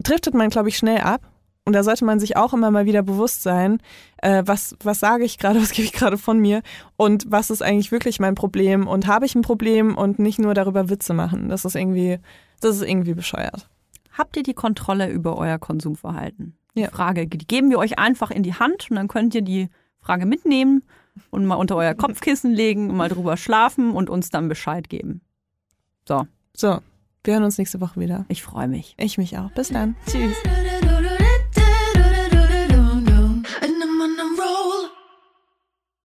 driftet 0.00 0.34
man, 0.34 0.48
glaube 0.48 0.68
ich, 0.68 0.76
schnell 0.76 1.00
ab. 1.00 1.22
Und 1.64 1.74
da 1.74 1.82
sollte 1.82 2.06
man 2.06 2.18
sich 2.18 2.34
auch 2.36 2.54
immer 2.54 2.70
mal 2.70 2.86
wieder 2.86 3.02
bewusst 3.02 3.42
sein, 3.42 3.78
äh, 4.22 4.42
was, 4.46 4.76
was 4.82 5.00
sage 5.00 5.24
ich 5.24 5.38
gerade, 5.38 5.60
was 5.62 5.72
gebe 5.72 5.84
ich 5.86 5.92
gerade 5.92 6.18
von 6.18 6.38
mir 6.38 6.62
und 6.96 7.26
was 7.28 7.50
ist 7.50 7.62
eigentlich 7.62 7.92
wirklich 7.92 8.20
mein 8.20 8.34
Problem 8.34 8.86
und 8.86 9.06
habe 9.06 9.26
ich 9.26 9.34
ein 9.34 9.42
Problem 9.42 9.96
und 9.96 10.18
nicht 10.18 10.38
nur 10.38 10.54
darüber 10.54 10.88
Witze 10.90 11.14
machen. 11.14 11.48
Das 11.48 11.64
ist 11.64 11.74
irgendwie, 11.76 12.18
das 12.60 12.76
ist 12.76 12.82
irgendwie 12.82 13.14
bescheuert. 13.14 13.68
Habt 14.16 14.36
ihr 14.36 14.42
die 14.42 14.54
Kontrolle 14.54 15.08
über 15.10 15.36
euer 15.38 15.58
Konsumverhalten? 15.58 16.56
Die 16.74 16.80
Ja. 16.82 16.90
Frage, 16.90 17.26
die 17.26 17.38
geben 17.38 17.70
wir 17.70 17.78
euch 17.78 17.98
einfach 17.98 18.30
in 18.30 18.42
die 18.42 18.54
Hand 18.54 18.88
und 18.90 18.96
dann 18.96 19.08
könnt 19.08 19.34
ihr 19.34 19.42
die 19.42 19.68
Frage 20.00 20.26
mitnehmen 20.26 20.82
und 21.30 21.44
mal 21.46 21.54
unter 21.56 21.76
euer 21.76 21.94
Kopfkissen 21.94 22.52
legen 22.52 22.90
und 22.90 22.96
mal 22.96 23.08
drüber 23.08 23.36
schlafen 23.36 23.90
und 23.92 24.10
uns 24.10 24.30
dann 24.30 24.48
Bescheid 24.48 24.88
geben. 24.88 25.20
So, 26.06 26.26
So, 26.54 26.78
wir 27.24 27.34
hören 27.34 27.44
uns 27.44 27.58
nächste 27.58 27.80
Woche 27.80 28.00
wieder. 28.00 28.24
ich 28.28 28.42
freue 28.42 28.68
mich. 28.68 28.94
Ich 28.98 29.18
mich 29.18 29.38
auch. 29.38 29.50
Bis 29.52 29.68
dann. 29.68 29.96
Tschüss. 30.06 30.36